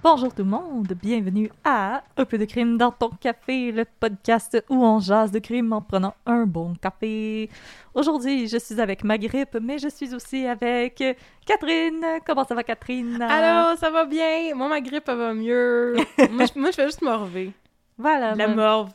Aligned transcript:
Bonjour 0.00 0.32
tout 0.32 0.44
le 0.44 0.48
monde, 0.48 0.92
bienvenue 1.02 1.50
à 1.64 2.02
Un 2.16 2.24
peu 2.24 2.38
de 2.38 2.44
crime 2.44 2.78
dans 2.78 2.92
ton 2.92 3.10
café, 3.10 3.72
le 3.72 3.84
podcast 3.84 4.62
où 4.68 4.76
on 4.84 5.00
jase 5.00 5.32
de 5.32 5.40
crime 5.40 5.72
en 5.72 5.82
prenant 5.82 6.14
un 6.24 6.46
bon 6.46 6.74
café. 6.74 7.50
Aujourd'hui, 7.94 8.46
je 8.46 8.58
suis 8.58 8.80
avec 8.80 9.02
ma 9.02 9.18
grippe, 9.18 9.56
mais 9.60 9.78
je 9.78 9.88
suis 9.88 10.14
aussi 10.14 10.46
avec 10.46 11.02
Catherine. 11.44 12.04
Comment 12.24 12.44
ça 12.44 12.54
va, 12.54 12.62
Catherine? 12.62 13.20
Allô, 13.20 13.76
ça 13.76 13.90
va 13.90 14.04
bien? 14.04 14.54
Moi, 14.54 14.68
ma 14.68 14.80
grippe, 14.80 15.08
elle 15.08 15.16
va 15.16 15.34
mieux. 15.34 15.94
moi, 16.30 16.44
je, 16.46 16.58
moi, 16.58 16.70
je 16.70 16.76
fais 16.76 16.86
juste 16.86 17.02
morver. 17.02 17.52
Voilà. 17.98 18.36
La 18.36 18.46
morve. 18.46 18.92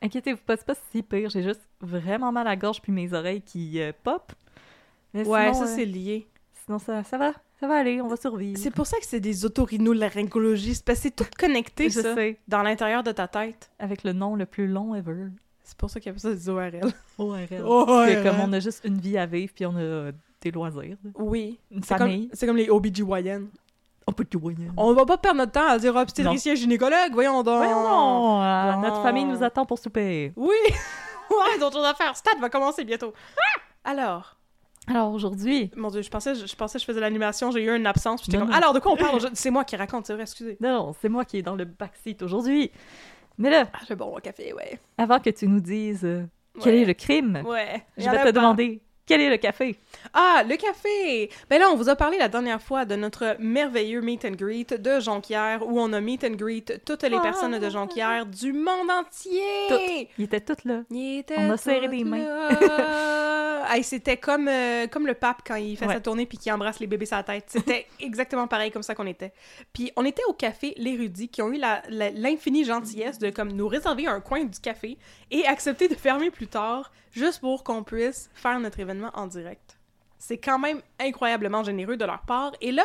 Inquiétez-vous 0.00 0.40
pas, 0.44 0.56
c'est 0.56 0.66
pas 0.66 0.74
si 0.90 1.02
pire. 1.02 1.28
J'ai 1.28 1.42
juste 1.42 1.68
vraiment 1.82 2.32
mal 2.32 2.46
à 2.46 2.50
la 2.50 2.56
gorge 2.56 2.80
puis 2.80 2.92
mes 2.92 3.12
oreilles 3.12 3.42
qui 3.42 3.80
euh, 3.80 3.92
pop. 4.02 4.32
Mais 5.12 5.26
Ouais, 5.26 5.52
sinon, 5.52 5.66
ça, 5.66 5.70
euh, 5.70 5.76
c'est 5.76 5.84
lié. 5.84 6.26
Sinon, 6.64 6.78
ça, 6.78 7.04
ça 7.04 7.18
va? 7.18 7.32
Ça 7.58 7.66
va 7.66 7.76
aller, 7.76 8.00
on 8.02 8.06
va 8.08 8.16
survivre. 8.16 8.58
C'est 8.60 8.70
pour 8.70 8.86
ça 8.86 8.98
que 8.98 9.06
c'est 9.06 9.20
des 9.20 9.44
otorhinolaryngologies. 9.44 10.74
C'est 10.74 10.84
parce 10.84 10.98
que 10.98 11.02
c'est 11.04 11.16
tout 11.16 11.24
connecté, 11.38 11.88
Je 11.88 12.00
ça, 12.00 12.14
sais. 12.14 12.38
dans 12.48 12.62
l'intérieur 12.62 13.02
de 13.02 13.12
ta 13.12 13.28
tête. 13.28 13.70
Avec 13.78 14.04
le 14.04 14.12
nom 14.12 14.36
le 14.36 14.44
plus 14.46 14.66
long 14.66 14.94
ever. 14.94 15.28
C'est 15.62 15.76
pour 15.76 15.88
ça 15.90 15.98
qu'il 15.98 16.12
y 16.12 16.14
a 16.14 16.18
ça 16.18 16.32
des 16.32 16.48
ORL. 16.48 16.80
ORL. 17.18 17.46
ORL. 17.64 18.08
C'est 18.08 18.22
comme 18.22 18.40
on 18.40 18.52
a 18.52 18.60
juste 18.60 18.82
une 18.84 18.98
vie 19.00 19.16
à 19.18 19.26
vivre 19.26 19.52
puis 19.54 19.64
on 19.66 19.76
a 19.76 20.12
des 20.40 20.50
loisirs. 20.50 20.96
Oui. 21.14 21.58
Une 21.70 21.82
famille. 21.82 22.28
c'est 22.32 22.46
comme 22.46 22.56
les 22.56 22.68
OBGYN. 22.68 23.48
Voyer. 24.34 24.68
On 24.76 24.92
va 24.92 25.04
pas 25.04 25.18
perdre 25.18 25.38
notre 25.38 25.52
temps 25.52 25.66
à 25.66 25.78
dire 25.78 25.96
obstétricien 25.96 26.54
gynécologue, 26.54 27.12
voyons 27.12 27.42
donc. 27.42 27.56
Voyons 27.56 27.82
donc, 27.82 28.42
euh, 28.44 28.72
Non. 28.72 28.80
notre 28.80 29.02
famille 29.02 29.24
nous 29.24 29.42
attend 29.42 29.66
pour 29.66 29.78
souper. 29.78 30.32
Oui. 30.36 30.54
ouais, 31.30 31.58
d'autres 31.58 31.76
choses 31.78 31.84
à 31.86 31.94
faire. 31.94 32.16
Stade 32.16 32.38
va 32.40 32.48
commencer 32.48 32.84
bientôt. 32.84 33.12
Alors, 33.82 34.35
Alors 34.88 35.12
aujourd'hui, 35.12 35.70
mon 35.76 35.90
dieu, 35.90 36.02
je 36.02 36.10
pensais, 36.10 36.34
je, 36.34 36.46
je 36.46 36.54
pensais 36.56 36.78
que 36.78 36.80
je 36.82 36.86
faisais 36.86 37.00
l'animation, 37.00 37.50
j'ai 37.50 37.64
eu 37.64 37.74
une 37.76 37.86
absence. 37.86 38.22
puis 38.22 38.26
j'étais 38.30 38.38
comme, 38.38 38.50
non. 38.50 38.54
alors 38.56 38.72
de 38.72 38.78
quoi 38.78 38.92
on 38.92 38.96
parle? 38.96 39.20
Je- 39.20 39.26
C'est 39.34 39.50
moi 39.50 39.64
qui 39.64 39.74
raconte, 39.76 40.06
c'est 40.06 40.12
vrai, 40.14 40.22
excusez. 40.22 40.56
non, 40.60 40.92
c'est 41.00 41.08
moi 41.08 41.24
qui 41.24 41.38
est 41.38 41.42
dans 41.42 41.56
le 41.56 41.64
backseat 41.64 42.22
aujourd'hui. 42.22 42.70
Mais 43.38 43.50
là, 43.50 43.66
Ah, 43.72 43.78
j'ai 43.88 43.96
bon 43.96 44.16
au 44.16 44.20
café, 44.20 44.52
ouais. 44.54 44.78
avant 44.96 45.18
que 45.18 45.30
tu 45.30 45.46
nous 45.48 45.60
dises 45.60 46.04
euh, 46.04 46.24
quel 46.62 46.74
Ouais. 46.74 46.80
est 46.82 46.84
le 46.86 46.94
crime, 46.94 47.42
Ouais. 47.44 47.82
je 47.98 48.04
vais 48.08 48.16
te 48.18 48.22
pas. 48.22 48.32
demander 48.32 48.80
quel 49.06 49.20
est 49.20 49.30
le 49.30 49.36
café? 49.36 49.76
Ah, 50.12 50.42
le 50.48 50.56
café! 50.56 51.30
Ben 51.48 51.58
là, 51.60 51.68
on 51.70 51.76
vous 51.76 51.88
a 51.88 51.96
parlé 51.96 52.18
la 52.18 52.28
dernière 52.28 52.60
fois 52.60 52.84
de 52.84 52.96
notre 52.96 53.36
merveilleux 53.38 54.00
meet 54.00 54.24
and 54.24 54.32
greet 54.32 54.74
de 54.80 55.00
Jonquière, 55.00 55.66
où 55.66 55.80
on 55.80 55.92
a 55.92 56.00
meet 56.00 56.24
and 56.24 56.32
greet 56.36 56.80
toutes 56.84 57.02
les 57.04 57.16
Ah. 57.16 57.20
personnes 57.20 57.58
de 57.58 57.70
Jonquière 57.70 58.26
du 58.26 58.52
monde 58.52 58.90
entier! 58.90 59.40
Toutes. 59.68 60.08
Ils 60.18 60.24
étaient 60.24 60.40
toutes 60.40 60.64
là. 60.64 60.80
Ils 60.90 61.18
étaient 61.20 61.36
On 61.38 61.50
a 61.52 61.56
serré 61.56 61.88
des 61.88 62.04
mains. 62.04 62.26
Hey, 63.68 63.82
c'était 63.82 64.16
comme, 64.16 64.46
euh, 64.46 64.86
comme 64.86 65.08
le 65.08 65.14
pape 65.14 65.42
quand 65.44 65.56
il 65.56 65.76
fait 65.76 65.86
Ouais. 65.86 65.94
sa 65.94 66.00
tournée 66.00 66.24
puis 66.24 66.38
qu'il 66.38 66.52
embrasse 66.52 66.78
les 66.78 66.86
bébés 66.86 67.06
la 67.10 67.24
tête. 67.24 67.46
C'était 67.48 67.86
exactement 68.00 68.46
pareil 68.46 68.70
comme 68.70 68.84
ça 68.84 68.94
qu'on 68.94 69.08
était. 69.08 69.32
Puis 69.72 69.90
on 69.96 70.04
était 70.04 70.22
au 70.28 70.32
café 70.34 70.72
L'Érudit 70.76 71.28
qui 71.28 71.42
ont 71.42 71.52
eu 71.52 71.60
l'infinie 71.90 72.64
gentillesse 72.64 73.18
de 73.18 73.30
comme 73.30 73.50
nous 73.50 73.66
réserver 73.66 74.06
un 74.06 74.20
coin 74.20 74.44
du 74.44 74.60
café 74.60 74.96
et 75.32 75.44
accepter 75.46 75.88
de 75.88 75.96
fermer 75.96 76.30
plus 76.30 76.46
tard 76.46 76.92
juste 77.10 77.40
pour 77.40 77.64
qu'on 77.64 77.82
puisse 77.82 78.30
faire 78.34 78.60
notre 78.60 78.78
événement 78.78 78.95
en 79.14 79.26
direct. 79.26 79.78
C'est 80.18 80.38
quand 80.38 80.58
même 80.58 80.80
incroyablement 80.98 81.62
généreux 81.62 81.96
de 81.96 82.04
leur 82.04 82.22
part. 82.22 82.52
Et 82.60 82.72
là, 82.72 82.84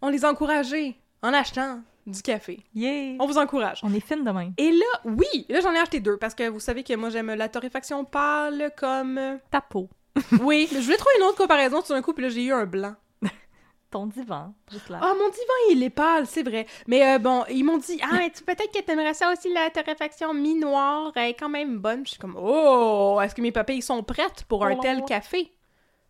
on 0.00 0.08
les 0.08 0.24
a 0.24 0.30
encouragés 0.30 0.96
en 1.22 1.32
achetant 1.32 1.80
du 2.06 2.20
café. 2.22 2.60
Yeah! 2.74 3.16
On 3.20 3.26
vous 3.26 3.38
encourage. 3.38 3.80
On 3.82 3.94
est 3.94 4.00
fine 4.00 4.24
demain. 4.24 4.50
Et 4.56 4.72
là, 4.72 5.00
oui, 5.04 5.46
là 5.48 5.60
j'en 5.60 5.72
ai 5.72 5.78
acheté 5.78 6.00
deux 6.00 6.16
parce 6.16 6.34
que 6.34 6.48
vous 6.48 6.60
savez 6.60 6.82
que 6.82 6.94
moi 6.94 7.10
j'aime 7.10 7.32
la 7.34 7.48
torréfaction 7.48 8.04
pâle 8.04 8.72
comme. 8.76 9.38
Ta 9.50 9.60
peau, 9.60 9.88
Oui, 10.40 10.68
mais 10.72 10.80
je 10.80 10.84
voulais 10.84 10.96
trouver 10.96 11.14
une 11.18 11.24
autre 11.26 11.38
comparaison 11.38 11.80
tout 11.82 11.92
d'un 11.92 12.02
coup, 12.02 12.12
puis 12.12 12.24
là 12.24 12.28
j'ai 12.28 12.44
eu 12.44 12.52
un 12.52 12.66
blanc. 12.66 12.94
Ton 13.92 14.06
divan, 14.06 14.52
juste 14.70 14.88
là. 14.88 14.98
Ah, 15.00 15.12
mon 15.16 15.28
divan 15.28 15.70
il 15.70 15.82
est 15.82 15.90
pâle, 15.90 16.26
c'est 16.26 16.42
vrai. 16.42 16.66
Mais 16.88 17.06
euh, 17.14 17.18
bon, 17.18 17.44
ils 17.50 17.62
m'ont 17.62 17.78
dit, 17.78 18.00
ah, 18.02 18.18
tu- 18.34 18.42
peut-être 18.42 18.72
que 18.72 18.82
t'aimerais 18.82 19.14
ça 19.14 19.32
aussi 19.32 19.52
la 19.52 19.70
torréfaction 19.70 20.34
mi-noire, 20.34 21.12
est 21.16 21.34
quand 21.34 21.48
même 21.48 21.78
bonne. 21.78 22.04
Je 22.04 22.10
suis 22.10 22.18
comme, 22.18 22.36
oh, 22.36 23.20
est-ce 23.22 23.34
que 23.34 23.40
mes 23.42 23.52
papilles 23.52 23.82
sont 23.82 24.02
prêtes 24.02 24.44
pour 24.48 24.64
un 24.66 24.74
Oh. 24.76 24.80
tel 24.82 25.04
café? 25.04 25.52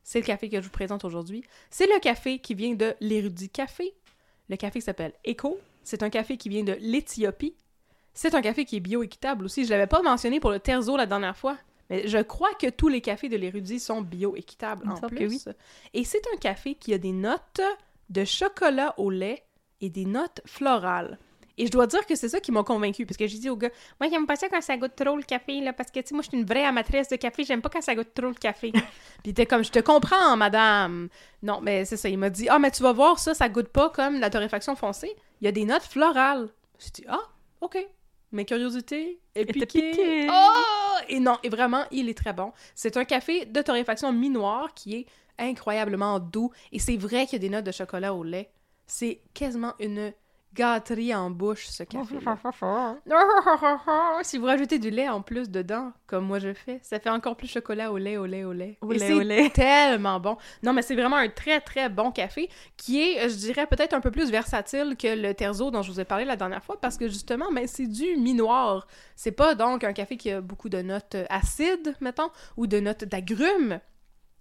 C'est 0.03 0.20
le 0.20 0.25
café 0.26 0.48
que 0.48 0.56
je 0.56 0.65
vous 0.65 0.70
présente 0.70 1.04
aujourd'hui. 1.04 1.44
C'est 1.70 1.87
le 1.87 2.00
café 2.00 2.38
qui 2.38 2.54
vient 2.54 2.72
de 2.75 2.94
l'érudit 3.00 3.50
café. 3.50 3.94
Le 4.49 4.56
café 4.56 4.81
s'appelle 4.81 5.12
Echo. 5.25 5.59
C'est 5.84 6.03
un 6.03 6.10
café 6.10 6.37
qui 6.37 6.49
vient 6.49 6.64
de 6.64 6.76
l'Éthiopie. 6.81 7.54
C'est 8.14 8.34
un 8.34 8.43
café 8.43 8.64
qui 8.64 8.76
est 8.76 8.81
bio-équitable 8.81 9.44
aussi. 9.44 9.64
Je 9.64 9.70
l'avais 9.70 9.87
pas 9.87 10.03
mentionné 10.03 10.38
pour 10.41 10.50
le 10.50 10.59
terzo 10.60 10.97
la 10.97 11.06
dernière 11.06 11.37
fois. 11.37 11.56
Mais 11.92 12.08
je 12.08 12.16
crois 12.16 12.54
que 12.54 12.70
tous 12.70 12.88
les 12.88 13.03
cafés 13.03 13.28
de 13.28 13.36
l'érudit 13.36 13.78
sont 13.78 14.00
bio-équitables 14.00 14.88
en 14.88 15.08
plus. 15.08 15.26
oui. 15.26 15.53
Et 15.92 16.04
c'est 16.04 16.22
un 16.32 16.38
café 16.38 16.75
qui 16.75 16.94
a 16.94 16.98
des 16.98 17.12
notes 17.12 17.60
de 18.08 18.25
chocolat 18.25 18.94
au 18.97 19.10
lait 19.10 19.44
et 19.82 19.91
des 19.91 20.06
notes 20.06 20.41
florales. 20.47 21.19
Et 21.58 21.66
je 21.66 21.70
dois 21.70 21.86
dire 21.86 22.06
que 22.06 22.14
c'est 22.14 22.31
ça 22.31 22.41
qui 22.41 22.50
m'a 22.50 22.62
convaincue, 22.62 23.04
parce 23.04 23.19
que 23.19 23.26
j'ai 23.26 23.36
dit 23.36 23.50
au 23.50 23.58
gars, 23.58 23.69
moi 24.00 24.08
j'aime 24.08 24.26
pas 24.26 24.36
ça 24.36 24.48
quand 24.48 24.62
ça 24.62 24.75
goûte 24.78 24.97
trop 24.97 25.16
le 25.16 25.22
café, 25.22 25.60
là, 25.60 25.75
parce 25.75 25.91
que 25.91 26.00
tu 26.00 26.08
sais, 26.08 26.14
moi 26.14 26.22
je 26.22 26.28
suis 26.31 26.38
une 26.38 26.47
vraie 26.47 26.64
amatrice 26.64 27.08
de 27.08 27.16
café, 27.16 27.44
j'aime 27.44 27.60
pas 27.60 27.69
quand 27.69 27.82
ça 27.82 27.94
goûte 27.94 28.14
trop 28.14 28.28
le 28.28 28.34
café. 28.34 28.72
Puis 28.72 28.82
il 29.26 29.31
était 29.32 29.44
comme, 29.44 29.62
je 29.62 29.70
te 29.70 29.81
comprends, 29.81 30.34
madame. 30.34 31.10
Non, 31.42 31.60
mais 31.60 31.84
c'est 31.84 31.98
ça, 31.98 32.08
il 32.08 32.16
m'a 32.16 32.31
dit, 32.31 32.48
ah, 32.48 32.58
mais 32.58 32.70
tu 32.70 32.82
vas 32.82 32.94
voir, 32.94 33.19
ça, 33.19 33.34
ça 33.34 33.50
goûte 33.50 33.69
pas 33.69 33.91
comme 33.91 34.19
la 34.19 34.31
torréfaction 34.31 34.76
foncée, 34.76 35.14
il 35.42 35.44
y 35.44 35.48
a 35.48 35.52
des 35.52 35.66
notes 35.66 35.82
florales. 35.82 36.48
J'ai 36.78 36.91
dit, 36.91 37.04
ah, 37.06 37.20
ok. 37.60 37.86
Mes 38.32 38.44
curiosités 38.44 39.20
est 39.34 39.43
Était 39.43 39.53
piquée. 39.53 39.91
piquée. 39.91 40.28
Oh! 40.31 40.99
Et 41.08 41.20
non, 41.20 41.38
et 41.43 41.49
vraiment, 41.49 41.84
il 41.90 42.08
est 42.08 42.17
très 42.17 42.32
bon. 42.32 42.52
C'est 42.75 42.96
un 42.96 43.05
café 43.05 43.44
de 43.44 43.61
torréfaction 43.61 44.12
mi-noir 44.12 44.73
qui 44.75 44.94
est 44.96 45.06
incroyablement 45.38 46.19
doux. 46.19 46.50
Et 46.73 46.79
c'est 46.79 46.96
vrai 46.96 47.26
qu'il 47.26 47.34
y 47.34 47.37
a 47.37 47.49
des 47.49 47.49
notes 47.50 47.64
de 47.64 47.73
chocolat 47.73 48.14
au 48.14 48.23
lait. 48.25 48.50
C'est 48.87 49.20
quasiment 49.34 49.75
une 49.81 50.12
gâterie 50.54 51.14
en 51.14 51.31
bouche, 51.31 51.66
ce 51.66 51.82
café. 51.82 52.14
si 54.22 54.38
vous 54.38 54.46
rajoutez 54.46 54.78
du 54.78 54.90
lait 54.90 55.08
en 55.08 55.22
plus 55.22 55.50
dedans, 55.50 55.93
comme 56.06 56.26
moi 56.26 56.38
je 56.38 56.52
fais, 56.52 56.81
ça 56.82 57.00
fait 57.00 57.10
encore 57.10 57.37
plus 57.37 57.49
chocolat 57.49 57.93
au 57.93 57.99
lait, 57.99 58.16
au 58.16 58.26
lait, 58.26 58.44
au 58.44 58.52
lait. 58.52 58.78
Au 58.81 58.93
Et 58.93 58.99
lait, 58.99 59.06
c'est 59.06 59.12
au 59.14 59.20
lait. 59.20 59.50
tellement 59.54 60.20
bon. 60.20 60.37
Non, 60.62 60.72
mais 60.72 60.82
c'est 60.82 60.94
vraiment 60.94 61.16
un 61.16 61.28
très, 61.28 61.60
très 61.60 61.88
bon 61.88 62.10
café 62.10 62.49
qui 62.76 63.00
est, 63.02 63.28
je 63.28 63.37
dirais, 63.37 63.66
peut-être 63.66 63.94
un 63.94 64.00
peu 64.00 64.10
plus 64.10 64.31
versatile 64.31 64.96
que 64.99 65.14
le 65.14 65.34
terzo 65.34 65.70
dont 65.70 65.82
je 65.82 65.90
vous 65.90 66.00
ai 66.00 66.04
parlé 66.04 66.25
la 66.25 66.37
dernière 66.37 66.62
fois 66.62 66.81
parce 66.81 66.96
que 66.96 67.08
justement, 67.08 67.50
ben, 67.52 67.66
c'est 67.66 67.87
du 67.87 68.16
mi-noir. 68.16 68.87
C'est 69.16 69.32
pas 69.32 69.55
donc 69.55 69.84
un 69.84 69.93
café 69.93 70.16
qui 70.16 70.31
a 70.31 70.40
beaucoup 70.40 70.69
de 70.69 70.82
notes 70.82 71.16
acides, 71.31 71.94
mettons, 72.00 72.31
ou 72.56 72.66
de 72.66 72.81
notes 72.81 73.05
d'agrumes. 73.05 73.81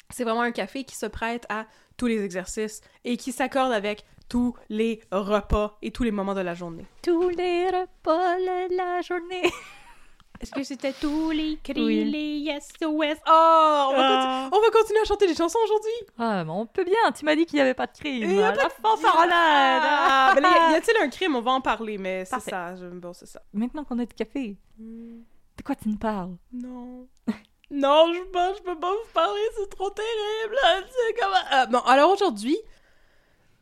C'est 0.09 0.23
vraiment 0.23 0.41
un 0.41 0.51
café 0.51 0.83
qui 0.83 0.95
se 0.95 1.05
prête 1.05 1.45
à 1.49 1.65
tous 1.97 2.07
les 2.07 2.23
exercices 2.23 2.81
et 3.05 3.17
qui 3.17 3.31
s'accorde 3.31 3.71
avec 3.71 4.03
tous 4.31 4.55
les 4.69 5.01
repas 5.11 5.77
et 5.81 5.91
tous 5.91 6.03
les 6.03 6.11
moments 6.11 6.33
de 6.33 6.39
la 6.39 6.53
journée. 6.53 6.85
Tous 7.03 7.27
les 7.29 7.65
repas 7.67 8.37
de 8.37 8.77
la 8.77 9.01
journée. 9.01 9.41
Est-ce 10.39 10.51
que 10.53 10.63
c'était 10.63 10.93
tous 10.93 11.31
les 11.31 11.59
cris, 11.61 11.73
Oui. 11.83 12.05
les 12.05 12.49
SOS? 12.59 12.81
Oh, 13.27 13.87
on 13.91 13.95
va, 13.97 14.07
Ah. 14.07 14.49
on 14.53 14.59
va 14.61 14.69
continuer 14.71 15.01
à 15.01 15.03
chanter 15.05 15.27
des 15.27 15.35
chansons 15.35 15.59
aujourd'hui. 15.65 15.91
Ah, 16.17 16.43
mais 16.45 16.49
on 16.51 16.65
peut 16.65 16.85
bien. 16.85 17.11
Tu 17.15 17.25
m'as 17.25 17.35
dit 17.35 17.45
qu'il 17.45 17.57
n'y 17.57 17.61
avait 17.61 17.73
pas 17.75 17.87
de 17.87 17.91
crime. 17.91 18.23
Il 18.23 18.35
y 18.37 18.41
a 18.41 18.53
pas 18.53 18.69
fanfaronnade. 18.69 19.83
Ah, 19.85 20.33
ben 20.35 20.41
y 20.71 20.75
a-t-il 20.75 20.97
un 21.03 21.09
crime? 21.09 21.35
On 21.35 21.41
va 21.41 21.51
en 21.51 21.61
parler, 21.61 21.97
mais 21.99 22.23
c'est 22.25 22.39
ça. 22.39 22.75
je- 22.75 22.85
Bon, 22.87 23.11
c'est 23.13 23.27
ça. 23.27 23.41
Maintenant 23.53 23.83
qu'on 23.83 23.99
a 23.99 24.05
du 24.05 24.15
café, 24.15 24.55
de 24.79 25.63
quoi 25.63 25.75
tu 25.75 25.89
me 25.89 25.97
parles? 25.97 26.35
Non. 26.53 27.07
Non, 27.69 28.11
je 28.13 28.21
pense 28.31 28.57
je 28.57 28.63
peux 28.63 28.79
pas 28.79 28.91
vous 28.91 29.11
parler, 29.13 29.41
c'est 29.57 29.69
trop 29.69 29.89
terrible. 29.91 30.57
C'est 30.89 31.19
comment... 31.19 31.43
Ah, 31.51 31.65
bon, 31.67 31.79
alors 31.79 32.11
aujourd'hui, 32.11 32.57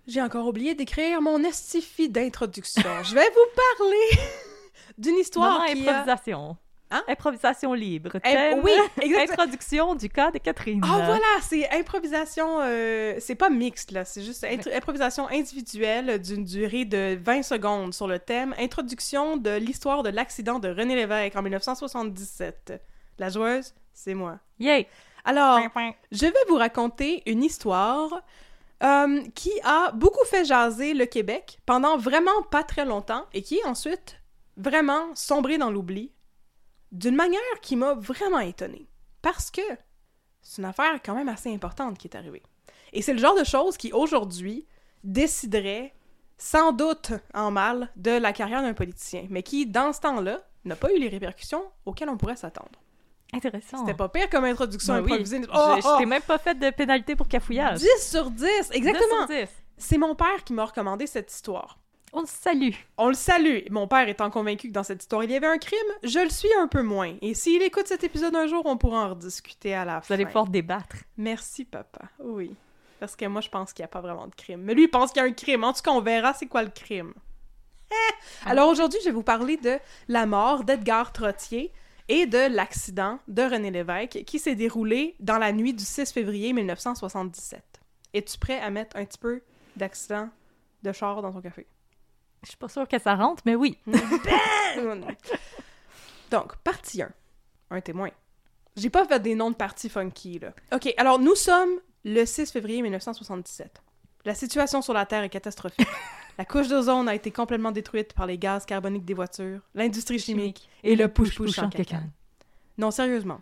j'ai 0.09 0.21
encore 0.21 0.47
oublié 0.47 0.75
d'écrire 0.75 1.21
mon 1.21 1.43
estifi 1.43 2.09
d'introduction. 2.09 2.81
je 3.03 3.13
vais 3.15 3.29
vous 3.29 3.61
parler 3.77 4.23
d'une 4.97 5.17
histoire 5.17 5.59
Moment 5.61 5.65
qui 5.73 5.87
a... 5.87 5.91
improvisation. 5.91 6.57
Hein? 6.91 7.03
Improvisation 7.07 7.73
libre. 7.75 8.17
Thème, 8.17 8.61
oui, 8.63 8.71
exact- 9.01 9.29
Introduction 9.33 9.93
du 9.93 10.09
cas 10.09 10.31
de 10.31 10.39
Catherine. 10.39 10.81
Ah 10.83 11.01
voilà, 11.05 11.41
c'est 11.43 11.69
improvisation, 11.69 12.61
euh, 12.61 13.13
c'est 13.19 13.35
pas 13.35 13.51
mixte 13.51 13.91
là, 13.91 14.05
c'est 14.05 14.23
juste 14.23 14.43
int- 14.43 14.75
improvisation 14.75 15.27
individuelle 15.29 16.19
d'une 16.19 16.43
durée 16.43 16.85
de 16.85 17.15
20 17.21 17.43
secondes 17.43 17.93
sur 17.93 18.07
le 18.07 18.17
thème 18.17 18.55
Introduction 18.57 19.37
de 19.37 19.51
l'histoire 19.51 20.01
de 20.01 20.09
l'accident 20.09 20.57
de 20.57 20.67
René 20.69 20.95
Lévesque 20.95 21.35
en 21.35 21.43
1977. 21.43 22.81
La 23.19 23.29
joueuse, 23.29 23.75
c'est 23.93 24.15
moi. 24.15 24.39
Yay! 24.59 24.87
Alors, 25.25 25.59
je 26.11 26.25
vais 26.25 26.33
vous 26.47 26.55
raconter 26.55 27.21
une 27.27 27.43
histoire 27.43 28.23
euh, 28.83 29.21
qui 29.35 29.51
a 29.63 29.91
beaucoup 29.91 30.25
fait 30.25 30.45
jaser 30.45 30.93
le 30.93 31.05
Québec 31.05 31.59
pendant 31.65 31.97
vraiment 31.97 32.41
pas 32.49 32.63
très 32.63 32.85
longtemps 32.85 33.25
et 33.33 33.41
qui 33.41 33.57
est 33.57 33.65
ensuite 33.65 34.21
vraiment 34.57 35.13
sombré 35.15 35.57
dans 35.57 35.69
l'oubli 35.69 36.11
d'une 36.91 37.15
manière 37.15 37.41
qui 37.61 37.75
m'a 37.75 37.93
vraiment 37.93 38.39
étonnée. 38.39 38.87
Parce 39.21 39.51
que 39.51 39.61
c'est 40.41 40.61
une 40.61 40.67
affaire 40.67 40.99
quand 41.03 41.15
même 41.15 41.29
assez 41.29 41.53
importante 41.53 41.97
qui 41.97 42.07
est 42.07 42.15
arrivée. 42.15 42.43
Et 42.93 43.01
c'est 43.01 43.13
le 43.13 43.19
genre 43.19 43.37
de 43.37 43.43
choses 43.43 43.77
qui, 43.77 43.91
aujourd'hui, 43.91 44.65
déciderait 45.03 45.93
sans 46.37 46.71
doute 46.71 47.11
en 47.33 47.51
mal 47.51 47.91
de 47.97 48.11
la 48.11 48.33
carrière 48.33 48.61
d'un 48.61 48.73
politicien, 48.73 49.27
mais 49.29 49.43
qui, 49.43 49.65
dans 49.65 49.93
ce 49.93 49.99
temps-là, 50.01 50.41
n'a 50.65 50.75
pas 50.75 50.91
eu 50.93 50.99
les 50.99 51.09
répercussions 51.09 51.63
auxquelles 51.85 52.09
on 52.09 52.17
pourrait 52.17 52.37
s'attendre. 52.37 52.79
Intéressant. 53.33 53.77
C'était 53.79 53.93
pas 53.93 54.09
pire 54.09 54.29
comme 54.29 54.45
introduction 54.45 54.95
Ben 54.95 55.03
improvisée. 55.03 55.41
Je- 55.43 55.49
Oh, 55.53 55.75
je 55.81 55.87
oh! 55.87 55.97
t'ai 55.99 56.05
même 56.05 56.21
pas 56.21 56.37
fait 56.39 56.55
de 56.55 56.69
pénalité 56.71 57.15
pour 57.15 57.27
cafouillage. 57.27 57.79
10 57.79 57.87
sur 57.99 58.31
10, 58.31 58.45
exactement. 58.71 59.25
10 59.27 59.35
sur 59.37 59.45
10. 59.45 59.49
C'est 59.77 59.97
mon 59.97 60.15
père 60.15 60.43
qui 60.43 60.53
m'a 60.53 60.65
recommandé 60.65 61.05
cette 61.07 61.31
histoire. 61.31 61.77
On 62.11 62.21
le 62.21 62.27
salue. 62.27 62.73
On 62.97 63.07
le 63.09 63.13
salue. 63.13 63.59
Mon 63.69 63.87
père 63.87 64.09
étant 64.09 64.31
convaincu 64.31 64.69
que 64.69 64.73
dans 64.73 64.81
cette 64.83 65.03
histoire 65.03 65.23
il 65.23 65.29
y 65.31 65.35
avait 65.35 65.45
un 65.47 65.59
crime, 65.59 65.77
je 66.03 66.17
le 66.19 66.29
suis 66.31 66.49
un 66.59 66.67
peu 66.67 66.81
moins. 66.81 67.15
Et 67.21 67.35
s'il 67.35 67.61
écoute 67.61 67.87
cet 67.87 68.03
épisode 68.03 68.35
un 68.35 68.47
jour, 68.47 68.63
on 68.65 68.77
pourra 68.77 69.05
en 69.05 69.09
rediscuter 69.09 69.75
à 69.75 69.85
la 69.85 69.99
Vous 69.99 70.05
fin. 70.07 70.15
allez 70.15 70.25
pouvoir 70.25 70.47
débattre. 70.47 70.95
Merci 71.17 71.65
papa. 71.65 72.05
Oui. 72.19 72.55
Parce 72.99 73.15
que 73.15 73.25
moi 73.25 73.41
je 73.41 73.49
pense 73.49 73.73
qu'il 73.73 73.83
n'y 73.83 73.85
a 73.85 73.89
pas 73.89 74.01
vraiment 74.01 74.25
de 74.25 74.33
crime. 74.33 74.61
Mais 74.63 74.73
lui 74.73 74.85
il 74.85 74.87
pense 74.89 75.11
qu'il 75.11 75.21
y 75.21 75.25
a 75.25 75.29
un 75.29 75.33
crime. 75.33 75.63
En 75.63 75.71
tout 75.71 75.83
cas, 75.83 75.91
on 75.91 76.01
verra 76.01 76.33
c'est 76.33 76.47
quoi 76.47 76.63
le 76.63 76.71
crime. 76.71 77.13
Eh! 77.91 77.95
Alors 78.49 78.69
aujourd'hui, 78.69 78.99
je 79.01 79.05
vais 79.09 79.13
vous 79.15 79.23
parler 79.23 79.57
de 79.57 79.77
la 80.07 80.25
mort 80.25 80.63
d'Edgar 80.63 81.13
Trottier 81.13 81.71
et 82.09 82.25
de 82.25 82.53
l'accident 82.53 83.19
de 83.27 83.43
René 83.43 83.71
Lévesque 83.71 84.23
qui 84.25 84.39
s'est 84.39 84.55
déroulé 84.55 85.15
dans 85.19 85.37
la 85.37 85.53
nuit 85.53 85.73
du 85.73 85.85
6 85.85 86.11
février 86.11 86.51
1977. 86.51 87.63
Es-tu 88.13 88.37
prêt 88.39 88.59
à 88.59 88.69
mettre 88.71 88.97
un 88.97 89.05
petit 89.05 89.19
peu 89.19 89.41
d'accident 89.75 90.29
de 90.81 90.91
char 90.91 91.21
dans 91.21 91.31
ton 91.31 91.39
café? 91.41 91.67
Je 92.43 92.49
suis 92.49 92.57
pas 92.57 92.67
sûre 92.67 92.87
que 92.87 92.99
ça 92.99 93.15
rentre, 93.15 93.43
mais 93.45 93.55
oui. 93.55 93.77
Donc, 96.31 96.55
partie 96.57 97.01
1. 97.01 97.11
Un 97.69 97.81
témoin. 97.81 98.09
J'ai 98.75 98.89
pas 98.89 99.05
fait 99.05 99.19
des 99.19 99.35
noms 99.35 99.51
de 99.51 99.55
parties 99.55 99.89
funky, 99.89 100.39
là. 100.39 100.53
OK, 100.73 100.91
alors 100.97 101.19
nous 101.19 101.35
sommes 101.35 101.79
le 102.03 102.25
6 102.25 102.51
février 102.51 102.81
1977. 102.81 103.83
La 104.25 104.33
situation 104.33 104.81
sur 104.81 104.93
la 104.93 105.05
Terre 105.05 105.23
est 105.23 105.29
catastrophique. 105.29 105.87
la 106.39 106.45
couche 106.45 106.69
d'ozone 106.69 107.09
a 107.09 107.15
été 107.15 107.31
complètement 107.31 107.73
détruite 107.73 108.13
par 108.13 108.25
les 108.25 108.37
gaz 108.37 108.65
carboniques 108.65 109.03
des 109.03 109.13
voitures, 109.13 109.59
l'industrie 109.75 110.19
chimique 110.19 110.69
et 110.85 110.95
le 110.95 111.09
push-push 111.09 111.59
en. 111.59 111.69
Non, 112.77 112.91
sérieusement. 112.91 113.41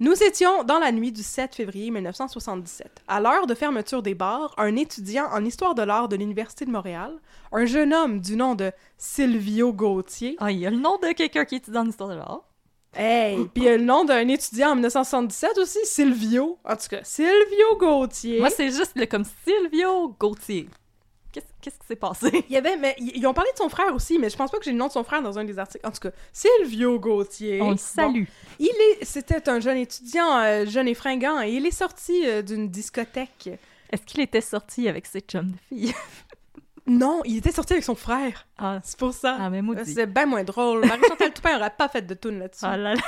Nous 0.00 0.20
étions 0.24 0.64
dans 0.64 0.80
la 0.80 0.90
nuit 0.90 1.12
du 1.12 1.22
7 1.22 1.54
février 1.54 1.92
1977. 1.92 3.04
À 3.06 3.20
l'heure 3.20 3.46
de 3.46 3.54
fermeture 3.54 4.02
des 4.02 4.16
bars, 4.16 4.52
un 4.58 4.74
étudiant 4.74 5.26
en 5.30 5.44
histoire 5.44 5.76
de 5.76 5.82
l'art 5.82 6.08
de 6.08 6.16
l'Université 6.16 6.64
de 6.64 6.72
Montréal, 6.72 7.12
un 7.52 7.64
jeune 7.64 7.94
homme 7.94 8.18
du 8.18 8.34
nom 8.34 8.56
de 8.56 8.72
Silvio 8.98 9.72
Gauthier, 9.72 10.34
Ah, 10.40 10.50
il 10.50 10.58
y 10.58 10.66
a 10.66 10.70
le 10.70 10.78
nom 10.78 10.98
de 11.00 11.12
quelqu'un 11.12 11.44
qui 11.44 11.54
étudie 11.54 11.70
dans 11.70 11.84
l'histoire 11.84 12.10
de 12.10 12.16
l'art. 12.16 12.42
Hey! 12.92 13.36
Puis 13.54 13.62
il 13.62 13.64
y 13.66 13.68
a 13.68 13.76
le 13.76 13.84
nom 13.84 14.04
d'un 14.04 14.26
étudiant 14.26 14.70
en 14.70 14.74
1977 14.74 15.58
aussi, 15.58 15.78
Silvio. 15.84 16.58
En 16.64 16.74
tout 16.74 16.88
cas, 16.90 17.04
Silvio 17.04 17.76
Gauthier. 17.78 18.40
Moi, 18.40 18.50
c'est 18.50 18.72
juste 18.72 18.94
le 18.96 19.06
comme 19.06 19.24
Silvio 19.44 20.16
Gauthier. 20.18 20.68
Qu'est-ce 21.32 21.46
qu'est-ce 21.62 21.78
qui 21.78 21.86
s'est 21.86 21.96
passé? 21.96 22.44
Il 22.48 22.52
y 22.52 22.56
avait, 22.58 22.76
mais 22.76 22.94
ils 22.98 23.26
ont 23.26 23.32
parlé 23.34 23.50
de 23.52 23.56
son 23.56 23.68
frère 23.70 23.94
aussi, 23.94 24.18
mais 24.18 24.28
je 24.30 24.36
pense 24.36 24.50
pas 24.50 24.58
que 24.58 24.64
j'ai 24.64 24.72
le 24.72 24.76
nom 24.76 24.88
de 24.88 24.92
son 24.92 25.02
frère 25.02 25.22
dans 25.22 25.38
un 25.38 25.44
des 25.44 25.58
articles. 25.58 25.86
En 25.86 25.90
tout 25.90 26.00
cas, 26.00 26.10
Silvio 26.32 26.98
Gauthier. 26.98 27.62
On 27.62 27.70
le 27.70 27.74
Bon, 27.76 27.78
salue. 27.78 28.24
il 28.58 28.66
est, 28.68 29.04
c'était 29.04 29.48
un 29.48 29.58
jeune 29.60 29.78
étudiant, 29.78 30.36
euh, 30.38 30.66
jeune 30.66 30.88
et 30.88 30.94
fringant, 30.94 31.40
et 31.40 31.50
il 31.52 31.64
est 31.66 31.70
sorti 31.70 32.22
euh, 32.26 32.42
d'une 32.42 32.68
discothèque. 32.68 33.48
Est-ce 33.90 34.02
qu'il 34.02 34.20
était 34.20 34.40
sorti 34.40 34.88
avec 34.88 35.06
ses 35.06 35.20
chums 35.20 35.50
de 35.52 35.56
filles? 35.68 35.94
Non, 36.84 37.22
il 37.24 37.36
était 37.36 37.52
sorti 37.52 37.74
avec 37.74 37.84
son 37.84 37.94
frère. 37.94 38.44
Ah, 38.58 38.80
C'est 38.82 38.98
pour 38.98 39.12
ça. 39.14 39.36
ah 39.38 39.48
mais. 39.50 39.62
C'est 39.84 40.04
bien 40.12 40.26
moins 40.26 40.42
drôle. 40.42 40.84
Marie-Chantal 40.84 41.32
Toupin 41.32 41.56
aurait 41.56 41.70
pas 41.78 41.88
fait 41.88 42.02
de 42.02 42.12
tune 42.14 42.40
là-dessus. 42.40 42.64
Ah 42.66 42.76
là 42.76 42.94
là. 42.96 43.02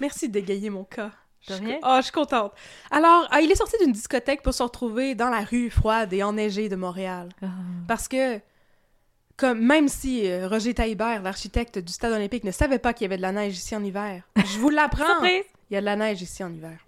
Merci 0.00 0.30
d'égayer 0.30 0.70
mon 0.70 0.84
cas. 0.84 1.10
De 1.48 1.54
Je. 1.54 1.78
Ah, 1.82 1.98
je 1.98 2.04
suis 2.04 2.12
contente. 2.12 2.52
Alors, 2.90 3.26
ah, 3.30 3.40
il 3.40 3.50
est 3.50 3.56
sorti 3.56 3.76
d'une 3.80 3.92
discothèque 3.92 4.42
pour 4.42 4.54
se 4.54 4.62
retrouver 4.62 5.14
dans 5.14 5.30
la 5.30 5.40
rue 5.40 5.70
froide 5.70 6.12
et 6.12 6.22
enneigée 6.22 6.68
de 6.68 6.76
Montréal. 6.76 7.28
Ah. 7.42 7.46
Parce 7.86 8.08
que, 8.08 8.40
comme 9.36 9.60
même 9.60 9.88
si 9.88 10.28
euh, 10.30 10.48
Roger 10.48 10.74
Taillibert, 10.74 11.22
l'architecte 11.22 11.78
du 11.78 11.92
stade 11.92 12.12
olympique, 12.12 12.44
ne 12.44 12.50
savait 12.50 12.78
pas 12.78 12.92
qu'il 12.92 13.04
y 13.04 13.06
avait 13.06 13.16
de 13.16 13.22
la 13.22 13.32
neige 13.32 13.56
ici 13.56 13.74
en 13.74 13.82
hiver, 13.82 14.22
je 14.36 14.58
vous 14.58 14.70
l'apprends, 14.70 15.24
il 15.24 15.44
y 15.70 15.76
a 15.76 15.80
de 15.80 15.86
la 15.86 15.96
neige 15.96 16.22
ici 16.22 16.42
en 16.44 16.52
hiver. 16.52 16.78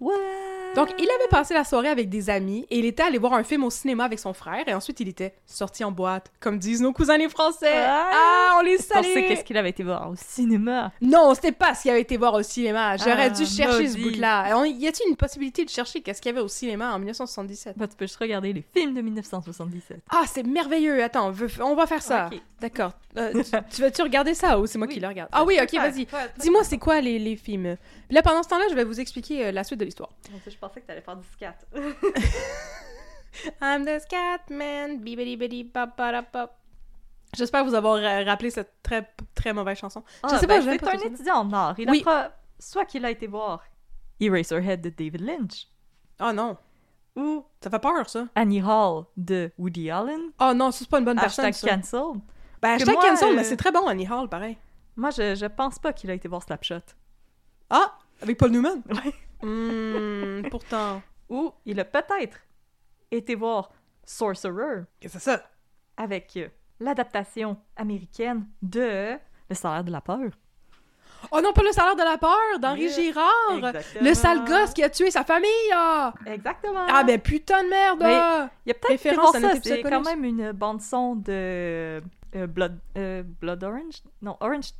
Donc, 0.73 0.89
il 0.97 1.03
avait 1.09 1.27
passé 1.29 1.53
la 1.53 1.65
soirée 1.65 1.89
avec 1.89 2.07
des 2.07 2.29
amis 2.29 2.65
et 2.69 2.79
il 2.79 2.85
était 2.85 3.03
allé 3.03 3.17
voir 3.17 3.33
un 3.33 3.43
film 3.43 3.65
au 3.65 3.69
cinéma 3.69 4.05
avec 4.05 4.19
son 4.19 4.33
frère 4.33 4.63
et 4.67 4.73
ensuite 4.73 5.01
il 5.01 5.09
était 5.09 5.33
sorti 5.45 5.83
en 5.83 5.91
boîte, 5.91 6.31
comme 6.39 6.59
disent 6.59 6.81
nos 6.81 6.93
cousins 6.93 7.17
les 7.17 7.27
Français. 7.27 7.73
Ah, 7.75 8.55
on 8.57 8.61
les 8.61 8.77
Je 8.77 8.83
salue! 8.83 9.05
qu'est-ce 9.27 9.43
qu'il 9.43 9.57
avait 9.57 9.71
été 9.71 9.83
voir 9.83 10.09
au 10.09 10.15
cinéma? 10.15 10.93
Non, 11.01 11.33
c'était 11.35 11.51
pas 11.51 11.75
ce 11.75 11.81
qu'il 11.81 11.91
avait 11.91 11.99
été 12.01 12.15
voir 12.15 12.35
au 12.35 12.41
cinéma. 12.41 12.95
J'aurais 12.95 13.25
Ah, 13.25 13.29
dû 13.29 13.45
chercher 13.45 13.89
ce 13.89 13.97
bout-là. 13.97 14.65
Y 14.65 14.87
a-t-il 14.87 15.09
une 15.09 15.17
possibilité 15.17 15.65
de 15.65 15.69
chercher 15.69 15.99
qu'est-ce 15.99 16.21
qu'il 16.21 16.29
y 16.31 16.33
avait 16.33 16.43
au 16.43 16.47
cinéma 16.47 16.93
en 16.93 16.99
1977? 16.99 17.77
Bah, 17.77 17.87
tu 17.87 17.97
peux 17.97 18.05
juste 18.05 18.15
regarder 18.17 18.53
les 18.53 18.63
films 18.73 18.93
de 18.93 19.01
1977. 19.01 19.99
Ah, 20.09 20.23
c'est 20.25 20.43
merveilleux. 20.43 21.03
Attends, 21.03 21.33
on, 21.59 21.75
va 21.75 21.85
faire 21.85 22.01
ça. 22.01 22.29
D'accord. 22.61 22.93
Euh, 23.17 23.33
tu, 23.43 23.51
tu 23.75 23.81
vas-tu 23.81 24.01
regarder 24.03 24.33
ça 24.33 24.57
ou 24.57 24.67
c'est 24.67 24.77
moi 24.77 24.87
Oui. 24.87 24.93
qui 24.93 24.99
le 25.01 25.07
regarde? 25.09 25.27
Ah 25.33 25.43
oui, 25.43 25.57
ok, 25.61 25.73
vas-y. 25.73 26.07
Dis-moi, 26.39 26.63
c'est 26.63 26.77
quoi 26.77 27.01
les, 27.01 27.19
les 27.19 27.35
films? 27.35 27.75
Là, 28.09 28.21
pendant 28.21 28.41
ce 28.43 28.47
temps-là, 28.49 28.65
je 28.69 28.75
vais 28.75 28.83
vous 28.85 28.99
expliquer 29.01 29.47
euh, 29.47 29.51
la 29.51 29.63
suite 29.65 29.79
de 29.79 29.85
l'histoire. 29.85 30.09
Je 30.61 30.67
pensais 30.67 30.81
que 30.81 30.85
t'allais 30.85 31.01
faire 31.01 31.15
du 31.17 31.27
scat. 31.27 31.55
I'm 33.61 33.83
the 33.83 33.99
Scatman, 33.99 34.99
bibidi 34.99 35.35
bidi 35.35 35.63
bop 35.63 35.89
bop. 36.31 36.51
J'espère 37.35 37.65
vous 37.65 37.73
avoir 37.73 37.95
euh, 37.95 38.23
rappelé 38.25 38.51
cette 38.51 38.71
très, 38.83 39.11
très 39.33 39.53
mauvaise 39.53 39.79
chanson. 39.79 40.03
Ah, 40.21 40.37
sais 40.37 40.45
pas, 40.45 40.59
ben, 40.61 40.77
pas 40.77 40.91
un 40.91 40.99
étudiant 40.99 41.37
en 41.37 41.51
art. 41.51 41.79
Il 41.79 41.89
Oui. 41.89 42.03
a 42.05 42.31
soit 42.59 42.85
qu'il 42.85 43.03
a 43.05 43.09
été 43.09 43.25
voir 43.25 43.63
Eraserhead 44.19 44.81
de 44.81 44.89
David 44.89 45.21
Lynch 45.21 45.65
Ah 46.19 46.31
non, 46.31 46.55
ou 47.15 47.43
ça 47.59 47.71
fait 47.71 47.79
peur, 47.79 48.07
ça. 48.07 48.27
Annie 48.35 48.61
Hall 48.61 49.05
de 49.17 49.51
Woody 49.57 49.89
Allen. 49.89 50.29
Ah 50.37 50.53
non, 50.53 50.69
c'est 50.69 50.87
pas 50.87 50.99
une 50.99 51.05
bonne 51.05 51.19
personne, 51.19 51.45
Hashtag 51.45 51.69
ça. 51.71 51.75
cancelled. 51.75 52.21
Ben, 52.61 52.73
hashtag 52.73 52.93
moi, 52.93 53.09
cancel, 53.09 53.29
euh, 53.29 53.35
mais 53.35 53.43
c'est 53.45 53.57
très 53.57 53.71
bon, 53.71 53.87
Annie 53.87 54.07
Hall, 54.07 54.29
pareil. 54.29 54.59
Moi, 54.95 55.09
je, 55.09 55.33
je 55.33 55.45
pense 55.47 55.79
pas 55.79 55.91
qu'il 55.91 56.11
a 56.11 56.13
été 56.13 56.27
voir 56.27 56.43
Slapshot. 56.43 56.81
Ah, 57.71 57.97
avec 58.21 58.37
Paul 58.37 58.51
Newman? 58.51 58.83
Ouais. 58.89 59.11
Hmm, 59.43 60.47
pourtant. 60.49 61.01
Ou 61.29 61.51
il 61.65 61.79
a 61.79 61.85
peut-être 61.85 62.37
été 63.09 63.35
voir 63.35 63.71
Sorcerer 64.05 64.83
Qu'est-ce 64.99 65.13
que 65.13 65.19
c'est 65.19 65.31
ça? 65.31 65.43
avec 65.97 66.35
euh, 66.37 66.47
l'adaptation 66.79 67.57
américaine 67.75 68.47
de 68.61 69.17
Le 69.49 69.55
salaire 69.55 69.83
de 69.83 69.91
la 69.91 70.01
peur. 70.01 70.31
Oh 71.31 71.39
non, 71.41 71.53
pas 71.53 71.61
le 71.61 71.71
salaire 71.71 71.95
de 71.95 72.01
la 72.03 72.17
peur 72.17 72.59
d'Henri 72.59 72.81
Yeah. 72.85 72.93
Girard! 72.95 73.57
Exactement. 73.57 74.05
Le 74.05 74.13
sale 74.15 74.45
gosse 74.45 74.73
qui 74.73 74.83
a 74.83 74.89
tué 74.89 75.11
sa 75.11 75.23
famille, 75.23 75.49
ah! 75.73 76.13
Exactement. 76.25 76.85
Ah, 76.89 77.03
ben 77.03 77.19
putain 77.21 77.63
de 77.63 77.69
merde! 77.69 77.99
Mais- 78.01 78.15
ah! 78.19 78.49
Il 78.65 78.69
y 78.69 78.71
a 78.71 78.75
peut-être 78.75 79.31
ça. 79.33 79.51
C'est 79.61 79.83
quand 79.83 80.01
même 80.03 80.23
une 80.25 80.51
bande-son 80.51 81.15
de 81.17 82.01
euh, 82.35 82.47
Blood, 82.47 82.79
euh, 82.97 83.23
Blood 83.23 83.63
Orange? 83.63 84.01
Non, 84.21 84.37
Orange... 84.39 84.71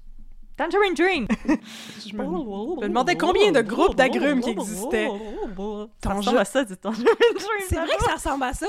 Tangerine 0.62 0.94
Dream! 0.94 1.28
Je 2.08 2.16
me, 2.16 2.82
demandais 2.82 3.16
combien 3.16 3.52
de 3.52 3.62
groupes 3.62 3.96
d'agrumes 3.96 4.42
qui 4.42 4.52
existaient. 4.52 5.10
Ça 6.04 6.14
ressemble 6.14 6.38
à 6.38 6.46
ça 6.46 6.64
du 6.64 6.78
Tangerine 6.78 7.06
Dream. 7.06 7.68
C'est 7.68 7.78
vrai 7.78 7.96
que 7.98 8.04
ça 8.04 8.14
ressemble 8.14 8.44
à 8.44 8.54
ça! 8.54 8.68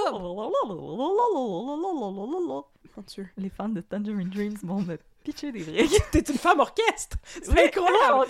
Mon 2.96 3.02
Dieu. 3.06 3.28
Les 3.36 3.50
fans 3.50 3.68
de 3.68 3.80
Tangerine 3.80 4.30
Dreams 4.30 4.56
vont 4.62 4.80
me 4.80 4.98
pitcher 5.22 5.52
des 5.52 5.62
briques. 5.62 6.00
T'es 6.10 6.20
une 6.20 6.38
femme 6.38 6.60
orchestre! 6.60 7.16
C'est 7.24 7.48
Oui. 7.48 7.60
Incroyable! 7.64 8.26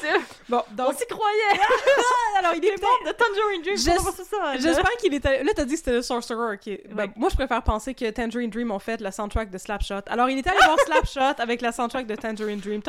Bon, 0.48 0.62
On 0.78 0.92
s'y 0.92 1.06
croyait! 1.06 1.60
alors, 2.38 2.52
il 2.54 2.64
était... 2.64 2.80
membres 2.80 3.04
de 3.06 3.12
Tangerine 3.12 3.62
Dream, 3.62 3.76
là? 3.76 4.58
J'espère 4.60 4.96
qu'il 4.98 5.14
était... 5.14 5.42
Là, 5.42 5.52
t'as 5.54 5.64
dit 5.64 5.72
que 5.72 5.78
c'était 5.78 5.92
le 5.92 6.02
Sorcerer. 6.02 6.58
qui 6.58 6.72
est- 6.72 6.86
ben, 6.94 7.10
moi, 7.16 7.28
je 7.30 7.34
préfère 7.36 7.62
penser 7.62 7.94
que 7.94 8.08
Tangerine 8.10 8.50
Dream 8.50 8.70
ont 8.70 8.78
fait 8.78 9.00
la 9.00 9.10
soundtrack 9.12 9.50
de 9.50 9.58
Slapshot. 9.58 10.02
Alors, 10.06 10.28
il 10.30 10.38
était 10.38 10.50
allé 10.50 10.58
voir 10.64 10.78
Slapshot 10.80 11.40
avec 11.42 11.60
la 11.62 11.72
soundtrack 11.72 12.06
de 12.06 12.14
Tangerine 12.14 12.60
Dream. 12.60 12.82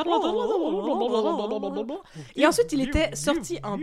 Et 2.35 2.45
ensuite, 2.45 2.71
il 2.71 2.81
était 2.81 3.15
sorti 3.15 3.59
en... 3.63 3.77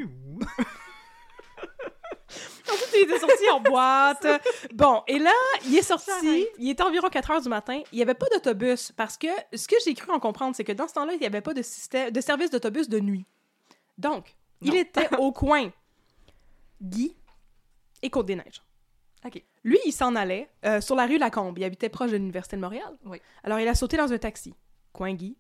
Ensuite, 2.73 2.91
il 2.95 3.03
était 3.03 3.19
sorti 3.19 3.51
en 3.51 3.61
boîte. 3.71 4.27
Bon, 4.75 5.03
et 5.07 5.19
là, 5.19 5.33
il 5.67 5.77
est 5.77 5.83
sorti. 5.83 6.47
Il 6.59 6.71
était 6.71 6.83
environ 6.83 7.09
4 7.09 7.31
heures 7.31 7.41
du 7.41 7.49
matin. 7.49 7.81
Il 7.93 7.97
n'y 7.97 8.03
avait 8.03 8.15
pas 8.15 8.27
d'autobus 8.33 8.93
parce 8.93 9.17
que 9.17 9.29
ce 9.55 9.67
que 9.67 9.77
j'ai 9.85 9.95
cru 9.95 10.11
en 10.13 10.21
comprendre, 10.21 10.55
c'est 10.57 10.65
que 10.65 10.73
dans 10.73 10.89
ce 10.89 10.95
temps-là, 10.95 11.15
il 11.15 11.21
n'y 11.21 11.27
avait 11.27 11.41
pas 11.41 11.55
de, 11.55 11.63
système, 11.63 12.11
de 12.11 12.21
service 12.21 12.51
d'autobus 12.51 12.89
de 12.89 13.01
nuit. 13.01 13.27
Donc, 13.99 14.35
il 14.63 14.75
était 14.77 15.09
au 15.19 15.33
coin 15.33 15.71
Guy 16.81 17.15
et 18.03 18.11
Côte-des-Neiges. 18.11 18.63
Ok. 19.25 19.43
Lui, 19.65 19.79
il 19.85 19.93
s'en 19.93 20.15
allait 20.17 20.49
euh, 20.65 20.81
sur 20.81 20.97
la 20.97 21.07
rue 21.07 21.19
Lacombe. 21.19 21.59
Il 21.59 21.65
habitait 21.65 21.91
proche 21.91 22.11
de 22.11 22.17
l'Université 22.17 22.57
de 22.57 22.63
Montréal. 22.63 22.97
Oui. 23.05 23.21
Alors, 23.45 23.61
il 23.61 23.69
a 23.69 23.75
sauté 23.75 23.97
dans 23.97 24.11
un 24.11 24.19
taxi, 24.19 24.55
coin 24.93 25.13
Guy 25.13 25.37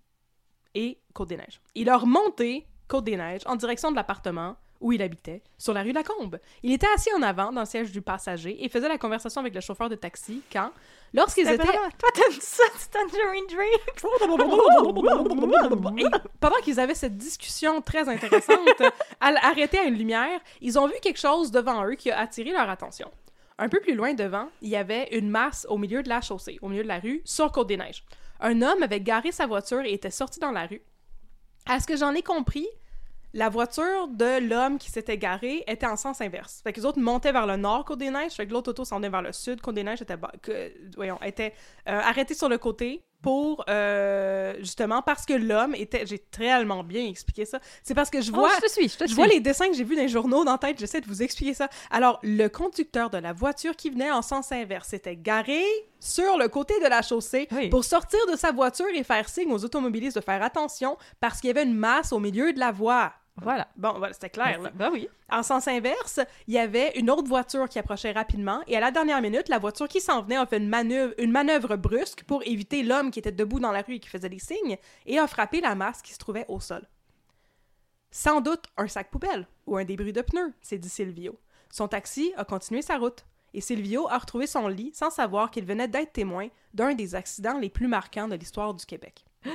et 0.74 0.98
Côte-des-Neiges. 1.14 1.60
Il 1.74 1.88
a 1.88 1.96
remonté 1.96 2.66
Côte-des-Neiges 2.88 3.42
en 3.46 3.56
direction 3.56 3.90
de 3.90 3.96
l'appartement 3.96 4.56
où 4.80 4.92
il 4.92 5.02
habitait, 5.02 5.42
sur 5.58 5.72
la 5.74 5.82
rue 5.82 5.92
Lacombe. 5.92 6.38
Il 6.62 6.72
était 6.72 6.86
assis 6.94 7.12
en 7.14 7.22
avant 7.22 7.52
dans 7.52 7.60
le 7.60 7.66
siège 7.66 7.92
du 7.92 8.00
passager 8.00 8.64
et 8.64 8.68
faisait 8.68 8.88
la 8.88 8.98
conversation 8.98 9.40
avec 9.40 9.54
le 9.54 9.60
chauffeur 9.60 9.88
de 9.88 9.94
taxi 9.94 10.42
quand, 10.52 10.70
lorsqu'ils 11.12 11.46
étaient... 11.48 11.64
Toi, 11.66 12.08
ça, 12.40 12.62
Tangerine 12.90 13.44
Dream? 13.48 13.78
Pendant 16.40 16.56
qu'ils 16.62 16.80
avaient 16.80 16.94
cette 16.94 17.16
discussion 17.18 17.80
très 17.82 18.08
intéressante, 18.08 18.80
à- 19.20 19.46
arrêtés 19.46 19.78
à 19.78 19.84
une 19.84 19.96
lumière, 19.98 20.40
ils 20.60 20.78
ont 20.78 20.86
vu 20.86 20.94
quelque 21.02 21.20
chose 21.20 21.50
devant 21.50 21.84
eux 21.86 21.94
qui 21.94 22.10
a 22.10 22.18
attiré 22.18 22.50
leur 22.52 22.68
attention. 22.70 23.10
Un 23.58 23.68
peu 23.68 23.80
plus 23.80 23.94
loin 23.94 24.14
devant, 24.14 24.48
il 24.62 24.70
y 24.70 24.76
avait 24.76 25.08
une 25.12 25.28
masse 25.28 25.66
au 25.68 25.76
milieu 25.76 26.02
de 26.02 26.08
la 26.08 26.22
chaussée, 26.22 26.58
au 26.62 26.68
milieu 26.68 26.82
de 26.82 26.88
la 26.88 26.98
rue, 26.98 27.20
sur 27.26 27.52
Côte-des-Neiges. 27.52 28.04
Un 28.40 28.62
homme 28.62 28.82
avait 28.82 29.02
garé 29.02 29.32
sa 29.32 29.46
voiture 29.46 29.82
et 29.82 29.92
était 29.92 30.10
sorti 30.10 30.40
dans 30.40 30.52
la 30.52 30.64
rue. 30.66 30.80
À 31.66 31.78
ce 31.78 31.86
que 31.86 31.94
j'en 31.94 32.14
ai 32.14 32.22
compris, 32.22 32.66
la 33.32 33.48
voiture 33.48 34.08
de 34.08 34.38
l'homme 34.48 34.78
qui 34.78 34.90
s'était 34.90 35.18
garé 35.18 35.62
était 35.66 35.86
en 35.86 35.96
sens 35.96 36.20
inverse. 36.20 36.60
Fait 36.64 36.72
que 36.72 36.80
les 36.80 36.86
autres 36.86 37.00
montaient 37.00 37.32
vers 37.32 37.46
le 37.46 37.56
nord 37.56 37.84
Côte-des-Neiges, 37.84 38.32
fait 38.32 38.46
que 38.46 38.52
l'autre 38.52 38.70
auto 38.70 38.84
s'en 38.84 39.00
vers 39.00 39.22
le 39.22 39.32
sud. 39.32 39.60
Côte-des-Neiges 39.60 40.02
était, 40.02 40.16
bas- 40.16 40.32
que- 40.42 40.72
voyons, 40.96 41.18
était 41.22 41.54
euh, 41.88 42.00
arrêté 42.00 42.34
sur 42.34 42.48
le 42.48 42.58
côté 42.58 43.04
pour, 43.22 43.64
euh, 43.68 44.54
justement, 44.60 45.02
parce 45.02 45.26
que 45.26 45.34
l'homme 45.34 45.74
était... 45.74 46.06
J'ai 46.06 46.18
tellement 46.18 46.82
bien 46.82 47.04
expliqué 47.06 47.44
ça. 47.44 47.60
C'est 47.82 47.94
parce 47.94 48.08
que 48.08 48.22
je 48.22 48.32
vois... 48.32 48.48
Oh, 48.50 48.54
je 48.56 48.66
te 48.66 48.70
suis, 48.70 48.88
je 48.88 48.96
te 48.96 49.04
Je 49.04 49.08
suis. 49.08 49.14
vois 49.16 49.26
les 49.26 49.40
dessins 49.40 49.68
que 49.68 49.74
j'ai 49.74 49.84
vus 49.84 49.94
dans 49.94 50.00
les 50.02 50.08
journaux 50.08 50.42
dans 50.44 50.52
la 50.52 50.58
tête, 50.58 50.78
j'essaie 50.78 51.02
de 51.02 51.06
vous 51.06 51.22
expliquer 51.22 51.52
ça. 51.52 51.68
Alors, 51.90 52.18
le 52.22 52.48
conducteur 52.48 53.10
de 53.10 53.18
la 53.18 53.34
voiture 53.34 53.76
qui 53.76 53.90
venait 53.90 54.10
en 54.10 54.22
sens 54.22 54.52
inverse 54.52 54.94
était 54.94 55.16
garé 55.16 55.62
sur 56.00 56.38
le 56.38 56.48
côté 56.48 56.72
de 56.82 56.86
la 56.88 57.02
chaussée 57.02 57.46
Oui. 57.52 57.68
pour 57.68 57.84
sortir 57.84 58.20
de 58.32 58.36
sa 58.36 58.52
voiture 58.52 58.86
et 58.94 59.04
faire 59.04 59.28
signe 59.28 59.52
aux 59.52 59.64
automobilistes 59.66 60.16
de 60.16 60.22
faire 60.22 60.42
attention 60.42 60.96
parce 61.20 61.40
qu'il 61.40 61.48
y 61.48 61.50
avait 61.50 61.64
une 61.64 61.74
masse 61.76 62.12
au 62.12 62.20
milieu 62.20 62.54
de 62.54 62.58
la 62.58 62.72
voie. 62.72 63.12
Voilà. 63.36 63.68
Bon, 63.76 63.94
voilà, 63.96 64.12
c'était 64.12 64.30
clair. 64.30 64.60
là. 64.60 64.70
Ben 64.74 64.90
oui. 64.92 65.08
En 65.30 65.42
sens 65.42 65.66
inverse, 65.68 66.20
il 66.46 66.54
y 66.54 66.58
avait 66.58 66.92
une 66.98 67.10
autre 67.10 67.28
voiture 67.28 67.68
qui 67.68 67.78
approchait 67.78 68.12
rapidement 68.12 68.60
et 68.66 68.76
à 68.76 68.80
la 68.80 68.90
dernière 68.90 69.22
minute, 69.22 69.48
la 69.48 69.58
voiture 69.58 69.88
qui 69.88 70.00
s'en 70.00 70.22
venait 70.22 70.36
a 70.36 70.46
fait 70.46 70.58
une 70.58 70.68
manœuvre, 70.68 71.14
une 71.18 71.30
manœuvre 71.30 71.76
brusque 71.76 72.24
pour 72.24 72.42
éviter 72.44 72.82
l'homme 72.82 73.10
qui 73.10 73.18
était 73.18 73.32
debout 73.32 73.60
dans 73.60 73.72
la 73.72 73.82
rue 73.82 73.94
et 73.94 74.00
qui 74.00 74.08
faisait 74.08 74.28
des 74.28 74.38
signes 74.38 74.76
et 75.06 75.18
a 75.18 75.26
frappé 75.26 75.60
la 75.60 75.74
masse 75.74 76.02
qui 76.02 76.12
se 76.12 76.18
trouvait 76.18 76.44
au 76.48 76.60
sol. 76.60 76.86
Sans 78.10 78.40
doute 78.40 78.64
un 78.76 78.88
sac 78.88 79.10
poubelle 79.10 79.46
ou 79.66 79.76
un 79.76 79.84
débris 79.84 80.12
de 80.12 80.20
pneu, 80.20 80.52
s'est 80.60 80.78
dit 80.78 80.88
Silvio. 80.88 81.38
Son 81.70 81.86
taxi 81.88 82.32
a 82.36 82.44
continué 82.44 82.82
sa 82.82 82.98
route 82.98 83.24
et 83.54 83.60
Silvio 83.60 84.08
a 84.08 84.18
retrouvé 84.18 84.46
son 84.46 84.68
lit 84.68 84.90
sans 84.94 85.10
savoir 85.10 85.50
qu'il 85.50 85.64
venait 85.64 85.88
d'être 85.88 86.12
témoin 86.12 86.48
d'un 86.74 86.94
des 86.94 87.14
accidents 87.14 87.58
les 87.58 87.70
plus 87.70 87.86
marquants 87.86 88.28
de 88.28 88.34
l'histoire 88.34 88.74
du 88.74 88.84
Québec. 88.84 89.24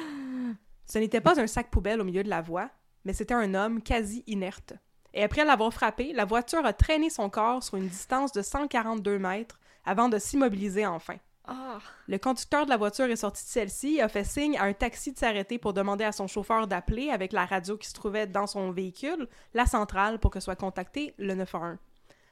Ce 0.87 0.97
n'était 0.99 1.21
pas 1.21 1.39
un 1.39 1.47
sac 1.47 1.69
poubelle 1.69 1.99
au 1.99 2.03
milieu 2.03 2.23
de 2.23 2.29
la 2.29 2.41
voie, 2.41 2.69
mais 3.05 3.13
c'était 3.13 3.33
un 3.33 3.53
homme 3.53 3.81
quasi 3.81 4.23
inerte. 4.27 4.73
Et 5.13 5.23
après 5.23 5.45
l'avoir 5.45 5.73
frappé, 5.73 6.11
la 6.11 6.25
voiture 6.25 6.65
a 6.65 6.73
traîné 6.73 7.09
son 7.09 7.29
corps 7.29 7.63
sur 7.63 7.77
une 7.77 7.87
distance 7.87 8.33
de 8.33 8.41
142 8.41 9.17
mètres 9.17 9.59
avant 9.85 10.09
de 10.09 10.17
s'immobiliser 10.17 10.85
enfin. 10.85 11.15
Ah. 11.47 11.79
Le 12.07 12.17
conducteur 12.17 12.65
de 12.65 12.71
la 12.71 12.77
voiture 12.77 13.05
est 13.05 13.15
sorti 13.15 13.43
de 13.43 13.49
celle-ci 13.49 13.95
et 13.95 14.01
a 14.01 14.09
fait 14.09 14.23
signe 14.23 14.57
à 14.57 14.63
un 14.63 14.73
taxi 14.73 15.13
de 15.13 15.17
s'arrêter 15.17 15.57
pour 15.57 15.73
demander 15.73 16.03
à 16.03 16.11
son 16.11 16.27
chauffeur 16.27 16.67
d'appeler 16.67 17.11
avec 17.11 17.33
la 17.33 17.45
radio 17.45 17.77
qui 17.77 17.87
se 17.87 17.93
trouvait 17.93 18.27
dans 18.27 18.47
son 18.47 18.71
véhicule, 18.71 19.27
la 19.53 19.65
centrale, 19.65 20.19
pour 20.19 20.31
que 20.31 20.39
soit 20.39 20.55
contacté 20.55 21.13
le 21.17 21.35
911. 21.35 21.77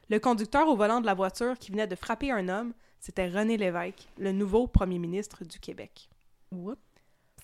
Le 0.09 0.19
conducteur 0.19 0.67
au 0.67 0.75
volant 0.75 0.99
de 0.99 1.05
la 1.05 1.13
voiture 1.13 1.57
qui 1.57 1.71
venait 1.71 1.87
de 1.87 1.95
frapper 1.95 2.31
un 2.31 2.49
homme, 2.49 2.73
c'était 2.99 3.29
René 3.29 3.55
Lévesque, 3.55 4.07
le 4.17 4.31
nouveau 4.31 4.67
premier 4.67 4.99
ministre 4.99 5.45
du 5.45 5.59
Québec. 5.59 6.09
Whoop. 6.51 6.79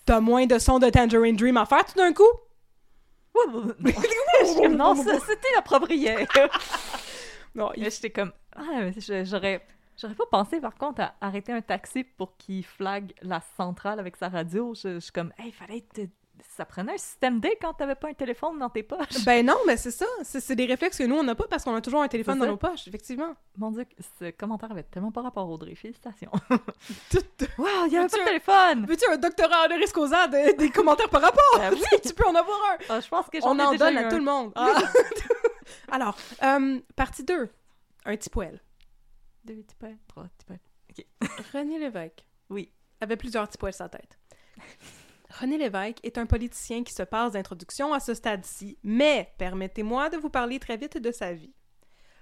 T'as 0.04 0.20
moins 0.20 0.46
de 0.46 0.58
son 0.58 0.78
de 0.78 0.88
Tangerine 0.88 1.36
Dream 1.36 1.56
à 1.56 1.66
faire 1.66 1.84
tout 1.84 1.98
d'un 1.98 2.12
coup? 2.12 2.22
Non, 4.68 4.94
c'était 4.94 5.54
approprié. 5.58 6.26
Non, 7.54 7.72
il- 7.76 7.90
j'étais 7.90 8.10
comme, 8.10 8.32
ah, 8.54 8.90
j'aurais, 9.24 9.66
j'aurais 9.96 10.14
pas 10.14 10.26
pensé 10.30 10.60
par 10.60 10.76
contre 10.76 11.00
à 11.00 11.14
arrêter 11.20 11.50
un 11.52 11.60
taxi 11.60 12.04
pour 12.04 12.36
qu'il 12.36 12.64
flague 12.64 13.12
la 13.22 13.40
centrale 13.56 13.98
avec 13.98 14.14
sa 14.16 14.28
radio. 14.28 14.72
Je, 14.74 14.94
je 14.94 14.98
suis 15.00 15.10
comme, 15.12 15.32
hey, 15.36 15.50
fallait 15.50 15.78
être- 15.78 16.10
ça 16.56 16.64
prenait 16.64 16.94
un 16.94 16.98
système 16.98 17.40
D 17.40 17.56
quand 17.60 17.74
t'avais 17.74 17.94
pas 17.94 18.08
un 18.08 18.14
téléphone 18.14 18.58
dans 18.58 18.70
tes 18.70 18.82
poches. 18.82 19.24
Ben 19.24 19.44
non, 19.44 19.56
mais 19.66 19.76
c'est 19.76 19.90
ça. 19.90 20.06
C'est 20.22 20.54
des 20.54 20.66
réflexes 20.66 20.98
que 20.98 21.04
nous, 21.04 21.16
on 21.16 21.22
n'a 21.22 21.34
pas 21.34 21.46
parce 21.48 21.64
qu'on 21.64 21.74
a 21.74 21.80
toujours 21.80 22.02
un 22.02 22.08
téléphone 22.08 22.38
dans 22.38 22.46
nos 22.46 22.56
poches, 22.56 22.86
effectivement. 22.88 23.34
Mon 23.56 23.70
dieu, 23.70 23.84
ce 24.18 24.30
commentaire 24.30 24.70
avait 24.72 24.82
tellement 24.82 25.12
pas 25.12 25.22
rapport 25.22 25.48
Audrey. 25.48 25.74
Félicitations. 25.74 26.30
Tout- 27.10 27.18
wow, 27.58 27.66
il 27.86 27.92
y 27.92 27.96
avait 27.96 28.08
pas 28.08 28.16
de 28.16 28.22
un- 28.22 28.24
téléphone! 28.26 28.86
Veux-tu 28.86 29.10
un 29.10 29.16
doctorat 29.16 29.66
honoris 29.66 29.92
causa 29.92 30.26
de- 30.28 30.56
des 30.56 30.70
commentaires 30.72 31.08
par 31.10 31.22
rapport? 31.22 31.42
Ben 31.58 31.72
oui. 31.72 31.82
tu 32.02 32.12
peux 32.14 32.26
en 32.26 32.34
avoir 32.34 32.58
un. 32.72 32.76
Ah, 32.88 33.00
je 33.00 33.08
pense 33.08 33.26
que 33.28 33.40
j'en 33.40 33.54
On 33.54 33.58
ai 33.58 33.62
en 33.62 33.72
déjà 33.72 33.86
donne 33.86 33.94
eu 33.94 33.98
à 33.98 34.06
un. 34.06 34.10
tout 34.10 34.16
le 34.16 34.24
monde. 34.24 34.52
Ah. 34.54 34.74
Alors, 35.90 36.16
euh, 36.42 36.80
partie 36.96 37.24
2. 37.24 37.48
Un 38.06 38.16
petit 38.16 38.30
poêle. 38.30 38.60
Deux 39.44 39.54
petits 39.56 39.74
poils, 39.76 39.96
trois 40.08 40.24
petits 40.24 40.46
poils. 40.46 40.58
René 41.52 41.78
Lévesque 41.78 42.24
Oui. 42.50 42.70
avait 43.00 43.16
plusieurs 43.16 43.46
petits 43.48 43.58
poils 43.58 43.72
sur 43.72 43.84
sa 43.84 43.88
tête. 43.88 44.18
René 45.38 45.58
Lévesque 45.58 46.00
est 46.02 46.18
un 46.18 46.26
politicien 46.26 46.82
qui 46.82 46.92
se 46.92 47.04
passe 47.04 47.32
d'introduction 47.32 47.92
à 47.92 48.00
ce 48.00 48.14
stade-ci, 48.14 48.78
mais 48.82 49.32
permettez-moi 49.38 50.10
de 50.10 50.16
vous 50.16 50.28
parler 50.28 50.58
très 50.58 50.76
vite 50.76 50.98
de 50.98 51.12
sa 51.12 51.32
vie. 51.32 51.54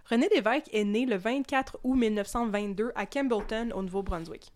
René 0.05 0.29
Lévesque 0.29 0.69
est 0.75 0.85
né 0.85 1.07
le 1.07 1.17
24 1.17 1.81
août 1.85 1.95
1922 1.95 2.93
à 2.95 3.07
Campbellton, 3.07 3.71
au 3.75 3.83
Nouveau-Brunswick. 3.83 4.53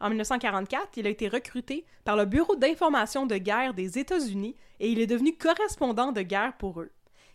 En 0.00 0.08
1944, 0.08 0.96
il 0.96 1.06
a 1.06 1.10
été 1.10 1.28
recruté 1.28 1.86
par 2.04 2.16
le 2.16 2.24
Bureau 2.24 2.56
d'information 2.56 3.24
de 3.24 3.36
guerre 3.36 3.72
des 3.72 4.00
États-Unis 4.00 4.56
et 4.80 4.90
il 4.90 4.98
est 4.98 5.06
devenu 5.06 5.36
correspondant 5.36 6.10
de 6.10 6.22
guerre 6.22 6.56
pour 6.58 6.80
eux. 6.80 6.90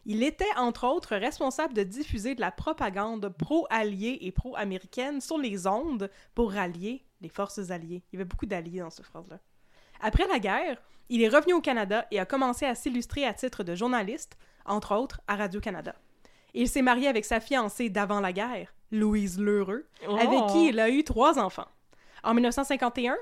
Il 0.06 0.22
était, 0.22 0.46
entre 0.58 0.86
autres, 0.86 1.16
responsable 1.16 1.74
de 1.74 1.84
diffuser 1.84 2.36
de 2.36 2.42
la 2.42 2.52
propagande 2.52 3.30
pro-alliée 3.30 4.18
et 4.22 4.32
pro-américaine 4.34 5.22
sur 5.22 5.38
les 5.38 5.66
ondes 5.66 6.10
pour 6.36 6.52
rallier 6.52 7.06
les 7.22 7.30
forces 7.30 7.72
alliées. 7.72 8.04
Il 8.12 8.18
y 8.18 8.22
avait 8.22 8.28
beaucoup 8.28 8.46
d'alliés 8.46 8.82
dans 8.82 8.90
cette 8.90 9.06
phrase-là. 9.06 9.40
Après 10.02 10.28
la 10.28 10.40
guerre, 10.40 10.78
il 11.10 11.22
est 11.24 11.30
revenu 11.30 11.54
au 11.54 11.62
Canada 11.62 12.06
et 12.12 12.20
a 12.20 12.26
commencé 12.26 12.66
à 12.66 12.76
s'illustrer 12.76 13.26
à 13.26 13.34
titre 13.34 13.64
de 13.64 13.76
journaliste, 13.76 14.38
entre 14.66 14.96
autres 14.96 15.22
à 15.28 15.36
Radio-Canada. 15.36 15.96
Il 16.54 16.68
s'est 16.68 16.82
marié 16.82 17.08
avec 17.08 17.26
sa 17.26 17.40
fiancée 17.40 17.90
d'avant 17.90 18.20
la 18.20 18.34
guerre, 18.34 18.74
Louise 18.92 19.40
Lheureux, 19.40 19.86
avec 20.20 20.40
Oh. 20.42 20.48
qui 20.52 20.68
il 20.70 20.80
a 20.80 20.90
eu 20.90 21.04
trois 21.04 21.40
enfants. 21.40 21.68
En 22.24 22.34
1951, 22.34 23.16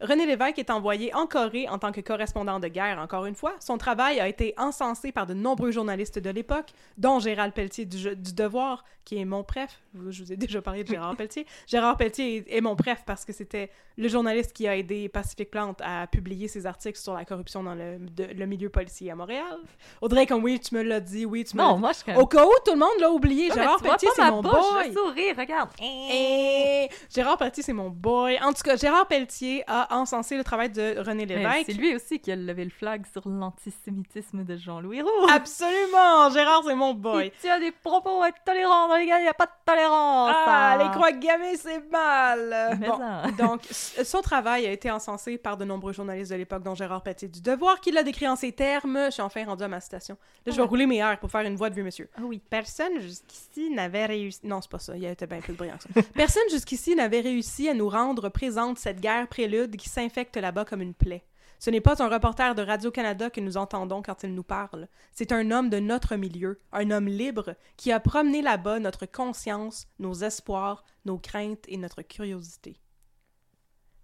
René 0.00 0.26
Lévesque 0.26 0.58
est 0.58 0.70
envoyé 0.70 1.14
en 1.14 1.26
Corée 1.26 1.68
en 1.68 1.78
tant 1.78 1.92
que 1.92 2.00
correspondant 2.00 2.58
de 2.60 2.68
guerre, 2.68 2.98
encore 2.98 3.26
une 3.26 3.34
fois. 3.34 3.54
Son 3.60 3.76
travail 3.78 4.18
a 4.20 4.28
été 4.28 4.54
encensé 4.56 5.12
par 5.12 5.26
de 5.26 5.34
nombreux 5.34 5.70
journalistes 5.72 6.18
de 6.18 6.30
l'époque, 6.30 6.70
dont 6.96 7.18
Gérald 7.20 7.52
Pelletier 7.52 7.84
du, 7.84 7.98
Je- 7.98 8.10
du 8.10 8.32
Devoir, 8.32 8.84
qui 9.04 9.18
est 9.18 9.24
mon 9.24 9.42
préf. 9.42 9.80
Je 10.08 10.22
vous 10.22 10.32
ai 10.32 10.36
déjà 10.36 10.62
parlé 10.62 10.84
de 10.84 10.88
Gérard 10.88 11.16
Pelletier. 11.16 11.46
Gérard 11.66 11.96
Pelletier 11.96 12.36
est, 12.36 12.56
est 12.56 12.60
mon 12.60 12.76
préf 12.76 13.02
parce 13.04 13.24
que 13.24 13.32
c'était 13.32 13.70
le 13.98 14.08
journaliste 14.08 14.52
qui 14.52 14.66
a 14.68 14.76
aidé 14.76 15.08
Pacific 15.08 15.50
Plante 15.50 15.80
à 15.84 16.06
publier 16.06 16.48
ses 16.48 16.64
articles 16.64 16.98
sur 16.98 17.12
la 17.14 17.24
corruption 17.24 17.62
dans 17.62 17.74
le, 17.74 17.98
de- 17.98 18.24
le 18.34 18.46
milieu 18.46 18.68
policier 18.70 19.10
à 19.10 19.14
Montréal. 19.16 19.58
Audrey, 20.00 20.26
comme 20.26 20.42
oui, 20.44 20.60
tu 20.60 20.74
me 20.74 20.82
l'as 20.82 21.00
dit, 21.00 21.26
oui, 21.26 21.44
tu 21.44 21.56
me 21.56 21.62
l'as 21.62 21.68
Non, 21.68 21.74
dit. 21.74 21.80
moi, 21.80 21.90
je 22.06 22.12
Au 22.14 22.26
cas 22.26 22.44
où 22.46 22.50
tout 22.64 22.72
le 22.72 22.78
monde 22.78 22.88
l'a 23.00 23.10
oublié, 23.10 23.50
Gérard 23.52 23.82
Pelletier, 23.82 24.08
c'est 24.14 24.30
mon 24.30 24.42
bouche, 24.42 24.52
boy. 24.52 24.88
le 24.88 24.94
sourire, 24.94 25.34
regarde. 25.36 25.70
Et 25.82 26.88
Gérard 27.14 27.36
Pelletier, 27.36 27.62
c'est 27.62 27.72
mon 27.72 27.90
boy. 27.90 28.38
En 28.42 28.52
tout 28.52 28.62
cas, 28.62 28.76
Gérard 28.76 29.06
Pelletier 29.06 29.64
a 29.66 29.89
encensé 29.90 30.36
le 30.36 30.44
travail 30.44 30.70
de 30.70 30.98
René 30.98 31.26
Lévesque. 31.26 31.64
C'est 31.66 31.72
lui 31.72 31.94
aussi 31.94 32.20
qui 32.20 32.32
a 32.32 32.36
levé 32.36 32.64
le 32.64 32.70
flag 32.70 33.04
sur 33.10 33.28
l'antisémitisme 33.28 34.44
de 34.44 34.56
Jean-Louis 34.56 35.02
Roux. 35.02 35.28
Absolument! 35.30 36.30
Gérard, 36.30 36.62
c'est 36.66 36.74
mon 36.74 36.94
boy. 36.94 37.26
Il 37.26 37.40
tient 37.40 37.60
des 37.60 37.72
propos 37.72 38.22
intolérants 38.22 38.88
dans 38.88 38.96
lesquels 38.96 39.20
il 39.20 39.24
n'y 39.24 39.28
a 39.28 39.34
pas 39.34 39.46
de 39.46 39.52
tolérance. 39.64 40.34
Ah, 40.34 40.72
hein. 40.72 40.84
les 40.84 40.90
croix 40.90 41.12
gammées, 41.12 41.56
c'est 41.56 41.90
mal! 41.90 42.76
Mais 42.78 42.88
Bon, 42.88 42.98
ça. 42.98 43.22
donc, 43.38 43.62
son 43.70 44.20
travail 44.22 44.66
a 44.66 44.72
été 44.72 44.90
encensé 44.90 45.38
par 45.38 45.56
de 45.56 45.64
nombreux 45.64 45.92
journalistes 45.92 46.30
de 46.30 46.36
l'époque, 46.36 46.62
dont 46.62 46.74
Gérard 46.74 47.02
Petit 47.02 47.28
du 47.28 47.40
Devoir, 47.40 47.80
qui 47.80 47.90
l'a 47.90 48.02
décrit 48.02 48.28
en 48.28 48.36
ces 48.36 48.52
termes. 48.52 49.06
Je 49.06 49.10
suis 49.10 49.22
enfin 49.22 49.44
rendu 49.44 49.62
à 49.62 49.68
ma 49.68 49.80
citation. 49.80 50.16
Là, 50.46 50.52
je 50.52 50.56
vais 50.56 50.66
rouler 50.66 50.86
mes 50.86 50.98
airs 50.98 51.18
pour 51.18 51.30
faire 51.30 51.42
une 51.42 51.56
voix 51.56 51.70
de 51.70 51.74
vieux 51.74 51.84
monsieur. 51.84 52.08
Ah 52.16 52.22
oui. 52.24 52.40
Personne 52.50 53.00
jusqu'ici 53.00 53.70
n'avait 53.70 54.06
réussi. 54.06 54.40
Non, 54.44 54.60
c'est 54.60 54.70
pas 54.70 54.78
ça. 54.78 54.96
Il 54.96 55.02
y 55.02 55.06
était 55.06 55.26
bien 55.26 55.40
plus 55.40 55.54
brillant 55.54 55.76
que 55.76 56.00
ça. 56.00 56.08
Personne 56.14 56.42
jusqu'ici 56.50 56.94
n'avait 56.94 57.20
réussi 57.20 57.68
à 57.68 57.74
nous 57.74 57.88
rendre 57.88 58.28
présente 58.28 58.78
cette 58.78 59.00
guerre 59.00 59.28
prélude 59.28 59.76
qui 59.80 59.88
s'infecte 59.88 60.36
là-bas 60.36 60.64
comme 60.64 60.82
une 60.82 60.94
plaie. 60.94 61.24
Ce 61.58 61.68
n'est 61.68 61.80
pas 61.80 62.02
un 62.02 62.08
reporter 62.08 62.54
de 62.54 62.62
Radio-Canada 62.62 63.28
que 63.28 63.40
nous 63.40 63.56
entendons 63.56 64.00
quand 64.00 64.22
il 64.22 64.34
nous 64.34 64.42
parle. 64.42 64.88
C'est 65.12 65.32
un 65.32 65.50
homme 65.50 65.68
de 65.68 65.78
notre 65.78 66.16
milieu, 66.16 66.58
un 66.72 66.90
homme 66.90 67.08
libre, 67.08 67.54
qui 67.76 67.92
a 67.92 68.00
promené 68.00 68.40
là-bas 68.40 68.78
notre 68.78 69.04
conscience, 69.04 69.86
nos 69.98 70.14
espoirs, 70.14 70.84
nos 71.04 71.18
craintes 71.18 71.64
et 71.68 71.76
notre 71.76 72.02
curiosité. 72.02 72.80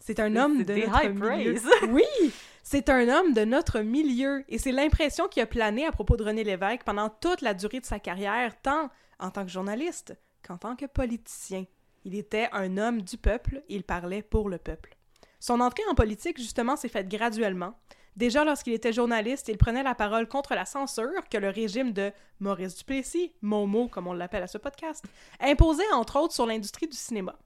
C'est 0.01 0.21
un 0.21 0.37
homme 0.37 0.65
de 0.65 0.75
notre 0.75 1.05
high 1.05 1.15
milieu. 1.15 1.55
praise. 1.55 1.69
Oui, 1.89 2.33
c'est 2.63 2.91
un 2.91 3.09
homme 3.09 3.33
de 3.33 3.45
notre 3.45 3.81
milieu. 3.81 4.45
Et 4.49 4.59
c'est 4.59 4.73
l'impression 4.73 5.27
qui 5.27 5.41
a 5.41 5.47
plané 5.47 5.87
à 5.87 5.93
propos 5.93 6.17
de 6.17 6.25
René 6.25 6.45
Lévesque 6.45 6.85
pendant 6.85 7.09
toute 7.09 7.41
la 7.41 7.55
durée 7.55 7.81
de 7.81 7.87
sa 7.87 7.99
carrière, 7.99 8.61
tant 8.61 8.91
en 9.19 9.31
tant 9.31 9.45
que 9.45 9.51
journaliste 9.51 10.15
qu'en 10.47 10.59
tant 10.59 10.77
que 10.77 10.87
politicien. 10.87 11.65
Il 12.05 12.15
était 12.15 12.49
un 12.53 12.77
homme 12.77 13.03
du 13.03 13.17
peuple 13.17 13.63
il 13.69 13.83
parlait 13.83 14.23
pour 14.23 14.49
le 14.49 14.59
peuple. 14.59 14.96
Son 15.41 15.61
entrée 15.61 15.83
en 15.91 15.95
politique, 15.95 16.39
justement, 16.39 16.77
s'est 16.77 16.89
faite 16.89 17.09
graduellement. 17.09 17.75
Déjà 18.17 18.45
lorsqu'il 18.45 18.73
était 18.73 18.95
journaliste, 18.95 19.49
il 19.49 19.59
prenait 19.59 19.83
la 19.83 19.95
parole 19.95 20.27
contre 20.27 20.55
la 20.55 20.65
censure 20.65 21.29
que 21.31 21.37
le 21.37 21.51
régime 21.51 21.93
de 21.93 22.13
Maurice 22.41 22.77
Duplessis, 22.79 23.33
Momo 23.43 23.89
comme 23.89 24.07
on 24.07 24.15
l'appelle 24.15 24.43
à 24.43 24.47
ce 24.47 24.57
podcast, 24.57 25.05
imposait 25.39 25.93
entre 25.93 26.19
autres 26.19 26.33
sur 26.33 26.47
l'industrie 26.47 26.89
du 26.89 26.97
cinéma. 26.97 27.37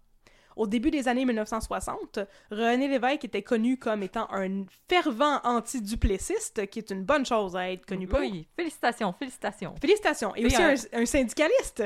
Au 0.57 0.67
début 0.67 0.91
des 0.91 1.09
années 1.09 1.25
1960, 1.25 2.21
René 2.51 2.87
Lévesque 2.87 3.25
était 3.25 3.43
connu 3.43 3.79
comme 3.79 4.03
étant 4.03 4.29
un 4.31 4.65
fervent 4.89 5.41
anti-duplessiste, 5.43 6.69
qui 6.69 6.81
est 6.81 6.91
une 6.91 7.03
bonne 7.03 7.25
chose 7.25 7.57
à 7.57 7.71
être 7.71 7.87
connu 7.87 8.07
pour. 8.07 8.21
Oui, 8.21 8.47
félicitations, 8.55 9.13
félicitations. 9.13 9.75
Félicitations. 9.81 10.37
Et 10.37 10.43
Et 10.43 10.47
aussi 10.47 10.87
un 10.93 11.07
syndicaliste. 11.07 11.85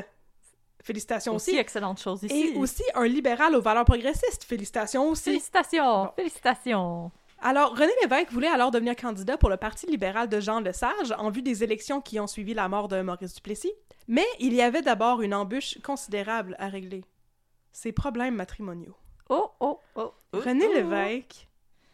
Félicitations 0.84 1.34
Aussi 1.34 1.50
aussi. 1.52 1.58
excellente 1.58 1.98
chose 2.00 2.22
ici. 2.24 2.52
Et 2.54 2.58
aussi 2.58 2.84
un 2.94 3.06
libéral 3.06 3.56
aux 3.56 3.62
valeurs 3.62 3.86
progressistes. 3.86 4.44
Félicitations 4.44 5.08
aussi. 5.08 5.24
Félicitations, 5.30 6.04
Bon. 6.04 6.10
félicitations. 6.14 7.10
Alors, 7.40 7.70
René 7.76 7.92
Lévesque 8.02 8.30
voulait 8.32 8.48
alors 8.48 8.70
devenir 8.70 8.94
candidat 8.94 9.36
pour 9.38 9.48
le 9.48 9.56
Parti 9.56 9.86
libéral 9.86 10.28
de 10.28 10.40
Jean 10.40 10.60
Lesage 10.60 11.12
en 11.18 11.30
vue 11.30 11.42
des 11.42 11.64
élections 11.64 12.00
qui 12.02 12.20
ont 12.20 12.26
suivi 12.26 12.52
la 12.54 12.68
mort 12.68 12.88
de 12.88 13.00
Maurice 13.00 13.34
Duplessis. 13.34 13.72
Mais 14.08 14.26
il 14.40 14.52
y 14.52 14.60
avait 14.60 14.82
d'abord 14.82 15.22
une 15.22 15.34
embûche 15.34 15.78
considérable 15.82 16.54
à 16.58 16.68
régler. 16.68 17.02
Ses 17.72 17.92
problèmes 17.92 18.34
matrimoniaux. 18.34 18.94
Oh, 19.30 19.50
oh, 19.60 19.80
oh. 19.96 20.12
oh, 20.32 20.38
René 20.38 20.66
oh. 20.68 20.74
Lévesque 20.74 21.48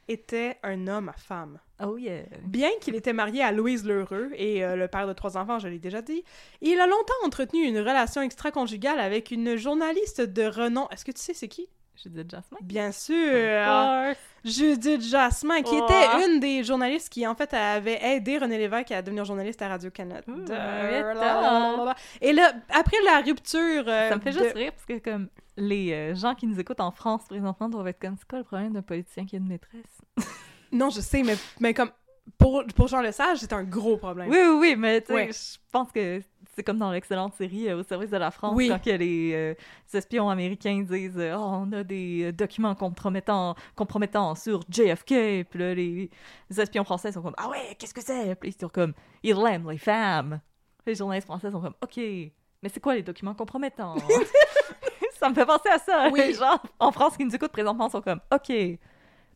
était 0.09 0.59
un 0.65 0.89
homme 0.89 1.09
à 1.09 1.13
femme. 1.15 1.61
Oh 1.83 1.97
yeah. 1.97 2.23
Bien 2.45 2.69
qu'il 2.81 2.95
était 2.95 3.13
marié 3.13 3.43
à 3.43 3.53
Louise 3.53 3.87
Lheureux 3.87 4.31
et 4.37 4.65
euh, 4.65 4.77
le 4.77 4.87
père 4.89 5.07
de 5.07 5.13
trois 5.13 5.37
enfants, 5.37 5.59
je 5.59 5.69
l'ai 5.69 5.79
déjà 5.79 6.03
dit, 6.03 6.23
il 6.61 6.79
a 6.81 6.87
longtemps 6.87 7.15
entretenu 7.25 7.63
une 7.63 7.79
relation 7.79 8.23
extra-conjugale 8.23 9.01
avec 9.01 9.31
une 9.31 9.57
journaliste 9.57 10.21
de 10.21 10.45
renom. 10.45 10.89
Est-ce 10.91 11.05
que 11.05 11.13
tu 11.13 11.21
sais 11.21 11.35
c'est 11.35 11.49
qui? 11.49 11.69
Judith 12.03 12.31
Jasmin? 12.31 12.57
Bien 12.63 12.93
sûr! 12.93 14.15
Judith 14.43 15.03
Jasmin, 15.03 15.61
qui 15.63 15.75
Oh. 15.75 15.85
était 15.85 16.27
une 16.27 16.41
des 16.41 16.65
journalistes 16.65 17.11
qui, 17.11 17.27
en 17.27 17.35
fait, 17.35 17.53
avait 17.53 18.03
aidé 18.03 18.39
René 18.39 18.57
Lévesque 18.57 18.91
à 18.93 19.03
devenir 19.03 19.27
journaliste 19.27 19.61
à 19.61 19.69
Radio-Canada. 19.69 20.23
Ouh, 20.29 20.45
Blablabla. 20.45 21.95
Et 22.23 22.33
là, 22.33 22.53
après 22.71 22.97
la 23.05 23.21
rupture... 23.21 23.85
euh, 23.87 24.09
Ça 24.09 24.17
me 24.17 24.21
fait 24.23 24.31
de- 24.33 24.39
juste 24.39 24.55
rire 24.55 24.73
parce 24.73 24.87
que 24.87 24.99
comme 25.11 25.29
les 25.59 25.93
euh, 25.93 26.15
gens 26.15 26.35
qui 26.35 26.47
nous 26.47 26.59
écoutent 26.59 26.81
en 26.81 26.91
France 26.91 27.25
présentement 27.29 27.69
doivent 27.69 27.89
être 27.89 28.01
comme 28.01 28.17
c'est 28.19 28.27
quoi 28.27 28.39
le 28.39 28.45
problème 28.45 28.73
d'un 28.73 28.81
politicien 28.83 29.27
qui 29.27 29.37
a 29.37 29.39
une 29.39 29.49
maîtresse? 29.49 30.01
Non, 30.73 30.91
je 30.91 31.01
sais, 31.01 31.23
mais, 31.23 31.37
mais 31.61 31.75
comme... 31.75 31.91
Pour, 32.39 32.63
pour 32.77 32.87
Jean 32.87 33.01
Lesage, 33.01 33.39
c'est 33.39 33.53
un 33.53 33.65
gros 33.65 33.97
problème. 33.97 34.31
Oui, 34.31 34.39
oui, 34.39 34.57
oui, 34.61 34.75
mais 34.77 35.01
tu 35.01 35.09
sais, 35.09 35.13
Ouais. 35.15 35.31
je 35.33 35.59
pense 35.73 35.91
que 35.91 36.23
c'est 36.55 36.63
comme 36.63 36.79
dans 36.79 36.91
l'excellente 36.93 37.35
série 37.35 37.69
euh, 37.69 37.81
Au 37.81 37.83
service 37.83 38.11
de 38.11 38.17
la 38.19 38.31
France, 38.31 38.55
Oui. 38.55 38.69
quand 38.69 38.81
que 38.81 38.91
les 38.91 39.33
euh, 39.35 39.55
espions 39.93 40.31
américains 40.31 40.81
disent 40.89 41.19
euh, 41.19 41.35
Oh, 41.37 41.41
on 41.67 41.73
a 41.73 41.83
des 41.83 42.31
documents 42.33 42.75
compromettants, 42.77 43.57
compromettants 43.75 44.35
sur 44.37 44.61
JFK. 44.71 45.45
Puis 45.51 45.59
là, 45.59 45.75
les, 45.75 46.11
les 46.49 46.61
espions 46.61 46.85
français 46.85 47.11
sont 47.11 47.21
comme 47.23 47.35
Ah 47.37 47.49
ouais, 47.49 47.75
qu'est-ce 47.79 47.95
que 47.95 48.03
c'est? 48.03 48.35
Puis 48.37 48.51
ils 48.51 48.61
sont 48.61 48.69
comme 48.69 48.93
Il 49.25 49.37
aime 49.47 49.69
les 49.71 49.79
femmes. 49.79 50.41
Les 50.87 50.95
journalistes 50.95 51.27
français 51.27 51.51
sont 51.51 51.61
comme 51.61 51.75
Ok, 51.83 51.97
mais 51.97 52.69
c'est 52.73 52.81
quoi 52.81 52.95
les 52.95 53.03
documents 53.03 53.35
compromettants? 53.35 53.97
ça 55.19 55.29
me 55.29 55.35
fait 55.35 55.47
penser 55.47 55.69
à 55.69 55.79
ça. 55.79 56.09
Oui. 56.13 56.21
Les 56.27 56.35
gens 56.35 56.59
en 56.79 56.93
France 56.93 57.17
qui 57.17 57.25
nous 57.25 57.35
écoutent 57.35 57.53
présentement 57.53 57.91
sont 57.91 58.01
comme 58.01 58.21
Ok. 58.33 58.53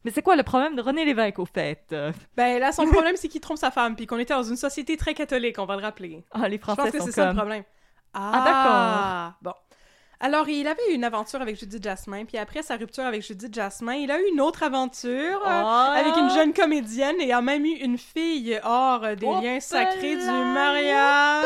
Mais 0.05 0.11
c'est 0.11 0.23
quoi 0.23 0.37
le 0.37 0.43
problème 0.43 0.77
de 0.77 0.83
René 0.83 1.05
Lévesque, 1.05 1.39
au 1.39 1.47
fait? 1.47 1.95
Ben 2.37 2.59
là, 2.61 2.73
son 2.73 2.87
problème, 2.87 3.17
c'est 3.17 3.29
qu'il 3.29 3.41
trompe 3.41 3.59
sa 3.59 3.71
femme, 3.71 3.97
puis 3.97 4.07
qu'on 4.07 4.19
était 4.19 4.35
dans 4.35 4.43
une 4.43 4.57
société 4.57 4.97
très 4.97 5.15
catholique, 5.15 5.59
on 5.59 5.65
va 5.67 5.77
le 5.77 5.83
rappeler. 5.83 6.25
Ah, 6.33 6.49
les 6.49 6.57
Je 6.57 6.63
pense 6.63 6.75
Français 6.77 6.93
que 6.99 7.03
c'est 7.05 7.13
ça 7.13 7.31
le 7.31 7.35
problème. 7.37 7.65
Ah, 8.13 9.35
Bon. 9.43 9.53
Alors, 10.21 10.49
il 10.49 10.67
avait 10.69 10.91
eu 10.91 10.95
une 10.95 11.05
aventure 11.05 11.43
avec 11.43 11.59
Judith 11.59 11.83
Jasmin, 11.83 12.25
puis 12.25 12.39
après 12.39 12.63
sa 12.63 12.77
rupture 12.77 13.05
avec 13.05 13.21
Judith 13.23 13.53
Jasmin, 13.53 13.95
il 13.95 14.11
a 14.11 14.19
eu 14.21 14.25
une 14.33 14.41
autre 14.41 14.63
aventure 14.63 15.11
euh, 15.43 15.45
Ah. 15.47 15.95
avec 15.99 16.17
une 16.17 16.31
jeune 16.31 16.53
comédienne 16.55 17.17
et 17.21 17.33
a 17.33 17.43
même 17.43 17.65
eu 17.65 17.75
une 17.75 17.99
fille 17.99 18.59
hors 18.63 19.01
des 19.17 19.27
Oh, 19.27 19.41
liens 19.43 19.61
sacrés 19.61 20.17
du 20.17 20.25
mariage. 20.27 21.45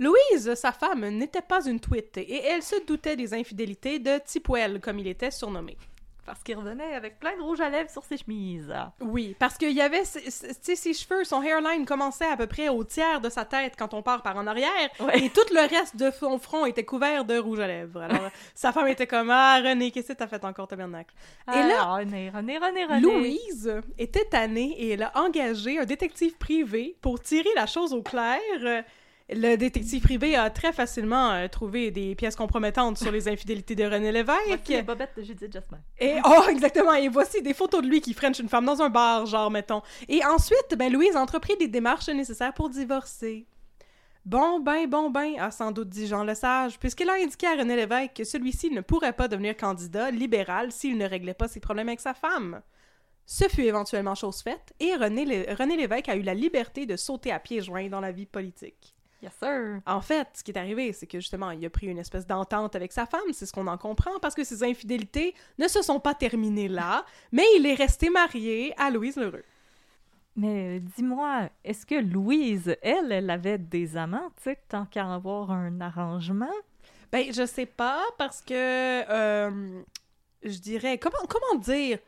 Louise, 0.00 0.54
sa 0.54 0.72
femme, 0.72 1.06
n'était 1.10 1.42
pas 1.42 1.64
une 1.66 1.78
tweet 1.78 2.16
et 2.16 2.42
elle 2.46 2.62
se 2.62 2.84
doutait 2.86 3.16
des 3.16 3.34
infidélités 3.34 3.98
de 3.98 4.18
Tipwell, 4.24 4.80
comme 4.80 4.98
il 4.98 5.06
était 5.06 5.30
surnommé. 5.30 5.76
Parce 6.24 6.42
qu'il 6.42 6.56
revenait 6.56 6.94
avec 6.94 7.18
plein 7.18 7.36
de 7.36 7.42
rouge 7.42 7.60
à 7.60 7.68
lèvres 7.68 7.90
sur 7.90 8.04
ses 8.04 8.16
chemises. 8.16 8.72
Oui, 9.00 9.34
parce 9.38 9.58
qu'il 9.58 9.72
y 9.72 9.80
avait, 9.80 10.02
tu 10.04 10.20
sais, 10.30 10.76
ses 10.76 10.94
cheveux, 10.94 11.24
son 11.24 11.42
hairline 11.42 11.84
commençait 11.84 12.26
à 12.26 12.36
peu 12.36 12.46
près 12.46 12.68
au 12.68 12.84
tiers 12.84 13.20
de 13.20 13.28
sa 13.28 13.44
tête 13.44 13.74
quand 13.76 13.92
on 13.94 14.00
part 14.02 14.22
par 14.22 14.36
en 14.36 14.46
arrière, 14.46 14.68
Ouais. 15.00 15.24
et 15.24 15.28
tout 15.30 15.40
le 15.52 15.68
reste 15.68 15.96
de 15.96 16.10
son 16.12 16.38
front 16.38 16.64
était 16.66 16.84
couvert 16.84 17.24
de 17.24 17.36
rouge 17.36 17.58
à 17.58 17.66
lèvres. 17.66 18.00
Alors, 18.02 18.30
sa 18.54 18.70
femme 18.72 18.86
était 18.88 19.08
comme 19.08 19.28
Ah, 19.30 19.60
René, 19.62 19.90
qu'est-ce 19.90 20.08
que 20.08 20.12
t'as 20.12 20.28
fait 20.28 20.44
encore, 20.44 20.68
tabernacle? 20.68 21.12
Et 21.48 21.58
là, 21.62 21.78
Ah, 21.80 21.94
René, 21.96 22.30
René, 22.30 22.58
René, 22.58 22.84
René. 22.86 23.00
Louise 23.00 23.74
était 23.98 24.24
tannée 24.26 24.76
et 24.78 24.90
elle 24.90 25.02
a 25.02 25.12
engagé 25.20 25.78
un 25.78 25.84
détective 25.84 26.36
privé 26.38 26.96
pour 27.02 27.20
tirer 27.20 27.50
la 27.56 27.66
chose 27.66 27.92
au 27.92 28.02
clair. 28.02 28.38
Le 29.32 29.54
détective 29.56 30.02
privé 30.02 30.34
a 30.34 30.50
très 30.50 30.72
facilement 30.72 31.30
euh, 31.30 31.46
trouvé 31.46 31.90
des 31.90 32.14
pièces 32.16 32.34
compromettantes 32.34 32.98
sur 32.98 33.12
les 33.12 33.28
infidélités 33.28 33.76
de 33.76 33.84
René 33.84 34.10
Voici 34.22 34.42
Lévesque. 34.48 34.68
les 34.68 34.82
bobettes 34.82 35.16
de 35.16 35.22
Judith 35.22 35.52
Jasmin. 35.52 35.78
Et 35.98 36.16
oh, 36.24 36.42
exactement. 36.48 36.94
Et 36.94 37.08
voici 37.08 37.40
des 37.40 37.54
photos 37.54 37.82
de 37.82 37.86
lui 37.86 38.00
qui 38.00 38.12
french 38.12 38.40
une 38.40 38.48
femme 38.48 38.64
dans 38.66 38.82
un 38.82 38.88
bar, 38.88 39.26
genre, 39.26 39.50
mettons. 39.50 39.82
Et 40.08 40.24
ensuite, 40.24 40.74
ben, 40.76 40.92
Louise 40.92 41.14
a 41.14 41.20
entrepris 41.20 41.56
des 41.56 41.68
démarches 41.68 42.08
nécessaires 42.08 42.52
pour 42.54 42.70
divorcer. 42.70 43.46
Bon, 44.24 44.58
ben, 44.60 44.88
bon, 44.88 45.10
ben, 45.10 45.34
a 45.38 45.50
sans 45.50 45.70
doute 45.70 45.88
dit 45.88 46.06
Jean 46.08 46.24
Lesage, 46.24 46.78
puisqu'il 46.78 47.08
a 47.08 47.14
indiqué 47.14 47.46
à 47.46 47.54
René 47.56 47.76
Lévesque 47.76 48.14
que 48.16 48.24
celui-ci 48.24 48.70
ne 48.70 48.80
pourrait 48.80 49.12
pas 49.14 49.28
devenir 49.28 49.56
candidat 49.56 50.10
libéral 50.10 50.72
s'il 50.72 50.98
ne 50.98 51.06
réglait 51.08 51.34
pas 51.34 51.48
ses 51.48 51.60
problèmes 51.60 51.88
avec 51.88 52.00
sa 52.00 52.14
femme. 52.14 52.60
Ce 53.26 53.44
fut 53.48 53.62
éventuellement 53.62 54.16
chose 54.16 54.42
faite, 54.42 54.72
et 54.80 54.94
René, 54.96 55.24
Lé- 55.24 55.54
René 55.54 55.76
Lévesque 55.76 56.08
a 56.08 56.16
eu 56.16 56.22
la 56.22 56.34
liberté 56.34 56.84
de 56.84 56.96
sauter 56.96 57.30
à 57.30 57.38
pieds 57.38 57.62
joints 57.62 57.88
dans 57.88 58.00
la 58.00 58.10
vie 58.12 58.26
politique. 58.26 58.94
Yes, 59.22 59.34
sir. 59.38 59.80
En 59.86 60.00
fait, 60.00 60.28
ce 60.32 60.42
qui 60.42 60.50
est 60.50 60.58
arrivé, 60.58 60.92
c'est 60.94 61.06
que 61.06 61.20
justement, 61.20 61.50
il 61.50 61.64
a 61.64 61.70
pris 61.70 61.88
une 61.88 61.98
espèce 61.98 62.26
d'entente 62.26 62.74
avec 62.74 62.90
sa 62.90 63.04
femme, 63.04 63.20
c'est 63.32 63.44
ce 63.44 63.52
qu'on 63.52 63.66
en 63.66 63.76
comprend, 63.76 64.18
parce 64.20 64.34
que 64.34 64.44
ses 64.44 64.62
infidélités 64.62 65.34
ne 65.58 65.68
se 65.68 65.82
sont 65.82 66.00
pas 66.00 66.14
terminées 66.14 66.68
là, 66.68 67.04
mais 67.32 67.44
il 67.58 67.66
est 67.66 67.74
resté 67.74 68.08
marié 68.08 68.72
à 68.78 68.90
Louise 68.90 69.16
Lheureux. 69.16 69.44
Mais 70.36 70.78
euh, 70.78 70.80
dis-moi, 70.96 71.50
est-ce 71.64 71.84
que 71.84 71.96
Louise, 71.96 72.74
elle, 72.80 73.12
elle 73.12 73.28
avait 73.28 73.58
des 73.58 73.96
amants, 73.96 74.30
tu 74.36 74.44
sais, 74.44 74.58
tant 74.68 74.86
qu'à 74.86 75.12
avoir 75.12 75.50
un 75.50 75.80
arrangement? 75.80 76.46
Ben, 77.12 77.30
je 77.32 77.44
sais 77.44 77.66
pas, 77.66 78.02
parce 78.16 78.40
que, 78.40 78.54
euh, 78.54 79.82
je 80.42 80.58
dirais, 80.58 80.96
comment, 80.96 81.26
comment 81.28 81.60
dire? 81.60 81.98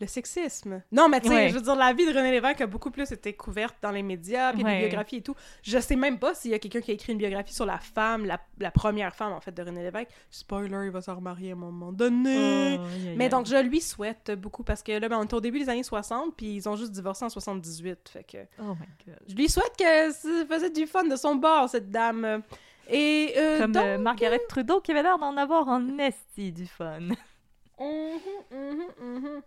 Le 0.00 0.06
sexisme? 0.06 0.82
Non, 0.92 1.08
mais 1.08 1.20
tu 1.20 1.28
sais, 1.28 1.34
Ouais. 1.34 1.48
je 1.48 1.54
veux 1.54 1.60
dire, 1.60 1.74
la 1.74 1.92
vie 1.92 2.06
de 2.06 2.10
René 2.16 2.30
Lévesque 2.30 2.60
a 2.60 2.66
beaucoup 2.66 2.90
plus 2.90 3.10
été 3.10 3.32
couverte 3.32 3.76
dans 3.82 3.90
les 3.90 4.02
médias, 4.02 4.52
puis 4.52 4.62
Ouais. 4.64 4.74
des 4.80 4.86
biographies 4.86 5.16
et 5.16 5.22
tout. 5.22 5.34
Je 5.62 5.78
sais 5.78 5.96
même 5.96 6.18
pas 6.18 6.34
s'il 6.34 6.50
y 6.50 6.54
a 6.54 6.58
quelqu'un 6.58 6.80
qui 6.80 6.90
a 6.90 6.94
écrit 6.94 7.12
une 7.12 7.18
biographie 7.18 7.52
sur 7.52 7.66
la 7.66 7.78
femme, 7.78 8.24
la, 8.24 8.40
la 8.60 8.70
première 8.70 9.14
femme, 9.14 9.32
en 9.32 9.40
fait, 9.40 9.52
de 9.52 9.62
René 9.62 9.82
Lévesque. 9.82 10.08
Spoiler, 10.30 10.86
il 10.86 10.90
va 10.90 11.00
se 11.00 11.10
remarier 11.10 11.50
à 11.50 11.54
un 11.54 11.56
moment 11.56 11.92
donné. 11.92 12.78
Oh, 12.80 12.84
Mais 13.16 13.28
donc, 13.28 13.46
je 13.46 13.56
lui 13.56 13.80
souhaite 13.80 14.30
beaucoup 14.32 14.62
parce 14.62 14.82
que 14.82 14.92
là, 14.92 15.08
ben, 15.08 15.18
on 15.18 15.24
est 15.24 15.34
au 15.34 15.40
début 15.40 15.58
des 15.58 15.68
années 15.68 15.82
60, 15.82 16.36
puis 16.36 16.54
ils 16.54 16.68
ont 16.68 16.76
juste 16.76 16.92
divorcé 16.92 17.24
en 17.24 17.28
78. 17.28 18.08
Fait 18.08 18.24
que 18.24 18.38
Oh 18.60 18.74
my 18.74 18.86
god. 19.06 19.18
je 19.28 19.34
lui 19.34 19.48
souhaite 19.48 19.76
que 19.78 20.12
ça 20.12 20.28
faisait 20.48 20.70
du 20.70 20.86
fun 20.86 21.04
de 21.04 21.16
son 21.16 21.34
bord, 21.36 21.68
cette 21.68 21.90
dame. 21.90 22.42
Et 22.90 23.34
euh, 23.36 23.58
Comme 23.58 23.72
donc, 23.72 23.84
euh, 23.84 23.98
Margaret 23.98 24.40
Trudeau 24.48 24.80
qui 24.80 24.92
avait 24.92 25.02
l'air 25.02 25.18
d'en 25.18 25.36
avoir 25.36 25.68
en 25.68 25.98
esti 25.98 26.52
du 26.52 26.66
fun. 26.66 27.00
Mhm, 27.00 28.18
mhm, 28.50 28.86
mhm. 29.00 29.42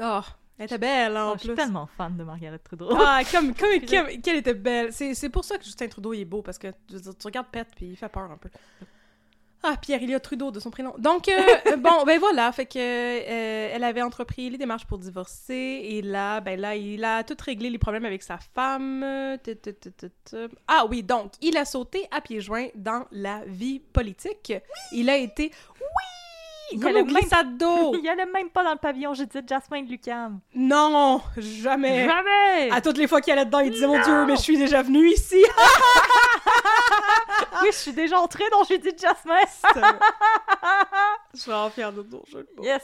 Oh, 0.00 0.20
elle 0.58 0.66
était 0.66 0.78
belle 0.78 1.16
en 1.16 1.30
Oh, 1.30 1.34
je 1.34 1.40
suis 1.40 1.48
plus. 1.48 1.56
tellement 1.56 1.86
fan 1.86 2.16
de 2.16 2.24
Margaret 2.24 2.58
Trudeau. 2.58 2.88
Ah, 2.92 3.20
comme, 3.30 3.54
comme, 3.54 3.70
comme- 3.88 4.20
qu'elle 4.22 4.36
était 4.36 4.54
belle. 4.54 4.92
C'est, 4.92 5.14
c'est 5.14 5.28
pour 5.30 5.44
ça 5.44 5.58
que 5.58 5.64
Justin 5.64 5.88
Trudeau 5.88 6.12
il 6.14 6.20
est 6.20 6.24
beau, 6.24 6.42
parce 6.42 6.58
que 6.58 6.68
tu 6.88 6.96
regardes 7.24 7.48
Pet, 7.48 7.66
puis 7.74 7.86
il 7.86 7.96
fait 7.96 8.08
peur 8.08 8.30
un 8.30 8.36
peu. 8.36 8.48
Ah, 9.66 9.78
Pierre-Éliott 9.80 10.22
Trudeau, 10.22 10.50
de 10.50 10.60
son 10.60 10.70
prénom. 10.70 10.94
Donc, 10.98 11.26
euh, 11.26 11.32
euh, 11.72 11.76
bon, 11.76 12.04
ben 12.04 12.20
voilà, 12.20 12.52
fait 12.52 12.66
que 12.66 12.78
euh, 12.78 13.70
elle 13.72 13.82
avait 13.82 14.02
entrepris 14.02 14.50
les 14.50 14.58
démarches 14.58 14.84
pour 14.84 14.98
divorcer, 14.98 15.54
et 15.54 16.02
là, 16.02 16.42
ben 16.42 16.60
là, 16.60 16.76
il 16.76 17.02
a 17.02 17.24
tout 17.24 17.36
réglé 17.42 17.70
les 17.70 17.78
problèmes 17.78 18.04
avec 18.04 18.22
sa 18.22 18.36
femme. 18.36 19.02
Ah 20.68 20.84
oui, 20.90 21.02
donc, 21.02 21.32
il 21.40 21.56
a 21.56 21.64
sauté 21.64 22.06
à 22.10 22.20
pieds 22.20 22.42
joints 22.42 22.68
dans 22.74 23.06
la 23.10 23.42
vie 23.46 23.78
politique. 23.80 24.52
Il 24.92 25.08
a 25.08 25.16
été... 25.16 25.50
Oui! 25.80 25.86
Il 26.72 26.78
Comme 26.78 26.88
allait 26.88 27.00
au 27.02 27.04
même- 27.04 27.14
glissade 27.14 27.56
d'eau! 27.56 27.94
Il 28.02 28.08
allait 28.08 28.26
même 28.26 28.50
pas 28.50 28.64
dans 28.64 28.72
le 28.72 28.78
pavillon 28.78 29.14
Judith 29.14 29.48
Jasmine 29.48 29.84
de 29.86 29.90
Lucam. 29.90 30.40
Non, 30.54 31.20
jamais! 31.36 32.06
Jamais! 32.06 32.70
À 32.70 32.80
toutes 32.80 32.98
les 32.98 33.06
fois 33.06 33.20
qu'il 33.20 33.32
allait 33.32 33.44
dedans, 33.44 33.60
il 33.60 33.70
disait 33.70 33.86
Mon 33.86 34.00
Dieu, 34.02 34.24
mais 34.26 34.36
je 34.36 34.40
suis 34.42 34.56
déjà 34.58 34.82
venu 34.82 35.08
ici! 35.08 35.42
Oui, 37.62 37.68
je 37.72 37.76
suis 37.76 37.92
déjà 37.92 38.18
entrée 38.18 38.44
dans 38.50 38.62
Judith 38.64 39.00
Jasmine. 39.00 39.36
je 41.34 41.40
suis 41.40 41.50
vraiment 41.50 41.70
fière 41.70 41.92
de 41.92 42.02
ton 42.02 42.22
jeu. 42.30 42.46
Yes! 42.62 42.82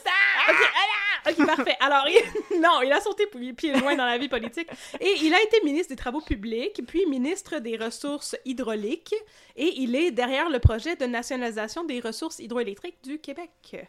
Ok, 1.29 1.45
parfait. 1.45 1.75
Alors, 1.79 2.05
il- 2.07 2.59
non, 2.61 2.81
il 2.83 2.91
a 2.91 2.99
sauté 2.99 3.27
pieds 3.27 3.73
loin 3.73 3.95
dans 3.95 4.05
la 4.05 4.17
vie 4.17 4.29
politique. 4.29 4.67
Et 4.99 5.15
il 5.21 5.33
a 5.33 5.41
été 5.41 5.61
ministre 5.63 5.89
des 5.89 5.95
Travaux 5.95 6.21
publics, 6.21 6.81
puis 6.87 7.05
ministre 7.05 7.59
des 7.59 7.77
Ressources 7.77 8.35
hydrauliques. 8.45 9.15
Et 9.55 9.81
il 9.81 9.95
est 9.95 10.11
derrière 10.11 10.49
le 10.49 10.59
projet 10.59 10.95
de 10.95 11.05
nationalisation 11.05 11.83
des 11.83 11.99
ressources 11.99 12.39
hydroélectriques 12.39 13.03
du 13.03 13.19
Québec. 13.19 13.87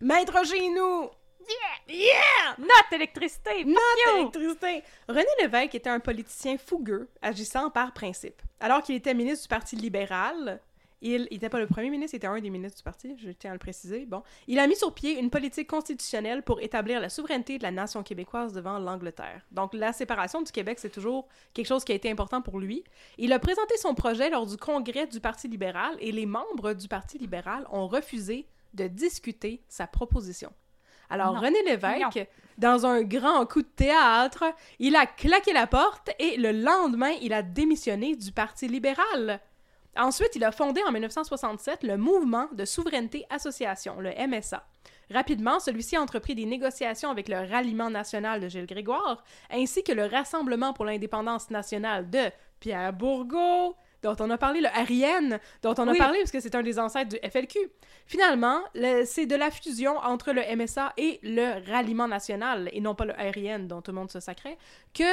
Maître 0.00 0.44
chez 0.46 0.68
nous! 0.68 1.10
Yeah! 1.88 2.56
Notre 2.58 2.92
électricité! 2.92 3.64
Notre 3.64 4.16
électricité! 4.16 4.82
René 5.08 5.24
Lévesque 5.40 5.74
était 5.74 5.90
un 5.90 6.00
politicien 6.00 6.56
fougueux, 6.58 7.08
agissant 7.20 7.70
par 7.70 7.92
principe. 7.92 8.40
Alors 8.60 8.82
qu'il 8.82 8.94
était 8.94 9.14
ministre 9.14 9.42
du 9.44 9.48
Parti 9.48 9.76
libéral, 9.76 10.60
il 11.02 11.28
n'était 11.30 11.48
pas 11.48 11.58
le 11.58 11.66
premier 11.66 11.90
ministre, 11.90 12.14
il 12.14 12.18
était 12.18 12.26
un 12.26 12.40
des 12.40 12.50
ministres 12.50 12.78
du 12.78 12.82
parti, 12.82 13.16
je 13.18 13.30
tiens 13.30 13.50
à 13.50 13.54
le 13.54 13.58
préciser. 13.58 14.06
Bon, 14.06 14.22
il 14.46 14.58
a 14.58 14.66
mis 14.66 14.76
sur 14.76 14.94
pied 14.94 15.18
une 15.18 15.30
politique 15.30 15.68
constitutionnelle 15.68 16.42
pour 16.42 16.60
établir 16.60 17.00
la 17.00 17.08
souveraineté 17.08 17.58
de 17.58 17.62
la 17.62 17.70
nation 17.70 18.02
québécoise 18.02 18.52
devant 18.52 18.78
l'Angleterre. 18.78 19.42
Donc 19.50 19.74
la 19.74 19.92
séparation 19.92 20.42
du 20.42 20.52
Québec, 20.52 20.78
c'est 20.78 20.90
toujours 20.90 21.28
quelque 21.54 21.66
chose 21.66 21.84
qui 21.84 21.92
a 21.92 21.96
été 21.96 22.10
important 22.10 22.40
pour 22.40 22.58
lui. 22.60 22.84
Il 23.18 23.32
a 23.32 23.38
présenté 23.38 23.76
son 23.76 23.94
projet 23.94 24.30
lors 24.30 24.46
du 24.46 24.56
congrès 24.56 25.06
du 25.06 25.20
Parti 25.20 25.48
libéral 25.48 25.96
et 26.00 26.12
les 26.12 26.26
membres 26.26 26.72
du 26.72 26.88
Parti 26.88 27.18
libéral 27.18 27.66
ont 27.70 27.88
refusé 27.88 28.46
de 28.74 28.86
discuter 28.86 29.62
sa 29.68 29.86
proposition. 29.86 30.52
Alors 31.10 31.34
Non. 31.34 31.40
René 31.40 31.62
Lévesque, 31.66 32.26
dans 32.56 32.86
un 32.86 33.02
grand 33.02 33.44
coup 33.44 33.60
de 33.60 33.66
théâtre, 33.66 34.44
il 34.78 34.96
a 34.96 35.04
claqué 35.04 35.52
la 35.52 35.66
porte 35.66 36.10
et 36.18 36.36
le 36.38 36.52
lendemain, 36.52 37.12
il 37.20 37.32
a 37.34 37.42
démissionné 37.42 38.16
du 38.16 38.32
Parti 38.32 38.66
libéral. 38.66 39.40
Ensuite, 39.96 40.36
il 40.36 40.44
a 40.44 40.52
fondé 40.52 40.80
en 40.86 40.92
1967 40.92 41.82
le 41.82 41.96
Mouvement 41.96 42.48
de 42.52 42.64
souveraineté 42.64 43.26
association, 43.28 44.00
le 44.00 44.10
MSA. 44.26 44.64
Rapidement, 45.10 45.60
celui-ci 45.60 45.96
a 45.96 46.00
entrepris 46.00 46.34
des 46.34 46.46
négociations 46.46 47.10
avec 47.10 47.28
le 47.28 47.46
Ralliement 47.50 47.90
national 47.90 48.40
de 48.40 48.48
Gilles 48.48 48.66
Grégoire, 48.66 49.22
ainsi 49.50 49.84
que 49.84 49.92
le 49.92 50.06
Rassemblement 50.06 50.72
pour 50.72 50.86
l'indépendance 50.86 51.50
nationale 51.50 52.08
de 52.08 52.30
Pierre 52.60 52.94
Bourgault, 52.94 53.76
dont 54.02 54.16
on 54.20 54.30
a 54.30 54.38
parlé, 54.38 54.60
le 54.60 54.68
RIN, 54.68 55.38
dont 55.62 55.74
on 55.78 55.86
a 55.88 55.92
parlé 55.98 56.18
parce 56.18 56.30
que 56.32 56.40
c'est 56.40 56.54
un 56.54 56.62
des 56.62 56.78
ancêtres 56.78 57.10
du 57.10 57.28
FLQ. 57.30 57.58
Finalement, 58.06 58.60
le- 58.74 59.04
c'est 59.04 59.26
de 59.26 59.36
la 59.36 59.50
fusion 59.50 59.96
entre 59.98 60.32
le 60.32 60.42
MSA 60.56 60.92
et 60.96 61.20
le 61.22 61.64
Ralliement 61.70 62.08
national, 62.08 62.68
et 62.72 62.80
non 62.80 62.94
pas 62.94 63.04
le 63.04 63.14
RIN 63.16 63.60
dont 63.60 63.80
tout 63.80 63.90
le 63.92 63.96
monde 63.96 64.10
se 64.10 64.20
sacrait, 64.20 64.58
que, 64.92 65.04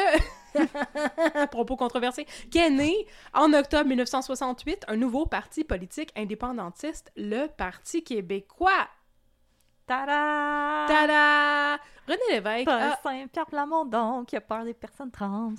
propos 1.47 1.75
controversés, 1.75 2.25
qu'est 2.51 2.69
né 2.69 3.05
en 3.33 3.53
octobre 3.53 3.85
1968 3.87 4.85
un 4.87 4.95
nouveau 4.97 5.25
parti 5.25 5.63
politique 5.63 6.11
indépendantiste, 6.15 7.11
le 7.15 7.47
Parti 7.47 8.03
québécois. 8.03 8.87
Tada! 9.85 10.85
Tada! 10.87 11.79
René 12.07 12.21
Lévesque 12.31 12.65
Paul 12.65 12.75
a... 12.75 12.99
Saint-Pierre 13.01 13.45
Plamondon 13.47 14.23
qui 14.25 14.35
a 14.35 14.41
peur 14.41 14.63
des 14.63 14.73
personnes 14.73 15.11
trans. 15.11 15.53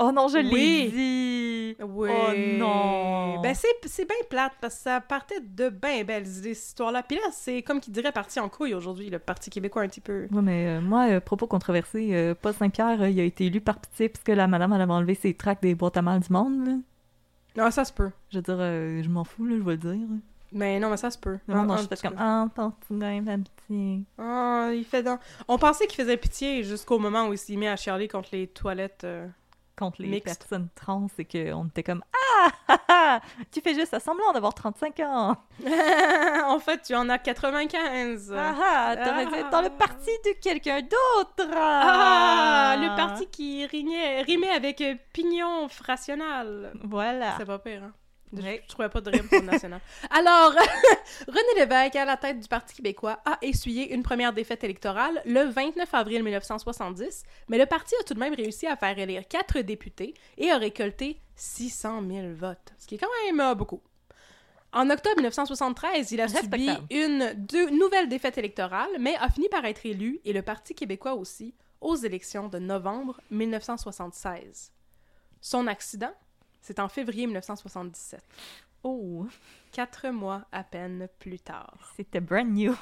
Oh 0.00 0.12
non, 0.12 0.28
je 0.28 0.38
l'ai 0.38 0.52
Oui. 0.52 0.90
dit! 0.92 1.76
Oui. 1.82 2.08
Oh 2.12 2.32
non! 2.58 3.40
Ben, 3.40 3.52
c'est, 3.54 3.66
c'est 3.86 4.04
bien 4.06 4.16
plate 4.30 4.52
parce 4.60 4.76
que 4.76 4.82
ça 4.82 5.00
partait 5.00 5.40
de 5.40 5.68
bien 5.70 6.04
belles 6.04 6.26
idées, 6.26 6.54
cette 6.54 6.68
histoire-là. 6.68 7.02
Puis 7.02 7.16
là, 7.16 7.22
c'est 7.32 7.62
comme 7.62 7.80
qui 7.80 7.90
dirait 7.90 8.12
parti 8.12 8.38
en 8.38 8.48
couille 8.48 8.74
aujourd'hui, 8.74 9.10
le 9.10 9.18
Parti 9.18 9.50
québécois 9.50 9.82
un 9.82 9.88
petit 9.88 10.00
peu. 10.00 10.28
Ouais, 10.30 10.42
mais 10.42 10.66
euh, 10.68 10.80
moi, 10.80 11.08
euh, 11.08 11.20
propos 11.20 11.46
controversés, 11.48 12.10
euh, 12.12 12.34
Paul 12.40 12.54
Saint-Pierre, 12.54 13.02
euh, 13.02 13.10
il 13.10 13.18
a 13.18 13.24
été 13.24 13.46
élu 13.46 13.60
par 13.60 13.78
pitié 13.80 14.08
parce 14.08 14.22
que 14.22 14.30
la 14.32 14.46
madame, 14.46 14.72
elle 14.72 14.82
avait 14.82 14.92
enlevé 14.92 15.14
ses 15.14 15.34
tracts 15.34 15.62
des 15.62 15.74
boîtes 15.74 15.96
à 15.96 16.02
mal 16.02 16.20
du 16.20 16.32
monde. 16.32 16.66
là. 16.66 16.74
Non, 17.64 17.70
ça 17.72 17.84
se 17.84 17.92
peut. 17.92 18.10
Je 18.30 18.36
veux 18.38 18.42
dire, 18.42 18.56
euh, 18.58 19.02
je 19.02 19.08
m'en 19.08 19.24
fous, 19.24 19.46
là, 19.46 19.56
je 19.58 19.62
vais 19.62 19.72
le 19.72 19.76
dire. 19.78 20.06
Mais 20.52 20.78
non, 20.78 20.90
mais 20.90 20.96
ça 20.96 21.10
se 21.10 21.18
peut. 21.18 21.38
Non, 21.48 21.64
non, 21.64 21.76
je 21.76 21.88
fais 21.88 21.96
comme, 21.96 22.14
ah, 22.18 22.46
il 22.56 23.24
fait 23.24 23.38
pitié. 23.66 24.04
Ah, 24.16 24.70
il 24.72 24.84
fait 24.84 25.02
dans... 25.02 25.18
On 25.48 25.58
pensait 25.58 25.86
qu'il 25.88 26.02
faisait 26.02 26.16
pitié 26.16 26.62
jusqu'au 26.62 26.98
moment 27.00 27.26
où 27.26 27.32
il 27.32 27.38
s'est 27.38 27.56
mis 27.56 27.66
à 27.66 27.74
chialer 27.76 28.06
contre 28.06 28.28
les 28.32 28.46
toilettes. 28.46 29.04
Contre 29.78 30.02
les 30.02 30.08
Mixte. 30.08 30.40
personnes 30.40 30.68
trans, 30.74 31.06
et 31.18 31.24
qu'on 31.24 31.66
était 31.68 31.84
comme, 31.84 32.02
ah, 32.12 32.48
ah, 32.68 32.78
ah, 32.88 33.20
tu 33.52 33.60
fais 33.60 33.74
juste 33.74 33.94
à 33.94 34.00
semblant 34.00 34.32
d'avoir 34.32 34.54
35 34.54 34.98
ans. 35.00 35.36
en 36.46 36.58
fait, 36.58 36.82
tu 36.82 36.94
en 36.96 37.08
as 37.08 37.18
95. 37.18 38.34
Ah, 38.36 38.54
ah, 38.60 38.96
t'aurais 38.96 39.26
dû 39.26 39.34
être 39.34 39.50
dans 39.50 39.62
le 39.62 39.70
parti 39.70 40.10
de 40.24 40.32
quelqu'un 40.42 40.80
d'autre. 40.80 41.48
Ah, 41.54 42.76
le 42.78 42.96
parti 42.96 43.26
qui 43.28 43.64
rignait- 43.66 44.22
rimait 44.22 44.50
avec 44.50 44.82
pignon 45.12 45.68
frational. 45.68 46.72
Voilà. 46.82 47.34
C'est 47.38 47.46
pas 47.46 47.58
pire, 47.58 47.84
hein? 47.84 47.92
Je, 48.32 48.40
je 48.42 48.66
trouvais 48.68 48.88
pas 48.88 49.00
de 49.00 49.10
rime 49.10 49.26
pour 49.28 49.38
le 49.40 49.46
national. 49.46 49.80
Alors, 50.10 50.52
René 51.26 51.40
Lévesque, 51.56 51.96
à 51.96 52.04
la 52.04 52.16
tête 52.16 52.40
du 52.40 52.48
Parti 52.48 52.74
québécois, 52.74 53.20
a 53.24 53.38
essuyé 53.42 53.94
une 53.94 54.02
première 54.02 54.32
défaite 54.32 54.62
électorale 54.64 55.22
le 55.24 55.44
29 55.44 55.92
avril 55.94 56.22
1970, 56.22 57.22
mais 57.48 57.58
le 57.58 57.66
parti 57.66 57.94
a 58.00 58.04
tout 58.04 58.14
de 58.14 58.18
même 58.20 58.34
réussi 58.34 58.66
à 58.66 58.76
faire 58.76 58.98
élire 58.98 59.26
quatre 59.26 59.58
députés 59.60 60.14
et 60.36 60.50
a 60.50 60.58
récolté 60.58 61.20
600 61.36 62.02
000 62.06 62.26
votes, 62.34 62.72
ce 62.78 62.86
qui 62.86 62.96
est 62.96 62.98
quand 62.98 63.06
même 63.26 63.40
euh, 63.40 63.54
beaucoup. 63.54 63.80
En 64.72 64.90
octobre 64.90 65.16
1973, 65.16 66.12
il 66.12 66.20
a 66.20 66.28
subi 66.28 66.68
une 66.90 67.32
deux- 67.34 67.70
nouvelle 67.70 68.08
défaite 68.10 68.36
électorale, 68.36 68.90
mais 69.00 69.14
a 69.16 69.30
fini 69.30 69.48
par 69.48 69.64
être 69.64 69.86
élu, 69.86 70.20
et 70.26 70.34
le 70.34 70.42
Parti 70.42 70.74
québécois 70.74 71.14
aussi, 71.14 71.54
aux 71.80 71.96
élections 71.96 72.48
de 72.48 72.58
novembre 72.58 73.18
1976. 73.30 74.72
Son 75.40 75.66
accident, 75.68 76.12
c'est 76.60 76.78
en 76.80 76.88
février 76.88 77.26
1977, 77.26 78.20
Oh, 78.84 79.26
quatre 79.72 80.08
mois 80.10 80.44
à 80.52 80.62
peine 80.64 81.08
plus 81.18 81.40
tard. 81.40 81.74
c'était 81.96 82.20
brand 82.20 82.46
new. 82.48 82.74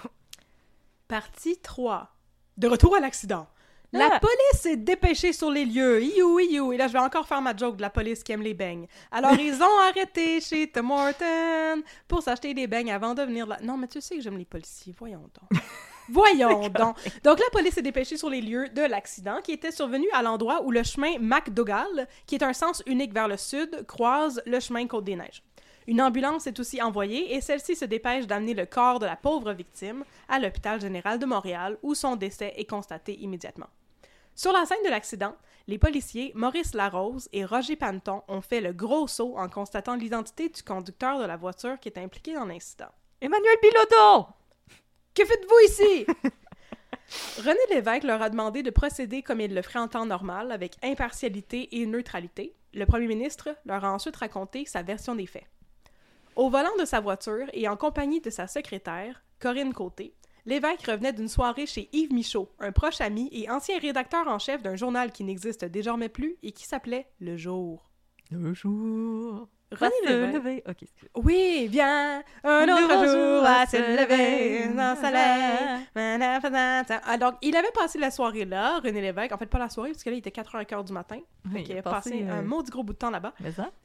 Partie 1.08 1.56
3. 1.58 2.08
De 2.56 2.68
retour 2.68 2.96
à 2.96 3.00
l'accident. 3.00 3.46
La 3.92 4.08
Ah. 4.12 4.20
police 4.20 4.60
s'est 4.60 4.76
dépêchée 4.76 5.32
sur 5.32 5.50
les 5.50 5.64
lieux. 5.64 6.02
You, 6.02 6.40
you. 6.40 6.72
Et 6.72 6.76
là, 6.76 6.88
je 6.88 6.92
vais 6.92 6.98
encore 6.98 7.26
faire 7.26 7.40
ma 7.40 7.56
joke 7.56 7.76
de 7.76 7.82
la 7.82 7.90
police 7.90 8.22
qui 8.24 8.32
aime 8.32 8.42
les 8.42 8.52
beignes. 8.54 8.88
Alors, 9.12 9.32
ils 9.38 9.62
ont 9.62 9.78
arrêté 9.88 10.40
chez 10.40 10.68
Tim 10.70 10.90
Horton 10.90 11.82
pour 12.08 12.22
s'acheter 12.22 12.52
des 12.52 12.66
beignes 12.66 12.90
avant 12.92 13.14
de 13.14 13.22
venir 13.22 13.46
là. 13.46 13.58
Non, 13.62 13.76
mais 13.76 13.86
tu 13.86 14.00
sais 14.00 14.16
que 14.16 14.20
j'aime 14.22 14.36
les 14.38 14.44
policiers. 14.44 14.94
Voyons 14.98 15.20
donc. 15.40 15.60
Voyons 16.08 16.68
donc. 16.68 16.96
Donc, 17.24 17.38
la 17.38 17.50
police 17.52 17.74
s'est 17.74 17.82
dépêchée 17.82 18.16
sur 18.16 18.30
les 18.30 18.40
lieux 18.40 18.68
de 18.68 18.82
l'accident 18.82 19.40
qui 19.42 19.52
était 19.52 19.70
survenu 19.70 20.06
à 20.12 20.22
l'endroit 20.22 20.62
où 20.62 20.70
le 20.70 20.82
chemin 20.82 21.18
MacDougall, 21.18 22.06
qui 22.26 22.36
est 22.36 22.42
un 22.42 22.52
sens 22.52 22.82
unique 22.86 23.12
vers 23.12 23.28
le 23.28 23.36
sud, 23.36 23.84
croise 23.86 24.42
le 24.46 24.60
chemin 24.60 24.86
Côte-des-Neiges. 24.86 25.42
Une 25.86 26.02
ambulance 26.02 26.46
est 26.46 26.58
aussi 26.58 26.82
envoyée 26.82 27.34
et 27.34 27.40
celle-ci 27.40 27.76
se 27.76 27.84
dépêche 27.84 28.26
d'amener 28.26 28.54
le 28.54 28.66
corps 28.66 28.98
de 28.98 29.06
la 29.06 29.14
pauvre 29.14 29.52
victime 29.52 30.04
à 30.28 30.40
l'hôpital 30.40 30.80
général 30.80 31.18
de 31.18 31.26
Montréal 31.26 31.78
où 31.82 31.94
son 31.94 32.16
décès 32.16 32.54
est 32.56 32.68
constaté 32.68 33.16
immédiatement. 33.20 33.68
Sur 34.34 34.52
la 34.52 34.66
scène 34.66 34.82
de 34.84 34.90
l'accident, 34.90 35.34
les 35.68 35.78
policiers 35.78 36.32
Maurice 36.34 36.74
Larose 36.74 37.28
et 37.32 37.44
Roger 37.44 37.76
Panton 37.76 38.22
ont 38.28 38.40
fait 38.40 38.60
le 38.60 38.72
gros 38.72 39.06
saut 39.06 39.34
en 39.36 39.48
constatant 39.48 39.94
l'identité 39.94 40.48
du 40.48 40.62
conducteur 40.62 41.20
de 41.20 41.24
la 41.24 41.36
voiture 41.36 41.78
qui 41.80 41.88
est 41.88 41.98
impliqué 41.98 42.34
dans 42.34 42.44
l'incident. 42.44 42.90
Emmanuel 43.20 43.56
Bilodeau! 43.62 44.26
Que 45.16 45.24
faites-vous 45.24 45.58
ici? 45.64 46.06
René 47.38 47.58
Lévesque 47.70 48.04
leur 48.04 48.20
a 48.20 48.28
demandé 48.28 48.62
de 48.62 48.68
procéder 48.68 49.22
comme 49.22 49.40
il 49.40 49.54
le 49.54 49.62
ferait 49.62 49.78
en 49.78 49.88
temps 49.88 50.04
normal, 50.04 50.52
avec 50.52 50.76
impartialité 50.82 51.80
et 51.80 51.86
neutralité. 51.86 52.54
Le 52.74 52.84
premier 52.84 53.06
ministre 53.06 53.48
leur 53.64 53.82
a 53.86 53.92
ensuite 53.92 54.16
raconté 54.16 54.66
sa 54.66 54.82
version 54.82 55.14
des 55.14 55.24
faits. 55.24 55.46
Au 56.34 56.50
volant 56.50 56.76
de 56.78 56.84
sa 56.84 57.00
voiture 57.00 57.46
et 57.54 57.66
en 57.66 57.78
compagnie 57.78 58.20
de 58.20 58.28
sa 58.28 58.46
secrétaire, 58.46 59.22
Corinne 59.40 59.72
Côté, 59.72 60.12
Lévesque 60.44 60.86
revenait 60.86 61.14
d'une 61.14 61.28
soirée 61.28 61.64
chez 61.64 61.88
Yves 61.94 62.12
Michaud, 62.12 62.50
un 62.58 62.72
proche 62.72 63.00
ami 63.00 63.30
et 63.32 63.48
ancien 63.48 63.78
rédacteur 63.78 64.28
en 64.28 64.38
chef 64.38 64.62
d'un 64.62 64.76
journal 64.76 65.12
qui 65.12 65.24
n'existe 65.24 65.64
désormais 65.64 66.10
plus 66.10 66.36
et 66.42 66.52
qui 66.52 66.66
s'appelait 66.66 67.08
Le 67.20 67.38
Jour. 67.38 67.90
Le 68.30 68.52
jour. 68.52 69.48
René 69.72 69.80
Va 69.80 69.90
se 69.90 70.08
Lévesque. 70.12 70.34
lever. 70.34 70.62
Ok, 70.68 70.82
excuse. 70.82 71.08
Oui, 71.16 71.66
viens, 71.70 72.22
un 72.44 72.68
autre 72.68 73.06
jour 73.06 73.44
à 73.44 73.66
se 73.66 73.76
lever 73.76 74.68
dans 74.68 74.90
le 74.90 74.96
soleil. 74.96 75.86
Ah, 77.04 77.16
donc, 77.18 77.34
il 77.42 77.56
avait 77.56 77.70
passé 77.74 77.98
la 77.98 78.10
soirée 78.10 78.44
là, 78.44 78.78
René 78.78 79.00
Lévesque. 79.00 79.32
En 79.32 79.38
fait, 79.38 79.46
pas 79.46 79.58
la 79.58 79.68
soirée, 79.68 79.90
parce 79.90 80.04
que 80.04 80.10
là, 80.10 80.16
il 80.16 80.20
était 80.20 80.30
4h15 80.30 80.84
du 80.84 80.92
matin. 80.92 81.18
Oui, 81.46 81.52
Donc, 81.60 81.68
il 81.68 81.72
avait 81.72 81.82
passé 81.82 82.24
un 82.30 82.38
euh, 82.38 82.42
maudit 82.42 82.70
gros 82.70 82.84
bout 82.84 82.92
de 82.92 82.98
temps 82.98 83.10
là-bas. 83.10 83.32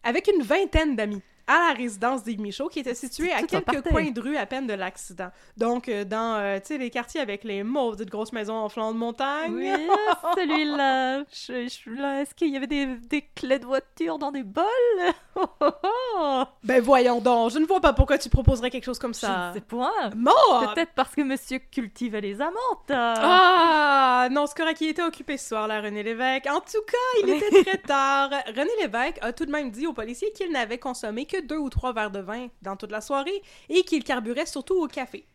Avec 0.04 0.30
une 0.34 0.44
vingtaine 0.44 0.96
d'amis 0.96 1.22
à 1.52 1.68
la 1.70 1.74
résidence 1.74 2.24
d'Yves 2.24 2.40
Michaud, 2.42 2.68
qui 2.70 2.80
était 2.80 2.96
située 2.96 3.32
à 3.32 3.44
quelques 3.44 3.82
coins 3.90 4.12
de 4.12 4.22
rue 4.22 4.38
à 4.38 4.46
peine 4.46 4.68
de 4.68 4.74
l'accident. 4.74 5.30
Donc, 5.58 5.90
euh, 5.90 6.04
dans, 6.06 6.36
euh, 6.40 6.60
tu 6.60 6.68
sais, 6.68 6.78
les 6.78 6.90
quartiers 6.90 7.22
avec 7.22 7.44
les 7.44 7.64
maudites 7.64 8.10
grosses 8.10 8.34
maisons 8.34 8.56
en 8.56 8.70
flanc 8.70 8.92
de 8.94 8.98
montagne. 8.98 9.54
Oui, 9.54 9.70
celui-là. 10.38 11.24
Je, 11.32 11.68
je- 11.68 11.90
là, 11.90 12.22
Est-ce 12.22 12.34
qu'il 12.36 12.50
y 12.50 12.58
avait 12.58 12.68
des, 12.68 12.86
des 12.86 13.22
clés 13.36 13.60
de 13.60 13.66
voiture 13.66 14.18
dans 14.18 14.32
des 14.32 14.44
bols? 14.44 14.66
Oh, 15.34 15.46
oh, 15.62 15.70
oh. 16.18 16.44
Ben 16.62 16.82
voyons 16.82 17.22
donc, 17.22 17.52
je 17.52 17.58
ne 17.60 17.66
vois 17.66 17.80
pas 17.80 17.94
pourquoi 17.94 18.18
tu 18.18 18.28
proposerais 18.28 18.70
quelque 18.70 18.84
chose 18.84 19.00
comme 19.00 19.14
Je 19.14 19.20
ça. 19.20 19.48
ne 19.50 19.54
sais 19.54 19.62
pas. 19.62 19.90
Mort! 20.14 20.74
Peut-être 20.76 20.92
parce 20.94 21.16
que 21.16 21.22
monsieur 21.22 21.60
cultivait 21.60 22.20
les 22.20 22.42
amantes. 22.42 22.92
Ah, 22.92 24.28
non, 24.30 24.46
c'est 24.46 24.58
correct, 24.58 24.82
il 24.82 24.90
était 24.90 25.02
occupé 25.04 25.38
ce 25.38 25.48
soir-là, 25.50 25.80
René 25.82 26.04
Lévesque. 26.04 26.48
En 26.48 26.60
tout 26.60 26.82
cas, 26.86 27.24
il 27.24 27.30
était 27.30 27.64
très 27.64 27.78
tard. 27.78 28.30
René 28.48 28.70
Lévesque 28.82 29.20
a 29.22 29.32
tout 29.32 29.46
de 29.46 29.52
même 29.52 29.72
dit 29.72 29.88
aux 29.88 29.94
policiers 29.94 30.32
qu'il 30.34 30.52
n'avait 30.52 30.78
consommé 30.80 31.26
que 31.26 31.41
deux 31.42 31.58
ou 31.58 31.70
trois 31.70 31.94
verres 31.94 32.12
de 32.12 32.20
vin 32.20 32.48
dans 32.62 32.76
toute 32.76 32.92
la 32.92 33.02
soirée 33.02 33.42
et 33.70 33.84
qu'il 33.84 34.04
carburait 34.04 34.46
surtout 34.46 34.76
au 34.76 34.88
café. 34.88 35.26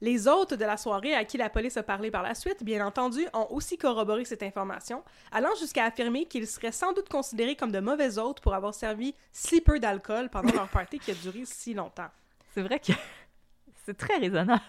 Les 0.00 0.28
hôtes 0.28 0.54
de 0.54 0.64
la 0.64 0.76
soirée 0.76 1.14
à 1.14 1.24
qui 1.24 1.38
la 1.38 1.50
police 1.50 1.76
a 1.76 1.82
parlé 1.82 2.10
par 2.10 2.22
la 2.22 2.34
suite, 2.34 2.62
bien 2.62 2.86
entendu, 2.86 3.26
ont 3.32 3.48
aussi 3.50 3.76
corroboré 3.76 4.24
cette 4.24 4.44
information, 4.44 5.02
allant 5.32 5.54
jusqu'à 5.58 5.84
affirmer 5.86 6.26
qu'ils 6.26 6.46
seraient 6.46 6.70
sans 6.70 6.92
doute 6.92 7.08
considérés 7.08 7.56
comme 7.56 7.72
de 7.72 7.80
mauvais 7.80 8.16
hôtes 8.16 8.40
pour 8.40 8.54
avoir 8.54 8.74
servi 8.74 9.14
si 9.32 9.60
peu 9.60 9.80
d'alcool 9.80 10.28
pendant 10.30 10.52
leur 10.52 10.68
party 10.68 11.00
qui 11.00 11.10
a 11.10 11.14
duré 11.14 11.42
si 11.44 11.74
longtemps. 11.74 12.10
C'est 12.54 12.62
vrai 12.62 12.78
que 12.78 12.92
c'est 13.86 13.96
très 13.96 14.18
raisonnable. 14.18 14.62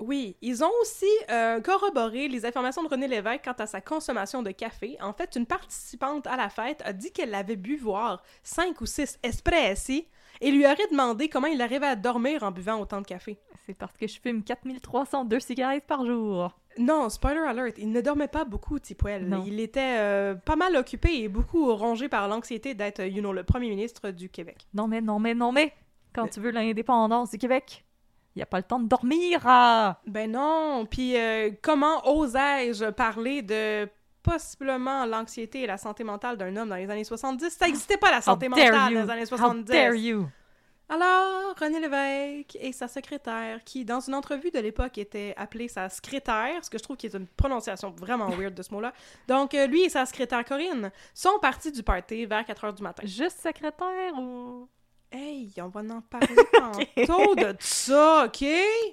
Oui, 0.00 0.36
ils 0.42 0.64
ont 0.64 0.72
aussi 0.80 1.06
euh, 1.30 1.60
corroboré 1.60 2.26
les 2.26 2.44
informations 2.44 2.82
de 2.82 2.88
René 2.88 3.06
Lévesque 3.06 3.44
quant 3.44 3.52
à 3.52 3.66
sa 3.66 3.80
consommation 3.80 4.42
de 4.42 4.50
café. 4.50 4.96
En 5.00 5.12
fait, 5.12 5.36
une 5.36 5.46
participante 5.46 6.26
à 6.26 6.36
la 6.36 6.48
fête 6.48 6.82
a 6.84 6.92
dit 6.92 7.12
qu'elle 7.12 7.32
avait 7.32 7.54
bu 7.54 7.76
voir 7.76 8.20
5 8.42 8.80
ou 8.80 8.86
6 8.86 9.20
espressi 9.22 10.08
et 10.44 10.50
lui 10.50 10.66
aurait 10.66 10.76
demandé 10.90 11.28
comment 11.28 11.46
il 11.46 11.62
arrivait 11.62 11.86
à 11.86 11.96
dormir 11.96 12.42
en 12.42 12.50
buvant 12.50 12.78
autant 12.78 13.00
de 13.00 13.06
café. 13.06 13.38
C'est 13.64 13.72
parce 13.72 13.96
que 13.96 14.06
je 14.06 14.20
fume 14.20 14.42
4302 14.44 15.40
cigarettes 15.40 15.86
par 15.86 16.04
jour. 16.04 16.50
Non, 16.76 17.08
spoiler 17.08 17.40
alert, 17.40 17.78
il 17.78 17.90
ne 17.90 18.00
dormait 18.02 18.28
pas 18.28 18.44
beaucoup, 18.44 18.78
Tipwell. 18.78 19.26
Non. 19.26 19.42
Il 19.46 19.58
était 19.58 19.96
euh, 19.98 20.34
pas 20.34 20.56
mal 20.56 20.76
occupé 20.76 21.22
et 21.22 21.28
beaucoup 21.28 21.74
rongé 21.74 22.08
par 22.10 22.28
l'anxiété 22.28 22.74
d'être, 22.74 23.02
you 23.02 23.20
know, 23.20 23.32
le 23.32 23.42
premier 23.42 23.70
ministre 23.70 24.10
du 24.10 24.28
Québec. 24.28 24.66
Non 24.74 24.86
mais, 24.86 25.00
non 25.00 25.18
mais, 25.18 25.34
non 25.34 25.50
mais. 25.50 25.72
Quand 26.12 26.28
tu 26.28 26.40
veux 26.40 26.50
l'indépendance 26.50 27.30
du 27.30 27.38
Québec, 27.38 27.84
il 28.34 28.40
n'y 28.40 28.42
a 28.42 28.46
pas 28.46 28.58
le 28.58 28.64
temps 28.64 28.80
de 28.80 28.86
dormir. 28.86 29.40
ah! 29.46 30.00
Ben 30.06 30.30
non, 30.30 30.86
puis 30.88 31.16
euh, 31.16 31.50
comment 31.62 32.06
osais-je 32.06 32.90
parler 32.90 33.40
de 33.42 33.88
possiblement 34.24 35.04
l'anxiété 35.04 35.62
et 35.62 35.66
la 35.66 35.76
santé 35.76 36.02
mentale 36.02 36.36
d'un 36.36 36.56
homme 36.56 36.70
dans 36.70 36.76
les 36.76 36.90
années 36.90 37.04
70? 37.04 37.50
Ça 37.50 37.66
n'existait 37.66 37.98
pas 37.98 38.10
la 38.10 38.20
santé 38.20 38.46
How 38.46 38.50
mentale 38.50 38.94
dans 38.94 39.00
les 39.02 39.10
années 39.10 39.22
How 39.22 39.36
70. 39.36 39.64
dare 39.64 39.94
you? 39.94 40.26
Alors, 40.88 41.54
René 41.58 41.80
Lévesque 41.80 42.58
et 42.60 42.72
sa 42.72 42.88
secrétaire, 42.88 43.64
qui 43.64 43.84
dans 43.84 44.00
une 44.00 44.14
entrevue 44.14 44.50
de 44.50 44.58
l'époque 44.58 44.98
était 44.98 45.34
appelée 45.36 45.68
sa 45.68 45.88
secrétaire, 45.88 46.62
ce 46.62 46.68
que 46.68 46.76
je 46.76 46.82
trouve 46.82 46.96
qui 46.96 47.06
est 47.06 47.14
une 47.14 47.26
prononciation 47.26 47.90
vraiment 47.90 48.28
weird 48.38 48.54
de 48.54 48.62
ce 48.62 48.72
mot-là. 48.72 48.92
Donc, 49.26 49.54
euh, 49.54 49.66
lui 49.66 49.84
et 49.84 49.88
sa 49.88 50.04
secrétaire 50.04 50.44
Corinne 50.44 50.90
sont 51.14 51.38
partis 51.40 51.72
du 51.72 51.82
party 51.82 52.26
vers 52.26 52.44
4 52.44 52.64
heures 52.64 52.74
du 52.74 52.82
matin. 52.82 53.02
Juste 53.06 53.40
secrétaire 53.40 54.14
ou... 54.18 54.68
Hey, 55.10 55.52
on 55.58 55.68
va 55.68 55.80
en 55.80 56.00
parler 56.02 56.34
tantôt 57.06 57.34
de 57.36 57.54
ça, 57.60 58.24
OK? 58.26 58.44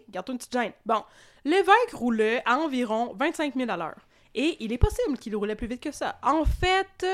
Garde-toi 0.10 0.34
une 0.34 0.38
petite 0.38 0.54
gêne. 0.54 0.74
Bon, 0.86 1.04
l'évêque 1.44 1.94
roulait 1.94 2.44
à 2.46 2.60
environ 2.60 3.14
25 3.18 3.56
000 3.56 3.70
à 3.70 3.76
l'heure. 3.76 3.98
Et 4.36 4.58
il 4.60 4.72
est 4.72 4.78
possible 4.78 5.18
qu'il 5.18 5.36
roulait 5.36 5.56
plus 5.56 5.68
vite 5.68 5.82
que 5.82 5.92
ça. 5.92 6.20
En 6.24 6.46
fait, 6.46 7.06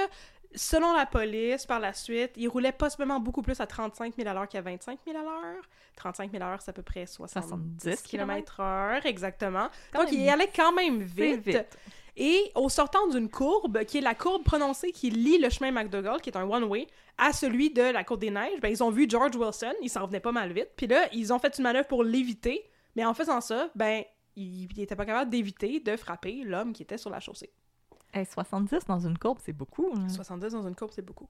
selon 0.53 0.93
la 0.93 1.05
police, 1.05 1.65
par 1.65 1.79
la 1.79 1.93
suite, 1.93 2.31
il 2.35 2.47
roulait 2.47 2.71
possiblement 2.71 3.19
beaucoup 3.19 3.41
plus 3.41 3.59
à 3.59 3.67
35 3.67 4.15
000 4.15 4.27
à 4.27 4.33
l'heure 4.33 4.47
qu'à 4.47 4.61
25 4.61 4.99
000 5.05 5.17
à 5.17 5.21
l'heure. 5.21 5.63
35 5.95 6.31
000 6.31 6.43
à 6.43 6.49
l'heure, 6.49 6.61
c'est 6.61 6.69
à 6.69 6.73
peu 6.73 6.83
près 6.83 7.05
70 7.05 7.47
70 7.47 8.01
km 8.03 8.59
heure, 8.59 9.05
exactement. 9.05 9.67
Quand 9.91 10.03
Donc, 10.03 10.11
même 10.11 10.19
il 10.21 10.29
allait 10.29 10.51
quand 10.55 10.71
même 10.73 11.01
vite. 11.01 11.45
vite. 11.45 11.77
Et 12.19 12.51
au 12.55 12.67
sortant 12.69 13.07
d'une 13.07 13.29
courbe, 13.29 13.83
qui 13.83 13.99
est 13.99 14.01
la 14.01 14.15
courbe 14.15 14.43
prononcée 14.43 14.91
qui 14.91 15.11
lie 15.11 15.37
le 15.37 15.51
chemin 15.51 15.71
McDougall, 15.71 16.19
qui 16.19 16.31
est 16.31 16.37
un 16.37 16.49
one-way, 16.49 16.87
à 17.17 17.31
celui 17.31 17.69
de 17.71 17.81
la 17.81 18.03
Côte 18.03 18.19
des 18.19 18.31
Neiges, 18.31 18.59
ben, 18.59 18.69
ils 18.69 18.83
ont 18.83 18.89
vu 18.89 19.05
George 19.07 19.35
Wilson, 19.35 19.73
il 19.83 19.89
s'en 19.89 20.05
venait 20.07 20.19
pas 20.19 20.31
mal 20.31 20.51
vite, 20.51 20.69
puis 20.75 20.87
là, 20.87 21.07
ils 21.13 21.31
ont 21.31 21.37
fait 21.39 21.55
une 21.57 21.63
manœuvre 21.63 21.87
pour 21.87 22.03
l'éviter, 22.03 22.67
mais 22.95 23.05
en 23.05 23.13
faisant 23.13 23.39
ça, 23.39 23.69
ben, 23.75 24.03
il 24.37 24.71
il 24.71 24.81
était 24.81 24.95
pas 24.95 25.05
capable 25.05 25.29
d'éviter 25.29 25.79
de 25.81 25.97
frapper 25.97 26.43
l'homme 26.45 26.71
qui 26.71 26.83
était 26.83 26.97
sur 26.97 27.09
la 27.09 27.19
chaussée. 27.19 27.51
Hey, 28.13 28.25
70 28.25 28.85
dans 28.87 28.99
une 28.99 29.17
courbe, 29.17 29.39
c'est 29.43 29.51
beaucoup. 29.53 29.91
hein. 29.95 30.07
70 30.07 30.53
dans 30.53 30.67
une 30.67 30.75
courbe, 30.75 30.91
c'est 30.93 31.01
beaucoup. 31.05 31.27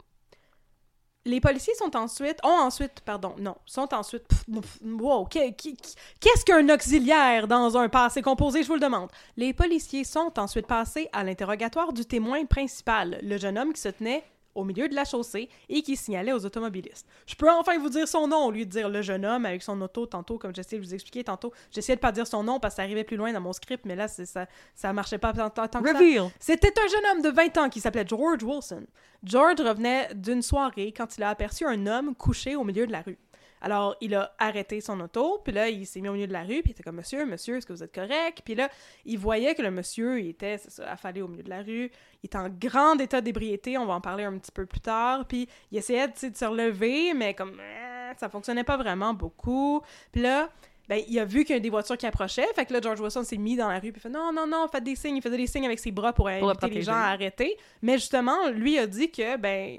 Les 1.25 1.41
policiers 1.41 1.73
sont 1.75 1.93
ensuite, 1.97 2.39
ont 2.45 2.47
ensuite, 2.47 3.01
pardon, 3.01 3.35
non, 3.39 3.57
sont 3.65 3.93
ensuite, 3.93 4.25
pff, 4.29 4.45
pff, 4.45 4.79
wow, 4.83 5.25
qu'est-ce 5.25 6.45
qu'un 6.45 6.69
auxiliaire 6.69 7.49
dans 7.49 7.75
un 7.75 7.89
passé 7.89 8.21
composé, 8.21 8.63
je 8.63 8.67
vous 8.67 8.75
le 8.75 8.79
demande. 8.79 9.09
Les 9.35 9.53
policiers 9.53 10.05
sont 10.05 10.31
ensuite 10.39 10.67
passés 10.67 11.09
à 11.11 11.25
l'interrogatoire 11.25 11.91
du 11.91 12.05
témoin 12.05 12.45
principal, 12.45 13.19
le 13.23 13.37
jeune 13.37 13.57
homme 13.57 13.73
qui 13.73 13.81
se 13.81 13.89
tenait 13.89 14.23
au 14.57 14.63
milieu 14.63 14.89
de 14.89 14.95
la 14.95 15.05
chaussée 15.05 15.47
et 15.69 15.81
qui 15.81 15.95
signalait 15.95 16.33
aux 16.33 16.45
automobilistes. 16.45 17.05
Je 17.25 17.35
peux 17.35 17.49
enfin 17.49 17.77
vous 17.79 17.89
dire 17.89 18.07
son 18.07 18.27
nom 18.27 18.45
au 18.45 18.51
lieu 18.51 18.65
de 18.65 18.69
dire 18.71 18.89
le 18.89 19.01
jeune 19.01 19.25
homme 19.25 19.45
avec 19.45 19.61
son 19.63 19.79
auto 19.81 20.05
tantôt, 20.05 20.37
comme 20.37 20.53
j'essayais 20.53 20.81
de 20.81 20.85
vous 20.85 20.93
expliquer 20.93 21.23
tantôt. 21.23 21.53
J'essayais 21.71 21.95
de 21.95 22.01
pas 22.01 22.11
dire 22.11 22.27
son 22.27 22.43
nom 22.43 22.59
parce 22.59 22.73
que 22.73 22.77
ça 22.77 22.81
arrivait 22.83 23.03
plus 23.03 23.17
loin 23.17 23.31
dans 23.31 23.41
mon 23.41 23.53
script, 23.53 23.85
mais 23.85 23.95
là, 23.95 24.07
c'est- 24.07 24.25
ça, 24.25 24.47
ça 24.75 24.91
marchait 24.93 25.17
pas 25.19 25.31
tant, 25.33 25.49
tant- 25.49 25.67
que 25.81 25.87
ça. 25.93 25.99
C'était 26.39 26.73
un 26.79 26.87
jeune 26.87 27.05
homme 27.11 27.21
de 27.21 27.29
20 27.29 27.57
ans 27.57 27.69
qui 27.69 27.79
s'appelait 27.79 28.05
George 28.07 28.43
Wilson. 28.43 28.85
George 29.23 29.59
revenait 29.61 30.09
d'une 30.13 30.41
soirée 30.41 30.93
quand 30.95 31.17
il 31.17 31.23
a 31.23 31.29
aperçu 31.29 31.65
un 31.65 31.87
homme 31.87 32.15
couché 32.15 32.55
au 32.55 32.63
milieu 32.63 32.85
de 32.87 32.91
la 32.91 33.01
rue. 33.01 33.17
Alors, 33.61 33.95
il 34.01 34.15
a 34.15 34.33
arrêté 34.39 34.81
son 34.81 34.99
auto, 34.99 35.41
puis 35.43 35.53
là, 35.53 35.69
il 35.69 35.85
s'est 35.85 36.01
mis 36.01 36.09
au 36.09 36.13
milieu 36.13 36.27
de 36.27 36.33
la 36.33 36.43
rue, 36.43 36.61
puis 36.61 36.67
il 36.67 36.71
était 36.71 36.83
comme 36.83 36.95
«Monsieur, 36.97 37.25
monsieur, 37.25 37.57
est-ce 37.57 37.65
que 37.65 37.73
vous 37.73 37.83
êtes 37.83 37.93
correct?» 37.93 38.41
Puis 38.45 38.55
là, 38.55 38.69
il 39.05 39.17
voyait 39.17 39.55
que 39.55 39.61
le 39.61 39.71
monsieur, 39.71 40.19
il 40.19 40.29
était, 40.29 40.57
ça, 40.57 40.91
affalé 40.91 41.21
au 41.21 41.27
milieu 41.27 41.43
de 41.43 41.49
la 41.49 41.61
rue, 41.61 41.91
il 42.23 42.25
était 42.25 42.37
en 42.37 42.49
grand 42.49 42.97
état 42.99 43.21
d'ébriété, 43.21 43.77
on 43.77 43.85
va 43.85 43.95
en 43.95 44.01
parler 44.01 44.23
un 44.23 44.37
petit 44.37 44.51
peu 44.51 44.65
plus 44.65 44.81
tard, 44.81 45.25
puis 45.27 45.47
il 45.71 45.77
essayait, 45.77 46.07
de 46.07 46.13
se 46.15 46.45
relever, 46.45 47.13
mais 47.13 47.33
comme, 47.33 47.59
euh, 47.59 48.13
ça 48.17 48.29
fonctionnait 48.29 48.63
pas 48.63 48.77
vraiment 48.77 49.13
beaucoup. 49.13 49.81
Puis 50.11 50.21
là, 50.21 50.49
ben, 50.87 51.03
il 51.07 51.19
a 51.19 51.25
vu 51.25 51.43
qu'il 51.43 51.55
y 51.55 51.57
a 51.57 51.59
des 51.59 51.69
voitures 51.69 51.97
qui 51.97 52.05
approchaient. 52.05 52.47
Fait 52.55 52.65
que 52.65 52.73
là, 52.73 52.79
George 52.81 52.99
Wilson 53.01 53.23
s'est 53.23 53.37
mis 53.37 53.57
dans 53.57 53.67
la 53.67 53.79
rue 53.79 53.91
puis 53.91 53.99
il 53.99 53.99
fait 53.99 54.09
non, 54.09 54.31
non, 54.31 54.47
non, 54.47 54.67
faites 54.71 54.83
des 54.83 54.95
signes. 54.95 55.17
Il 55.17 55.21
faisait 55.21 55.37
des 55.37 55.47
signes 55.47 55.65
avec 55.65 55.79
ses 55.79 55.91
bras 55.91 56.13
pour, 56.13 56.29
inviter 56.29 56.69
les 56.69 56.81
gens 56.81 56.93
à 56.93 57.07
arrêter. 57.07 57.57
Mais 57.81 57.93
justement, 57.93 58.49
lui 58.49 58.77
a 58.77 58.87
dit 58.87 59.11
que, 59.11 59.35
ben, 59.37 59.77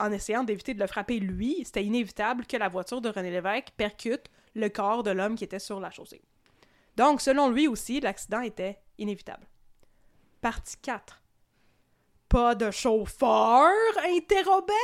en 0.00 0.10
essayant 0.12 0.42
d'éviter 0.42 0.74
de 0.74 0.80
le 0.80 0.86
frapper 0.86 1.20
lui, 1.20 1.62
c'était 1.64 1.84
inévitable 1.84 2.46
que 2.46 2.56
la 2.56 2.68
voiture 2.68 3.00
de 3.00 3.08
René 3.08 3.30
Lévesque 3.30 3.70
percute 3.76 4.30
le 4.54 4.68
corps 4.68 5.02
de 5.02 5.10
l'homme 5.10 5.36
qui 5.36 5.44
était 5.44 5.58
sur 5.58 5.78
la 5.78 5.90
chaussée. 5.90 6.22
Donc, 6.96 7.20
selon 7.20 7.50
lui 7.50 7.68
aussi, 7.68 8.00
l'accident 8.00 8.40
était 8.40 8.80
inévitable. 8.98 9.46
Partie 10.40 10.76
4. 10.78 11.22
Pas 12.28 12.54
de 12.54 12.70
chauffeur, 12.70 13.70
interrobeigne! 14.04 14.74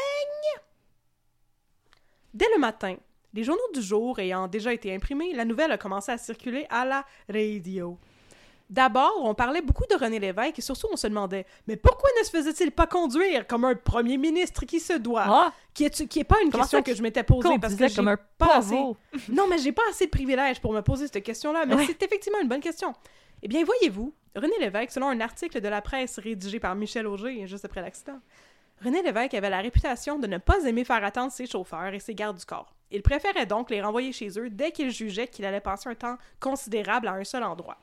Dès 2.34 2.48
le 2.54 2.60
matin, 2.60 2.96
les 3.32 3.44
journaux 3.44 3.72
du 3.74 3.82
jour 3.82 4.18
ayant 4.18 4.48
déjà 4.48 4.72
été 4.72 4.94
imprimés, 4.94 5.32
la 5.32 5.44
nouvelle 5.44 5.72
a 5.72 5.78
commencé 5.78 6.12
à 6.12 6.18
circuler 6.18 6.66
à 6.70 6.84
la 6.84 7.04
radio. 7.28 7.98
D'abord, 8.68 9.12
on 9.22 9.32
parlait 9.34 9.62
beaucoup 9.62 9.84
de 9.88 9.94
René 9.94 10.18
Lévesque 10.18 10.58
et 10.58 10.62
surtout 10.62 10.88
on 10.92 10.96
se 10.96 11.06
demandait 11.06 11.46
mais 11.68 11.76
pourquoi 11.76 12.08
ne 12.18 12.24
se 12.24 12.30
faisait-il 12.30 12.72
pas 12.72 12.86
conduire 12.88 13.46
comme 13.46 13.64
un 13.64 13.76
premier 13.76 14.16
ministre 14.18 14.64
qui 14.66 14.80
se 14.80 14.94
doit? 14.94 15.24
Ah! 15.26 15.52
Qui 15.72 15.84
est, 15.84 16.08
qui 16.08 16.18
est 16.20 16.24
pas 16.24 16.40
une 16.42 16.50
question 16.50 16.82
que 16.82 16.92
je 16.94 17.00
m'étais 17.02 17.22
posée 17.22 17.58
parce 17.60 17.74
que 17.74 17.78
disait 17.78 17.88
j'ai 17.90 17.94
comme 17.96 18.08
un 18.08 18.18
pas 18.38 18.56
assez- 18.56 18.74
non, 19.28 19.46
mais 19.48 19.58
j'ai 19.58 19.70
pas 19.72 19.82
assez 19.90 20.06
de 20.06 20.10
privilèges 20.10 20.60
pour 20.60 20.72
me 20.72 20.80
poser 20.82 21.06
cette 21.06 21.22
question-là, 21.22 21.64
mais 21.66 21.74
Ouais. 21.76 21.84
c'est 21.86 22.02
effectivement 22.02 22.40
une 22.40 22.48
bonne 22.48 22.60
question. 22.60 22.92
Eh 23.42 23.48
bien, 23.48 23.62
voyez-vous, 23.64 24.12
René 24.34 24.54
Lévesque, 24.58 24.90
selon 24.92 25.08
un 25.10 25.20
article 25.20 25.60
de 25.60 25.68
la 25.68 25.80
presse 25.82 26.18
rédigé 26.18 26.58
par 26.58 26.74
Michel 26.74 27.06
Auger 27.06 27.46
juste 27.46 27.64
après 27.66 27.82
l'accident, 27.82 28.18
René 28.82 29.00
Lévesque 29.02 29.34
avait 29.34 29.48
la 29.50 29.60
réputation 29.60 30.18
de 30.18 30.26
ne 30.26 30.38
pas 30.38 30.64
aimer 30.64 30.84
faire 30.84 31.04
attendre 31.04 31.30
ses 31.30 31.46
chauffeurs 31.46 31.94
et 31.94 32.00
ses 32.00 32.14
gardes 32.14 32.38
du 32.38 32.44
corps. 32.44 32.74
Il 32.90 33.02
préférait 33.02 33.46
donc 33.46 33.70
les 33.70 33.80
renvoyer 33.80 34.12
chez 34.12 34.28
eux 34.38 34.50
dès 34.50 34.72
qu'il 34.72 34.90
jugeait 34.90 35.28
qu'il 35.28 35.44
allait 35.44 35.60
passer 35.60 35.88
un 35.88 35.94
temps 35.94 36.16
considérable 36.40 37.08
à 37.08 37.12
un 37.12 37.24
seul 37.24 37.42
endroit. 37.44 37.76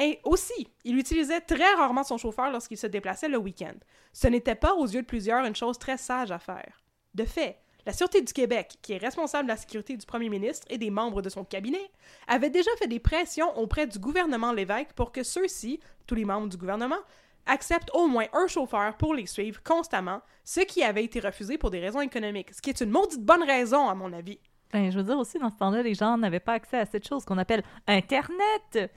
Et 0.00 0.20
aussi, 0.24 0.68
il 0.84 0.96
utilisait 0.96 1.40
très 1.40 1.74
rarement 1.74 2.04
son 2.04 2.18
chauffeur 2.18 2.50
lorsqu'il 2.50 2.78
se 2.78 2.86
déplaçait 2.86 3.28
le 3.28 3.38
week-end. 3.38 3.74
Ce 4.12 4.28
n'était 4.28 4.54
pas, 4.54 4.74
aux 4.74 4.86
yeux 4.86 5.02
de 5.02 5.06
plusieurs, 5.06 5.44
une 5.44 5.56
chose 5.56 5.78
très 5.78 5.96
sage 5.96 6.30
à 6.30 6.38
faire. 6.38 6.82
De 7.14 7.24
fait, 7.24 7.58
la 7.84 7.92
Sûreté 7.92 8.22
du 8.22 8.32
Québec, 8.32 8.76
qui 8.80 8.92
est 8.92 8.98
responsable 8.98 9.44
de 9.44 9.52
la 9.52 9.56
sécurité 9.56 9.96
du 9.96 10.06
premier 10.06 10.28
ministre 10.28 10.66
et 10.70 10.78
des 10.78 10.90
membres 10.90 11.22
de 11.22 11.28
son 11.28 11.42
cabinet, 11.42 11.90
avait 12.28 12.50
déjà 12.50 12.70
fait 12.78 12.86
des 12.86 13.00
pressions 13.00 13.56
auprès 13.58 13.86
du 13.86 13.98
gouvernement 13.98 14.52
Lévesque 14.52 14.92
pour 14.94 15.10
que 15.10 15.22
ceux-ci, 15.22 15.80
tous 16.06 16.14
les 16.14 16.24
membres 16.24 16.48
du 16.48 16.56
gouvernement, 16.56 16.98
acceptent 17.46 17.90
au 17.94 18.06
moins 18.06 18.26
un 18.34 18.46
chauffeur 18.46 18.96
pour 18.98 19.14
les 19.14 19.26
suivre 19.26 19.62
constamment, 19.62 20.20
ce 20.44 20.60
qui 20.60 20.84
avait 20.84 21.04
été 21.04 21.18
refusé 21.18 21.58
pour 21.58 21.70
des 21.70 21.80
raisons 21.80 22.02
économiques, 22.02 22.52
ce 22.52 22.62
qui 22.62 22.70
est 22.70 22.80
une 22.80 22.90
maudite 22.90 23.24
bonne 23.24 23.42
raison, 23.42 23.88
à 23.88 23.94
mon 23.94 24.12
avis. 24.12 24.38
Ben, 24.72 24.92
je 24.92 24.98
veux 24.98 25.04
dire 25.04 25.18
aussi, 25.18 25.38
dans 25.38 25.50
ce 25.50 25.56
temps-là, 25.56 25.82
les 25.82 25.94
gens 25.94 26.18
n'avaient 26.18 26.40
pas 26.40 26.52
accès 26.52 26.78
à 26.78 26.84
cette 26.84 27.08
chose 27.08 27.24
qu'on 27.24 27.38
appelle 27.38 27.62
Internet. 27.86 28.92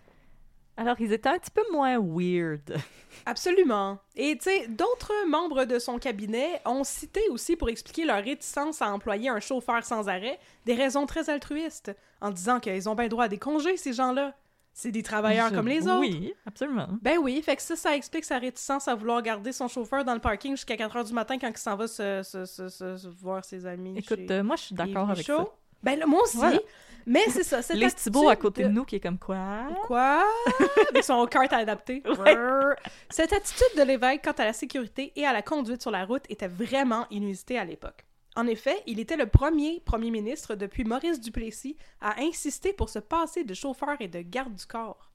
Alors, 0.82 0.96
ils 1.00 1.14
étaient 1.14 1.30
un 1.30 1.38
petit 1.38 1.52
peu 1.52 1.62
moins 1.72 2.00
weird. 2.00 2.76
Absolument. 3.26 4.00
Et 4.16 4.36
tu 4.38 4.46
sais, 4.50 4.68
d'autres 4.68 5.14
membres 5.28 5.66
de 5.66 5.78
son 5.80 6.00
cabinet 6.00 6.60
ont 6.66 6.84
cité 6.84 7.22
aussi 7.30 7.56
pour 7.56 7.70
expliquer 7.70 8.04
leur 8.06 8.24
réticence 8.24 8.82
à 8.82 8.92
employer 8.92 9.30
un 9.30 9.40
chauffeur 9.40 9.84
sans 9.86 10.10
arrêt 10.10 10.40
des 10.66 10.74
raisons 10.74 11.06
très 11.06 11.30
altruistes, 11.30 11.96
en 12.20 12.32
disant 12.32 12.60
qu'ils 12.60 12.90
ont 12.90 12.96
bien 12.96 13.08
droit 13.10 13.26
à 13.26 13.28
des 13.28 13.38
congés, 13.38 13.78
ces 13.78 13.94
gens-là. 13.94 14.34
C'est 14.74 14.92
des 14.92 15.04
travailleurs 15.04 15.50
Je- 15.50 15.56
comme 15.56 15.68
les 15.68 15.84
autres. 15.84 16.00
Oui, 16.00 16.34
absolument. 16.48 16.88
Ben 17.02 17.18
oui, 17.20 17.42
fait 17.44 17.58
que 17.58 17.62
ça, 17.62 17.76
ça 17.76 17.96
explique 17.96 18.24
sa 18.24 18.40
réticence 18.40 18.88
à 18.88 18.96
vouloir 18.96 19.22
garder 19.22 19.52
son 19.52 19.68
chauffeur 19.68 20.04
dans 20.06 20.14
le 20.14 20.20
parking 20.22 20.54
jusqu'à 20.54 20.78
4 20.78 20.96
heures 20.96 21.04
du 21.04 21.14
matin 21.14 21.38
quand 21.38 21.50
il 21.50 21.58
s'en 21.58 21.76
va 21.76 21.88
se, 21.88 22.24
se- 22.24 22.46
se- 22.46 22.70
se- 22.70 22.98
se 22.98 23.08
voir 23.08 23.44
ses 23.46 23.66
amis. 23.66 23.98
Écoute, 23.98 24.18
chez 24.18 24.32
euh, 24.32 24.44
moi, 24.44 24.56
je 24.56 24.62
suis 24.64 24.76
d'accord 24.76 25.10
avec 25.12 25.28
Michaud. 25.28 25.44
ça. 25.44 25.50
Ben 25.84 25.98
là, 25.98 26.06
moi 26.06 26.24
aussi. 26.24 26.38
Voilà. 26.38 26.60
Mais 27.06 27.24
c'est 27.30 27.44
ça, 27.44 27.62
cette 27.62 27.78
Les 27.78 27.92
Thibault 27.92 28.30
à 28.30 28.36
côté 28.36 28.64
de 28.64 28.70
nous 28.70 28.86
qui 28.86 28.98
est 28.98 29.00
comme 29.00 29.18
quoi? 29.18 29.68
Quoi? 29.86 30.24
Avec 30.90 31.04
son 31.04 31.26
carte 31.26 31.52
adapté. 31.52 32.04
Ouais. 32.06 32.38
Cette 33.10 33.34
attitude 33.34 33.78
de 33.78 33.84
l'évêque 33.84 34.22
quant 34.24 34.32
à 34.38 34.46
la 34.46 34.54
sécurité 34.54 35.12
et 35.16 35.26
à 35.26 35.34
la 35.34 35.42
conduite 35.42 35.82
sur 35.82 35.92
la 35.92 36.06
route 36.06 36.24
était 36.30 36.48
vraiment 36.48 37.08
inusitée 37.10 37.58
à 37.58 37.66
l'époque. 37.66 38.06
En 38.36 38.48
effet, 38.48 38.82
il 38.88 39.00
était 39.00 39.18
le 39.18 39.26
premier 39.26 39.82
premier 39.84 40.12
ministre 40.12 40.56
depuis 40.56 40.84
Maurice 40.84 41.20
Duplessis 41.20 41.76
à 42.00 42.22
insister 42.22 42.72
pour 42.72 42.90
se 42.90 43.00
passer 43.00 43.44
de 43.44 43.54
chauffeur 43.54 43.98
et 44.00 44.08
de 44.08 44.22
garde 44.22 44.56
du 44.56 44.66
corps. 44.66 45.11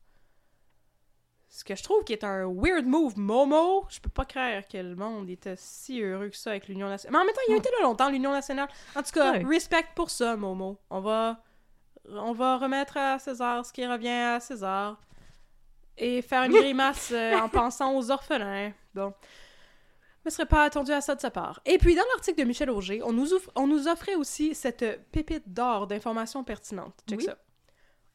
Ce 1.49 1.65
que 1.65 1.75
je 1.75 1.83
trouve 1.83 2.05
qui 2.05 2.13
est 2.13 2.25
un 2.25 2.45
weird 2.53 2.87
move, 2.87 3.17
Momo. 3.19 3.87
Je 3.89 4.01
peux 4.01 4.11
pas 4.11 4.25
croire 4.25 4.67
que 4.69 4.77
le 4.79 4.95
monde 4.97 5.31
était 5.31 5.55
si 5.57 6.01
heureux 6.03 6.29
que 6.29 6.37
ça 6.37 6.51
avec 6.51 6.69
l'Union 6.69 6.89
nationale. 6.89 7.13
Mais 7.13 7.23
en 7.23 7.25
même 7.25 7.35
temps, 7.35 7.41
il 7.49 7.55
a 7.55 7.57
été 7.57 7.71
là 7.71 7.83
longtemps, 7.85 8.11
l'Union 8.11 8.33
nationale. 8.33 8.69
En 8.95 9.03
tout 9.03 9.13
cas, 9.13 9.33
Ouais. 9.33 9.45
respect 9.45 9.87
pour 9.95 10.11
ça, 10.11 10.37
Momo. 10.37 10.79
On 10.91 11.01
va, 11.01 11.43
on 12.09 12.33
va 12.33 12.59
remettre 12.59 12.97
à 12.97 13.19
César 13.19 13.65
ce 13.65 13.73
qui 13.73 13.87
revient 13.87 14.09
à 14.09 14.41
César. 14.41 15.01
Et 15.97 16.21
faire 16.21 16.43
une 16.43 16.53
grimace 16.61 17.11
euh, 17.13 17.39
en 17.39 17.49
pensant 17.49 17.95
aux 17.97 18.11
orphelins. 18.11 18.73
Bon. 18.95 19.15
Je 20.25 20.29
ne 20.29 20.31
serais 20.33 20.47
pas 20.47 20.65
attendu 20.65 20.91
à 20.93 21.01
ça 21.01 21.15
de 21.15 21.21
sa 21.21 21.31
part. 21.31 21.61
Et 21.65 21.79
puis, 21.79 21.95
dans 21.95 22.03
l'article 22.13 22.41
de 22.41 22.45
Michel 22.45 22.69
Auger, 22.69 23.01
on 23.05 23.13
nous, 23.13 23.29
on 23.55 23.67
nous 23.69 23.87
offrait 23.89 24.17
aussi 24.17 24.55
cette 24.57 24.85
pépite 25.13 25.45
d'or 25.55 25.87
d'informations 25.87 26.43
pertinentes. 26.45 26.99
Check 27.09 27.21
Oui. 27.21 27.25
ça. 27.25 27.39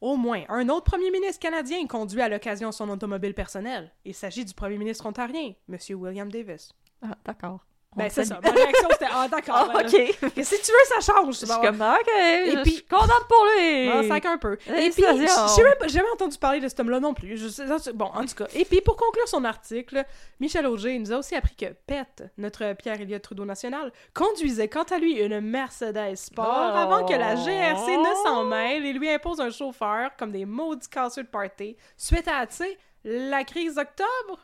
Au 0.02 0.16
moins, 0.16 0.42
un 0.48 0.68
autre 0.68 0.90
premier 0.90 1.12
ministre 1.12 1.38
canadien 1.38 1.86
conduit 1.86 2.20
à 2.20 2.28
l'occasion 2.28 2.72
son 2.72 2.88
automobile 2.88 3.34
personnel. 3.34 3.92
Il 4.04 4.14
s'agit 4.14 4.44
du 4.44 4.52
premier 4.52 4.76
ministre 4.76 5.06
ontarien, 5.06 5.54
M. 5.68 5.78
William 5.90 6.28
Davis. 6.28 6.72
Ah, 7.02 7.16
d'accord. 7.24 7.64
Ben, 7.94 8.08
c'est 8.08 8.24
ça. 8.24 8.40
Ma 8.42 8.50
réaction, 8.50 8.88
c'était 8.92 9.06
«Ah, 9.12 9.28
d'accord. 9.28 9.54
Ah, 9.70 9.72
ben, 9.74 9.86
ok. 9.86 9.94
Et 10.38 10.44
si 10.44 10.56
tu 10.62 10.72
veux, 10.72 11.00
ça 11.00 11.12
change. 11.12 11.34
Je 11.34 11.44
suis 11.44 11.46
Bon, 11.46 11.60
comme, 11.60 11.80
ok, 11.82 12.06
je 12.08 12.62
puis- 12.62 12.70
suis 12.72 12.84
contente 12.86 13.26
pour 13.28 13.44
lui. 13.54 13.88
Ah, 13.90 14.02
sac 14.08 14.24
un 14.24 14.38
peu. 14.38 14.54
Et 14.54 14.90
puis, 14.90 15.02
Félicitations. 15.02 15.64
je- 15.82 15.88
j'ai 15.88 15.98
jamais 15.98 16.08
entendu 16.14 16.38
parler 16.38 16.60
de 16.60 16.68
cet 16.68 16.80
homme-là 16.80 17.00
non 17.00 17.12
plus. 17.12 17.36
Je 17.36 17.92
bon, 17.92 18.06
en 18.06 18.24
tout 18.24 18.34
cas. 18.34 18.46
Et 18.54 18.64
puis, 18.64 18.80
pour 18.80 18.96
conclure 18.96 19.28
son 19.28 19.44
article, 19.44 20.04
Michel 20.40 20.66
Auger 20.66 20.98
nous 20.98 21.12
a 21.12 21.18
aussi 21.18 21.34
appris 21.34 21.54
que 21.54 21.66
Pet, 21.86 22.24
notre 22.38 22.72
Pierre-Éliott 22.74 23.20
Trudeau 23.20 23.44
national, 23.44 23.92
conduisait 24.14 24.68
quant 24.68 24.84
à 24.84 24.98
lui 24.98 25.18
une 25.20 25.40
Mercedes 25.40 26.16
Sport 26.16 26.72
Oh. 26.74 26.76
avant 26.78 27.04
que 27.04 27.12
la 27.12 27.34
GRC 27.36 27.96
ne 27.98 28.14
s'en 28.24 28.44
mêle 28.44 28.86
et 28.86 28.92
lui 28.94 29.10
impose 29.10 29.38
un 29.40 29.50
chauffeur 29.50 30.10
comme 30.18 30.32
des 30.32 30.46
maudits 30.46 30.88
casseux 30.88 31.24
de 31.24 31.28
party 31.28 31.76
suite 31.98 32.26
à, 32.28 32.46
tu 32.46 32.54
sais, 32.56 32.78
la 33.04 33.44
crise 33.44 33.74
d'octobre. 33.74 34.38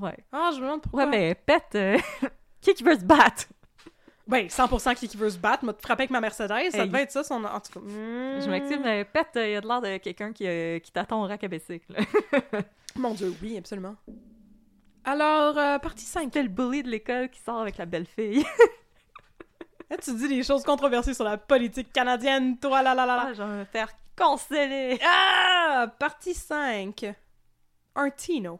Ouais. 0.00 0.16
Ah, 0.30 0.50
je 0.54 0.58
me 0.58 0.62
demande 0.64 0.82
pourquoi. 0.82 1.04
Ouais, 1.04 1.10
mais 1.10 1.34
pète. 1.34 1.74
euh, 1.74 1.98
qui 2.62 2.72
qui 2.74 2.82
veut 2.82 2.94
se 2.98 3.04
battre? 3.04 3.44
Ben, 4.26 4.46
100% 4.46 4.94
qui, 4.94 5.08
qui 5.08 5.16
veut 5.16 5.28
se 5.30 5.36
battre, 5.36 5.64
m'a 5.64 5.74
frappé 5.74 6.02
avec 6.02 6.10
ma 6.10 6.20
Mercedes, 6.20 6.48
ça 6.48 6.78
Hey. 6.78 6.86
devait 6.88 7.02
être 7.02 7.10
ça 7.10 7.24
son... 7.24 7.44
En 7.44 7.60
tout 7.60 7.72
cas... 7.72 7.80
hmm. 7.80 8.40
Je 8.40 8.48
m'excuse, 8.48 8.78
mais 8.82 9.04
pète, 9.04 9.30
il 9.34 9.56
a 9.56 9.60
de 9.60 9.66
l'air 9.66 9.80
de 9.82 9.96
quelqu'un 9.98 10.32
qui, 10.32 10.46
euh, 10.46 10.78
qui 10.78 10.92
t'attend 10.92 11.22
au 11.22 11.26
rack 11.26 11.42
à 11.44 11.48
bicycle. 11.48 11.94
Mon 12.96 13.14
Dieu, 13.14 13.34
oui, 13.42 13.58
absolument. 13.58 13.96
Alors, 15.04 15.58
euh, 15.58 15.78
partie 15.80 16.04
5. 16.04 16.22
C'était 16.24 16.42
le 16.44 16.48
bully 16.48 16.82
de 16.84 16.88
l'école 16.88 17.28
qui 17.30 17.40
sort 17.40 17.60
avec 17.60 17.76
la 17.78 17.84
belle 17.86 18.06
fille. 18.06 18.44
Là, 19.90 19.96
tu 19.98 20.14
dis 20.14 20.28
des 20.28 20.42
choses 20.42 20.62
controversées 20.62 21.12
sur 21.12 21.24
la 21.24 21.36
politique 21.36 21.92
canadienne, 21.92 22.56
toi, 22.58 22.80
là, 22.82 22.94
là, 22.94 23.04
là, 23.04 23.16
là. 23.16 23.24
Ah, 23.28 23.32
je 23.34 23.42
vais 23.42 23.48
me 23.58 23.64
faire 23.64 23.88
canceller. 24.16 24.98
Ah! 25.04 25.86
Partie 25.98 26.32
5. 26.32 27.12
Un 27.96 28.10
Tino. 28.10 28.58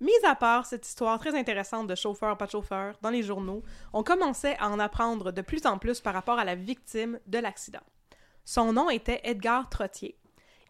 Mis 0.00 0.12
à 0.24 0.34
part 0.34 0.64
cette 0.64 0.86
histoire 0.86 1.18
très 1.18 1.38
intéressante 1.38 1.86
de 1.86 1.94
chauffeur, 1.94 2.38
pas 2.38 2.46
de 2.46 2.52
chauffeur, 2.52 2.96
dans 3.02 3.10
les 3.10 3.22
journaux, 3.22 3.62
on 3.92 4.02
commençait 4.02 4.56
à 4.58 4.70
en 4.70 4.78
apprendre 4.78 5.30
de 5.30 5.42
plus 5.42 5.66
en 5.66 5.76
plus 5.76 6.00
par 6.00 6.14
rapport 6.14 6.38
à 6.38 6.44
la 6.44 6.54
victime 6.54 7.20
de 7.26 7.38
l'accident. 7.38 7.82
Son 8.46 8.72
nom 8.72 8.88
était 8.88 9.20
Edgar 9.24 9.68
Trottier. 9.68 10.16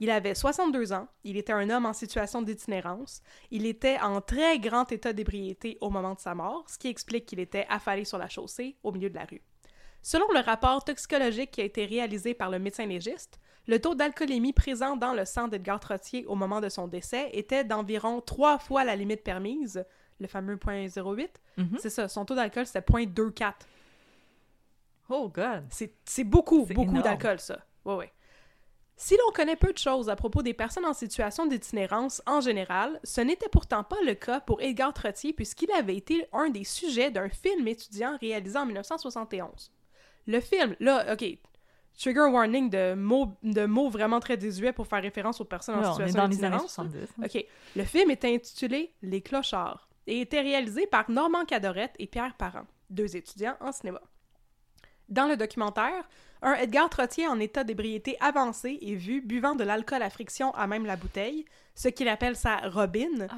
Il 0.01 0.11
avait 0.11 0.35
62 0.35 0.93
ans, 0.93 1.07
il 1.23 1.37
était 1.37 1.53
un 1.53 1.71
homme 1.71 1.87
en 1.87 1.93
situation 1.93 2.43
d'itinérance, 2.43 3.23
il 3.53 3.67
était 3.67 4.01
en 4.01 4.21
très 4.21 4.59
grand 4.59 4.91
état 4.91 5.13
d'ébriété 5.13 5.79
au 5.81 5.91
moment 5.91 6.15
de 6.15 6.21
sa 6.21 6.35
mort, 6.35 6.65
ce 6.67 6.79
qui 6.79 6.89
explique 6.89 7.27
qu'il 7.27 7.39
était 7.39 7.67
affalé 7.69 8.05
sur 8.05 8.19
la 8.19 8.29
chaussée 8.29 8.79
au 8.83 8.91
milieu 8.91 9.11
de 9.11 9.15
la 9.15 9.27
rue. 9.27 9.43
Selon 10.03 10.27
le 10.33 10.41
rapport 10.41 10.83
toxicologique 10.83 11.53
qui 11.53 11.61
a 11.61 11.65
été 11.65 11.85
réalisé 11.85 12.35
par 12.35 12.51
le 12.51 12.59
médecin 12.59 12.87
légiste, 12.87 13.39
le 13.71 13.81
taux 13.81 13.95
d'alcoolémie 13.95 14.53
présent 14.53 14.97
dans 14.97 15.15
le 15.15 15.25
sang 15.25 15.47
d'Edgar 15.47 15.79
Trottier 15.79 16.27
au 16.27 16.35
moment 16.35 16.61
de 16.61 16.69
son 16.69 16.89
décès 16.89 17.31
était 17.33 17.63
d'environ 17.63 18.21
trois 18.21 18.59
fois 18.59 18.83
la 18.83 18.97
limite 18.97 19.23
permise, 19.23 19.85
le 20.19 20.27
fameux 20.27 20.57
0.08. 20.57 21.29
Mhm. 21.57 21.79
C'est 21.79 21.89
ça, 21.89 22.09
son 22.09 22.25
taux 22.25 22.35
d'alcool 22.35 22.67
c'était 22.67 22.81
0.24. 22.81 23.53
Oh, 25.09 25.29
God. 25.29 25.67
C'est 25.71 26.25
beaucoup, 26.25 26.67
beaucoup 26.67 27.01
d'alcool, 27.01 27.39
ça. 27.39 27.61
Ouais, 27.85 27.95
ouais. 27.95 28.13
Si 28.97 29.17
l'on 29.17 29.33
connaît 29.33 29.55
peu 29.55 29.73
de 29.73 29.79
choses 29.79 30.11
à 30.11 30.17
propos 30.17 30.43
des 30.43 30.53
personnes 30.53 30.85
en 30.85 30.93
situation 30.93 31.47
d'itinérance 31.47 32.23
en 32.27 32.41
général, 32.41 32.99
ce 33.05 33.21
n'était 33.21 33.49
pourtant 33.49 33.85
pas 33.85 33.97
le 34.05 34.15
cas 34.15 34.41
pour 34.41 34.61
Edgar 34.61 34.93
Trottier 34.93 35.33
puisqu'il 35.33 35.71
avait 35.71 35.97
été 35.97 36.27
un 36.33 36.51
des 36.51 36.65
sujets 36.65 37.13
d'un 37.13 37.29
film 37.29 37.69
étudiant 37.69 38.19
réalisé 38.21 38.59
en 38.59 38.67
1971. 38.67 39.71
Le 40.27 40.41
film, 40.41 40.75
là, 40.81 41.13
ok, 41.13 41.39
trigger 41.99 42.29
warning 42.31 42.71
de 42.71 42.95
mots, 42.95 43.37
de 43.43 43.67
mots 43.67 43.91
vraiment 43.91 44.21
très 44.21 44.37
désuets 44.37 44.73
pour 44.73 44.87
faire 44.87 45.03
référence 45.03 45.41
aux 45.41 45.45
personnes 45.45 45.77
en 45.77 45.97
Ouais, 45.97 46.05
est 46.05 46.07
situation. 46.09 46.59
70. 46.69 47.09
OK. 47.25 47.47
Le 47.77 47.85
film 47.85 48.11
était 48.11 48.35
intitulé 48.35 48.93
Les 49.03 49.21
Clochards 49.21 49.89
et 50.07 50.21
était 50.23 50.41
réalisé 50.41 50.87
par 50.87 51.11
Normand 51.11 51.45
Cadorette 51.45 51.95
et 51.99 52.07
Pierre 52.07 52.35
Parent, 52.37 52.67
deux 52.89 53.17
étudiants 53.17 53.57
en 53.61 53.71
cinéma. 53.73 54.01
Dans 55.09 55.27
le 55.27 55.37
documentaire, 55.37 56.09
un 56.43 56.55
Edgar 56.55 56.89
Trottier 56.89 57.27
en 57.27 57.39
état 57.41 57.65
d'ébriété 57.65 58.17
avancé 58.21 58.79
est 58.81 58.95
vu 58.95 59.21
buvant 59.21 59.55
de 59.55 59.65
l'alcool 59.65 60.03
à 60.03 60.09
friction 60.11 60.53
à 60.55 60.67
même 60.67 60.87
la 60.87 60.97
bouteille, 60.97 61.45
ce 61.75 61.89
qu'il 61.89 62.09
appelle 62.09 62.37
sa 62.37 62.57
robine, 62.69 63.27
Ah. 63.31 63.37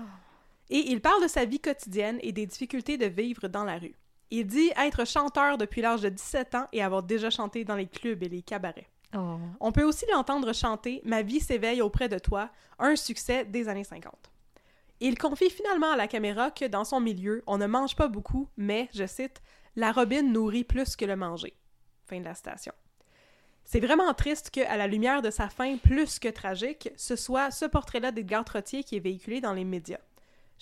et 0.70 0.90
il 0.92 1.00
parle 1.00 1.22
de 1.22 1.28
sa 1.28 1.44
vie 1.46 1.60
quotidienne 1.60 2.18
et 2.22 2.32
des 2.32 2.46
difficultés 2.46 2.96
de 2.98 3.06
vivre 3.06 3.48
dans 3.48 3.64
la 3.64 3.78
rue. 3.78 3.94
Il 4.34 4.46
dit 4.46 4.72
être 4.78 5.06
chanteur 5.06 5.58
depuis 5.58 5.82
l'âge 5.82 6.00
de 6.00 6.08
17 6.08 6.54
ans 6.54 6.66
et 6.72 6.82
avoir 6.82 7.02
déjà 7.02 7.28
chanté 7.28 7.66
dans 7.66 7.76
les 7.76 7.86
clubs 7.86 8.22
et 8.22 8.30
les 8.30 8.40
cabarets. 8.40 8.88
Oh. 9.14 9.36
On 9.60 9.72
peut 9.72 9.82
aussi 9.82 10.06
l'entendre 10.10 10.54
chanter 10.54 11.02
Ma 11.04 11.20
vie 11.20 11.38
s'éveille 11.38 11.82
auprès 11.82 12.08
de 12.08 12.18
toi, 12.18 12.48
un 12.78 12.96
succès 12.96 13.44
des 13.44 13.68
années 13.68 13.84
50. 13.84 14.14
Il 15.00 15.18
confie 15.18 15.50
finalement 15.50 15.90
à 15.90 15.96
la 15.96 16.08
caméra 16.08 16.50
que 16.50 16.64
dans 16.64 16.84
son 16.84 16.98
milieu, 16.98 17.42
on 17.46 17.58
ne 17.58 17.66
mange 17.66 17.94
pas 17.94 18.08
beaucoup, 18.08 18.48
mais, 18.56 18.88
je 18.94 19.06
cite, 19.06 19.42
la 19.76 19.92
robine 19.92 20.32
nourrit 20.32 20.64
plus 20.64 20.96
que 20.96 21.04
le 21.04 21.14
manger. 21.14 21.52
Fin 22.06 22.20
de 22.20 22.24
la 22.24 22.34
citation. 22.34 22.72
C'est 23.66 23.80
vraiment 23.80 24.14
triste 24.14 24.48
que, 24.50 24.66
à 24.66 24.78
la 24.78 24.86
lumière 24.86 25.20
de 25.20 25.30
sa 25.30 25.50
fin 25.50 25.76
plus 25.76 26.18
que 26.18 26.28
tragique, 26.28 26.88
ce 26.96 27.16
soit 27.16 27.50
ce 27.50 27.66
portrait-là 27.66 28.12
d'Edgar 28.12 28.46
Trottier 28.46 28.82
qui 28.82 28.96
est 28.96 29.00
véhiculé 29.00 29.42
dans 29.42 29.52
les 29.52 29.64
médias. 29.64 30.00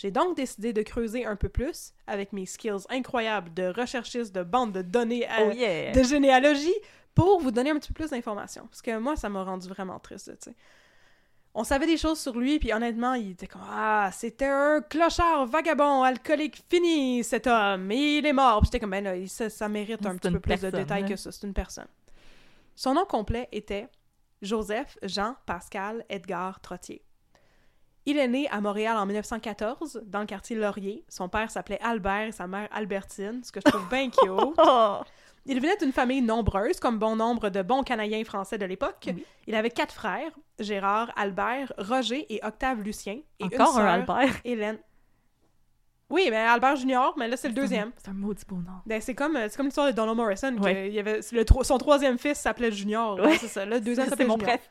J'ai 0.01 0.11
donc 0.11 0.35
décidé 0.35 0.73
de 0.73 0.81
creuser 0.81 1.27
un 1.27 1.37
peu 1.37 1.51
plus, 1.51 1.93
avec 2.07 2.33
mes 2.33 2.47
skills 2.47 2.87
incroyables 2.89 3.53
de 3.53 3.65
recherchiste 3.67 4.35
de 4.35 4.43
bande 4.43 4.73
de 4.73 4.81
données 4.81 5.29
à- 5.29 5.43
Oh, 5.47 5.51
yeah. 5.53 5.93
de 5.93 6.03
généalogie 6.03 6.73
pour 7.15 7.39
vous 7.41 7.51
donner 7.51 7.69
un 7.69 7.79
petit 7.79 7.93
peu 7.93 8.03
plus 8.05 8.11
d'informations. 8.11 8.67
Parce 8.67 8.81
que 8.81 8.97
moi, 8.99 9.17
ça 9.17 9.29
m'a 9.29 9.45
rendu 9.45 9.69
vraiment 9.69 9.99
triste, 9.99 10.31
tu 10.43 10.51
sais. 10.51 10.57
On 11.53 11.65
savait 11.65 11.85
des 11.87 11.99
choses 11.99 12.19
sur 12.19 12.39
lui, 12.39 12.59
puis 12.59 12.73
honnêtement, 12.73 13.13
il 13.13 13.33
était 13.33 13.47
comme 13.47 13.61
Ah, 13.69 14.09
c'était 14.15 14.47
un 14.47 14.81
clochard, 14.81 15.45
vagabond, 15.47 16.03
alcoolique 16.03 16.63
fini, 16.71 17.23
cet 17.23 17.47
homme, 17.47 17.91
et 17.93 18.19
il 18.19 18.25
est 18.27 18.33
mort. 18.33 18.61
Puis 18.61 18.69
j'étais 18.69 18.81
comme 18.81 18.93
Ben 18.93 19.05
là, 19.05 19.15
ça, 19.27 19.51
ça 19.51 19.69
mérite 19.69 20.07
un 20.07 20.17
petit 20.17 20.31
peu 20.31 20.41
plus 20.41 20.61
de 20.63 20.71
détails 20.71 21.03
là. 21.03 21.09
que 21.09 21.17
ça. 21.17 21.31
C'est 21.31 21.47
une 21.47 21.53
personne. 21.53 21.89
Son 22.75 22.95
nom 22.95 23.05
complet 23.05 23.49
était 23.53 23.89
Joseph 24.41 24.97
Jean 25.03 25.35
Pascal 25.45 26.07
Edgar 26.09 26.59
Trottier. 26.61 27.03
Il 28.07 28.17
est 28.19 28.29
né 28.29 28.49
à 28.49 28.61
Montréal 28.61 28.97
en 28.97 29.05
1914, 29.07 30.03
dans 30.07 30.21
le 30.21 30.27
quartier 30.27 30.57
Laurier. 30.57 31.05
Son 31.09 31.29
père 31.29 31.51
s'appelait 31.51 31.81
Albert 31.83 32.29
et 32.29 32.33
sa 32.33 32.47
mère 32.47 32.69
Albertine, 32.73 33.43
ce 33.45 33.53
que 33.53 33.61
je 33.65 33.71
trouve 33.71 33.89
bien 33.89 34.09
cute. 34.09 34.21
Il 35.47 35.61
venait 35.61 35.77
d'une 35.77 35.93
famille 35.93 36.21
nombreuse, 36.21 36.79
comme 36.81 36.99
bon 36.99 37.17
nombre 37.17 37.49
de 37.49 37.63
bons 37.63 37.83
Canadiens 37.83 38.23
français 38.25 38.59
de 38.59 38.67
l'époque. 38.67 39.05
Oui. 39.09 39.25
Il 39.47 39.55
avait 39.55 39.71
quatre 39.71 39.95
frères, 39.95 40.31
Gérard, 40.59 41.13
Albert, 41.17 41.73
Roger 41.79 42.27
et 42.33 42.41
Octave 42.45 42.83
Lucien. 42.83 43.21
Et 43.39 43.45
Encore 43.45 43.59
une 43.59 43.63
un 43.63 43.67
sœur, 43.67 43.87
Albert? 43.87 44.41
Hélène. 44.45 44.79
Oui, 46.11 46.27
mais 46.29 46.37
Albert 46.37 46.77
Junior, 46.77 47.15
mais 47.17 47.29
là, 47.29 47.37
c'est 47.37 47.49
le 47.49 47.55
deuxième. 47.55 47.93
C'est 47.97 48.11
un 48.11 48.15
maudit 48.15 48.43
beau 48.47 48.57
nom. 48.57 48.81
Ben, 48.85 49.01
c'est 49.01 49.15
comme, 49.15 49.37
euh, 49.37 49.47
c'est 49.49 49.57
comme 49.57 49.67
l'histoire 49.67 49.87
de 49.87 49.93
Donald 49.93 50.17
Morrison. 50.17 50.57
que 50.57 50.89
il 50.89 50.93
y 50.93 50.99
avait, 50.99 51.21
le 51.33 51.45
son 51.63 51.79
troisième 51.79 52.19
fils 52.19 52.39
s'appelait 52.39 52.73
Junior. 52.73 53.19
Ouais. 53.19 53.39
C'est 53.39 53.47
ça. 53.49 53.65
Le 53.65 53.81
deuxième 53.81 54.09
C'est 54.09 54.25
mon 54.25 54.37
bref. 54.37 54.69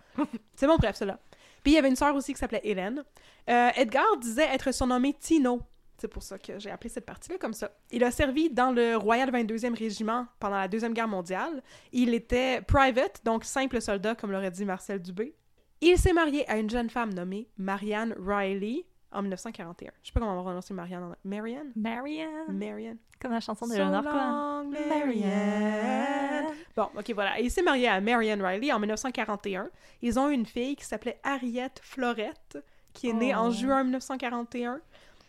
C'est 0.56 0.68
mon 0.68 0.76
bref, 0.76 0.98
cela. 0.98 1.18
Puis 1.64 1.74
il 1.74 1.76
y 1.76 1.78
avait 1.78 1.90
une 1.90 1.96
sœur 1.96 2.16
aussi 2.16 2.34
qui 2.34 2.40
s'appelait 2.40 2.62
Hélène. 2.64 3.04
Euh, 3.50 3.70
Edgar 3.76 4.18
disait 4.18 4.48
être 4.54 4.74
surnommé 4.74 5.14
Tino. 5.14 5.62
C'est 5.98 6.08
pour 6.08 6.24
ça 6.24 6.40
que 6.40 6.60
j'ai 6.60 6.72
appelé 6.72 6.90
cette 6.90 7.06
partie-là 7.06 7.38
comme 7.38 7.54
ça. 7.54 7.72
Il 7.92 8.04
a 8.06 8.12
servi 8.12 8.50
dans 8.50 8.72
le 8.72 8.96
Royal 8.96 9.30
22e 9.32 9.78
Régiment 9.78 10.28
pendant 10.40 10.56
la 10.56 10.70
Deuxième 10.70 10.94
Guerre 10.94 11.10
mondiale. 11.10 11.62
Il 11.92 12.14
était 12.14 12.62
private, 12.62 13.20
donc 13.26 13.44
simple 13.44 13.82
soldat, 13.82 14.16
comme 14.16 14.32
l'aurait 14.32 14.52
dit 14.52 14.64
Marcel 14.64 15.02
Dubé. 15.02 15.36
Il 15.82 15.98
s'est 15.98 16.14
marié 16.14 16.50
à 16.50 16.58
une 16.58 16.70
jeune 16.70 16.90
femme 16.90 17.14
nommée 17.14 17.50
Marianne 17.58 18.16
Riley 18.18 18.86
en 19.12 19.22
1941. 19.22 19.92
Je 20.02 20.08
sais 20.08 20.14
pas 20.14 20.20
comment 20.20 20.34
on 20.34 20.36
va 20.38 20.42
prononcer 20.44 20.74
Marianne. 20.74 21.04
en- 21.04 21.16
Marianne? 21.24 21.72
Marianne. 21.76 22.30
Marianne. 22.58 22.98
Comme 23.22 23.32
la 23.32 23.40
chanson 23.40 23.66
de 23.68 23.72
So 23.74 23.78
Leonard 23.80 24.04
Cohen. 24.04 24.72
Marianne. 24.90 26.54
Bon, 26.76 26.88
ok, 26.98 27.12
voilà. 27.14 27.40
Il 27.40 27.52
s'est 27.52 27.62
marié 27.62 27.88
à 27.88 28.00
Marianne 28.02 28.42
Riley 28.42 28.72
en 28.72 28.80
1941. 28.80 29.70
Ils 30.02 30.18
ont 30.20 30.30
une 30.30 30.46
fille 30.46 30.76
qui 30.76 30.86
s'appelait 30.86 31.20
Harriet 31.24 31.72
Florette, 31.82 32.58
qui 32.94 33.10
est 33.10 33.14
née 33.14 33.36
en 33.36 33.48
Oh. 33.50 33.52
juin 33.52 33.84
1941. 33.84 34.80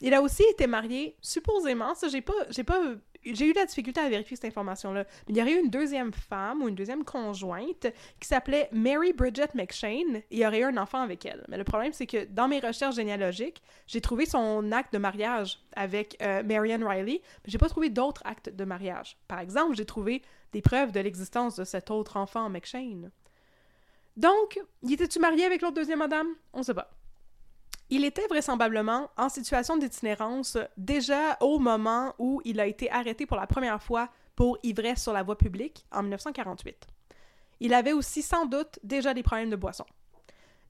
Il 0.02 0.14
a 0.14 0.22
aussi 0.22 0.42
été 0.50 0.66
marié, 0.66 1.16
supposément, 1.20 1.94
ça, 1.94 2.08
j'ai 2.08 2.22
pas, 2.22 2.32
j'ai 2.48 2.64
pas, 2.64 2.80
j'ai 3.24 3.46
eu 3.46 3.52
de 3.52 3.58
la 3.58 3.66
difficulté 3.66 4.00
à 4.00 4.08
vérifier 4.08 4.36
cette 4.36 4.46
information-là. 4.46 5.04
Il 5.28 5.36
y 5.36 5.42
aurait 5.42 5.52
eu 5.52 5.60
une 5.60 5.70
deuxième 5.70 6.12
femme 6.12 6.62
ou 6.62 6.68
une 6.68 6.74
deuxième 6.74 7.04
conjointe 7.04 7.86
qui 8.18 8.28
s'appelait 8.28 8.68
Mary 8.72 9.12
Bridget 9.12 9.48
McShane 9.54 10.16
et 10.16 10.24
il 10.30 10.38
y 10.38 10.46
aurait 10.46 10.60
eu 10.60 10.64
un 10.64 10.76
enfant 10.76 11.02
avec 11.02 11.24
elle. 11.26 11.44
Mais 11.48 11.58
le 11.58 11.64
problème, 11.64 11.92
c'est 11.92 12.06
que 12.06 12.24
dans 12.24 12.48
mes 12.48 12.60
recherches 12.60 12.96
généalogiques, 12.96 13.62
j'ai 13.86 14.00
trouvé 14.00 14.26
son 14.26 14.72
acte 14.72 14.92
de 14.92 14.98
mariage 14.98 15.58
avec 15.76 16.16
euh, 16.22 16.42
Marianne 16.42 16.84
Riley, 16.84 17.20
mais 17.22 17.50
j'ai 17.50 17.58
pas 17.58 17.68
trouvé 17.68 17.90
d'autres 17.90 18.22
actes 18.24 18.48
de 18.48 18.64
mariage. 18.64 19.16
Par 19.28 19.40
exemple, 19.40 19.76
j'ai 19.76 19.86
trouvé 19.86 20.22
des 20.52 20.62
preuves 20.62 20.92
de 20.92 21.00
l'existence 21.00 21.56
de 21.56 21.64
cet 21.64 21.90
autre 21.90 22.16
enfant 22.16 22.48
McShane. 22.48 23.10
Donc, 24.16 24.60
y 24.82 24.94
était-tu 24.94 25.18
marié 25.18 25.44
avec 25.44 25.62
l'autre 25.62 25.76
deuxième 25.76 26.00
madame? 26.00 26.28
On 26.52 26.62
sait 26.62 26.74
pas. 26.74 26.90
Il 27.92 28.04
était 28.04 28.26
vraisemblablement 28.28 29.10
en 29.16 29.28
situation 29.28 29.76
d'itinérance 29.76 30.56
déjà 30.76 31.36
au 31.40 31.58
moment 31.58 32.14
où 32.20 32.40
il 32.44 32.60
a 32.60 32.66
été 32.66 32.88
arrêté 32.88 33.26
pour 33.26 33.36
la 33.36 33.48
première 33.48 33.82
fois 33.82 34.08
pour 34.36 34.58
ivresse 34.62 35.02
sur 35.02 35.12
la 35.12 35.24
voie 35.24 35.36
publique 35.36 35.84
en 35.90 36.02
1948. 36.02 36.86
Il 37.58 37.74
avait 37.74 37.92
aussi 37.92 38.22
sans 38.22 38.46
doute 38.46 38.78
déjà 38.84 39.12
des 39.12 39.24
problèmes 39.24 39.50
de 39.50 39.56
boisson. 39.56 39.84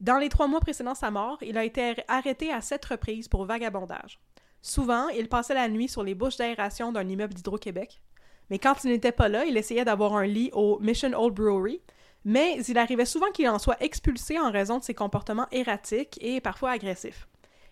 Dans 0.00 0.16
les 0.16 0.30
trois 0.30 0.48
mois 0.48 0.60
précédant 0.60 0.94
sa 0.94 1.10
mort, 1.10 1.38
il 1.42 1.58
a 1.58 1.64
été 1.64 1.94
arrêté 2.08 2.50
à 2.50 2.62
sept 2.62 2.82
reprises 2.86 3.28
pour 3.28 3.44
vagabondage. 3.44 4.18
Souvent, 4.62 5.08
il 5.08 5.28
passait 5.28 5.54
la 5.54 5.68
nuit 5.68 5.88
sur 5.88 6.02
les 6.02 6.14
bouches 6.14 6.38
d'aération 6.38 6.90
d'un 6.90 7.06
immeuble 7.06 7.34
d'Hydro-Québec. 7.34 8.00
Mais 8.48 8.58
quand 8.58 8.82
il 8.82 8.90
n'était 8.90 9.12
pas 9.12 9.28
là, 9.28 9.44
il 9.44 9.58
essayait 9.58 9.84
d'avoir 9.84 10.16
un 10.16 10.26
lit 10.26 10.50
au 10.54 10.78
Mission 10.80 11.12
Old 11.12 11.34
Brewery, 11.34 11.82
mais 12.24 12.62
il 12.68 12.78
arrivait 12.78 13.04
souvent 13.04 13.30
qu'il 13.30 13.48
en 13.48 13.58
soit 13.58 13.82
expulsé 13.82 14.38
en 14.38 14.50
raison 14.50 14.78
de 14.78 14.84
ses 14.84 14.94
comportements 14.94 15.48
erratiques 15.52 16.18
et 16.20 16.40
parfois 16.40 16.70
agressifs. 16.70 17.26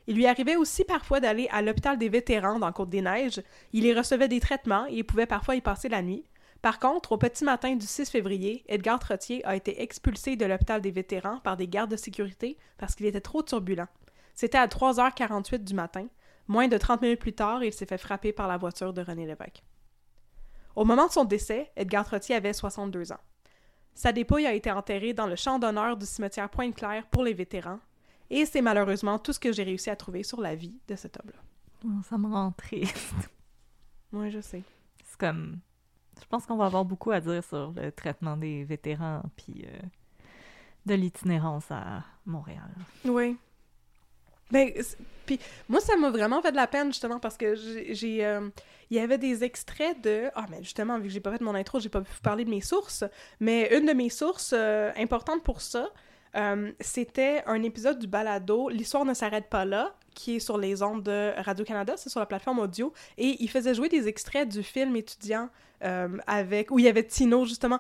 Il 0.07 0.17
lui 0.17 0.27
arrivait 0.27 0.57
aussi 0.57 0.85
parfois 0.85 1.21
d'aller 1.21 1.49
à 1.51 1.61
l'hôpital 1.61 1.99
des 1.99 2.09
vétérans 2.09 2.59
dans 2.59 2.73
Côte-des-Neiges. 2.73 3.43
Il 3.75 3.85
y 3.85 3.93
recevait 3.93 4.29
des 4.29 4.41
traitements 4.41 4.87
et 4.87 5.03
pouvait 5.03 5.27
parfois 5.27 5.55
y 5.55 5.61
passer 5.61 5.91
la 5.91 6.01
nuit. 6.01 6.25
Par 6.63 6.79
contre, 6.79 7.13
au 7.13 7.19
petit 7.19 7.45
matin 7.45 7.77
du 7.77 7.87
6 7.87 8.11
février, 8.11 8.65
Edgar 8.69 8.99
Trottier 8.99 9.45
a 9.45 9.55
été 9.55 9.83
expulsé 9.83 10.35
de 10.37 10.47
l'hôpital 10.47 10.81
des 10.81 10.91
vétérans 10.91 11.41
par 11.41 11.57
des 11.59 11.69
gardes 11.69 11.91
de 11.91 11.97
sécurité 11.97 12.57
parce 12.79 12.95
qu'il 12.95 13.05
était 13.07 13.21
trop 13.21 13.43
turbulent. 13.43 13.87
C'était 14.35 14.59
à 14.59 14.67
3h48 14.67 15.63
du 15.63 15.75
matin. 15.75 16.07
Moins 16.49 16.69
de 16.69 16.79
30 16.79 17.03
minutes 17.03 17.21
plus 17.21 17.35
tard, 17.35 17.63
il 17.63 17.73
s'est 17.73 17.85
fait 17.85 17.99
frapper 17.99 18.33
par 18.33 18.49
la 18.49 18.57
voiture 18.57 18.95
de 18.95 19.03
René 19.03 19.27
Lévesque. 19.27 19.63
Au 20.75 20.87
moment 20.87 21.07
de 21.07 21.13
son 21.13 21.25
décès, 21.25 21.71
Edgar 21.77 22.07
Trottier 22.07 22.35
avait 22.35 22.55
62 22.55 23.13
ans. 23.13 23.21
Sa 23.99 24.13
dépouille 24.13 24.47
a 24.47 24.55
été 24.55 24.71
enterrée 24.71 25.13
dans 25.13 25.27
le 25.27 25.35
champ 25.35 25.59
d'honneur 25.59 25.97
du 25.97 26.07
cimetière 26.07 26.49
Pointe-Claire 26.49 27.05
pour 27.09 27.25
les 27.25 27.35
vétérans, 27.35 27.81
et 28.31 28.47
c'est 28.47 28.63
malheureusement 28.63 29.19
tout 29.19 29.33
ce 29.33 29.41
que 29.41 29.51
j'ai 29.51 29.65
réussi 29.65 29.91
à 29.91 29.97
trouver 29.97 30.23
sur 30.23 30.41
la 30.41 30.55
vie 30.55 30.79
de 30.87 30.95
cet 30.95 31.19
homme-là. 31.19 31.41
Oh, 31.85 32.01
ça 32.09 32.17
me 32.17 32.29
rend 32.29 32.53
triste. 32.53 33.13
Moi, 34.13 34.29
je 34.29 34.41
sais. 34.41 34.63
C'est 35.05 35.19
comme... 35.19 35.59
Je 36.21 36.25
pense 36.27 36.47
qu'on 36.47 36.57
va 36.57 36.67
avoir 36.67 36.85
beaucoup 36.85 37.11
à 37.11 37.21
dire 37.21 37.43
sur 37.43 37.73
le 37.73 37.91
traitement 37.91 38.37
des 38.37 38.63
vétérans 38.63 39.23
puis 39.35 39.67
euh, 39.67 39.81
de 40.87 40.95
l'itinérance 40.95 41.69
à 41.73 42.05
Montréal. 42.25 42.71
Oui. 43.05 43.37
Ben, 44.51 44.73
puis 45.27 45.39
moi, 45.69 45.81
ça 45.81 45.97
m'a 45.97 46.11
vraiment 46.11 46.41
fait 46.43 46.51
de 46.53 46.57
la 46.57 46.67
peine, 46.67 46.89
justement, 46.89 47.19
parce 47.19 47.37
que 47.37 47.55
j'ai... 47.55 48.25
euh, 48.25 48.49
Il 48.91 48.97
y 48.97 49.01
avait 49.01 49.19
des 49.19 49.45
extraits 49.45 50.01
de... 50.01 50.31
Ah, 50.35 50.47
mais 50.51 50.63
justement, 50.63 50.99
vu 50.99 51.05
que 51.05 51.11
j'ai 51.11 51.21
pas 51.21 51.33
fait 51.33 51.41
mon 51.43 51.55
intro, 51.55 51.81
j'ai 51.81 51.91
pas 51.91 52.01
pu 52.01 52.11
parler 52.23 52.45
de 52.45 52.51
mes 52.51 52.63
sources, 52.63 53.05
mais 53.41 53.69
une 53.77 53.87
de 53.87 53.93
mes 53.93 54.09
sources 54.11 54.53
euh, 54.57 54.91
importantes 54.97 55.43
pour 55.43 55.61
ça, 55.61 55.91
euh, 56.37 56.73
c'était 56.81 57.43
un 57.47 57.63
épisode 57.63 57.99
du 57.99 58.07
balado 58.07 58.69
«L'histoire 58.71 59.05
ne 59.05 59.15
s'arrête 59.15 59.49
pas 59.49 59.65
là», 59.65 59.95
qui 60.15 60.37
est 60.37 60.41
sur 60.41 60.59
les 60.59 60.83
ondes 60.83 61.05
de 61.05 61.33
Radio-Canada, 61.41 61.95
c'est 61.97 62.09
sur 62.09 62.21
la 62.21 62.27
plateforme 62.27 62.59
audio, 62.59 62.93
et 63.19 63.37
il 63.41 63.49
faisait 63.49 63.75
jouer 63.75 63.89
des 63.89 64.09
extraits 64.09 64.49
du 64.49 64.63
film 64.63 64.97
étudiant 64.97 65.49
euh, 65.85 66.09
avec... 66.27 66.71
où 66.71 66.79
il 66.79 66.87
y 66.87 66.89
avait 66.89 67.05
Tino, 67.05 67.45
justement. 67.45 67.79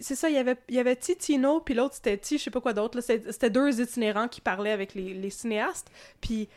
C'est 0.00 0.14
ça, 0.14 0.30
il 0.30 0.34
y 0.34 0.38
avait, 0.38 0.56
il 0.68 0.74
y 0.76 0.78
avait 0.78 0.96
Ti 0.96 1.16
Tino, 1.16 1.60
puis 1.60 1.74
l'autre, 1.74 1.94
c'était 1.94 2.16
Ti, 2.16 2.38
je 2.38 2.44
sais 2.44 2.50
pas 2.50 2.60
quoi 2.60 2.72
d'autre. 2.72 3.00
c'était 3.00 3.50
deux 3.50 3.80
itinérants 3.80 4.28
qui 4.28 4.40
parlaient 4.40 4.72
avec 4.72 4.94
les, 4.94 5.12
les 5.12 5.30
cinéastes, 5.30 5.90
puis 6.20 6.48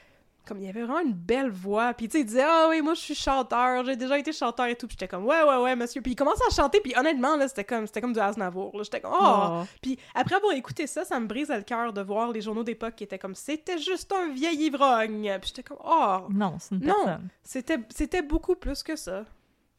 comme 0.47 0.59
il 0.59 0.65
y 0.65 0.69
avait 0.69 0.83
vraiment 0.83 1.01
une 1.01 1.13
belle 1.13 1.51
voix, 1.51 1.93
puis 1.93 2.07
tu 2.07 2.13
sais, 2.13 2.21
il 2.21 2.25
disait 2.25 2.45
«Ah 2.47 2.67
oui, 2.69 2.81
moi 2.81 2.93
je 2.93 3.01
suis 3.01 3.15
chanteur, 3.15 3.85
j'ai 3.85 3.95
déjà 3.95 4.17
été 4.17 4.31
chanteur 4.31 4.67
et 4.67 4.75
tout», 4.75 4.87
puis 4.87 4.95
j'étais 4.99 5.07
comme 5.07 5.25
«Ouais, 5.27 5.43
ouais, 5.43 5.57
ouais, 5.57 5.75
monsieur», 5.75 6.01
puis 6.03 6.13
il 6.13 6.15
commençait 6.15 6.45
à 6.47 6.53
chanter, 6.53 6.79
puis 6.79 6.93
honnêtement, 6.97 7.35
là, 7.35 7.47
c'était 7.47 7.65
comme, 7.65 7.85
c'était 7.85 8.01
comme 8.01 8.13
du 8.13 8.19
Aznavour, 8.19 8.83
j'étais 8.83 9.01
comme 9.01 9.13
«Oh! 9.19 9.63
Puis 9.81 9.99
après 10.15 10.35
avoir 10.35 10.53
écouté 10.53 10.87
ça, 10.87 11.05
ça 11.05 11.19
me 11.19 11.27
brisait 11.27 11.57
le 11.57 11.63
cœur 11.63 11.93
de 11.93 12.01
voir 12.01 12.31
les 12.31 12.41
journaux 12.41 12.63
d'époque 12.63 12.95
qui 12.95 13.03
étaient 13.03 13.19
comme 13.19 13.35
«C'était 13.35 13.77
juste 13.77 14.11
un 14.13 14.31
vieil 14.31 14.65
ivrogne», 14.65 15.37
puis 15.41 15.49
j'étais 15.49 15.63
comme 15.63 15.79
«Oh! 15.83 16.19
Non, 16.29 16.55
c'est 16.59 16.75
une 16.75 16.85
Non. 16.85 17.19
C'était, 17.43 17.79
c'était 17.89 18.21
beaucoup 18.21 18.55
plus 18.55 18.83
que 18.83 18.95
ça. 18.95 19.25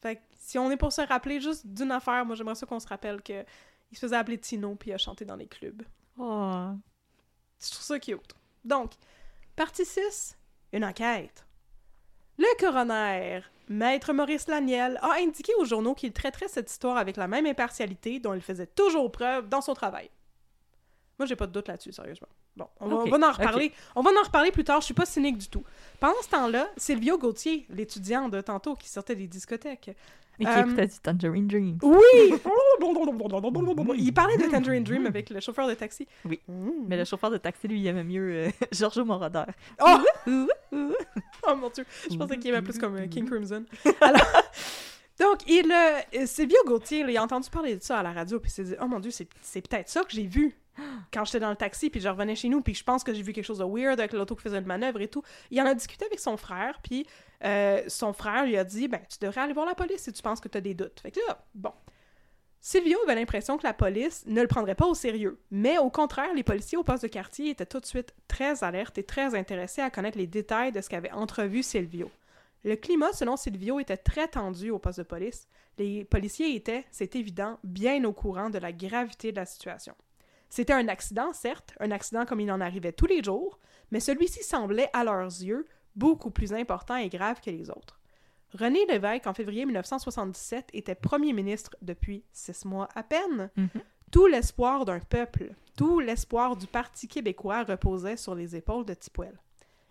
Fait 0.01 0.15
que 0.15 0.21
si 0.37 0.57
on 0.57 0.71
est 0.71 0.77
pour 0.77 0.93
se 0.93 1.01
rappeler 1.01 1.41
juste 1.41 1.67
d'une 1.67 1.91
affaire, 1.91 2.25
moi 2.25 2.35
j'aimerais 2.35 2.55
ça 2.55 2.65
qu'on 2.65 2.79
se 2.79 2.87
rappelle 2.87 3.21
que 3.21 3.43
il 3.91 3.97
se 3.97 4.01
faisait 4.01 4.15
appeler 4.15 4.37
Tino 4.37 4.75
puis 4.75 4.91
il 4.91 4.93
a 4.93 4.97
chanté 4.97 5.25
dans 5.25 5.35
les 5.35 5.47
clubs. 5.47 5.83
Oh. 6.17 6.69
Je 7.61 7.71
trouve 7.71 7.83
ça 7.83 7.99
cute. 7.99 8.35
Donc, 8.63 8.91
partie 9.55 9.85
6, 9.85 10.37
une 10.73 10.85
enquête. 10.85 11.45
Le 12.37 12.59
coroner, 12.59 13.41
maître 13.67 14.13
Maurice 14.13 14.47
Laniel, 14.47 14.97
a 15.01 15.15
indiqué 15.19 15.53
aux 15.59 15.65
journaux 15.65 15.93
qu'il 15.93 16.13
traiterait 16.13 16.47
cette 16.47 16.71
histoire 16.71 16.97
avec 16.97 17.17
la 17.17 17.27
même 17.27 17.45
impartialité 17.45 18.19
dont 18.19 18.33
il 18.33 18.41
faisait 18.41 18.67
toujours 18.67 19.11
preuve 19.11 19.49
dans 19.49 19.61
son 19.61 19.73
travail. 19.73 20.09
Moi, 21.17 21.25
j'ai 21.25 21.35
pas 21.35 21.47
de 21.47 21.51
doute 21.51 21.67
là-dessus, 21.67 21.91
sérieusement. 21.91 22.29
Bon, 22.55 22.67
on 22.79 22.87
va, 22.87 22.95
on 22.95 23.17
va 23.17 23.27
en 23.27 23.31
reparler. 23.31 23.73
On 23.95 24.01
va 24.01 24.11
en 24.11 24.23
reparler 24.23 24.51
plus 24.51 24.63
tard, 24.63 24.79
je 24.79 24.85
suis 24.85 24.93
pas 24.93 25.05
cynique 25.05 25.37
du 25.37 25.49
tout. 25.49 25.63
Pendant 25.99 26.21
ce 26.21 26.29
temps-là, 26.29 26.69
Silvio 26.77 27.17
Gauthier, 27.17 27.65
l'étudiant 27.69 28.29
de 28.29 28.39
tantôt 28.39 28.75
qui 28.75 28.87
sortait 28.87 29.15
des 29.15 29.27
discothèques, 29.27 29.91
Et 30.39 30.45
qui 30.45 30.49
Euh, 30.51 30.61
écoutait 30.65 30.87
du 30.87 30.99
Tangerine 30.99 31.47
Dream. 31.47 31.77
oui! 31.83 32.33
il 33.97 34.13
parlait 34.13 34.37
de 34.37 34.49
Tangerine 34.49 34.83
Dream 34.83 35.05
avec 35.05 35.29
le 35.29 35.39
chauffeur 35.39 35.67
de 35.67 35.73
taxi. 35.73 36.07
Oui. 36.25 36.39
Mm. 36.47 36.69
Mais 36.87 36.97
le 36.97 37.05
chauffeur 37.05 37.29
de 37.29 37.37
taxi, 37.37 37.67
lui, 37.67 37.79
il 37.79 37.87
aimait 37.87 38.03
mieux 38.03 38.31
euh, 38.47 38.49
Giorgio 38.71 39.05
Moroder. 39.05 39.43
Oh! 39.81 39.97
Oh 40.71 41.55
mon 41.55 41.69
dieu, 41.69 41.83
je 42.11 42.15
pensais 42.15 42.37
qu'il 42.37 42.51
aimait 42.51 42.61
plus 42.61 42.77
comme 42.77 42.95
euh, 42.97 43.07
King 43.07 43.25
Crimson. 43.27 43.63
Alors, 44.01 44.21
donc, 45.19 45.39
il, 45.47 45.71
euh, 45.71 46.25
Silvio 46.25 46.57
Gauthier, 46.65 47.03
là, 47.03 47.11
il 47.11 47.17
a 47.17 47.23
entendu 47.23 47.49
parler 47.49 47.75
de 47.75 47.81
ça 47.81 47.99
à 47.99 48.03
la 48.03 48.11
radio, 48.11 48.39
puis 48.39 48.49
il 48.49 48.53
s'est 48.53 48.63
dit, 48.63 48.75
oh 48.81 48.85
mon 48.87 48.99
dieu, 48.99 49.09
c'est 49.11 49.25
peut-être 49.67 49.89
ça 49.89 50.01
que 50.01 50.11
j'ai 50.11 50.27
vu 50.27 50.55
quand 51.13 51.25
j'étais 51.25 51.39
dans 51.39 51.49
le 51.49 51.55
taxi, 51.55 51.89
puis 51.89 51.99
je 51.99 52.09
revenais 52.09 52.35
chez 52.35 52.49
nous, 52.49 52.61
puis 52.61 52.73
je 52.73 52.83
pense 52.83 53.03
que 53.03 53.13
j'ai 53.13 53.21
vu 53.21 53.33
quelque 53.33 53.45
chose 53.45 53.59
de 53.59 53.65
weird 53.65 53.99
avec 53.99 54.13
l'auto 54.13 54.35
qui 54.35 54.43
faisait 54.43 54.59
une 54.59 54.65
manœuvre 54.65 55.01
et 55.01 55.07
tout. 55.07 55.23
Il 55.51 55.61
en 55.61 55.65
a 55.65 55.73
discuté 55.73 56.05
avec 56.05 56.19
son 56.19 56.37
frère, 56.37 56.79
puis 56.83 57.05
euh, 57.43 57.81
son 57.87 58.13
frère 58.13 58.45
lui 58.45 58.57
a 58.57 58.63
dit, 58.63 58.87
ben, 58.87 59.01
tu 59.09 59.17
devrais 59.21 59.41
aller 59.41 59.53
voir 59.53 59.65
la 59.65 59.75
police 59.75 60.01
si 60.01 60.13
tu 60.13 60.21
penses 60.21 60.39
que 60.39 60.47
tu 60.47 60.57
as 60.57 60.61
des 60.61 60.73
doutes. 60.73 60.99
Fait 60.99 61.11
que 61.11 61.19
là, 61.27 61.45
bon. 61.53 61.71
Silvio 62.61 62.97
avait 63.03 63.15
l'impression 63.15 63.57
que 63.57 63.63
la 63.63 63.73
police 63.73 64.25
ne 64.25 64.41
le 64.41 64.47
prendrait 64.47 64.75
pas 64.75 64.85
au 64.85 64.93
sérieux, 64.93 65.39
mais 65.49 65.77
au 65.77 65.89
contraire, 65.89 66.33
les 66.35 66.43
policiers 66.43 66.77
au 66.77 66.83
poste 66.83 67.03
de 67.03 67.07
quartier 67.07 67.51
étaient 67.51 67.65
tout 67.65 67.79
de 67.79 67.85
suite 67.85 68.13
très 68.27 68.65
alertes 68.65 68.97
et 68.97 69.03
très 69.03 69.33
intéressés 69.33 69.81
à 69.81 69.89
connaître 69.89 70.17
les 70.17 70.27
détails 70.27 70.73
de 70.73 70.81
ce 70.81 70.89
qu'avait 70.89 71.11
entrevu 71.11 71.63
Silvio. 71.63 72.11
Le 72.65 72.75
climat, 72.75 73.13
selon 73.13 73.37
Silvio, 73.37 73.79
était 73.79 73.95
très 73.95 74.27
tendu 74.27 74.71
au 74.71 74.79
poste 74.79 74.99
de 74.99 75.03
police. 75.03 75.47
Les 75.77 76.03
policiers 76.03 76.53
étaient, 76.55 76.85
c'est 76.91 77.15
évident, 77.15 77.57
bien 77.63 78.03
au 78.03 78.11
courant 78.11 78.49
de 78.49 78.57
la 78.57 78.73
gravité 78.73 79.31
de 79.31 79.37
la 79.37 79.45
situation. 79.45 79.95
C'était 80.49 80.73
un 80.73 80.87
accident, 80.87 81.31
certes, 81.33 81.73
un 81.79 81.91
accident 81.91 82.25
comme 82.25 82.39
il 82.39 82.51
en 82.51 82.61
arrivait 82.61 82.91
tous 82.91 83.05
les 83.05 83.23
jours, 83.23 83.59
mais 83.91 83.99
celui-ci 83.99 84.43
semblait, 84.43 84.89
à 84.93 85.03
leurs 85.03 85.25
yeux, 85.25 85.65
beaucoup 85.95 86.31
plus 86.31 86.53
important 86.53 86.95
et 86.95 87.09
grave 87.09 87.39
que 87.41 87.51
les 87.51 87.69
autres. 87.69 87.99
René 88.57 88.85
Lévesque, 88.87 89.27
en 89.27 89.33
février 89.33 89.65
1977, 89.65 90.69
était 90.73 90.95
premier 90.95 91.33
ministre 91.33 91.75
depuis 91.81 92.23
six 92.31 92.65
mois 92.65 92.89
à 92.95 93.03
peine. 93.03 93.51
Mhm. 93.55 93.69
Tout 94.11 94.25
l'espoir 94.25 94.85
d'un 94.85 94.99
peuple, 94.99 95.51
tout 95.77 95.99
l'espoir 95.99 96.55
du 96.55 96.65
Parti 96.65 97.07
québécois 97.07 97.63
reposait 97.63 98.17
sur 98.17 98.33
les 98.33 98.55
épaules 98.55 98.85
de 98.85 98.95
Tipwell. 98.95 99.39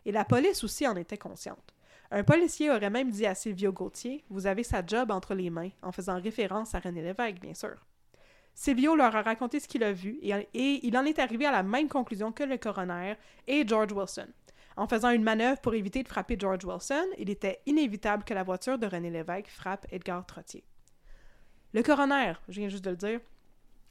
Et 0.05 0.11
la 0.11 0.25
police 0.25 0.65
aussi 0.65 0.89
en 0.89 0.97
était 0.97 1.19
consciente. 1.19 1.73
Un 2.11 2.25
policier 2.25 2.71
aurait 2.71 2.91
même 2.91 3.11
dit 3.11 3.27
à 3.27 3.35
Silvio 3.35 3.71
Gauthier 3.71 4.25
Vous 4.29 4.47
avez 4.47 4.65
sa 4.65 4.85
job 4.85 5.11
entre 5.13 5.35
les 5.35 5.51
mains, 5.51 5.71
en 5.83 5.93
faisant 5.93 6.21
référence 6.21 6.75
à 6.75 6.81
René 6.81 7.03
Lévesque, 7.03 7.41
bien 7.41 7.55
sûr. 7.55 7.77
Silvio 8.59 8.97
leur 8.97 9.15
a 9.15 9.23
raconté 9.23 9.61
ce 9.61 9.69
qu'il 9.69 9.85
a 9.85 9.93
vu 9.93 10.19
et, 10.21 10.33
et 10.33 10.85
il 10.85 10.99
en 10.99 11.05
est 11.05 11.21
arrivé 11.21 11.47
à 11.47 11.53
la 11.53 11.63
même 11.63 11.87
conclusion 11.87 12.33
que 12.33 12.43
le 12.43 12.57
coroner 12.57 13.15
et 13.47 13.65
George 13.65 13.93
Wilson. 13.93 14.27
En 14.77 14.89
faisant 14.89 15.11
une 15.11 15.23
manœuvre 15.23 15.61
pour 15.61 15.75
éviter 15.75 16.03
de 16.03 16.09
frapper 16.09 16.37
George 16.37 16.65
Wilson, 16.65 17.07
il 17.19 17.31
était 17.31 17.61
inévitable 17.67 18.25
que 18.25 18.35
la 18.35 18.43
voiture 18.43 18.77
de 18.77 18.89
René 18.89 19.11
Lévesque 19.11 19.47
frappe 19.47 19.87
Edgar 19.93 20.27
Trottier. 20.27 20.65
Le 21.73 21.85
coroner, 21.85 22.33
je 22.49 22.59
viens 22.59 22.69
juste 22.69 22.85
de 22.85 22.91
le 22.91 22.97
dire, 22.97 23.21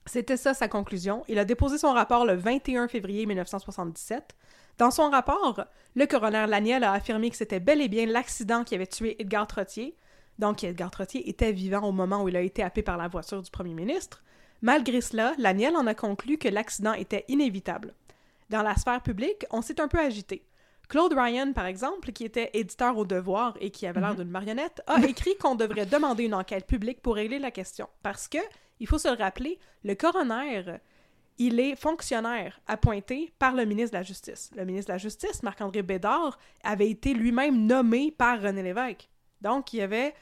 c'était 0.05 0.35
ça 0.35 0.53
sa 0.53 0.67
conclusion. 0.67 1.23
Il 1.29 1.39
a 1.39 1.45
déposé 1.45 1.77
son 1.77 1.93
rapport 1.93 2.25
le 2.25 2.33
21 2.33 2.89
février 2.89 3.25
1977. 3.25 4.35
Dans 4.79 4.91
son 4.91 5.09
rapport, 5.09 5.63
le 5.95 6.05
coroner 6.07 6.45
Laniel 6.45 6.83
a 6.83 6.91
affirmé 6.91 7.29
que 7.29 7.37
c'était 7.37 7.61
bel 7.61 7.79
et 7.79 7.87
bien 7.87 8.05
l'accident 8.05 8.65
qui 8.65 8.75
avait 8.75 8.87
tué 8.87 9.15
Edgar 9.21 9.47
Trottier. 9.47 9.95
Donc, 10.39 10.65
Edgar 10.65 10.91
Trottier 10.91 11.29
était 11.29 11.53
vivant 11.53 11.87
au 11.87 11.93
moment 11.93 12.23
où 12.23 12.27
il 12.27 12.35
a 12.35 12.41
été 12.41 12.63
happé 12.63 12.81
par 12.83 12.97
la 12.97 13.07
voiture 13.07 13.41
du 13.41 13.49
premier 13.49 13.73
ministre. 13.73 14.23
Malgré 14.61 15.01
cela, 15.01 15.33
Laniel 15.37 15.75
en 15.75 15.87
a 15.87 15.93
conclu 15.93 16.37
que 16.37 16.47
l'accident 16.47 16.93
était 16.93 17.25
inévitable. 17.27 17.93
Dans 18.49 18.61
la 18.63 18.75
sphère 18.75 19.01
publique, 19.01 19.45
on 19.51 19.61
s'est 19.61 19.79
un 19.81 19.87
peu 19.87 19.99
agité. 19.99 20.43
Claude 20.89 21.13
Ryan, 21.13 21.51
par 21.53 21.65
exemple, 21.65 22.11
qui 22.13 22.23
était 22.23 22.49
éditeur 22.53 22.97
au 22.97 23.05
Devoir 23.05 23.57
et 23.59 23.71
qui 23.71 23.85
avait 23.85 23.99
l'air 23.99 24.11
Mhm. 24.11 24.17
d'une 24.17 24.29
marionnette, 24.29 24.81
a 24.87 25.03
écrit 25.05 25.35
qu'on 25.37 25.55
devrait 25.55 25.85
demander 25.85 26.23
une 26.23 26.33
enquête 26.33 26.65
publique 26.65 27.01
pour 27.01 27.15
régler 27.15 27.39
la 27.39 27.51
question. 27.51 27.89
Parce 28.03 28.27
que, 28.29 28.37
il 28.79 28.87
faut 28.87 28.97
se 28.97 29.09
le 29.09 29.15
rappeler, 29.21 29.59
le 29.83 29.95
coroner, 29.95 30.63
il 31.37 31.59
est 31.59 31.75
fonctionnaire 31.75 32.59
appointé 32.67 33.33
par 33.37 33.53
le 33.53 33.65
ministre 33.65 33.91
de 33.91 33.97
la 33.97 34.03
Justice. 34.03 34.49
Le 34.55 34.63
ministre 34.63 34.87
de 34.87 34.93
la 34.93 34.97
Justice, 34.97 35.43
Marc-André 35.43 35.81
Bédard, 35.83 36.39
avait 36.63 36.89
été 36.89 37.13
lui-même 37.13 37.65
nommé 37.65 38.11
par 38.11 38.41
René 38.41 38.63
Lévesque. 38.63 39.09
Donc, 39.41 39.73
il 39.73 39.77
y 39.77 39.81
avait 39.81 40.15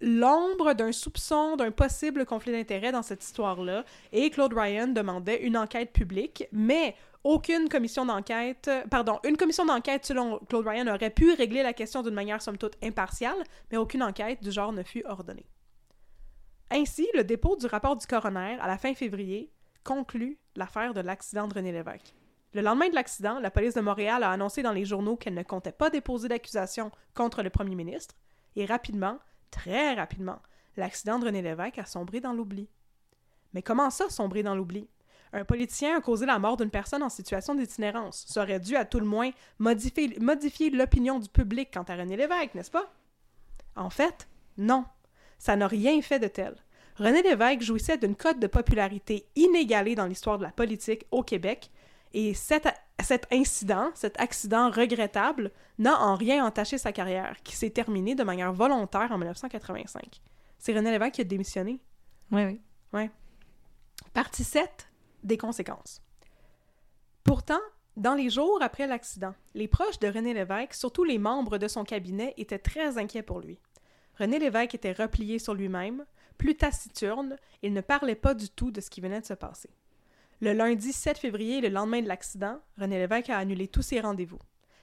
l'ombre 0.00 0.72
d'un 0.74 0.92
soupçon 0.92 1.56
d'un 1.56 1.70
possible 1.70 2.24
conflit 2.24 2.52
d'intérêts 2.52 2.92
dans 2.92 3.02
cette 3.02 3.22
histoire-là, 3.22 3.84
et 4.12 4.30
Claude 4.30 4.54
Ryan 4.54 4.88
demandait 4.88 5.42
une 5.42 5.56
enquête 5.56 5.92
publique, 5.92 6.44
mais 6.52 6.94
aucune 7.22 7.68
commission 7.68 8.06
d'enquête, 8.06 8.70
pardon, 8.90 9.18
une 9.24 9.36
commission 9.36 9.66
d'enquête 9.66 10.06
selon 10.06 10.38
Claude 10.48 10.66
Ryan 10.66 10.86
aurait 10.86 11.10
pu 11.10 11.32
régler 11.34 11.62
la 11.62 11.74
question 11.74 12.02
d'une 12.02 12.14
manière 12.14 12.40
somme 12.40 12.56
toute 12.56 12.82
impartiale, 12.82 13.42
mais 13.70 13.76
aucune 13.76 14.02
enquête 14.02 14.42
du 14.42 14.50
genre 14.50 14.72
ne 14.72 14.82
fut 14.82 15.04
ordonnée. 15.04 15.46
Ainsi, 16.70 17.06
le 17.14 17.24
dépôt 17.24 17.56
du 17.56 17.66
rapport 17.66 17.96
du 17.96 18.06
coroner 18.06 18.56
à 18.60 18.68
la 18.68 18.78
fin 18.78 18.94
février 18.94 19.52
conclut 19.84 20.38
l'affaire 20.56 20.94
de 20.94 21.00
l'accident 21.00 21.48
de 21.48 21.54
René 21.54 21.72
Lévesque. 21.72 22.14
Le 22.52 22.62
lendemain 22.62 22.88
de 22.88 22.94
l'accident, 22.94 23.38
la 23.38 23.50
police 23.50 23.74
de 23.74 23.80
Montréal 23.80 24.22
a 24.22 24.30
annoncé 24.30 24.62
dans 24.62 24.72
les 24.72 24.84
journaux 24.84 25.16
qu'elle 25.16 25.34
ne 25.34 25.42
comptait 25.42 25.72
pas 25.72 25.90
déposer 25.90 26.28
d'accusation 26.28 26.90
contre 27.14 27.42
le 27.42 27.50
premier 27.50 27.74
ministre, 27.74 28.14
et 28.56 28.64
rapidement, 28.64 29.18
très 29.50 29.94
rapidement, 29.94 30.40
l'accident 30.76 31.18
de 31.18 31.26
René 31.26 31.42
Lévesque 31.42 31.78
a 31.78 31.84
sombré 31.84 32.20
dans 32.20 32.32
l'oubli. 32.32 32.68
Mais 33.52 33.62
comment 33.62 33.90
ça, 33.90 34.08
sombrer 34.08 34.42
dans 34.42 34.54
l'oubli? 34.54 34.88
Un 35.32 35.44
politicien 35.44 35.96
a 35.96 36.00
causé 36.00 36.26
la 36.26 36.38
mort 36.38 36.56
d'une 36.56 36.70
personne 36.70 37.02
en 37.02 37.08
situation 37.08 37.54
d'itinérance. 37.54 38.24
Ça 38.28 38.42
aurait 38.42 38.58
dû, 38.58 38.76
à 38.76 38.84
tout 38.84 38.98
le 38.98 39.06
moins, 39.06 39.30
modifier, 39.58 40.70
l'opinion 40.70 41.18
du 41.18 41.28
public 41.28 41.70
quant 41.72 41.84
à 41.84 41.96
René 41.96 42.16
Lévesque, 42.16 42.54
n'est-ce 42.54 42.70
pas? 42.70 42.92
En 43.76 43.90
fait, 43.90 44.28
non. 44.58 44.84
Ça 45.38 45.56
n'a 45.56 45.68
rien 45.68 46.02
fait 46.02 46.18
de 46.18 46.26
tel. 46.26 46.56
René 46.96 47.22
Lévesque 47.22 47.62
jouissait 47.62 47.96
d'une 47.96 48.16
cote 48.16 48.40
de 48.40 48.46
popularité 48.46 49.26
inégalée 49.36 49.94
dans 49.94 50.06
l'histoire 50.06 50.38
de 50.38 50.42
la 50.42 50.50
politique 50.50 51.06
au 51.10 51.22
Québec, 51.22 51.70
et 52.12 52.34
cet, 52.34 52.68
cet 53.02 53.26
incident, 53.32 53.90
cet 53.94 54.18
accident 54.20 54.70
regrettable, 54.70 55.52
n'a 55.78 55.98
en 56.00 56.14
rien 56.14 56.44
entaché 56.44 56.78
sa 56.78 56.92
carrière, 56.92 57.36
qui 57.42 57.56
s'est 57.56 57.70
terminée 57.70 58.14
de 58.14 58.24
manière 58.24 58.52
volontaire 58.52 59.12
en 59.12 59.18
1985. 59.18 60.20
C'est 60.58 60.74
René 60.74 60.90
Lévesque 60.90 61.14
qui 61.14 61.20
a 61.20 61.24
démissionné. 61.24 61.80
Oui, 62.30 62.60
oui. 62.92 63.10
Partie 64.12 64.44
7 64.44 64.88
des 65.22 65.38
conséquences. 65.38 66.02
Pourtant, 67.24 67.60
dans 67.96 68.14
les 68.14 68.30
jours 68.30 68.58
après 68.62 68.86
l'accident, 68.86 69.34
les 69.54 69.68
proches 69.68 69.98
de 69.98 70.08
René 70.08 70.34
Lévesque, 70.34 70.74
surtout 70.74 71.04
les 71.04 71.18
membres 71.18 71.58
de 71.58 71.68
son 71.68 71.84
cabinet, 71.84 72.34
étaient 72.36 72.58
très 72.58 72.98
inquiets 72.98 73.22
pour 73.22 73.40
lui. 73.40 73.58
René 74.18 74.38
Lévesque 74.38 74.74
était 74.74 74.92
replié 74.92 75.38
sur 75.38 75.54
lui-même, 75.54 76.04
plus 76.38 76.56
taciturne, 76.56 77.36
il 77.62 77.72
ne 77.72 77.80
parlait 77.80 78.14
pas 78.14 78.34
du 78.34 78.48
tout 78.48 78.70
de 78.70 78.80
ce 78.80 78.90
qui 78.90 79.00
venait 79.00 79.20
de 79.20 79.26
se 79.26 79.34
passer. 79.34 79.70
Le 80.40 80.52
lundi 80.52 80.92
7 80.92 81.18
février, 81.18 81.60
le 81.60 81.68
lendemain 81.68 82.00
de 82.00 82.08
l'accident, 82.08 82.60
René 82.78 82.98
Lévesque 82.98 83.28
a 83.30 83.36
annulé 83.38 83.68
tous 83.68 83.82
ses 83.82 84.00
rendez-vous. 84.00 84.38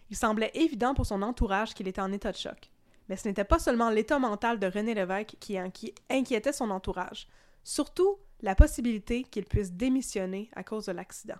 Il 0.10 0.16
semblait 0.16 0.51
évident 0.53 0.93
pour 0.93 1.05
son 1.05 1.22
entourage 1.22 1.74
qu'il 1.74 1.88
était 1.88 2.01
en 2.01 2.12
état 2.12 2.32
de 2.32 2.38
choc. 2.38 2.72
Mais 3.10 3.16
ce 3.16 3.28
n'était 3.28 3.43
pas 3.43 3.58
seulement 3.60 3.89
l'état 3.89 4.20
mental 4.20 4.60
de 4.60 4.68
René 4.68 4.93
Lévesque 4.93 5.36
qui 5.39 5.53
inqui- 5.53 5.95
inquiétait 6.10 6.53
son 6.53 6.70
entourage, 6.70 7.28
surtout 7.64 8.18
la 8.41 8.53
possibilité 8.53 9.24
qu'il 9.24 9.45
puisse 9.45 9.72
démissionner 9.72 10.49
à 10.55 10.64
cause 10.64 10.86
de 10.86 10.91
l'accident. 10.91 11.38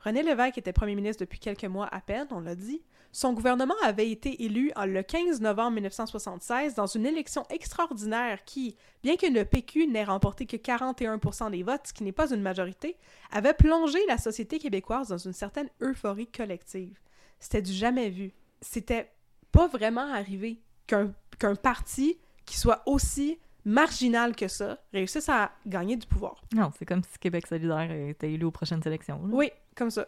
René 0.00 0.22
Lévesque 0.22 0.58
était 0.58 0.72
premier 0.72 0.94
ministre 0.96 1.22
depuis 1.24 1.38
quelques 1.38 1.64
mois 1.64 1.86
à 1.94 2.00
peine, 2.00 2.26
on 2.30 2.40
l'a 2.40 2.56
dit. 2.56 2.82
Son 3.16 3.32
gouvernement 3.32 3.76
avait 3.84 4.10
été 4.10 4.42
élu 4.44 4.72
en- 4.74 4.86
le 4.86 5.00
15 5.04 5.40
novembre 5.40 5.74
1976 5.74 6.74
dans 6.74 6.86
une 6.86 7.06
élection 7.06 7.44
extraordinaire 7.48 8.44
qui, 8.44 8.74
bien 9.04 9.14
que 9.16 9.26
le 9.26 9.44
PQ 9.44 9.86
n'ait 9.86 10.02
remporté 10.02 10.46
que 10.46 10.56
41 10.56 11.50
des 11.50 11.62
votes, 11.62 11.82
ce 11.86 11.92
qui 11.92 12.02
n'est 12.02 12.10
pas 12.10 12.32
une 12.34 12.42
majorité, 12.42 12.96
avait 13.30 13.54
plongé 13.54 14.00
la 14.08 14.18
société 14.18 14.58
québécoise 14.58 15.08
dans 15.08 15.16
une 15.18 15.32
certaine 15.32 15.68
euphorie 15.80 16.26
collective. 16.26 16.98
C'était 17.38 17.62
du 17.62 17.72
jamais 17.72 18.10
vu. 18.10 18.32
C'était 18.60 19.12
pas 19.52 19.68
vraiment 19.68 20.12
arrivé 20.12 20.60
qu'un 20.88 21.54
parti 21.62 22.18
qui 22.44 22.58
soit 22.58 22.82
aussi 22.86 23.38
marginal 23.64 24.34
que 24.34 24.48
ça 24.48 24.78
réussisse 24.92 25.28
à 25.28 25.52
gagner 25.66 25.96
du 25.96 26.06
pouvoir. 26.06 26.42
Non, 26.52 26.70
c'est 26.76 26.84
comme 26.84 27.02
si 27.04 27.16
Québec 27.18 27.46
solidaire 27.46 27.90
était 27.92 28.32
élu 28.32 28.44
aux 28.44 28.50
prochaines 28.50 28.82
élections. 28.84 29.20
là. 29.24 29.28
Oui, 29.32 29.50
comme 29.76 29.90
ça. 29.90 30.06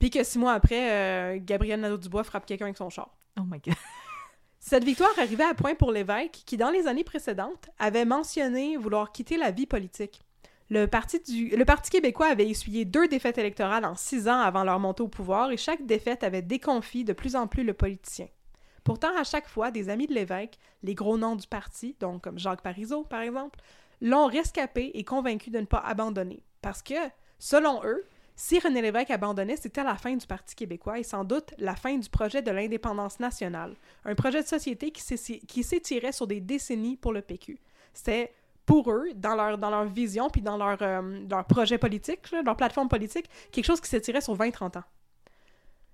Puis 0.00 0.10
que 0.10 0.24
six 0.24 0.38
mois 0.38 0.54
après, 0.54 0.90
euh, 0.90 1.38
Gabriel 1.40 1.78
Nadeau-Dubois 1.80 2.24
frappe 2.24 2.46
quelqu'un 2.46 2.64
avec 2.64 2.78
son 2.78 2.90
char. 2.90 3.14
Oh 3.38 3.44
my 3.44 3.60
god. 3.60 3.74
Cette 4.58 4.82
victoire 4.82 5.10
arrivait 5.18 5.44
à 5.44 5.54
point 5.54 5.74
pour 5.74 5.92
l'évêque 5.92 6.42
qui, 6.44 6.56
dans 6.56 6.70
les 6.70 6.88
années 6.88 7.04
précédentes, 7.04 7.68
avait 7.78 8.04
mentionné 8.04 8.76
vouloir 8.76 9.12
quitter 9.12 9.36
la 9.36 9.50
vie 9.50 9.66
politique. 9.66 10.22
Le 10.70 10.86
Parti, 10.86 11.20
du... 11.20 11.48
le 11.54 11.64
Parti 11.64 11.90
québécois 11.90 12.28
avait 12.28 12.48
essuyé 12.48 12.84
deux 12.84 13.08
défaites 13.08 13.38
électorales 13.38 13.84
en 13.84 13.94
six 13.94 14.26
ans 14.26 14.40
avant 14.40 14.64
leur 14.64 14.78
montée 14.78 15.02
au 15.02 15.08
pouvoir 15.08 15.50
et 15.50 15.56
chaque 15.56 15.84
défaite 15.84 16.24
avait 16.24 16.42
déconfit 16.42 17.04
de 17.04 17.12
plus 17.12 17.36
en 17.36 17.46
plus 17.46 17.64
le 17.64 17.74
politicien. 17.74 18.28
Pourtant, 18.84 19.14
à 19.18 19.24
chaque 19.24 19.48
fois, 19.48 19.70
des 19.70 19.90
amis 19.90 20.06
de 20.06 20.14
l'évêque, 20.14 20.58
les 20.82 20.94
gros 20.94 21.18
noms 21.18 21.36
du 21.36 21.46
parti, 21.46 21.94
donc 22.00 22.22
comme 22.22 22.38
Jacques 22.38 22.62
Parizeau 22.62 23.02
par 23.02 23.20
exemple, 23.20 23.60
l'ont 24.00 24.26
rescapé 24.26 24.92
et 24.94 25.04
convaincu 25.04 25.50
de 25.50 25.60
ne 25.60 25.66
pas 25.66 25.80
abandonner. 25.80 26.42
Parce 26.62 26.82
que, 26.82 26.94
selon 27.38 27.84
eux, 27.84 28.04
si 28.42 28.58
René 28.58 28.80
Lévesque 28.80 29.10
abandonnait, 29.10 29.56
c'était 29.56 29.84
la 29.84 29.96
fin 29.96 30.16
du 30.16 30.26
Parti 30.26 30.54
québécois 30.54 30.98
et 30.98 31.02
sans 31.02 31.24
doute 31.24 31.52
la 31.58 31.76
fin 31.76 31.98
du 31.98 32.08
projet 32.08 32.40
de 32.40 32.50
l'indépendance 32.50 33.20
nationale, 33.20 33.74
un 34.06 34.14
projet 34.14 34.40
de 34.42 34.46
société 34.48 34.90
qui 34.92 35.02
s'é- 35.02 35.40
qui 35.40 35.62
s'étirait 35.62 36.12
sur 36.12 36.26
des 36.26 36.40
décennies 36.40 36.96
pour 36.96 37.12
le 37.12 37.20
PQ. 37.20 37.58
C'était 37.92 38.32
pour 38.64 38.90
eux, 38.90 39.08
dans 39.14 39.34
leur, 39.34 39.84
vision 39.84 40.30
puis 40.30 40.40
dans 40.40 40.56
leur, 40.56 40.78
euh, 40.80 41.42
projet 41.50 41.76
politique, 41.76 42.30
leur 42.30 42.56
plateforme 42.56 42.88
politique, 42.88 43.28
quelque 43.52 43.66
chose 43.66 43.80
qui 43.80 43.90
s'étirait 43.90 44.22
sur 44.22 44.34
20-30 44.34 44.78
ans. 44.78 44.84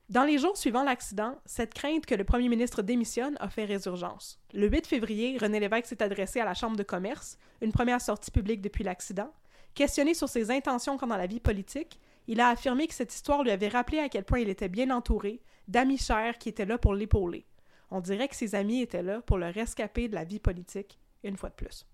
Dans 0.09 0.23
les 0.23 0.39
jours 0.39 0.57
suivant 0.57 0.85
l'accident, 0.85 1.35
cette 1.47 1.75
crainte 1.75 2.07
que 2.07 2.15
le 2.15 2.23
premier 2.23 2.49
ministre 2.49 2.81
démissionne 2.83 3.37
a 3.41 3.49
fait 3.49 3.65
résurgence. 3.65 4.39
Le 4.55 4.69
8 4.69 4.87
février, 4.87 5.37
René 5.37 5.59
Lévesque 5.59 5.87
s'est 5.87 6.01
adressé 6.01 6.39
à 6.39 6.45
la 6.45 6.55
Chambre 6.55 6.77
de 6.77 6.85
commerce, 6.85 7.39
une 7.61 7.73
première 7.73 8.01
sortie 8.01 8.31
publique 8.31 8.61
depuis 8.61 8.85
l'accident. 8.85 9.33
Questionné 9.75 10.15
sur 10.15 10.29
ses 10.29 10.53
intentions 10.53 10.97
pendant 10.97 11.17
la 11.17 11.27
vie 11.27 11.41
politique, 11.41 11.99
il 12.29 12.41
a 12.41 12.49
affirmé 12.49 12.87
que 12.87 12.95
cette 12.95 13.15
histoire 13.15 13.43
lui 13.43 13.51
avait 13.51 13.69
rappelé 13.69 13.99
à 13.99 14.09
quel 14.09 14.25
point 14.25 14.41
il 14.41 14.49
était 14.49 14.69
bien 14.69 14.91
entouré 14.91 15.41
d'amis 15.69 15.99
chers 15.99 16.39
qui 16.39 16.49
étaient 16.49 16.67
là 16.67 16.79
pour 16.79 16.95
l'épauler. 16.95 17.47
On 17.91 18.01
dirait 18.01 18.29
que 18.29 18.37
ses 18.37 18.55
amis 18.55 18.83
étaient 18.83 19.03
là 19.03 19.21
pour 19.21 19.39
le 19.39 19.49
rescaper 19.49 20.09
de 20.09 20.15
la 20.15 20.25
vie 20.25 20.41
politique, 20.41 20.99
une 21.23 21.37
fois 21.37 21.51
de 21.51 21.55
plus. 21.55 21.87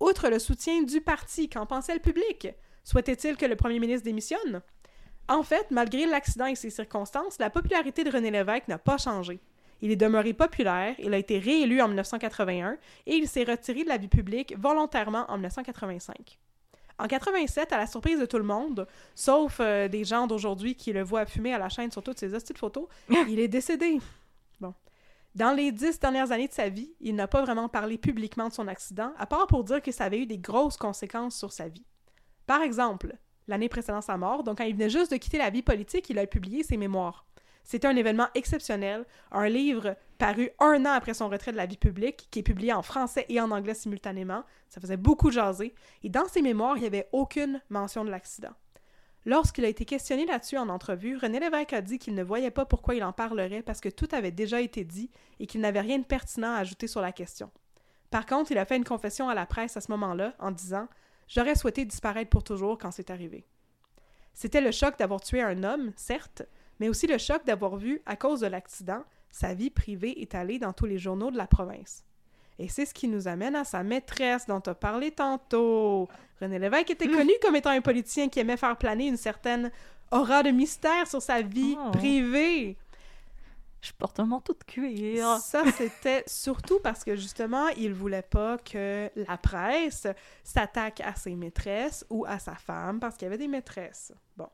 Outre 0.00 0.28
le 0.28 0.38
soutien 0.38 0.82
du 0.82 1.00
parti, 1.00 1.48
qu'en 1.48 1.66
pensait 1.66 1.94
le 1.94 2.00
public? 2.00 2.48
Souhaitait-il 2.84 3.36
que 3.36 3.46
le 3.46 3.56
premier 3.56 3.78
ministre 3.78 4.04
démissionne? 4.04 4.62
En 5.28 5.42
fait, 5.42 5.70
malgré 5.70 6.06
l'accident 6.06 6.46
et 6.46 6.56
ses 6.56 6.70
circonstances, 6.70 7.38
la 7.38 7.50
popularité 7.50 8.02
de 8.02 8.10
René 8.10 8.30
Lévesque 8.30 8.68
n'a 8.68 8.78
pas 8.78 8.98
changé. 8.98 9.40
Il 9.80 9.90
est 9.90 9.96
demeuré 9.96 10.32
populaire, 10.32 10.94
il 10.98 11.14
a 11.14 11.18
été 11.18 11.38
réélu 11.38 11.80
en 11.80 11.88
1981 11.88 12.78
et 13.06 13.14
il 13.14 13.28
s'est 13.28 13.44
retiré 13.44 13.82
de 13.82 13.88
la 13.88 13.96
vie 13.96 14.08
publique 14.08 14.54
volontairement 14.58 15.24
en 15.28 15.34
1985. 15.34 16.38
En 16.98 17.06
87, 17.06 17.72
à 17.72 17.78
la 17.78 17.86
surprise 17.86 18.20
de 18.20 18.26
tout 18.26 18.38
le 18.38 18.44
monde, 18.44 18.86
sauf 19.14 19.58
euh, 19.60 19.88
des 19.88 20.04
gens 20.04 20.26
d'aujourd'hui 20.26 20.74
qui 20.74 20.92
le 20.92 21.02
voient 21.02 21.26
fumer 21.26 21.54
à 21.54 21.58
la 21.58 21.68
chaîne 21.68 21.90
sur 21.90 22.02
toutes 22.02 22.18
ses 22.18 22.34
hosties 22.34 22.52
de 22.52 22.58
photos, 22.58 22.86
il 23.28 23.38
est 23.40 23.48
décédé. 23.48 23.98
Bon. 24.60 24.74
Dans 25.34 25.52
les 25.52 25.72
dix 25.72 25.98
dernières 25.98 26.32
années 26.32 26.48
de 26.48 26.52
sa 26.52 26.68
vie, 26.68 26.92
il 27.00 27.14
n'a 27.14 27.26
pas 27.26 27.42
vraiment 27.42 27.68
parlé 27.68 27.98
publiquement 27.98 28.48
de 28.48 28.52
son 28.52 28.68
accident, 28.68 29.12
à 29.18 29.26
part 29.26 29.46
pour 29.46 29.64
dire 29.64 29.80
que 29.80 29.92
ça 29.92 30.04
avait 30.04 30.20
eu 30.20 30.26
des 30.26 30.38
grosses 30.38 30.76
conséquences 30.76 31.36
sur 31.36 31.52
sa 31.52 31.68
vie. 31.68 31.84
Par 32.46 32.62
exemple, 32.62 33.16
l'année 33.48 33.68
précédant 33.68 34.00
sa 34.00 34.16
mort, 34.16 34.42
donc 34.42 34.58
quand 34.58 34.64
il 34.64 34.74
venait 34.74 34.90
juste 34.90 35.10
de 35.10 35.16
quitter 35.16 35.38
la 35.38 35.50
vie 35.50 35.62
politique, 35.62 36.10
il 36.10 36.18
a 36.18 36.26
publié 36.26 36.62
ses 36.62 36.76
mémoires. 36.76 37.26
C'était 37.64 37.88
un 37.88 37.96
événement 37.96 38.28
exceptionnel, 38.34 39.04
un 39.30 39.48
livre 39.48 39.96
paru 40.18 40.50
un 40.58 40.84
an 40.84 40.92
après 40.92 41.14
son 41.14 41.28
retrait 41.28 41.52
de 41.52 41.56
la 41.56 41.66
vie 41.66 41.76
publique, 41.76 42.28
qui 42.30 42.40
est 42.40 42.44
publié 42.44 42.72
en 42.72 42.82
français 42.82 43.26
et 43.28 43.40
en 43.40 43.50
anglais 43.50 43.74
simultanément. 43.74 44.44
Ça 44.68 44.80
faisait 44.80 44.96
beaucoup 44.96 45.30
jaser. 45.30 45.74
Et 46.02 46.08
dans 46.08 46.26
ses 46.26 46.42
mémoires, 46.42 46.76
il 46.76 46.80
n'y 46.80 46.86
avait 46.86 47.08
aucune 47.12 47.60
mention 47.70 48.04
de 48.04 48.10
l'accident. 48.10 48.52
Lorsqu'il 49.24 49.64
a 49.64 49.68
été 49.68 49.84
questionné 49.84 50.26
là-dessus 50.26 50.58
en 50.58 50.68
entrevue, 50.68 51.16
René 51.16 51.38
Lévesque 51.38 51.72
a 51.72 51.80
dit 51.80 51.98
qu'il 51.98 52.14
ne 52.14 52.24
voyait 52.24 52.50
pas 52.50 52.64
pourquoi 52.64 52.96
il 52.96 53.04
en 53.04 53.12
parlerait 53.12 53.62
parce 53.62 53.80
que 53.80 53.88
tout 53.88 54.08
avait 54.10 54.32
déjà 54.32 54.60
été 54.60 54.84
dit 54.84 55.10
et 55.38 55.46
qu'il 55.46 55.60
n'avait 55.60 55.80
rien 55.80 55.98
de 55.98 56.04
pertinent 56.04 56.54
à 56.54 56.58
ajouter 56.58 56.88
sur 56.88 57.00
la 57.00 57.12
question. 57.12 57.50
Par 58.10 58.26
contre, 58.26 58.50
il 58.50 58.58
a 58.58 58.64
fait 58.64 58.76
une 58.76 58.84
confession 58.84 59.28
à 59.28 59.34
la 59.34 59.46
presse 59.46 59.76
à 59.76 59.80
ce 59.80 59.92
moment-là 59.92 60.34
en 60.40 60.50
disant 60.50 60.88
J'aurais 61.28 61.54
souhaité 61.54 61.84
disparaître 61.84 62.30
pour 62.30 62.42
toujours 62.42 62.76
quand 62.78 62.90
c'est 62.90 63.10
arrivé. 63.10 63.46
C'était 64.34 64.60
le 64.60 64.70
choc 64.70 64.98
d'avoir 64.98 65.20
tué 65.20 65.40
un 65.40 65.62
homme, 65.62 65.92
certes, 65.96 66.42
mais 66.80 66.88
aussi 66.88 67.06
le 67.06 67.18
choc 67.18 67.44
d'avoir 67.44 67.76
vu, 67.76 68.00
à 68.06 68.16
cause 68.16 68.40
de 68.40 68.46
l'accident, 68.46 69.02
sa 69.30 69.54
vie 69.54 69.70
privée 69.70 70.20
étalée 70.22 70.58
dans 70.58 70.72
tous 70.72 70.86
les 70.86 70.98
journaux 70.98 71.30
de 71.30 71.36
la 71.36 71.46
province. 71.46 72.04
Et 72.58 72.68
c'est 72.68 72.84
ce 72.86 72.92
qui 72.94 73.08
nous 73.08 73.28
amène 73.28 73.56
à 73.56 73.64
sa 73.64 73.82
maîtresse 73.82 74.46
dont 74.46 74.60
tu 74.60 74.70
as 74.70 74.74
parlé 74.74 75.10
tantôt. 75.10 76.08
René 76.40 76.58
Lévesque 76.58 76.90
était 76.90 77.08
connu 77.08 77.32
comme 77.42 77.56
étant 77.56 77.70
un 77.70 77.80
politicien 77.80 78.28
qui 78.28 78.40
aimait 78.40 78.56
faire 78.58 78.76
planer 78.76 79.06
une 79.08 79.16
certaine 79.16 79.70
aura 80.10 80.42
de 80.42 80.50
mystère 80.50 81.06
sur 81.06 81.22
sa 81.22 81.40
vie 81.40 81.76
Oh. 81.78 81.90
privée. 81.92 82.76
Je 83.80 83.90
porte 83.98 84.20
un 84.20 84.26
manteau 84.26 84.52
de 84.52 84.62
cuir. 84.64 85.38
Ça, 85.38 85.64
c'était 85.76 86.22
surtout 86.28 86.78
parce 86.78 87.02
que 87.02 87.16
justement, 87.16 87.66
il 87.70 87.92
voulait 87.94 88.22
pas 88.22 88.58
que 88.58 89.10
la 89.16 89.36
presse 89.38 90.06
s'attaque 90.44 91.00
à 91.00 91.16
ses 91.16 91.34
maîtresses 91.34 92.06
ou 92.10 92.24
à 92.28 92.38
sa 92.38 92.54
femme 92.54 93.00
parce 93.00 93.16
qu'il 93.16 93.26
y 93.26 93.28
avait 93.28 93.38
des 93.38 93.48
maîtresses. 93.48 94.12
Bon. 94.36 94.48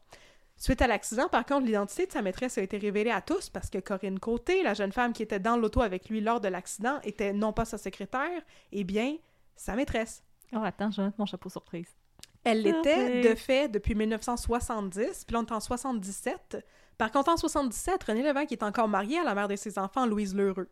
Suite 0.59 0.83
à 0.83 0.89
l'accident, 0.89 1.29
par 1.29 1.47
contre, 1.47 1.67
l'identité 1.67 2.07
de 2.07 2.13
sa 2.13 2.21
maîtresse 2.21 2.59
a 2.59 2.63
été 2.63 2.79
révélée 2.79 3.13
à 3.13 3.21
tous 3.21 3.49
parce 3.49 3.71
que 3.71 3.79
Corinne 3.79 4.19
Côté, 4.19 4.65
la 4.65 4.75
jeune 4.75 4.91
femme 4.91 5.13
qui 5.13 5.23
était 5.23 5.39
dans 5.39 5.57
l'auto 5.57 5.81
avec 5.83 6.09
lui 6.09 6.21
lors 6.21 6.41
de 6.41 6.49
l'accident, 6.49 6.99
était 7.05 7.33
non 7.33 7.53
pas 7.53 7.65
sa 7.65 7.79
secrétaire, 7.79 8.43
et 8.73 8.83
bien 8.83 9.17
sa 9.55 9.77
maîtresse. 9.77 10.25
Oh, 10.53 10.59
attends, 10.63 10.91
je 10.91 10.97
vais 11.01 11.07
mettre 11.07 11.21
mon 11.21 11.27
chapeau 11.27 11.49
surprise. 11.49 11.95
Elle 12.43 12.63
l'était 12.63 12.97
Surprise. 12.97 13.31
de 13.31 13.35
fait 13.37 13.69
depuis 13.69 13.95
1970, 13.95 15.25
puis 15.25 15.35
là 15.35 15.41
on 15.41 15.47
est 15.47 15.53
en 15.53 15.61
77. 15.61 16.65
Par 16.97 17.13
contre, 17.13 17.31
en 17.31 17.37
77, 17.37 18.03
René 18.03 18.23
Lévesque 18.23 18.51
est 18.51 18.63
encore 18.65 18.89
marié 18.89 19.21
à 19.21 19.25
la 19.25 19.37
mère 19.37 19.47
de 19.47 19.55
ses 19.55 19.79
enfants, 19.79 20.07
Louise 20.07 20.35
Lheureux. 20.35 20.69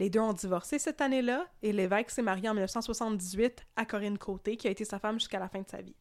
Les 0.00 0.10
deux 0.10 0.20
ont 0.20 0.32
divorcé 0.32 0.80
cette 0.80 1.00
année-là, 1.00 1.46
et 1.62 1.72
Lévesque 1.72 2.10
s'est 2.10 2.22
marié 2.22 2.48
en 2.48 2.54
1978 2.54 3.66
à 3.76 3.84
Corinne 3.84 4.18
Côté, 4.18 4.56
qui 4.56 4.66
a 4.66 4.70
été 4.70 4.84
sa 4.84 4.98
femme 4.98 5.20
jusqu'à 5.20 5.38
la 5.38 5.48
fin 5.48 5.60
de 5.60 5.68
sa 5.68 5.80
vie. 5.80 5.94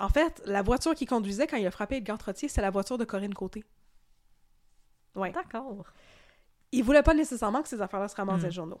En 0.00 0.08
fait, 0.08 0.40
la 0.46 0.62
voiture 0.62 0.94
qu'il 0.94 1.08
conduisait 1.08 1.46
quand 1.46 1.56
il 1.56 1.66
a 1.66 1.70
frappé 1.70 1.96
Edgar 1.96 2.18
Trottier, 2.18 2.48
c'est 2.48 2.62
la 2.62 2.70
voiture 2.70 2.98
de 2.98 3.04
Corinne 3.04 3.34
Côté. 3.34 3.64
Ouais. 5.14 5.32
D'accord. 5.32 5.84
Il 6.72 6.84
voulait 6.84 7.02
pas 7.02 7.14
nécessairement 7.14 7.62
que 7.62 7.68
ces 7.68 7.80
affaires-là 7.80 8.08
se 8.08 8.14
ramassent 8.16 8.36
dans 8.36 8.42
Hmm. 8.42 8.46
les 8.46 8.52
journaux. 8.54 8.80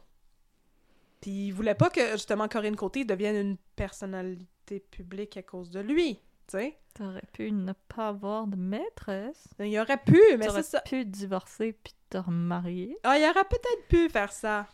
Puis 1.20 1.48
il 1.48 1.50
voulait 1.52 1.74
pas 1.74 1.90
que, 1.90 2.12
justement, 2.12 2.46
Corinne 2.48 2.76
Côté 2.76 3.04
devienne 3.04 3.34
une 3.36 3.56
personnalité 3.74 4.80
publique 4.80 5.36
à 5.36 5.42
cause 5.42 5.70
de 5.70 5.80
lui, 5.80 6.14
tu 6.16 6.20
sais. 6.58 6.78
T'aurais 6.94 7.22
pu 7.32 7.50
ne 7.50 7.72
pas 7.72 8.08
avoir 8.08 8.46
de 8.46 8.56
maîtresse. 8.56 9.48
Il 9.58 9.78
aurait 9.80 9.96
pu, 10.02 10.20
mais 10.38 10.48
c'est 10.50 10.62
ça. 10.62 10.80
pu 10.82 11.04
divorcer 11.04 11.72
puis 11.72 11.94
te 12.10 12.18
remarier. 12.18 12.96
Ah, 13.04 13.18
il 13.18 13.24
aurait 13.28 13.44
peut-être 13.44 13.88
pu 13.88 14.08
faire 14.08 14.32
ça. 14.32 14.66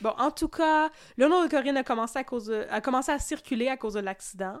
Bon, 0.00 0.10
en 0.18 0.30
tout 0.32 0.48
cas, 0.48 0.90
le 1.16 1.28
nom 1.28 1.44
de 1.44 1.48
Corinne 1.50 1.76
a 1.76 1.84
commencé 1.84 2.18
à 2.18 2.24
cause 2.24 2.46
de- 2.46 2.66
a 2.70 2.80
commencé 2.80 3.12
à 3.12 3.18
circuler 3.20 3.68
à 3.68 3.76
cause 3.76 3.94
de 3.94 4.00
l'accident. 4.00 4.60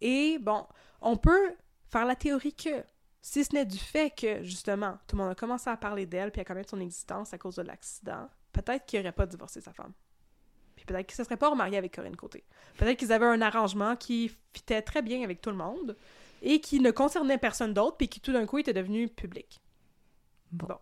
Et 0.00 0.38
bon, 0.38 0.66
on 1.00 1.16
peut 1.16 1.54
faire 1.90 2.04
la 2.04 2.16
théorie 2.16 2.54
que, 2.54 2.84
si 3.22 3.44
ce 3.44 3.54
n'est 3.54 3.64
du 3.64 3.78
fait 3.78 4.10
que, 4.10 4.42
justement, 4.42 4.98
tout 5.06 5.16
le 5.16 5.22
monde 5.22 5.32
a 5.32 5.34
commencé 5.34 5.70
à 5.70 5.76
parler 5.76 6.06
d'elle 6.06 6.30
puis 6.30 6.40
à 6.40 6.44
connaître 6.44 6.70
son 6.70 6.80
existence 6.80 7.32
à 7.32 7.38
cause 7.38 7.56
de 7.56 7.62
l'accident, 7.62 8.28
peut-être 8.52 8.86
qu'il 8.86 9.00
n'aurait 9.00 9.12
pas 9.12 9.26
divorcé 9.26 9.60
sa 9.60 9.72
femme. 9.72 9.92
Puis 10.76 10.84
peut-être 10.84 11.06
qu'il 11.06 11.14
ne 11.14 11.16
se 11.16 11.24
serait 11.24 11.38
pas 11.38 11.48
remarié 11.48 11.78
avec 11.78 11.94
Corinne 11.94 12.16
Côté. 12.16 12.44
Peut-être 12.76 12.98
qu'ils 12.98 13.12
avaient 13.12 13.26
un 13.26 13.40
arrangement 13.40 13.96
qui 13.96 14.30
fitait 14.52 14.82
très 14.82 15.02
bien 15.02 15.22
avec 15.22 15.40
tout 15.40 15.50
le 15.50 15.56
monde 15.56 15.96
et 16.42 16.60
qui 16.60 16.80
ne 16.80 16.90
concernait 16.90 17.38
personne 17.38 17.72
d'autre 17.72 17.96
puis 17.96 18.08
qui 18.08 18.20
tout 18.20 18.32
d'un 18.32 18.46
coup 18.46 18.58
était 18.58 18.74
devenu 18.74 19.08
public. 19.08 19.62
Bon. 20.52 20.66
Bon. 20.66 20.78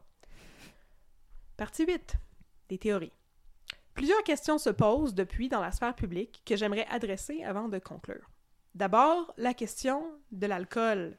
Partie 1.57 1.85
8. 1.87 2.17
Des 2.69 2.79
théories. 2.79 3.13
Plusieurs 3.95 4.25
questions 4.25 4.59
se 4.59 4.71
posent 4.71 5.15
depuis 5.15 5.49
dans 5.49 5.61
la 5.61 5.71
sphère 5.71 5.95
publique 5.95 6.43
que 6.45 6.57
j'aimerais 6.57 6.87
adresser 6.91 7.45
avant 7.45 7.69
de 7.69 7.79
conclure. 7.79 8.29
D'abord, 8.75 9.33
la 9.37 9.55
question 9.55 10.05
de 10.33 10.47
l'alcool. 10.47 11.17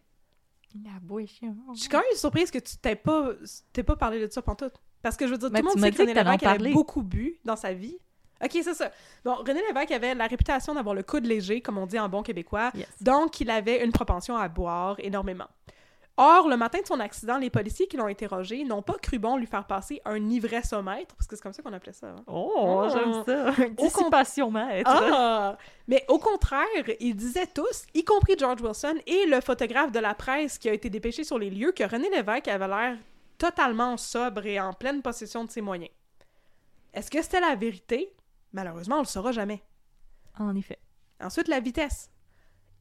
La 0.83 0.99
boisson. 1.01 1.55
Je 1.73 1.81
suis 1.81 1.89
quand 1.89 1.99
même 1.99 2.17
surprise 2.17 2.51
que 2.51 2.59
tu 2.59 2.77
t'aies 2.77 2.97
pas, 2.97 3.29
t'aies 3.71 3.83
pas 3.83 3.95
parlé 3.95 4.25
de 4.25 4.31
ça 4.31 4.41
pantoute. 4.41 4.73
Parce 5.01 5.15
que 5.15 5.25
je 5.27 5.31
veux 5.31 5.37
dire, 5.37 5.49
Mais 5.51 5.61
tout 5.61 5.67
le 5.67 5.73
monde 5.73 5.83
sait 5.83 5.91
que 5.91 6.01
René 6.01 6.13
Lévesque 6.13 6.43
avait 6.43 6.71
beaucoup 6.71 7.01
bu 7.01 7.39
dans 7.45 7.55
sa 7.55 7.73
vie. 7.73 7.97
Ok, 8.43 8.51
c'est 8.51 8.73
ça. 8.73 8.91
Bon, 9.23 9.35
René 9.35 9.61
Lévesque 9.67 9.91
avait 9.91 10.15
la 10.15 10.27
réputation 10.27 10.73
d'avoir 10.73 10.95
le 10.95 11.03
coude 11.03 11.25
léger, 11.25 11.61
comme 11.61 11.77
on 11.77 11.85
dit 11.85 11.97
en 11.97 12.09
bon 12.09 12.23
québécois. 12.23 12.71
Yes. 12.75 12.87
Donc, 13.01 13.39
il 13.39 13.49
avait 13.49 13.85
une 13.85 13.91
propension 13.93 14.35
à 14.35 14.49
boire 14.49 14.95
énormément. 14.99 15.47
Or, 16.17 16.47
le 16.47 16.55
matin 16.55 16.79
de 16.79 16.85
son 16.85 16.99
accident, 17.01 17.37
les 17.37 17.49
policiers 17.49 17.87
qui 17.87 17.97
l'ont 17.97 18.05
interrogé 18.07 18.63
n'ont 18.63 18.81
pas 18.81 18.93
cru 18.93 19.19
bon 19.19 19.35
lui 19.35 19.47
faire 19.47 19.67
passer 19.67 20.01
un 20.05 20.29
ivressomètre, 20.29 21.13
parce 21.13 21.27
que 21.27 21.35
c'est 21.35 21.41
comme 21.41 21.51
ça 21.51 21.61
qu'on 21.61 21.73
appelait 21.73 21.91
ça. 21.91 22.07
hein. 22.07 22.23
Oh, 22.27 22.53
Oh. 22.55 22.87
j'aime 22.89 23.23
ça. 23.25 23.65
Dissipation 23.71 24.49
maître. 24.49 24.89
Ah! 24.89 25.57
Mais 25.89 26.05
au 26.07 26.17
contraire, 26.17 26.65
ils 27.01 27.15
disaient 27.15 27.47
tous, 27.47 27.85
y 27.93 28.05
compris 28.05 28.35
George 28.37 28.61
Wilson 28.61 28.95
et 29.05 29.25
le 29.25 29.41
photographe 29.41 29.91
de 29.91 29.99
la 29.99 30.13
presse 30.15 30.57
qui 30.57 30.69
a 30.69 30.73
été 30.73 30.89
dépêché 30.89 31.25
sur 31.25 31.37
les 31.37 31.49
lieux, 31.49 31.73
que 31.73 31.83
René 31.83 32.09
Lévesque 32.09 32.47
avait 32.47 32.67
l'air 32.67 32.97
totalement 33.37 33.97
sobre 33.97 34.45
et 34.45 34.57
en 34.59 34.71
pleine 34.71 35.01
possession 35.01 35.43
de 35.43 35.51
ses 35.51 35.59
moyens. 35.59 35.91
Est-ce 36.93 37.11
que 37.11 37.21
c'était 37.21 37.41
la 37.41 37.55
vérité? 37.55 38.15
Malheureusement, 38.53 38.95
on 38.97 39.01
le 39.01 39.05
saura 39.05 39.33
jamais. 39.33 39.61
En 40.39 40.55
effet. 40.55 40.79
Ensuite, 41.21 41.49
la 41.49 41.59
vitesse. 41.59 42.09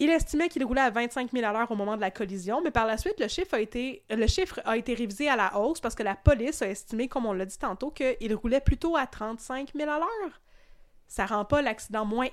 Il 0.00 0.10
estimait 0.10 0.48
qu'il 0.48 0.64
roulait 0.64 0.80
à 0.80 0.90
25 0.90 1.30
000 1.30 1.46
à 1.46 1.52
l'heure 1.52 1.70
au 1.70 1.76
moment 1.76 1.94
de 1.96 2.00
la 2.00 2.10
collision, 2.10 2.60
mais 2.62 2.70
par 2.72 2.84
la 2.86 2.98
suite, 2.98 3.18
le 3.20 3.28
chiffre 3.28 3.54
a 3.54 3.60
été, 3.60 4.02
le 4.10 4.26
chiffre 4.26 4.60
a 4.64 4.76
été 4.76 4.92
révisé 4.94 5.28
à 5.28 5.36
la 5.36 5.56
hausse 5.58 5.80
parce 5.80 5.94
que 5.94 6.02
la 6.02 6.16
police 6.16 6.62
a 6.62 6.68
estimé, 6.68 7.06
comme 7.08 7.26
on 7.26 7.32
l'a 7.32 7.46
dit 7.46 7.58
tantôt, 7.58 7.90
qu'il 7.90 8.34
roulait 8.34 8.60
plutôt 8.60 8.96
à 8.96 9.06
35 9.06 9.70
000 9.74 9.88
à 9.90 9.98
l'heure. 9.98 10.40
Ça 11.06 11.26
rend 11.26 11.44
pas 11.44 11.62
l'accident 11.62 12.04
moins, 12.04 12.26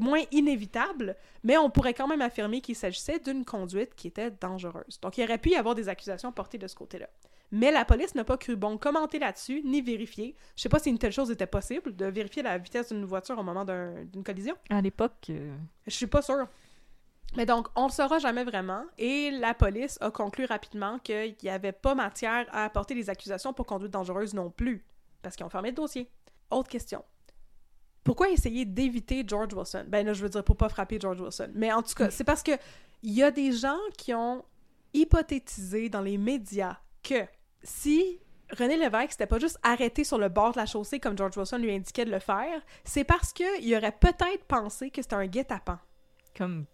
moins 0.00 0.22
inévitable, 0.30 1.16
mais 1.42 1.56
on 1.56 1.70
pourrait 1.70 1.94
quand 1.94 2.06
même 2.06 2.20
affirmer 2.22 2.60
qu'il 2.60 2.76
s'agissait 2.76 3.18
d'une 3.18 3.44
conduite 3.44 3.94
qui 3.96 4.06
était 4.06 4.30
dangereuse. 4.30 5.00
Donc, 5.02 5.18
il 5.18 5.24
aurait 5.24 5.38
pu 5.38 5.50
y 5.50 5.56
avoir 5.56 5.74
des 5.74 5.88
accusations 5.88 6.30
portées 6.30 6.58
de 6.58 6.68
ce 6.68 6.76
côté-là. 6.76 7.08
Mais 7.50 7.72
la 7.72 7.84
police 7.86 8.14
n'a 8.14 8.24
pas 8.24 8.36
cru 8.36 8.54
bon 8.54 8.76
commenter 8.76 9.18
là-dessus, 9.18 9.62
ni 9.64 9.80
vérifier. 9.80 10.36
Je 10.54 10.62
sais 10.62 10.68
pas 10.68 10.78
si 10.78 10.90
une 10.90 10.98
telle 10.98 11.12
chose 11.12 11.30
était 11.30 11.46
possible, 11.46 11.96
de 11.96 12.04
vérifier 12.04 12.42
la 12.42 12.58
vitesse 12.58 12.92
d'une 12.92 13.06
voiture 13.06 13.38
au 13.38 13.42
moment 13.42 13.64
d'un- 13.64 14.04
d'une 14.04 14.22
collision. 14.22 14.54
À 14.68 14.82
l'époque, 14.82 15.26
euh, 15.30 15.56
Je 15.86 15.94
suis 15.94 16.06
pas 16.06 16.20
sûre. 16.22 16.46
Mais 17.36 17.46
donc, 17.46 17.68
on 17.76 17.86
le 17.86 17.92
saura 17.92 18.18
jamais 18.18 18.44
vraiment, 18.44 18.84
et 18.96 19.30
la 19.30 19.54
police 19.54 19.98
a 20.00 20.10
conclu 20.10 20.46
rapidement 20.46 20.98
qu'il 20.98 21.36
n'y 21.42 21.50
avait 21.50 21.72
pas 21.72 21.94
matière 21.94 22.46
à 22.52 22.64
apporter 22.64 22.94
des 22.94 23.10
accusations 23.10 23.52
pour 23.52 23.66
conduite 23.66 23.92
dangereuse 23.92 24.34
non 24.34 24.50
plus, 24.50 24.84
parce 25.22 25.36
qu'ils 25.36 25.44
ont 25.44 25.50
fermé 25.50 25.68
le 25.70 25.74
dossier. 25.76 26.10
Autre 26.50 26.68
question. 26.68 27.04
Pourquoi 28.02 28.30
essayer 28.30 28.64
d'éviter 28.64 29.22
George 29.26 29.52
Wilson? 29.52 29.84
Ben 29.86 30.06
là, 30.06 30.14
je 30.14 30.22
veux 30.22 30.30
dire 30.30 30.42
pour 30.42 30.56
pas 30.56 30.70
frapper 30.70 30.98
George 30.98 31.20
Wilson. 31.20 31.50
Mais 31.54 31.70
en 31.70 31.82
tout 31.82 31.94
cas, 31.94 32.10
c'est 32.10 32.24
parce 32.24 32.42
que 32.42 32.52
il 33.02 33.12
y 33.12 33.22
a 33.22 33.30
des 33.30 33.52
gens 33.52 33.78
qui 33.98 34.14
ont 34.14 34.44
hypothétisé 34.94 35.90
dans 35.90 36.00
les 36.00 36.16
médias 36.16 36.78
que 37.02 37.26
si 37.62 38.18
René 38.56 38.78
Lévesque 38.78 39.12
s'était 39.12 39.26
pas 39.26 39.38
juste 39.38 39.58
arrêté 39.62 40.04
sur 40.04 40.16
le 40.16 40.30
bord 40.30 40.52
de 40.52 40.56
la 40.56 40.64
chaussée 40.64 41.00
comme 41.00 41.18
George 41.18 41.36
Wilson 41.36 41.58
lui 41.58 41.74
indiquait 41.74 42.06
de 42.06 42.10
le 42.10 42.18
faire, 42.18 42.62
c'est 42.84 43.04
parce 43.04 43.34
qu'il 43.34 43.76
aurait 43.76 43.92
peut-être 43.92 44.44
pensé 44.46 44.90
que 44.90 45.02
c'était 45.02 45.16
un 45.16 45.26
guet-apens. 45.26 45.78
comme 46.34 46.64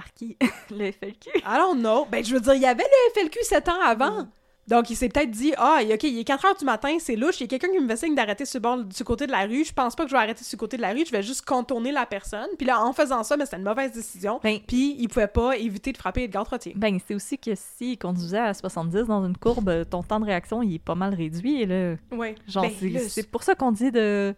par 0.00 0.12
qui? 0.14 0.36
le 0.70 0.90
FLQ. 0.92 1.30
I 1.36 1.56
don't 1.56 1.78
know. 1.80 2.06
Ben, 2.10 2.24
je 2.24 2.34
veux 2.34 2.40
dire, 2.40 2.54
il 2.54 2.62
y 2.62 2.66
avait 2.66 2.84
le 2.84 3.20
FLQ 3.22 3.38
sept 3.42 3.68
ans 3.68 3.80
avant. 3.84 4.28
Donc, 4.68 4.88
il 4.88 4.94
s'est 4.94 5.08
peut-être 5.08 5.30
dit 5.32 5.52
Ah, 5.56 5.80
OK, 5.82 6.04
il 6.04 6.18
est 6.20 6.24
4 6.24 6.44
heures 6.44 6.56
du 6.56 6.64
matin, 6.64 6.96
c'est 7.00 7.16
louche, 7.16 7.40
il 7.40 7.44
y 7.44 7.44
a 7.44 7.48
quelqu'un 7.48 7.72
qui 7.76 7.80
me 7.82 7.88
fait 7.88 7.96
signe 7.96 8.14
d'arrêter 8.14 8.44
sur 8.44 8.58
le 8.58 8.62
bord 8.62 8.76
du 8.84 9.02
côté 9.04 9.26
de 9.26 9.32
la 9.32 9.44
rue. 9.46 9.64
Je 9.64 9.72
pense 9.72 9.96
pas 9.96 10.04
que 10.04 10.10
je 10.10 10.14
vais 10.14 10.20
arrêter 10.22 10.44
le 10.52 10.56
côté 10.56 10.76
de 10.76 10.82
la 10.82 10.92
rue, 10.92 11.02
je 11.04 11.10
vais 11.10 11.22
juste 11.24 11.44
contourner 11.44 11.90
la 11.90 12.06
personne. 12.06 12.46
Puis 12.56 12.66
là, 12.68 12.80
en 12.84 12.92
faisant 12.92 13.24
ça, 13.24 13.36
mais 13.36 13.46
c'était 13.46 13.56
une 13.56 13.64
mauvaise 13.64 13.90
décision. 13.92 14.38
Ben- 14.44 14.60
Puis 14.64 14.94
il 14.98 15.08
pouvait 15.08 15.26
pas 15.26 15.56
éviter 15.56 15.90
de 15.90 15.96
frapper 15.98 16.24
Edgar 16.24 16.44
Trottier. 16.44 16.74
Ben, 16.76 16.96
c'est 17.04 17.14
aussi 17.16 17.36
que 17.36 17.50
s'il 17.56 17.98
conduisait 17.98 18.38
à 18.38 18.54
70 18.54 19.04
dans 19.08 19.26
une 19.26 19.36
courbe, 19.36 19.88
ton 19.90 20.04
temps 20.04 20.20
de 20.20 20.26
réaction, 20.26 20.62
il 20.62 20.76
est 20.76 20.78
pas 20.78 20.94
mal 20.94 21.14
réduit, 21.14 21.66
là. 21.66 21.96
Ouais. 22.12 22.36
Genre, 22.46 22.64
Ben, 22.80 22.98
c'est 23.08 23.28
pour 23.28 23.42
ça 23.42 23.56
qu'on 23.56 23.72
dit 23.72 23.90
de... 23.90 24.36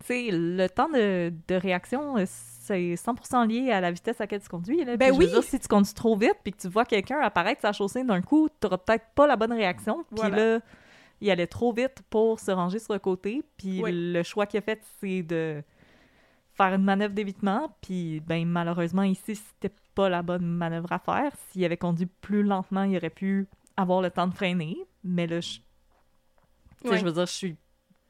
Tu 0.00 0.06
sais, 0.06 0.28
le 0.32 0.66
temps 0.68 0.88
de, 0.88 1.32
de 1.46 1.54
réaction, 1.54 2.16
euh, 2.16 2.24
c'est 2.70 2.94
100% 2.94 3.48
lié 3.48 3.72
à 3.72 3.80
la 3.80 3.90
vitesse 3.90 4.20
à 4.20 4.24
laquelle 4.24 4.40
tu 4.42 4.48
conduis. 4.48 4.84
Là. 4.84 4.96
Ben 4.96 5.08
Puis 5.12 5.16
je 5.16 5.20
veux 5.20 5.26
oui. 5.26 5.32
dire, 5.32 5.42
si 5.42 5.58
tu 5.58 5.66
conduis 5.66 5.92
trop 5.94 6.16
vite 6.16 6.36
puis 6.42 6.52
que 6.52 6.58
tu 6.58 6.68
vois 6.68 6.84
quelqu'un 6.84 7.18
apparaître 7.20 7.60
la 7.64 7.72
chaussée 7.72 8.04
d'un 8.04 8.20
coup, 8.22 8.48
t'auras 8.60 8.78
peut-être 8.78 9.06
pas 9.14 9.26
la 9.26 9.36
bonne 9.36 9.52
réaction. 9.52 10.04
Puis 10.04 10.16
Voilà. 10.20 10.36
là, 10.54 10.60
il 11.20 11.30
allait 11.30 11.46
trop 11.48 11.72
vite 11.72 12.02
pour 12.10 12.38
se 12.38 12.50
ranger 12.52 12.78
sur 12.78 12.92
le 12.92 13.00
côté. 13.00 13.42
Puis 13.56 13.82
Oui. 13.82 13.90
le 14.12 14.22
choix 14.22 14.46
qu'il 14.46 14.58
a 14.58 14.62
fait, 14.62 14.80
c'est 15.00 15.22
de 15.22 15.62
faire 16.54 16.74
une 16.74 16.84
manœuvre 16.84 17.14
d'évitement. 17.14 17.74
Puis, 17.80 18.20
ben, 18.20 18.46
malheureusement, 18.46 19.02
ici, 19.02 19.34
c'était 19.34 19.74
pas 19.94 20.08
la 20.08 20.22
bonne 20.22 20.46
manœuvre 20.46 20.92
à 20.92 20.98
faire. 21.00 21.32
S'il 21.50 21.64
avait 21.64 21.76
conduit 21.76 22.06
plus 22.06 22.42
lentement, 22.44 22.84
il 22.84 22.96
aurait 22.96 23.10
pu 23.10 23.48
avoir 23.76 24.00
le 24.00 24.10
temps 24.10 24.26
de 24.28 24.34
freiner. 24.34 24.76
Mais 25.02 25.26
là, 25.26 25.40
je, 25.40 25.54
tu 25.58 25.62
sais, 26.82 26.88
Ouais. 26.90 26.98
je 26.98 27.04
veux 27.04 27.12
dire, 27.12 27.26
je 27.26 27.32
suis 27.32 27.56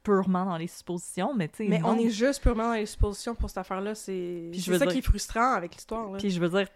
purement 0.03 0.45
dans 0.45 0.57
les 0.57 0.67
suppositions, 0.67 1.35
mais 1.35 1.49
tu 1.49 1.59
sais, 1.59 1.67
Mais 1.69 1.79
non. 1.79 1.91
on 1.91 1.99
est 1.99 2.11
juste 2.11 2.43
purement 2.43 2.69
dans 2.69 2.75
les 2.75 2.87
suppositions 2.87 3.35
pour 3.35 3.49
cette 3.51 3.59
affaire-là. 3.59 3.95
C'est 3.95 4.51
ça 4.55 4.79
dire- 4.79 4.89
qui 4.89 4.99
est 4.99 5.03
frustrant 5.03 5.53
avec 5.53 5.75
l'histoire. 5.75 6.13
Puis 6.19 6.31
je 6.31 6.41
veux 6.41 6.49
dire, 6.49 6.67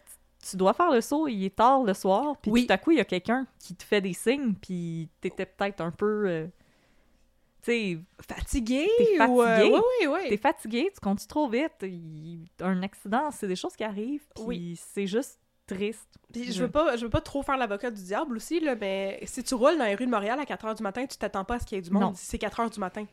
tu 0.49 0.57
dois 0.57 0.72
faire 0.75 0.91
le 0.91 1.01
saut, 1.01 1.27
il 1.29 1.45
est 1.45 1.57
tard 1.57 1.83
le 1.85 1.95
soir, 1.95 2.37
puis 2.43 2.51
Oui. 2.51 2.66
tout 2.66 2.72
à 2.72 2.79
coup, 2.79 2.91
il 2.91 2.99
y 2.99 3.01
a 3.01 3.05
quelqu'un 3.05 3.47
qui 3.59 3.75
te 3.75 3.83
fait 3.83 4.01
des 4.01 4.12
signes, 4.12 4.55
puis 4.55 5.09
t'étais 5.20 5.47
peut-être 5.47 5.81
un 5.81 5.91
peu... 5.91 6.25
euh, 6.29 6.47
tu 7.62 7.70
sais, 7.72 7.99
Fatigué 8.29 8.89
T'es 8.99 9.27
ou. 9.27 9.41
euh, 9.43 9.47
fatigué? 9.57 9.72
oui, 9.75 9.81
oui, 10.01 10.07
oui. 10.22 10.29
t'es 10.29 10.37
fatigué, 10.37 10.91
tu 10.93 11.01
conduis 11.01 11.27
trop 11.27 11.49
vite, 11.49 11.72
il- 11.83 12.45
un 12.61 12.83
accident, 12.83 13.31
c'est 13.31 13.49
des 13.49 13.57
choses 13.57 13.75
qui 13.75 13.85
arrivent, 13.85 14.27
puis 14.35 14.45
Oui. 14.45 14.81
c'est 14.93 15.07
juste 15.07 15.39
triste. 15.66 16.08
Puis 16.32 16.52
je 16.52 16.62
veux 16.62 16.70
pas, 16.70 16.96
je 16.96 17.04
veux 17.04 17.10
pas 17.10 17.20
trop 17.20 17.42
faire 17.42 17.56
l'avocat 17.56 17.90
du 17.90 18.02
diable 18.02 18.36
aussi, 18.36 18.60
là, 18.60 18.74
mais 18.74 19.20
si 19.24 19.42
tu 19.44 19.54
roules 19.54 19.78
dans 19.78 19.84
les 19.84 19.94
rues 19.94 20.06
de 20.06 20.10
Montréal 20.10 20.38
à 20.40 20.44
4 20.46 20.66
h 20.66 20.76
du 20.76 20.82
matin, 20.82 21.06
tu 21.06 21.16
t'attends 21.16 21.44
pas 21.44 21.54
à 21.54 21.58
ce 21.60 21.66
qu'il 21.66 21.76
y 21.76 21.78
ait 21.78 21.82
du 21.82 21.90
monde 21.90 22.14
c'est 22.16 22.38
4 22.38 22.60
h 22.60 22.72
du 22.74 22.80
matin. 22.80 23.04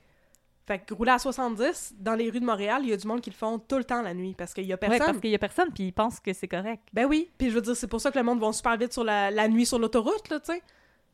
Fait 0.68 0.80
que 0.80 0.94
rouler 0.94 1.12
à 1.12 1.20
70, 1.20 1.96
dans 1.98 2.14
les 2.16 2.30
rues 2.30 2.40
de 2.40 2.46
Montréal, 2.46 2.82
il 2.84 2.90
y 2.90 2.94
a 2.94 2.98
du 2.98 3.08
monde 3.08 3.20
qui 3.22 3.30
le 3.30 3.36
font 3.36 3.58
tout 3.60 3.78
le 3.78 3.84
temps 3.84 4.02
la 4.02 4.14
nuit 4.14 4.36
parce 4.38 4.54
qu'il 4.54 4.66
y 4.66 4.72
a 4.72 4.76
Ouais, 4.76 4.80
personne. 4.80 5.06
parce 5.06 5.20
qu'il 5.20 5.30
y 5.32 5.36
a 5.36 5.40
personne, 5.40 5.70
puis 5.74 5.86
ils 5.86 5.92
pensent 5.92 6.20
que 6.20 6.34
c'est 6.34 6.48
correct. 6.48 6.84
Ben 6.94 7.06
oui, 7.06 7.30
puis 7.38 7.50
je 7.50 7.56
veux 7.56 7.62
dire, 7.62 7.76
c'est 7.76 7.88
pour 7.88 8.00
ça 8.00 8.12
que 8.12 8.18
le 8.18 8.24
monde 8.24 8.40
va 8.40 8.52
super 8.54 8.78
vite 8.78 8.94
sur 8.94 9.04
la, 9.04 9.32
la 9.32 9.48
nuit 9.48 9.66
sur 9.66 9.80
l'autoroute, 9.80 10.30
là, 10.30 10.40
tu 10.40 10.54
sais. 10.54 10.62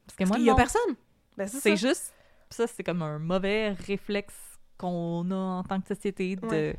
Parce 0.06 0.16
que 0.16 0.24
Parce 0.24 0.30
moi, 0.30 0.38
qu'il 0.38 0.46
y 0.46 0.50
a 0.50 0.56
personne. 0.56 0.96
Ben 1.38 1.48
c'est 1.48 1.76
juste... 1.78 2.14
Ça, 2.50 2.66
c'est 2.68 2.84
comme 2.84 3.02
un 3.02 3.20
mauvais 3.20 3.72
réflexe 3.72 4.36
qu'on 4.78 5.30
a 5.32 5.36
en 5.36 5.64
tant 5.64 5.82
que 5.82 5.88
société 5.88 6.36
de... 6.36 6.48
Ouais. 6.48 6.76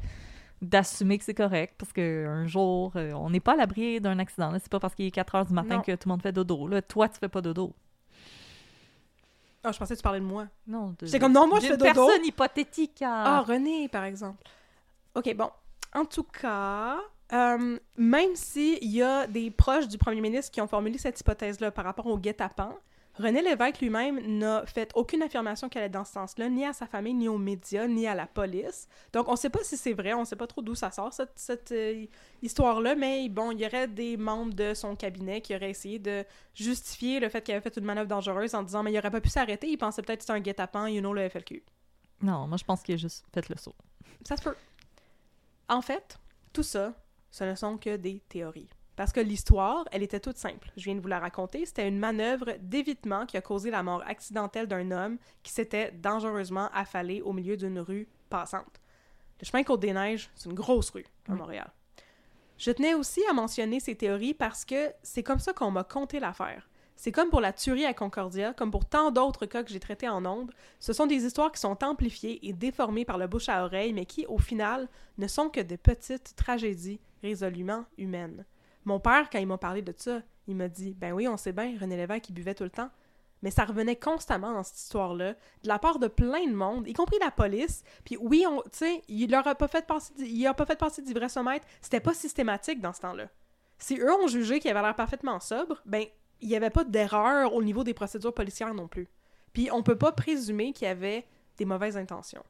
D'assumer 0.63 1.19
que 1.19 1.25
c'est 1.25 1.35
correct 1.35 1.75
parce 1.79 1.93
que 1.93 2.27
un 2.27 2.47
jour 2.47 2.93
euh, 2.97 3.13
on 3.13 3.31
n'est 3.31 3.41
pas 3.41 3.53
à 3.53 3.57
l'abri 3.57 4.01
d'un 4.01 4.19
accident 4.19 4.53
c'est 4.55 4.69
pas 4.69 4.81
parce 4.81 4.95
qu'il 4.95 5.07
est 5.07 5.11
4 5.13 5.35
heures 5.37 5.45
du 5.47 5.53
matin 5.55 5.77
Non. 5.77 5.83
que 5.83 5.93
tout 5.93 6.09
le 6.09 6.13
monde 6.15 6.23
fait 6.23 6.33
dodo 6.33 6.67
là 6.67 6.83
toi 6.83 7.09
tu 7.09 7.19
fais 7.19 7.29
pas 7.29 7.41
dodo 7.41 7.75
Ah, 9.65 9.73
je 9.73 9.79
pensais 9.79 9.95
que 9.95 9.99
tu 9.99 10.03
parlais 10.03 10.21
de 10.21 10.25
moi. 10.25 10.47
non 10.67 10.95
de- 10.99 11.07
J'étais 11.07 11.19
comme, 11.19 11.33
non, 11.33 11.47
moi, 11.49 11.61
je 11.61 11.67
fais 11.67 11.77
dodo. 11.77 11.85
personne 11.85 12.25
hypothétique 12.25 13.03
Ah, 13.05 13.39
à... 13.39 13.41
René, 13.43 13.89
par 13.89 14.05
exemple. 14.05 14.43
OK, 15.15 15.35
bon. 15.35 15.51
En 15.95 16.05
tout 16.05 16.23
cas, 16.23 16.97
euh, 17.33 17.79
même 17.97 18.35
s'il 18.37 18.85
y 18.85 19.03
a 19.03 19.27
des 19.27 19.51
proches 19.51 19.89
du 19.89 19.99
premier 19.99 20.21
ministre 20.21 20.51
qui 20.53 20.61
ont 20.61 20.67
formulé 20.69 20.97
cette 20.99 21.19
hypothèse-là 21.21 21.71
par 21.71 21.85
rapport 21.85 22.07
au 22.07 22.19
guet-apens, 22.19 22.75
René 23.19 23.43
Lévesque 23.43 23.81
lui-même 23.81 24.21
n'a 24.39 24.65
fait 24.67 24.93
aucune 24.95 25.23
affirmation 25.23 25.69
qu'elle 25.69 25.85
est 25.85 25.89
dans 25.89 26.05
ce 26.05 26.13
sens-là, 26.13 26.49
ni 26.49 26.65
à 26.65 26.73
sa 26.73 26.87
famille, 26.87 27.15
ni 27.15 27.29
aux 27.29 27.39
médias, 27.39 27.89
ni 27.89 28.07
à 28.07 28.15
la 28.15 28.27
police. 28.27 28.89
Donc, 29.13 29.29
on 29.29 29.33
ne 29.33 29.37
sait 29.37 29.51
pas 29.51 29.63
si 29.65 29.77
c'est 29.77 29.93
vrai, 29.93 30.15
on 30.15 30.21
ne 30.21 30.25
sait 30.25 30.37
pas 30.37 30.47
trop 30.47 30.63
d'où 30.63 30.75
ça 30.75 30.91
sort, 30.91 31.13
cette, 31.13 31.33
cette, 31.35 31.73
euh, 31.73 32.07
histoire-là, 32.43 32.95
mais 32.95 33.29
bon, 33.29 33.51
il 33.51 33.61
y 33.61 33.67
aurait 33.67 33.89
des 33.89 34.17
membres 34.17 34.55
de 34.55 34.73
son 34.75 34.95
cabinet 34.95 35.41
qui 35.41 35.55
auraient 35.55 35.71
essayé 35.71 35.99
de 35.99 36.25
justifier 36.55 37.19
le 37.19 37.29
fait 37.29 37.43
qu'il 37.43 37.55
avait 37.55 37.63
fait 37.63 37.77
une 37.77 37.85
manœuvre 37.85 38.09
dangereuse 38.09 38.55
en 38.55 38.63
disant 38.63 38.83
«Mais 38.85 38.93
il 38.93 38.99
aurait 38.99 39.11
pas 39.11 39.21
pu 39.21 39.31
s'arrêter, 39.31 39.69
il 39.69 39.77
pensait 39.77 40.03
peut-être 40.03 40.21
que 40.21 40.25
c'était 40.25 40.39
un 40.39 40.41
guet-apens, 40.41 40.89
you 40.89 41.01
know, 41.01 41.13
le 41.13 41.29
FLQ.» 41.29 41.65
non 42.23 42.49
moi 42.49 42.57
je 42.57 42.65
pense 42.65 42.83
qu'il 42.83 42.95
a 42.95 42.99
juste 42.99 43.25
fait 43.33 43.49
le 43.49 43.57
saut 43.57 43.77
Ça 44.25 44.37
se 44.37 44.43
peut. 44.43 44.57
En 45.69 45.83
fait, 45.83 46.19
tout 46.53 46.63
ça, 46.63 46.95
ce 47.31 47.45
ne 47.45 47.55
sont 47.55 47.77
que 47.79 47.97
des 47.97 48.21
théories. 48.29 48.71
Parce 48.99 49.13
que 49.13 49.21
l'histoire, 49.21 49.85
elle 49.93 50.03
était 50.03 50.19
toute 50.19 50.39
simple. 50.39 50.73
Je 50.77 50.83
viens 50.83 50.97
de 50.97 51.01
vous 51.01 51.07
la 51.07 51.21
raconter. 51.21 51.65
C'était 51.65 51.87
une 51.87 52.01
manœuvre 52.01 52.55
d'évitement 52.61 53.27
qui 53.27 53.37
a 53.37 53.41
causé 53.41 53.71
la 53.71 53.85
mort 53.85 54.03
accidentelle 54.05 54.67
d'un 54.67 54.91
homme 54.91 55.19
qui 55.45 55.53
s'était 55.53 55.93
dangereusement 55.93 56.69
affalé 56.75 57.23
au 57.23 57.33
milieu 57.33 57.57
d'une 57.57 57.79
rue 57.79 58.09
passante. 58.29 58.81
Le 59.41 59.47
chemin 59.47 59.63
Côte-des-Neiges, 59.63 60.31
c'est 60.35 60.49
une 60.49 60.57
grosse 60.57 60.91
rue 60.91 61.07
à. 61.29 61.35
Montréal. 61.35 61.71
Je 62.59 62.73
tenais 62.73 62.95
aussi 62.95 63.21
à 63.31 63.33
mentionner 63.33 63.79
ces 63.79 63.95
théories 63.95 64.35
parce 64.35 64.65
que 64.65 64.93
c'est 65.05 65.23
comme 65.23 65.39
ça 65.39 65.53
qu'on 65.53 65.71
m'a 65.71 65.85
conté 65.85 66.19
l'affaire. 66.19 66.69
C'est 66.97 67.13
comme 67.13 67.31
pour 67.31 67.41
la 67.41 67.53
tuerie 67.53 67.87
à 67.87 67.95
Concordia, 67.95 68.53
comme 68.53 68.73
pour 68.73 68.85
tant 68.85 69.13
d'autres 69.13 69.47
cas 69.47 69.63
que 69.63 69.71
j'ai 69.71 69.79
traités 69.79 70.09
en 70.09 70.27
ondes, 70.27 70.51
ce 70.81 70.93
sont 70.93 71.07
des 71.07 71.25
histoires 71.25 71.53
qui 71.53 71.61
sont 71.61 71.85
amplifiées 71.85 72.45
et 72.49 72.53
déformées 72.53 73.05
par 73.05 73.17
le 73.19 73.29
bouche 73.29 73.49
à 73.49 73.65
oreille, 73.65 73.93
mais 73.93 74.07
qui, 74.07 74.27
au 74.27 74.39
final, 74.39 74.89
ne 75.19 75.29
sont 75.29 75.51
que 75.51 75.61
de 75.61 75.77
petites 75.77 76.35
tragédies 76.35 76.99
résolument 77.23 77.85
humaines. 77.97 78.45
Mon 78.89 79.01
père, 79.01 79.29
quand 79.29 79.39
il 79.39 79.47
m'a 79.47 79.59
parlé 79.59 79.83
de 79.83 79.93
ça, 79.95 80.23
il 80.47 80.57
m'a 80.57 80.67
dit 80.67 80.95
Ben 80.95 81.13
oui, 81.13 81.29
on 81.29 81.37
sait 81.37 81.53
bien, 81.53 81.77
René 81.79 81.95
Lévesque, 81.95 82.31
il 82.31 82.33
buvait 82.33 82.55
tout 82.55 82.65
le 82.65 82.71
temps. 82.71 82.89
Mais 83.43 83.51
ça 83.51 83.67
revenait 83.67 83.97
constamment 83.97 84.55
dans 84.55 84.63
cette 84.63 84.79
histoire-là, 84.79 85.35
de 85.35 85.69
la 85.69 85.79
part 85.79 85.99
de 85.99 86.07
plein 86.09 86.47
de 86.47 86.55
monde, 86.55 86.89
y 86.89 86.95
compris 86.95 87.19
la 87.21 87.31
police. 87.31 87.85
Puis 88.07 88.17
oui, 88.19 88.47
on, 88.49 88.63
il 89.09 89.31
leur 89.31 89.47
a 89.47 89.55
pas 89.55 89.69
fait 89.69 89.87
passer, 89.87 90.15
il 90.19 90.47
a 90.47 90.55
pas 90.55 90.65
fait 90.65 90.79
passer 90.79 91.03
d'ivresse-au-maître. 91.03 91.67
C'était 91.83 92.01
pas 92.01 92.15
systématique 92.15 92.81
dans 92.81 92.95
ce 92.95 93.03
temps-là. 93.03 93.29
Si 93.77 93.99
eux 93.99 94.11
ont 94.11 94.27
jugé 94.27 94.59
qu'il 94.59 94.71
avait 94.71 94.81
l'air 94.81 94.97
parfaitement 94.97 95.39
sobre, 95.39 95.83
ben, 95.85 96.07
il 96.41 96.49
y 96.49 96.57
avait 96.57 96.71
pas 96.71 96.85
d'erreur 96.85 97.53
au 97.53 97.63
niveau 97.63 97.85
des 97.85 97.93
procédures 97.93 98.33
policières 98.33 98.73
non 98.73 98.89
plus. 98.89 99.07
Puis 99.53 99.69
on 99.71 99.83
peut 99.83 99.99
pas 99.99 100.13
présumer 100.13 100.73
qu'il 100.73 100.89
y 100.89 100.91
avait 100.91 101.27
des 101.59 101.67
mauvaises 101.67 101.99
intentions. 101.99 102.45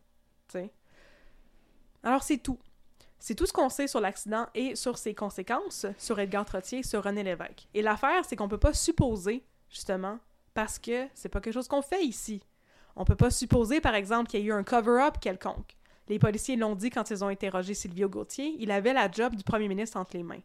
Alors 2.04 2.22
c'est 2.22 2.38
tout. 2.38 2.60
C'est 3.18 3.34
tout 3.34 3.46
ce 3.46 3.52
qu'on 3.52 3.68
sait 3.68 3.88
sur 3.88 4.00
l'accident 4.00 4.46
et 4.54 4.76
sur 4.76 4.96
ses 4.96 5.14
conséquences 5.14 5.86
sur 5.98 6.18
Edgar 6.20 6.44
Trottier 6.44 6.82
sur 6.82 7.02
René 7.02 7.22
Lévesque. 7.22 7.66
Et 7.74 7.82
l'affaire, 7.82 8.24
c'est 8.24 8.36
qu'on 8.36 8.48
peut 8.48 8.58
pas 8.58 8.72
supposer, 8.72 9.44
justement, 9.68 10.18
parce 10.54 10.78
que 10.78 11.06
c'est 11.14 11.28
pas 11.28 11.40
quelque 11.40 11.54
chose 11.54 11.68
qu'on 11.68 11.82
fait 11.82 12.04
ici. 12.04 12.42
On 12.96 13.04
peut 13.04 13.16
pas 13.16 13.30
supposer, 13.30 13.80
par 13.80 13.94
exemple, 13.94 14.30
qu'il 14.30 14.40
y 14.40 14.42
a 14.44 14.46
eu 14.46 14.52
un 14.52 14.64
cover-up 14.64 15.18
quelconque. 15.20 15.76
Les 16.08 16.18
policiers 16.18 16.56
l'ont 16.56 16.74
dit 16.74 16.90
quand 16.90 17.10
ils 17.10 17.22
ont 17.22 17.28
interrogé 17.28 17.74
Silvio 17.74 18.08
Gauthier, 18.08 18.56
il 18.58 18.70
avait 18.70 18.92
la 18.92 19.10
job 19.10 19.34
du 19.34 19.44
premier 19.44 19.68
ministre 19.68 19.98
entre 19.98 20.16
les 20.16 20.22
mains. 20.22 20.40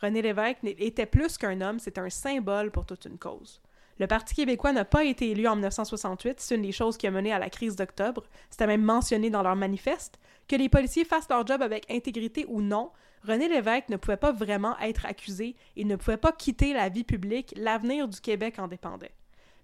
René 0.00 0.22
Lévesque 0.22 0.58
était 0.64 1.06
plus 1.06 1.36
qu'un 1.36 1.60
homme, 1.60 1.78
c'est 1.78 1.98
un 1.98 2.08
symbole 2.08 2.70
pour 2.70 2.86
toute 2.86 3.04
une 3.04 3.18
cause. 3.18 3.60
Le 3.98 4.06
Parti 4.06 4.34
québécois 4.34 4.72
n'a 4.72 4.84
pas 4.84 5.04
été 5.04 5.30
élu 5.30 5.46
en 5.46 5.54
1968, 5.54 6.40
c'est 6.40 6.54
une 6.54 6.62
des 6.62 6.72
choses 6.72 6.96
qui 6.96 7.06
a 7.06 7.10
mené 7.10 7.32
à 7.32 7.38
la 7.38 7.50
crise 7.50 7.76
d'octobre. 7.76 8.24
C'était 8.50 8.66
même 8.66 8.82
mentionné 8.82 9.30
dans 9.30 9.42
leur 9.42 9.56
manifeste. 9.56 10.18
Que 10.48 10.56
les 10.56 10.68
policiers 10.68 11.04
fassent 11.04 11.28
leur 11.28 11.46
job 11.46 11.62
avec 11.62 11.90
intégrité 11.90 12.46
ou 12.48 12.62
non, 12.62 12.90
René 13.26 13.48
Lévesque 13.48 13.88
ne 13.88 13.96
pouvait 13.96 14.16
pas 14.16 14.32
vraiment 14.32 14.76
être 14.80 15.06
accusé 15.06 15.54
et 15.76 15.84
ne 15.84 15.96
pouvait 15.96 16.16
pas 16.16 16.32
quitter 16.32 16.72
la 16.72 16.88
vie 16.88 17.04
publique, 17.04 17.54
l'avenir 17.56 18.08
du 18.08 18.20
Québec 18.20 18.58
en 18.58 18.66
dépendait. 18.66 19.12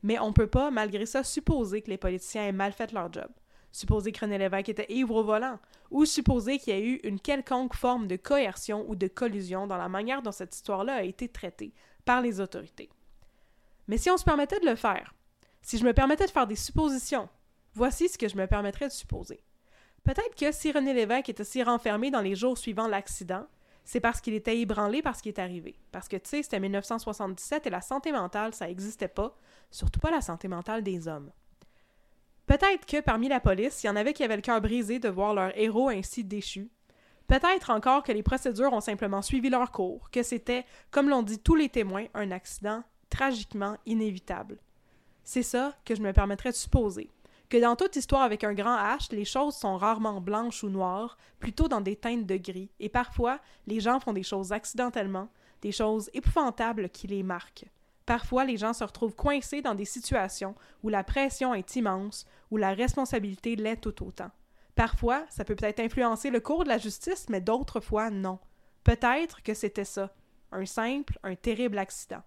Mais 0.03 0.18
on 0.20 0.33
peut 0.33 0.47
pas, 0.47 0.70
malgré 0.70 1.07
ça, 1.07 1.24
supposer 1.24 1.83
que 1.83 1.91
les 1.91 1.97
politiciens 1.97 2.47
aient 2.47 2.53
mal 2.53 2.72
fait 2.72 2.93
leur 2.93 3.12
job. 3.12 3.29
Supposer 3.72 4.12
que 4.12 4.20
René 4.20 4.39
Lévesque 4.39 4.68
était 4.68 4.93
ivre 4.93 5.16
au 5.16 5.24
volant, 5.24 5.59
ou 5.91 6.05
supposer 6.05 6.59
qu'il 6.59 6.74
y 6.74 6.76
a 6.76 6.81
eu 6.81 7.01
une 7.03 7.18
quelconque 7.18 7.74
forme 7.74 8.07
de 8.07 8.16
coercion 8.16 8.85
ou 8.89 8.95
de 8.95 9.09
collusion 9.09 9.66
dans 9.66 9.76
la 9.76 9.89
manière 9.89 10.22
dont 10.22 10.33
cette 10.33 10.55
histoire-là 10.55 10.95
a 10.95 11.03
été 11.03 11.29
traitée 11.29 11.72
par 12.05 12.20
les 12.20 12.41
autorités. 12.41 12.89
Mais 13.89 13.99
si 13.99 14.11
on 14.11 14.16
se 14.16 14.24
permettait 14.24 14.61
de 14.61 14.66
le 14.66 14.76
faire, 14.76 15.14
si 15.62 15.78
je 15.78 15.84
me 15.84 15.93
permettais 15.93 16.26
de 16.26 16.30
faire 16.30 16.47
des 16.47 16.57
suppositions, 16.57 17.28
voici 17.74 18.09
ce 18.09 18.18
que 18.18 18.28
je 18.28 18.36
me 18.36 18.47
permettrais 18.47 18.89
de 18.89 18.93
supposer. 18.93 19.43
Peut-être 20.05 20.34
que 20.36 20.53
si 20.53 20.70
René 20.72 20.95
Lévesque 20.95 21.30
était 21.30 21.45
si 21.45 21.62
renfermé 21.62 22.11
dans 22.11 22.20
les 22.20 22.34
jours 22.34 22.57
suivant 22.57 22.86
l'accident, 22.86 23.47
c'est 23.84 24.01
parce 24.01 24.20
qu'il 24.20 24.34
était 24.34 24.59
ébranlé 24.59 25.01
par 25.01 25.16
ce 25.16 25.22
qui 25.22 25.30
est 25.30 25.39
arrivé. 25.39 25.78
Parce 25.93 26.09
que, 26.09 26.16
tu 26.16 26.28
sais, 26.28 26.43
c'était 26.43 26.61
1977 26.61 27.66
et 27.66 27.70
la 27.70 27.80
santé 27.80 28.12
mentale, 28.12 28.55
ça 28.55 28.66
n'existait 28.66 29.09
pas, 29.09 29.34
surtout 29.70 30.01
pas 30.01 30.11
la 30.11 30.20
santé 30.20 30.47
mentale 30.47 30.82
des 30.82 31.09
hommes. 31.09 31.32
Peut-être 32.47 32.86
que 32.86 33.01
parmi 33.01 33.28
la 33.28 33.41
police, 33.41 33.82
il 33.82 33.86
y 33.86 33.91
en 33.91 33.97
avait 33.97 34.12
qui 34.12 34.24
avaient 34.24 34.36
le 34.36 34.43
cœur 34.43 34.61
brisé 34.61 34.99
de 34.99 35.09
voir 35.09 35.34
leur 35.34 35.57
héros 35.59 35.89
ainsi 35.89 36.24
déchu. 36.24 36.70
Peut-être 37.26 37.70
encore 37.70 38.03
que 38.03 38.12
les 38.12 38.22
procédures 38.22 38.72
ont 38.72 38.80
simplement 38.80 39.20
suivi 39.20 39.51
leur 39.51 39.70
cours, 39.70 40.11
que 40.11 40.22
c'était, 40.22 40.64
comme 40.91 41.09
l'ont 41.11 41.22
dit 41.22 41.39
tous 41.39 41.55
les 41.55 41.68
témoins, 41.68 42.07
un 42.14 42.30
accident 42.30 42.82
tragiquement 43.11 43.77
inévitable. 43.87 44.59
C'est 45.25 45.43
ça 45.43 45.75
que 45.85 45.95
je 45.95 46.03
me 46.03 46.13
permettrais 46.13 46.51
de 46.51 46.57
supposer. 46.57 47.11
Que 47.49 47.57
dans 47.57 47.77
toute 47.77 47.97
histoire 47.97 48.23
avec 48.23 48.45
un 48.45 48.55
grand 48.55 48.77
H, 48.77 49.15
les 49.15 49.25
choses 49.25 49.55
sont 49.55 49.77
rarement 49.79 50.21
blanches 50.21 50.63
ou 50.63 50.69
noires, 50.69 51.17
plutôt 51.39 51.69
dans 51.69 51.81
des 51.81 51.97
teintes 51.97 52.27
de 52.27 52.37
gris, 52.37 52.71
et 52.79 52.89
parfois, 52.89 53.41
les 53.67 53.81
gens 53.81 54.01
font 54.01 54.13
des 54.13 54.23
choses 54.23 54.53
accidentellement, 54.53 55.29
des 55.63 55.73
choses 55.73 56.11
épouvantables 56.13 56.91
qui 56.91 57.07
les 57.07 57.23
marquent. 57.23 57.65
Parfois, 58.05 58.45
les 58.45 58.57
gens 58.57 58.73
se 58.73 58.85
retrouvent 58.85 59.15
coincés 59.15 59.61
dans 59.61 59.75
des 59.75 59.85
situations 59.85 60.55
où 60.83 60.89
la 60.89 61.05
pression 61.05 61.55
est 61.55 61.77
immense, 61.77 62.27
où 62.51 62.57
la 62.57 62.73
responsabilité 62.73 63.55
l'est 63.57 63.77
tout 63.77 64.03
autant. 64.07 64.31
Parfois, 64.75 65.27
ça 65.29 65.45
peut 65.45 65.57
peut-être 65.57 65.81
influencer 65.81 66.31
le 66.31 66.41
cours 66.41 66.65
de 66.65 66.69
la 66.69 66.79
justice, 66.79 67.27
mais 67.29 67.41
d'autres 67.41 67.81
fois, 67.81 68.11
non. 68.11 68.39
Peut-être 68.85 69.43
que 69.43 69.53
c'était 69.53 69.85
ça, 69.85 70.15
un 70.53 70.65
simple, 70.65 71.19
un 71.23 71.35
terrible 71.35 71.79
accident. 71.79 72.23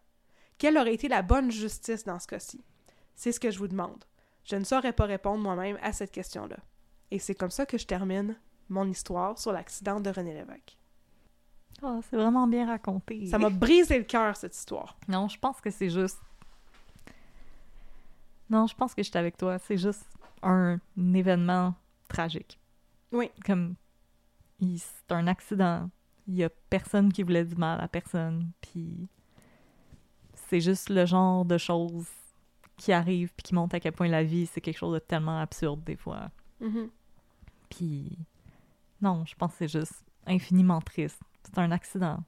Quelle 0.61 0.77
aurait 0.77 0.93
été 0.93 1.07
la 1.07 1.23
bonne 1.23 1.49
justice 1.49 2.03
dans 2.03 2.19
ce 2.19 2.27
cas-ci? 2.27 2.63
C'est 3.15 3.31
ce 3.31 3.39
que 3.39 3.49
je 3.49 3.57
vous 3.57 3.67
demande. 3.67 4.05
Je 4.43 4.55
ne 4.55 4.63
saurais 4.63 4.93
pas 4.93 5.05
répondre 5.05 5.41
moi-même 5.41 5.79
à 5.81 5.91
cette 5.91 6.11
question-là. 6.11 6.57
Et 7.09 7.17
c'est 7.17 7.33
comme 7.33 7.49
ça 7.49 7.65
que 7.65 7.79
je 7.79 7.87
termine 7.87 8.35
mon 8.69 8.87
histoire 8.87 9.39
sur 9.39 9.53
l'accident 9.53 9.99
de 9.99 10.11
René 10.11 10.35
Lévesque. 10.35 10.77
Oh, 11.81 11.99
c'est 12.07 12.15
vraiment 12.15 12.45
bien 12.45 12.67
raconté. 12.67 13.25
Ça 13.25 13.39
m'a 13.39 13.49
brisé 13.49 13.97
le 13.97 14.03
cœur, 14.03 14.35
cette 14.35 14.55
histoire. 14.55 14.99
Non, 15.07 15.27
je 15.29 15.39
pense 15.39 15.59
que 15.61 15.71
c'est 15.71 15.89
juste. 15.89 16.21
Non, 18.47 18.67
je 18.67 18.75
pense 18.75 18.93
que 18.93 19.01
j'étais 19.01 19.17
avec 19.17 19.37
toi. 19.37 19.57
C'est 19.57 19.77
juste 19.77 20.05
un 20.43 20.77
événement 21.15 21.73
tragique. 22.07 22.59
Oui. 23.11 23.31
Comme. 23.43 23.73
C'est 24.59 25.11
un 25.11 25.25
accident. 25.25 25.89
Il 26.27 26.35
y 26.35 26.43
a 26.43 26.51
personne 26.69 27.11
qui 27.11 27.23
voulait 27.23 27.45
du 27.45 27.55
mal 27.55 27.81
à 27.81 27.87
personne. 27.87 28.51
Puis. 28.61 29.09
C'est 30.51 30.59
juste 30.59 30.89
le 30.89 31.05
genre 31.05 31.45
de 31.45 31.57
choses 31.57 32.09
qui 32.75 32.91
arrivent 32.91 33.31
puis 33.37 33.43
qui 33.43 33.55
montrent 33.55 33.75
à 33.75 33.79
quel 33.79 33.93
point 33.93 34.09
la 34.09 34.21
vie, 34.21 34.47
c'est 34.47 34.59
quelque 34.59 34.77
chose 34.77 34.95
de 34.95 34.99
tellement 34.99 35.39
absurde 35.39 35.81
des 35.85 35.95
fois. 35.95 36.29
Mhm. 36.59 36.89
Puis. 37.69 38.17
Non, 39.01 39.23
je 39.25 39.33
pense 39.35 39.53
que 39.53 39.59
c'est 39.59 39.79
juste 39.79 40.03
infiniment 40.27 40.81
triste. 40.81 41.21
C'est 41.43 41.57
un 41.57 41.71
accident. 41.71 42.21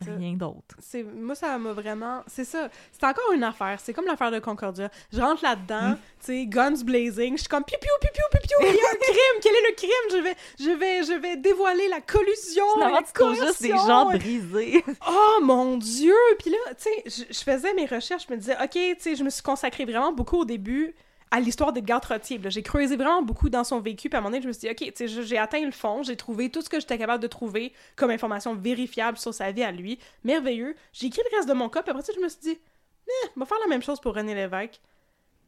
Rien 0.00 0.32
d'autre. 0.34 0.74
C'est 0.80 1.02
moi 1.04 1.34
ça 1.34 1.56
m'a 1.56 1.72
vraiment 1.72 2.22
c'est 2.26 2.44
ça 2.44 2.68
c'est 2.92 3.04
encore 3.06 3.32
une 3.32 3.44
affaire 3.44 3.78
c'est 3.80 3.92
comme 3.94 4.06
l'affaire 4.06 4.30
de 4.32 4.38
Concordia 4.40 4.90
je 5.12 5.20
rentre 5.20 5.42
là-dedans 5.44 5.90
Hmm. 5.92 5.96
tu 6.20 6.26
sais 6.26 6.46
guns 6.46 6.82
blazing 6.84 7.34
je 7.36 7.40
suis 7.42 7.48
comme 7.48 7.64
piou 7.64 7.78
piou 7.80 7.90
piou 8.00 8.10
piou 8.12 8.40
piou 8.40 8.58
il 8.60 8.74
y 8.76 8.80
a 8.80 8.90
un 8.90 8.96
crime 9.00 9.40
quel 9.40 9.54
est 9.54 9.68
le 9.70 9.74
crime? 9.76 9.90
Je 10.10 10.16
vais 10.16 10.34
je 10.58 10.78
vais 10.78 11.02
je 11.04 11.20
vais 11.20 11.36
dévoiler 11.36 11.88
la 11.88 12.00
collusion 12.00 12.64
Finalement, 12.74 12.96
la 13.00 13.02
trouves 13.02 13.34
juste 13.40 13.62
des 13.62 13.70
gens 13.70 14.06
brisés. 14.06 14.84
Oh 15.08 15.38
mon 15.42 15.76
dieu! 15.76 16.14
Puis 16.38 16.50
là, 16.50 16.56
tu 16.76 16.82
sais, 16.82 17.24
je, 17.28 17.34
je 17.34 17.40
faisais 17.42 17.72
mes 17.74 17.86
recherches, 17.86 18.26
je 18.28 18.32
me 18.32 18.38
disais, 18.38 18.56
OK, 18.62 18.70
tu 18.72 18.94
sais, 18.98 19.16
je 19.16 19.22
me 19.24 19.30
suis 19.30 19.42
consacrée 19.42 19.84
vraiment 19.84 20.12
beaucoup 20.12 20.38
au 20.38 20.44
début 20.44 20.94
à 21.30 21.40
l'histoire 21.40 21.72
d'Edgar 21.72 22.00
Trottier. 22.00 22.40
J'ai 22.46 22.62
creusé 22.62 22.96
vraiment 22.96 23.22
beaucoup 23.22 23.48
dans 23.48 23.64
son 23.64 23.80
vécu, 23.80 24.08
puis 24.08 24.16
à 24.16 24.18
un 24.18 24.22
moment 24.22 24.30
donné, 24.30 24.42
je 24.42 24.48
me 24.48 24.52
suis 24.52 24.68
dit, 24.68 24.70
OK, 24.70 25.22
j'ai 25.24 25.38
atteint 25.38 25.64
le 25.64 25.72
fond, 25.72 26.02
j'ai 26.02 26.16
trouvé 26.16 26.50
tout 26.50 26.62
ce 26.62 26.68
que 26.68 26.78
j'étais 26.78 26.98
capable 26.98 27.22
de 27.22 27.28
trouver 27.28 27.72
comme 27.96 28.10
information 28.10 28.54
vérifiable 28.54 29.18
sur 29.18 29.34
sa 29.34 29.50
vie 29.50 29.62
à 29.62 29.72
lui. 29.72 29.98
Merveilleux. 30.22 30.76
J'ai 30.92 31.06
écrit 31.06 31.22
le 31.30 31.36
reste 31.36 31.48
de 31.48 31.54
mon 31.54 31.68
cas, 31.68 31.82
puis 31.82 31.90
après 31.90 32.02
ça, 32.02 32.12
je 32.14 32.20
me 32.20 32.28
suis 32.28 32.40
dit, 32.40 32.58
eh, 33.06 33.28
on 33.36 33.40
va 33.40 33.46
faire 33.46 33.58
la 33.60 33.68
même 33.68 33.82
chose 33.82 34.00
pour 34.00 34.14
René 34.14 34.34
Lévesque. 34.34 34.80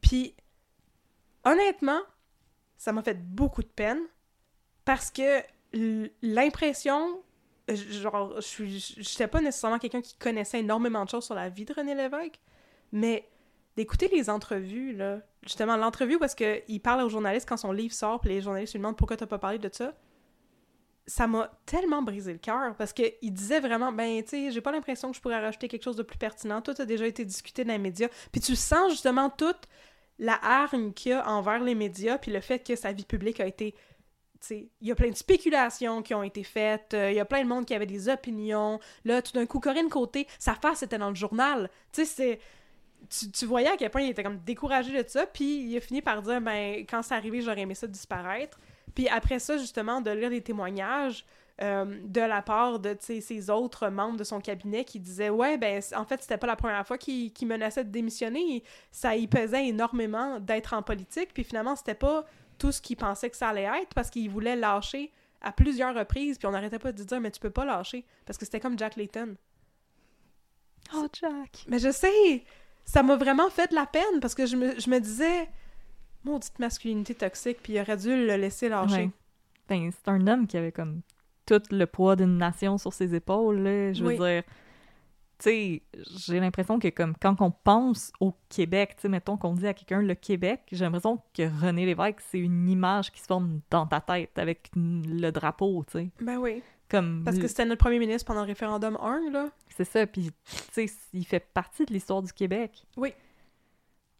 Puis, 0.01 0.35
honnêtement, 1.43 2.01
ça 2.77 2.91
m'a 2.91 3.01
fait 3.01 3.19
beaucoup 3.19 3.63
de 3.63 3.67
peine 3.67 4.01
parce 4.85 5.11
que 5.11 5.41
l'impression 6.21 7.21
euh, 7.69 7.75
genre, 7.75 8.39
je 8.39 8.77
suis, 9.01 9.27
pas 9.27 9.41
nécessairement 9.41 9.79
quelqu'un 9.79 10.01
qui 10.01 10.15
connaissait 10.15 10.59
énormément 10.59 11.03
de 11.03 11.09
choses 11.09 11.25
sur 11.25 11.35
la 11.35 11.49
vie 11.49 11.65
de 11.65 11.73
René 11.73 11.95
Lévesque, 11.95 12.39
mais 12.91 13.27
d'écouter 13.77 14.09
les 14.11 14.29
entrevues, 14.29 14.93
là, 14.93 15.21
justement, 15.43 15.77
l'entrevue 15.77 16.17
parce 16.17 16.33
qu'il 16.33 16.81
parle 16.81 17.03
aux 17.03 17.09
journalistes 17.09 17.47
quand 17.47 17.57
son 17.57 17.71
livre 17.71 17.93
sort, 17.93 18.19
puis 18.19 18.31
les 18.31 18.41
journalistes 18.41 18.73
lui 18.73 18.79
demandent 18.79 18.97
pourquoi 18.97 19.15
t'as 19.15 19.27
pas 19.27 19.37
parlé 19.37 19.59
de 19.59 19.69
ça, 19.71 19.93
ça 21.05 21.27
m'a 21.27 21.51
tellement 21.65 22.01
brisé 22.01 22.33
le 22.33 22.39
cœur, 22.39 22.75
parce 22.75 22.91
qu'il 22.91 23.13
disait 23.31 23.59
vraiment, 23.59 23.93
ben, 23.93 24.21
tu 24.23 24.29
sais, 24.29 24.51
j'ai 24.51 24.61
pas 24.61 24.71
l'impression 24.71 25.11
que 25.11 25.15
je 25.15 25.21
pourrais 25.21 25.39
rajouter 25.39 25.67
quelque 25.67 25.83
chose 25.83 25.95
de 25.95 26.03
plus 26.03 26.17
pertinent, 26.17 26.61
tout 26.61 26.73
a 26.79 26.85
déjà 26.85 27.05
été 27.05 27.23
discuté 27.23 27.63
dans 27.63 27.71
les 27.71 27.77
médias, 27.77 28.09
puis 28.31 28.41
tu 28.41 28.55
sens 28.55 28.91
justement 28.91 29.29
toute 29.29 29.67
la 30.17 30.39
hargne 30.43 30.91
qu'il 30.91 31.11
y 31.11 31.13
a 31.13 31.29
envers 31.29 31.63
les 31.63 31.75
médias, 31.75 32.17
puis 32.17 32.31
le 32.31 32.41
fait 32.41 32.65
que 32.65 32.75
sa 32.75 32.91
vie 32.91 33.05
publique 33.05 33.39
a 33.39 33.45
été 33.45 33.75
tu 34.39 34.47
sais, 34.47 34.69
il 34.81 34.87
y 34.87 34.91
a 34.91 34.95
plein 34.95 35.09
de 35.09 35.15
spéculations 35.15 36.03
qui 36.03 36.13
ont 36.13 36.21
été 36.21 36.43
faites, 36.43 36.93
euh, 36.93 37.09
il 37.09 37.15
y 37.15 37.19
a 37.19 37.25
plein 37.25 37.41
de 37.41 37.47
monde 37.47 37.65
qui 37.65 37.73
avait 37.73 37.87
des 37.87 38.07
opinions. 38.07 38.79
Là, 39.03 39.23
tout 39.23 39.31
d'un 39.31 39.47
coup, 39.47 39.59
Corinne 39.59 39.89
Côté, 39.89 40.27
sa 40.37 40.53
face 40.53 40.83
était 40.83 40.99
dans 40.99 41.09
le 41.09 41.15
journal. 41.15 41.71
Tu 41.91 42.05
sais. 42.05 42.39
Tu, 43.09 43.31
tu 43.31 43.45
voyais 43.45 43.69
à 43.69 43.77
quel 43.77 43.89
point 43.89 44.01
il 44.01 44.09
était 44.09 44.23
comme 44.23 44.39
découragé 44.39 45.01
de 45.01 45.07
ça, 45.07 45.25
puis 45.25 45.63
il 45.63 45.77
a 45.77 45.79
fini 45.79 46.01
par 46.01 46.21
dire, 46.21 46.41
ben, 46.41 46.85
quand 46.89 47.01
c'est 47.01 47.15
arrivé, 47.15 47.41
j'aurais 47.41 47.61
aimé 47.61 47.73
ça 47.73 47.87
disparaître. 47.87 48.59
Puis 48.95 49.07
après 49.07 49.39
ça, 49.39 49.57
justement, 49.57 50.01
de 50.01 50.11
lire 50.11 50.29
des 50.29 50.41
témoignages 50.41 51.25
euh, 51.61 51.99
de 52.03 52.21
la 52.21 52.43
part 52.43 52.79
de, 52.79 52.95
ses 52.99 53.49
autres 53.49 53.89
membres 53.89 54.17
de 54.17 54.23
son 54.23 54.39
cabinet 54.39 54.85
qui 54.85 54.99
disaient, 54.99 55.29
ouais, 55.29 55.57
ben, 55.57 55.81
en 55.95 56.05
fait, 56.05 56.21
c'était 56.21 56.37
pas 56.37 56.47
la 56.47 56.55
première 56.55 56.85
fois 56.85 56.97
qu'il 56.97 57.33
qu'il 57.33 57.47
menaçait 57.47 57.83
de 57.83 57.89
démissionner. 57.89 58.63
Ça 58.91 59.15
y 59.15 59.27
pesait 59.27 59.67
énormément 59.67 60.39
d'être 60.39 60.73
en 60.73 60.83
politique, 60.83 61.33
puis 61.33 61.43
finalement, 61.43 61.75
c'était 61.75 61.95
pas 61.95 62.25
tout 62.57 62.71
ce 62.71 62.81
qu'il 62.81 62.97
pensait 62.97 63.29
que 63.29 63.37
ça 63.37 63.49
allait 63.49 63.63
être 63.81 63.93
parce 63.95 64.09
qu'il 64.09 64.29
voulait 64.29 64.55
lâcher 64.55 65.11
à 65.41 65.51
plusieurs 65.51 65.95
reprises, 65.95 66.37
puis 66.37 66.47
on 66.47 66.51
n'arrêtait 66.51 66.79
pas 66.79 66.91
de 66.91 67.03
dire 67.03 67.21
mais 67.21 67.31
tu 67.31 67.39
peux 67.39 67.49
pas 67.49 67.65
lâcher 67.65 68.05
parce 68.25 68.37
que 68.37 68.45
c'était 68.45 68.59
comme 68.59 68.77
Jack 68.77 68.95
Layton. 68.95 69.35
Oh, 70.93 71.07
Jack. 71.13 71.65
Mais 71.67 71.79
je 71.79 71.91
sais, 71.91 72.43
ça 72.87 73.03
m'a 73.03 73.15
vraiment 73.17 73.49
fait 73.51 73.69
de 73.69 73.75
la 73.75 73.85
peine 73.85 74.19
parce 74.21 74.33
que 74.33 74.45
je 74.47 74.55
me, 74.55 74.79
je 74.79 74.89
me 74.89 74.99
disais 74.99 75.47
maudite 76.23 76.57
masculinité 76.59 77.13
toxique, 77.13 77.59
puis 77.61 77.73
il 77.73 77.79
aurait 77.79 77.97
dû 77.97 78.09
le 78.09 78.35
laisser 78.37 78.67
lâcher. 78.69 78.95
Ouais. 78.95 79.11
Ben, 79.69 79.91
c'est 79.91 80.09
un 80.09 80.25
homme 80.27 80.47
qui 80.47 80.57
avait 80.57 80.71
comme 80.71 81.01
tout 81.45 81.61
le 81.71 81.85
poids 81.85 82.15
d'une 82.15 82.37
nation 82.37 82.77
sur 82.77 82.91
ses 82.93 83.13
épaules, 83.15 83.59
là. 83.59 83.93
Je 83.93 84.03
veux 84.03 84.09
Oui. 84.09 84.17
dire, 84.17 84.43
tu 85.39 85.49
sais, 85.49 85.83
j'ai 86.25 86.39
l'impression 86.39 86.79
que 86.79 86.87
comme 86.87 87.13
quand 87.21 87.39
on 87.41 87.51
pense 87.51 88.11
au 88.19 88.33
Québec, 88.49 88.95
tu 88.95 89.03
sais, 89.03 89.09
mettons 89.09 89.37
qu'on 89.37 89.53
dit 89.53 89.67
à 89.67 89.73
quelqu'un 89.73 90.01
le 90.01 90.15
Québec, 90.15 90.61
j'ai 90.71 90.83
l'impression 90.83 91.19
que 91.33 91.43
René 91.61 91.85
Lévesque, 91.85 92.21
c'est 92.21 92.39
une 92.39 92.67
image 92.67 93.11
qui 93.11 93.19
se 93.21 93.25
forme 93.27 93.59
dans 93.69 93.85
ta 93.85 94.01
tête 94.01 94.37
avec 94.39 94.69
le 94.75 95.29
drapeau, 95.31 95.85
tu 95.85 95.99
sais. 95.99 96.09
Ben 96.19 96.37
oui, 96.37 96.63
Comme 96.89 97.23
parce 97.25 97.37
que 97.37 97.47
c'était 97.47 97.65
notre 97.65 97.83
premier 97.83 97.99
ministre 97.99 98.25
pendant 98.25 98.41
le 98.41 98.47
référendum 98.47 98.97
1, 99.01 99.29
là. 99.31 99.49
c'est 99.75 99.83
ça, 99.83 100.07
puis 100.07 100.31
tu 100.73 100.87
sais, 100.87 100.95
il 101.13 101.25
fait 101.25 101.39
partie 101.41 101.85
de 101.85 101.91
l'histoire 101.93 102.21
du 102.21 102.31
Québec. 102.31 102.71
Oui. 102.95 103.13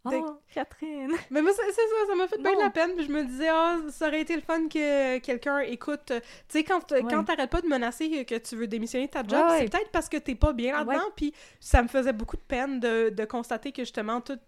Oh, 0.09 0.37
Catherine! 0.53 1.11
Mais 1.31 1.41
moi, 1.41 1.51
c'est 1.53 1.69
ça, 1.71 1.81
ça 2.07 2.15
m'a 2.15 2.27
fait 2.29 2.41
bien 2.41 2.53
de 2.55 2.59
la 2.61 2.69
peine. 2.69 2.95
Puis 2.95 3.05
je 3.07 3.11
me 3.11 3.25
disais, 3.25 3.49
ah, 3.49 3.77
ça 3.89 4.07
aurait 4.07 4.21
été 4.21 4.35
le 4.37 4.41
fun 4.41 4.69
que 4.69 5.17
quelqu'un 5.17 5.59
écoute. 5.59 6.05
Tu 6.07 6.21
sais, 6.47 6.63
quand, 6.63 6.89
Ouais. 6.93 7.03
quand 7.09 7.25
t'arrêtes 7.25 7.49
pas 7.49 7.59
de 7.59 7.67
menacer 7.67 8.23
que 8.23 8.35
tu 8.37 8.55
veux 8.55 8.67
démissionner 8.67 9.07
de 9.07 9.11
ta 9.11 9.23
job, 9.23 9.31
Ouais, 9.33 9.41
ouais. 9.51 9.59
c'est 9.59 9.69
peut-être 9.69 9.91
parce 9.91 10.07
que 10.07 10.15
t'es 10.15 10.35
pas 10.35 10.53
bien 10.53 10.77
là-dedans. 10.77 10.93
Ouais. 10.93 11.11
Puis 11.17 11.33
ça 11.59 11.83
me 11.83 11.89
faisait 11.89 12.13
beaucoup 12.13 12.37
de 12.37 12.41
peine 12.41 12.79
de, 12.79 13.09
de 13.09 13.25
constater 13.25 13.73
que 13.73 13.81
justement, 13.81 14.21
tout- 14.21 14.39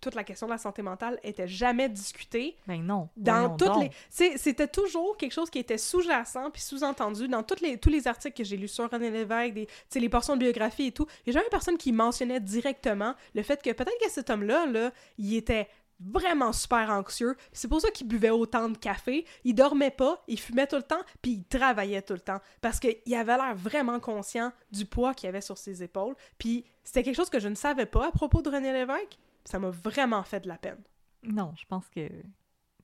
toute 0.00 0.14
la 0.14 0.24
question 0.24 0.46
de 0.46 0.52
la 0.52 0.58
santé 0.58 0.82
mentale 0.82 1.18
était 1.22 1.48
jamais 1.48 1.88
discutée. 1.88 2.56
Ben 2.66 2.82
non. 2.82 3.08
Dans 3.16 3.56
toutes 3.56 3.68
donc. 3.68 3.90
les. 4.10 4.38
C'était 4.38 4.68
toujours 4.68 5.16
quelque 5.16 5.32
chose 5.32 5.50
qui 5.50 5.58
était 5.58 5.78
sous-jacent 5.78 6.50
puis 6.52 6.62
sous-entendu 6.62 7.28
dans 7.28 7.42
toutes 7.42 7.60
les, 7.60 7.78
tous 7.78 7.90
les 7.90 8.06
articles 8.06 8.36
que 8.36 8.44
j'ai 8.44 8.56
lus 8.56 8.68
sur 8.68 8.90
René 8.90 9.10
Lévesque, 9.10 9.54
des, 9.54 9.68
les 9.94 10.08
portions 10.08 10.34
de 10.34 10.40
biographie 10.40 10.86
et 10.86 10.92
tout. 10.92 11.06
Il 11.26 11.30
n'y 11.30 11.36
a 11.36 11.40
jamais 11.40 11.50
personne 11.50 11.76
qui 11.76 11.92
mentionnait 11.92 12.40
directement 12.40 13.14
le 13.34 13.42
fait 13.42 13.62
que 13.62 13.70
peut-être 13.70 13.98
que 14.00 14.10
cet 14.10 14.30
homme-là, 14.30 14.66
là, 14.66 14.92
il 15.18 15.34
était 15.34 15.68
vraiment 16.00 16.52
super 16.52 16.90
anxieux. 16.90 17.36
C'est 17.52 17.68
pour 17.68 17.80
ça 17.80 17.90
qu'il 17.90 18.06
buvait 18.06 18.30
autant 18.30 18.68
de 18.68 18.76
café. 18.76 19.24
Il 19.44 19.54
dormait 19.54 19.90
pas, 19.90 20.22
il 20.28 20.38
fumait 20.38 20.66
tout 20.66 20.76
le 20.76 20.82
temps, 20.82 21.02
puis 21.22 21.32
il 21.32 21.44
travaillait 21.44 22.02
tout 22.02 22.12
le 22.12 22.20
temps. 22.20 22.40
Parce 22.60 22.78
qu'il 22.78 23.14
avait 23.14 23.36
l'air 23.36 23.54
vraiment 23.54 23.98
conscient 24.00 24.52
du 24.70 24.86
poids 24.86 25.14
qu'il 25.14 25.28
avait 25.28 25.40
sur 25.40 25.58
ses 25.58 25.82
épaules. 25.82 26.14
Puis 26.38 26.64
c'était 26.84 27.02
quelque 27.02 27.16
chose 27.16 27.30
que 27.30 27.40
je 27.40 27.48
ne 27.48 27.54
savais 27.54 27.86
pas 27.86 28.06
à 28.06 28.12
propos 28.12 28.42
de 28.42 28.48
René 28.48 28.72
Lévesque. 28.72 29.18
Ça 29.48 29.58
m'a 29.58 29.70
vraiment 29.70 30.22
fait 30.24 30.40
de 30.40 30.48
la 30.48 30.58
peine. 30.58 30.78
Non, 31.22 31.54
je 31.56 31.64
pense 31.66 31.88
que. 31.88 32.06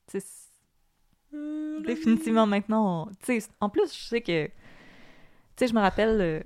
sais, 0.07 0.23
définitivement 1.85 2.47
maintenant. 2.47 3.09
on- 3.29 3.35
en 3.61 3.69
plus, 3.69 3.93
je 3.95 3.99
sais 4.09 4.21
que. 4.21 4.47
Tu 4.47 4.53
sais, 5.57 5.67
je 5.69 5.75
me 5.75 5.81
rappelle, 5.81 6.21
euh, 6.21 6.41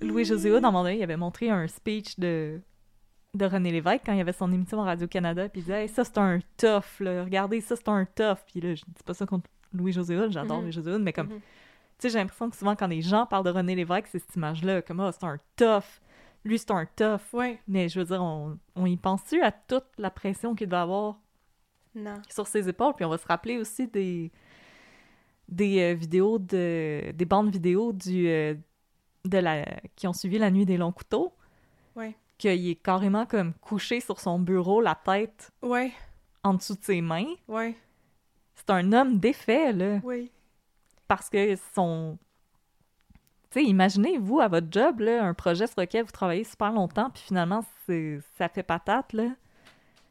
Louis-José 0.00 0.50
Hood, 0.50 0.58
un 0.58 0.70
moment 0.70 0.82
donné, 0.82 0.98
il 0.98 1.02
avait 1.02 1.16
montré 1.16 1.48
un 1.50 1.66
speech 1.68 2.18
de, 2.18 2.60
de 3.34 3.44
René 3.46 3.70
Lévesque 3.72 4.02
quand 4.06 4.12
il 4.12 4.20
avait 4.20 4.32
son 4.32 4.52
émission 4.52 4.80
à 4.82 4.84
Radio-Canada, 4.84 5.48
puis 5.48 5.60
il 5.60 5.64
disait 5.64 5.82
Hey, 5.82 5.88
ça 5.88 6.04
c'est 6.04 6.18
un 6.18 6.40
tough, 6.56 7.00
là. 7.00 7.24
regardez, 7.24 7.60
ça 7.60 7.76
c'est 7.76 7.88
un 7.88 8.04
tough. 8.04 8.38
Puis 8.46 8.60
là, 8.60 8.74
je 8.74 8.82
dis 8.86 9.02
pas 9.04 9.14
ça 9.14 9.26
contre 9.26 9.48
Louis-José 9.72 10.16
Hood, 10.18 10.32
j'adore 10.32 10.58
Mhm. 10.58 10.62
Louis-José 10.64 10.90
Hood, 10.92 11.02
mais 11.02 11.12
comme. 11.12 11.28
Mhm. 11.28 11.40
Tu 11.98 12.08
sais, 12.08 12.10
j'ai 12.10 12.18
l'impression 12.18 12.50
que 12.50 12.56
souvent 12.56 12.74
quand 12.76 12.88
les 12.88 13.00
gens 13.00 13.26
parlent 13.26 13.44
de 13.44 13.50
René 13.50 13.74
Lévesque, 13.76 14.08
c'est 14.10 14.18
cette 14.18 14.34
image-là, 14.36 14.82
comme 14.82 15.00
Ah, 15.00 15.12
c'est 15.12 15.24
un 15.24 15.38
tough. 15.56 16.00
Lui, 16.44 16.58
c'est 16.58 16.70
un 16.72 16.86
tough. 16.96 17.32
Ouais. 17.32 17.60
Mais 17.68 17.88
je 17.88 18.00
veux 18.00 18.06
dire, 18.06 18.22
on, 18.22 18.58
on 18.74 18.86
y 18.86 18.96
pense-tu 18.96 19.40
à 19.42 19.52
toute 19.52 19.86
la 19.98 20.10
pression 20.10 20.54
qu'il 20.54 20.68
doit 20.68 20.80
avoir 20.82 21.20
Non. 21.94 22.20
sur 22.28 22.46
ses 22.46 22.68
épaules? 22.68 22.94
Puis 22.94 23.04
on 23.04 23.08
va 23.10 23.18
se 23.18 23.26
rappeler 23.26 23.58
aussi 23.58 23.86
des, 23.86 24.30
des 25.48 25.80
euh, 25.80 25.94
vidéos, 25.94 26.38
de, 26.38 27.12
des 27.12 27.24
bandes 27.24 27.50
vidéo 27.50 27.92
du, 27.92 28.28
euh, 28.28 28.54
de 29.24 29.38
la, 29.38 29.64
qui 29.94 30.06
ont 30.08 30.12
suivi 30.12 30.38
la 30.38 30.50
nuit 30.50 30.66
des 30.66 30.76
longs 30.76 30.92
couteaux. 30.92 31.32
Ouais. 31.94 32.16
Qu'il 32.38 32.68
est 32.68 32.74
carrément 32.74 33.24
comme 33.26 33.52
couché 33.54 34.00
sur 34.00 34.18
son 34.18 34.38
bureau, 34.40 34.80
la 34.80 34.96
tête 34.96 35.52
Ouais. 35.62 35.92
en 36.42 36.54
dessous 36.54 36.74
de 36.74 36.82
ses 36.82 37.00
mains. 37.00 37.32
Ouais. 37.46 37.76
C'est 38.56 38.70
un 38.70 38.92
homme 38.92 39.18
défait, 39.18 39.72
là. 39.72 40.00
Oui. 40.02 40.30
Parce 41.06 41.28
que 41.30 41.54
son. 41.74 42.18
Tu 43.52 43.60
sais, 43.60 43.64
imaginez, 43.64 44.16
vous, 44.18 44.40
à 44.40 44.48
votre 44.48 44.68
job, 44.70 45.00
là, 45.00 45.24
un 45.24 45.34
projet 45.34 45.66
sur 45.66 45.78
lequel 45.80 46.04
vous 46.04 46.10
travaillez 46.12 46.44
super 46.44 46.72
longtemps, 46.72 47.10
puis 47.10 47.22
finalement, 47.26 47.62
c'est- 47.86 48.20
ça 48.38 48.48
fait 48.48 48.62
patate, 48.62 49.12
là. 49.12 49.28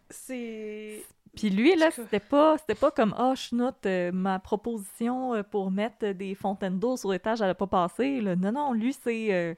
C'est. 0.10 1.04
Puis 1.36 1.50
lui, 1.50 1.76
là, 1.78 1.90
c'était 1.92 2.20
pas, 2.20 2.58
c'était 2.58 2.76
pas 2.76 2.92
comme 2.92 3.16
«Ah, 3.18 3.34
je 3.36 3.56
note 3.56 3.86
euh, 3.86 4.12
ma 4.12 4.38
proposition 4.40 5.34
euh, 5.34 5.44
pour 5.44 5.72
mettre 5.72 6.12
des 6.12 6.36
fontaines 6.36 6.78
d'eau 6.78 6.98
sur 6.98 7.12
l'étage, 7.12 7.42
elle 7.42 7.50
a 7.50 7.56
pas 7.56 7.68
passé.». 7.68 8.22
Non, 8.38 8.52
non, 8.52 8.74
lui, 8.74 8.94
c'est... 8.94 9.28
euh, 9.34 9.54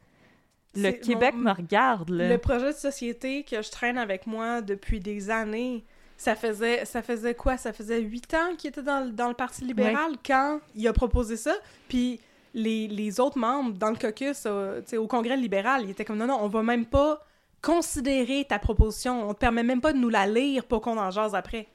le 0.75 0.91
Québec 0.91 1.33
mon- 1.35 1.49
me 1.49 1.51
regarde, 1.51 2.09
là. 2.09 2.29
Le 2.29 2.37
projet 2.37 2.67
de 2.73 2.77
société 2.77 3.43
que 3.43 3.61
je 3.61 3.69
traîne 3.71 3.97
avec 3.97 4.27
moi 4.27 4.61
depuis 4.61 4.99
des 4.99 5.29
années, 5.31 5.83
ça 6.15 6.35
faisait, 6.35 6.85
ça 6.85 7.01
faisait 7.01 7.33
quoi? 7.35 7.57
Ça 7.57 7.73
faisait 7.73 7.99
huit 8.01 8.31
ans 8.35 8.55
qu'il 8.57 8.69
était 8.69 8.83
dans, 8.83 9.05
le- 9.05 9.11
dans 9.11 9.27
le 9.27 9.33
Parti 9.33 9.65
libéral 9.65 10.13
quand 10.25 10.59
il 10.75 10.87
a 10.87 10.93
proposé 10.93 11.37
ça. 11.37 11.53
Puis 11.89 12.19
les, 12.53 12.87
les 12.87 13.19
autres 13.19 13.37
membres 13.37 13.77
dans 13.77 13.89
le 13.89 13.95
caucus, 13.95 14.43
euh, 14.45 14.81
au 14.97 15.07
Congrès 15.07 15.37
libéral, 15.37 15.83
ils 15.83 15.89
étaient 15.89 16.05
comme 16.05 16.17
non, 16.17 16.27
non, 16.27 16.39
on 16.41 16.47
va 16.47 16.63
même 16.63 16.85
pas 16.85 17.25
considérer 17.61 18.45
ta 18.47 18.59
proposition. 18.59 19.27
On 19.27 19.33
te 19.33 19.39
permet 19.39 19.63
même 19.63 19.81
pas 19.81 19.93
de 19.93 19.97
nous 19.97 20.09
la 20.09 20.27
lire 20.27 20.65
pour 20.65 20.81
qu'on 20.81 20.97
en 20.97 21.11
jase 21.11 21.33
après. 21.33 21.67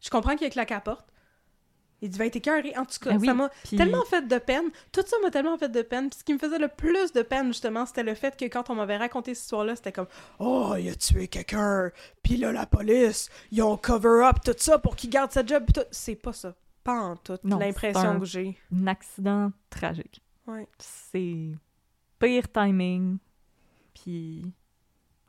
Je 0.00 0.10
comprends 0.10 0.36
qu'il 0.36 0.46
a 0.46 0.50
claqué 0.50 0.74
à 0.74 0.76
la 0.78 0.80
porte. 0.82 1.06
Il 2.02 2.10
devait 2.10 2.26
être 2.26 2.36
écœuré. 2.36 2.74
En 2.76 2.84
tout 2.84 2.98
cas, 3.00 3.16
oui, 3.16 3.26
ça 3.26 3.32
m'a 3.32 3.48
tellement 3.70 4.04
fait 4.04 4.28
de 4.28 4.36
peine. 4.36 4.70
Tout 4.92 5.02
ça 5.06 5.16
m'a 5.22 5.30
tellement 5.30 5.56
fait 5.56 5.70
de 5.70 5.80
peine. 5.80 6.10
Puis 6.10 6.18
ce 6.18 6.24
qui 6.24 6.34
me 6.34 6.38
faisait 6.38 6.58
le 6.58 6.68
plus 6.68 7.12
de 7.12 7.22
peine, 7.22 7.46
justement, 7.46 7.86
c'était 7.86 8.02
le 8.02 8.14
fait 8.14 8.36
que 8.36 8.44
quand 8.44 8.68
on 8.68 8.74
m'avait 8.74 8.98
raconté 8.98 9.34
cette 9.34 9.44
histoire-là, 9.44 9.74
c'était 9.74 9.92
comme 9.92 10.08
Oh, 10.38 10.74
il 10.78 10.90
a 10.90 10.94
tué 10.94 11.28
quelqu'un. 11.28 11.90
Puis 12.22 12.36
là, 12.36 12.52
la 12.52 12.66
police, 12.66 13.30
ils 13.50 13.62
ont 13.62 13.78
cover-up 13.78 14.36
tout 14.44 14.54
ça 14.58 14.78
pour 14.78 14.96
qu'il 14.96 15.08
garde 15.08 15.32
sa 15.32 15.46
job. 15.46 15.64
C'est 15.90 16.16
pas 16.16 16.34
ça. 16.34 16.54
Pas 16.84 17.00
en 17.00 17.16
tout. 17.16 17.38
L'impression 17.44 18.18
que 18.20 18.26
j'ai. 18.26 18.56
Un 18.72 18.86
accident 18.86 19.50
tragique. 19.70 20.22
Ouais. 20.46 20.68
C'est 20.78 21.50
pire 22.18 22.50
timing, 22.52 23.18
puis 23.94 24.52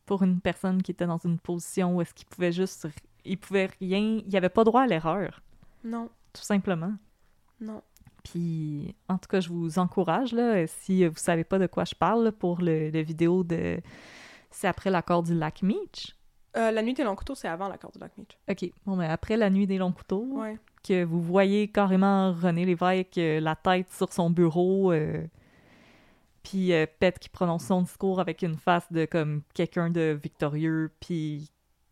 pour 0.06 0.22
une 0.24 0.40
personne 0.42 0.82
qui 0.84 0.92
était 0.92 1.08
dans 1.08 1.18
une 1.18 1.40
position 1.40 1.96
où 1.96 2.02
est-ce 2.02 2.14
qu'il 2.14 2.28
pouvait 2.28 2.52
juste... 2.52 2.88
Il 3.24 3.40
pouvait 3.40 3.70
rien... 3.80 4.22
Il 4.28 4.38
avait 4.38 4.50
pas 4.50 4.64
droit 4.64 4.82
à 4.84 4.88
l'erreur, 4.88 5.42
Non, 5.84 6.10
tout 6.34 6.44
simplement. 6.44 6.94
non. 7.60 7.82
Puis, 8.24 8.96
en 9.08 9.20
tout 9.20 9.28
cas, 9.30 9.40
je 9.40 9.50
vous 9.50 9.78
encourage, 9.78 10.34
là, 10.34 10.66
si 10.66 11.06
vous 11.08 11.16
savez 11.16 11.44
pas 11.44 11.60
de 11.60 11.68
quoi 11.68 11.86
je 11.86 11.94
parle, 11.94 12.24
là, 12.24 12.32
pour 12.32 12.60
le, 12.60 12.90
le 12.90 13.02
vidéo 13.02 13.44
de... 13.44 13.80
C'est 14.50 14.68
après 14.68 14.90
l'accord 14.90 15.22
du 15.22 15.36
lac 15.36 15.62
Meach. 15.62 16.16
Euh, 16.58 16.72
la 16.72 16.82
nuit 16.82 16.96
des 16.96 17.04
longs 17.04 17.16
couteaux, 17.16 17.36
c'est 17.36 17.48
avant 17.48 17.68
l'accord 17.68 17.92
du 17.92 18.00
lac 18.00 18.18
Meach. 18.18 18.36
OK, 18.50 18.72
bon, 18.86 18.96
mais 18.96 19.06
après 19.08 19.38
la 19.38 19.50
nuit 19.52 19.68
des 19.68 19.78
longs 19.78 19.92
couteaux, 19.92 20.26
Ouais. 20.40 20.58
Que 20.86 21.04
vous 21.04 21.22
voyez 21.22 21.68
carrément 21.68 22.32
René 22.34 22.66
Lévesque, 22.66 23.18
euh, 23.18 23.40
la 23.40 23.56
tête 23.56 23.92
sur 23.92 24.12
son 24.14 24.30
bureau, 24.30 24.92
euh, 24.92 25.26
puis 26.44 26.74
euh, 26.74 26.86
Pet 27.00 27.18
qui 27.18 27.30
prononce 27.30 27.66
son 27.66 27.82
discours 27.82 28.20
avec 28.20 28.42
une 28.44 28.56
face 28.58 28.92
de 28.92 29.06
comme 29.06 29.42
quelqu'un 29.54 29.90
de 29.90 30.18
victorieux, 30.22 30.92
puis 31.00 31.50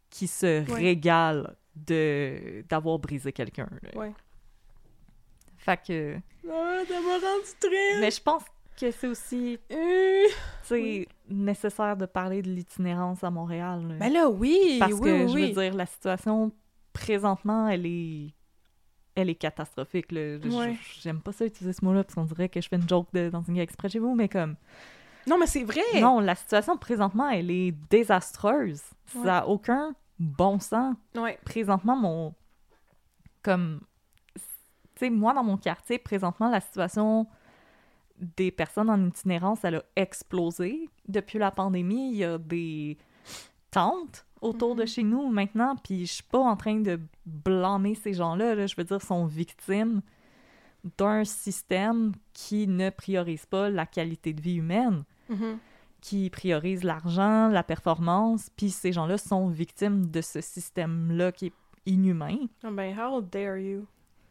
qui 0.09 0.27
se 0.27 0.69
Ouais. 0.71 0.79
régale 0.79 1.55
de 1.75 2.63
d'avoir 2.69 2.99
brisé 2.99 3.31
quelqu'un. 3.33 3.67
Ouais. 3.95 4.13
Fait 5.57 5.79
que... 5.87 6.17
Ah, 6.49 6.81
ça 6.87 6.93
m'a 7.01 7.13
rendu 7.13 7.49
triste. 7.59 7.99
Mais 7.99 8.11
je 8.11 8.21
pense 8.21 8.43
que 8.79 8.91
c'est 8.91 9.07
aussi, 9.07 9.57
Euh, 9.71 10.27
sais, 10.63 11.07
nécessaire 11.29 11.95
de 11.95 12.05
parler 12.05 12.41
de 12.41 12.49
l'itinérance 12.49 13.23
à 13.23 13.31
Montréal. 13.31 13.87
là. 13.87 13.95
Ben 13.99 14.11
là, 14.13 14.29
oui. 14.29 14.77
Parce 14.79 14.93
oui, 14.93 14.99
que, 15.01 15.23
oui, 15.23 15.29
je 15.29 15.33
oui. 15.35 15.53
veux 15.53 15.61
dire, 15.61 15.73
la 15.73 15.85
situation, 15.85 16.51
présentement, 16.91 17.67
elle 17.69 17.85
est... 17.85 18.33
Elle 19.15 19.29
est 19.29 19.35
catastrophique, 19.35 20.11
Ouais. 20.11 20.77
J'aime 21.01 21.21
pas 21.21 21.31
ça 21.31 21.45
utiliser 21.45 21.73
ce 21.73 21.85
mot-là, 21.85 22.03
parce 22.03 22.15
qu'on 22.15 22.25
dirait 22.25 22.49
que 22.49 22.59
je 22.61 22.67
fais 22.67 22.77
une 22.77 22.87
joke 22.89 23.07
de, 23.13 23.29
dans 23.29 23.43
une 23.43 23.55
gag 23.55 23.63
exprès 23.63 23.89
chez 23.89 23.99
vous, 23.99 24.15
mais 24.15 24.27
comme... 24.27 24.55
Non, 25.27 25.37
mais 25.37 25.47
c'est 25.47 25.63
vrai. 25.63 25.81
Non, 26.01 26.19
la 26.19 26.35
situation, 26.35 26.77
présentement, 26.77 27.29
elle 27.29 27.49
est 27.49 27.71
désastreuse. 27.89 28.81
Ça 29.05 29.19
n'a 29.19 29.47
aucun 29.47 29.95
bon 30.19 30.59
sens. 30.59 30.95
Ouais. 31.15 31.39
Présentement, 31.45 31.95
mon... 31.95 32.33
Comme... 33.41 33.81
Tu 34.35 34.41
sais, 34.99 35.09
moi, 35.09 35.33
dans 35.33 35.43
mon 35.43 35.57
quartier, 35.57 35.97
présentement, 35.97 36.49
la 36.49 36.59
situation 36.59 37.27
des 38.19 38.51
personnes 38.51 38.89
en 38.89 39.05
itinérance, 39.05 39.63
elle 39.63 39.75
a 39.75 39.83
explosé. 39.95 40.89
Depuis 41.07 41.39
la 41.39 41.51
pandémie, 41.51 42.11
il 42.11 42.17
y 42.17 42.23
a 42.23 42.37
des 42.37 42.97
tentes 43.71 44.25
autour 44.43 44.75
de 44.75 44.85
chez 44.85 45.03
nous 45.03 45.29
maintenant, 45.29 45.75
puis 45.75 46.05
je 46.05 46.13
suis 46.13 46.23
pas 46.23 46.39
en 46.39 46.55
train 46.55 46.79
de 46.79 46.99
blâmer 47.25 47.95
ces 47.95 48.13
gens-là, 48.13 48.55
là. 48.55 48.67
je 48.67 48.75
veux 48.77 48.83
dire, 48.83 49.01
sont 49.01 49.25
victimes 49.25 50.01
d'un 50.97 51.23
système 51.23 52.11
qui 52.33 52.67
ne 52.67 52.89
priorise 52.89 53.45
pas 53.45 53.69
la 53.69 53.85
qualité 53.85 54.33
de 54.33 54.41
vie 54.41 54.55
humaine, 54.55 55.03
Mhm. 55.29 55.57
qui 56.01 56.29
priorise 56.29 56.83
l'argent, 56.83 57.47
la 57.47 57.63
performance, 57.63 58.49
puis 58.57 58.69
ces 58.69 58.91
gens-là 58.91 59.17
sont 59.17 59.47
victimes 59.47 60.07
de 60.11 60.19
ce 60.21 60.41
système-là 60.41 61.31
qui 61.31 61.45
est 61.47 61.53
inhumain. 61.85 62.35
Ah 62.63 62.71
ben, 62.71 62.97
how 62.99 63.21
dare 63.21 63.57
you? 63.57 63.85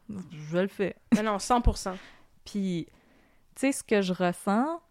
Je 0.09 0.57
le 0.59 0.67
fais. 0.67 0.95
Ben 1.15 1.23
non, 1.23 1.37
100%. 1.39 1.95
Puis, 2.45 2.87
tu 3.55 3.61
sais, 3.61 3.71
ce 3.71 3.83
que 3.83 4.01
je 4.01 4.11
ressens, 4.13 4.81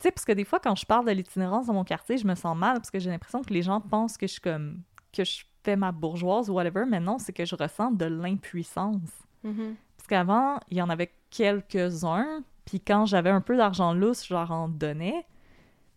tu 0.00 0.04
sais, 0.04 0.12
parce 0.12 0.24
que 0.24 0.32
des 0.32 0.44
fois, 0.44 0.60
quand 0.60 0.74
je 0.74 0.86
parle 0.86 1.04
de 1.04 1.10
l'itinérance 1.10 1.66
dans 1.66 1.74
mon 1.74 1.84
quartier, 1.84 2.16
je 2.16 2.26
me 2.26 2.34
sens 2.34 2.56
mal 2.56 2.76
parce 2.76 2.90
que 2.90 2.98
j'ai 2.98 3.10
l'impression 3.10 3.42
que 3.42 3.52
les 3.52 3.62
gens 3.62 3.82
pensent 3.82 4.16
que 4.16 4.26
je 4.26 4.32
suis 4.32 4.40
comme, 4.40 4.82
que 5.12 5.24
je 5.24 5.44
fais 5.62 5.76
ma 5.76 5.92
bourgeoise 5.92 6.48
ou 6.48 6.54
whatever, 6.54 6.84
mais 6.88 7.00
non, 7.00 7.18
c'est 7.18 7.34
que 7.34 7.44
je 7.44 7.54
ressens 7.54 7.90
de 7.90 8.06
l'impuissance. 8.06 9.10
Mhm. 9.44 9.76
Parce 9.98 10.06
qu'avant, 10.08 10.58
il 10.70 10.78
y 10.78 10.82
en 10.82 10.88
avait 10.88 11.12
quelques-uns, 11.28 12.42
puis 12.64 12.80
quand 12.80 13.04
j'avais 13.04 13.28
un 13.28 13.42
peu 13.42 13.58
d'argent 13.58 13.92
lousse, 13.92 14.26
je 14.26 14.32
leur 14.32 14.50
en 14.50 14.68
donnais. 14.68 15.26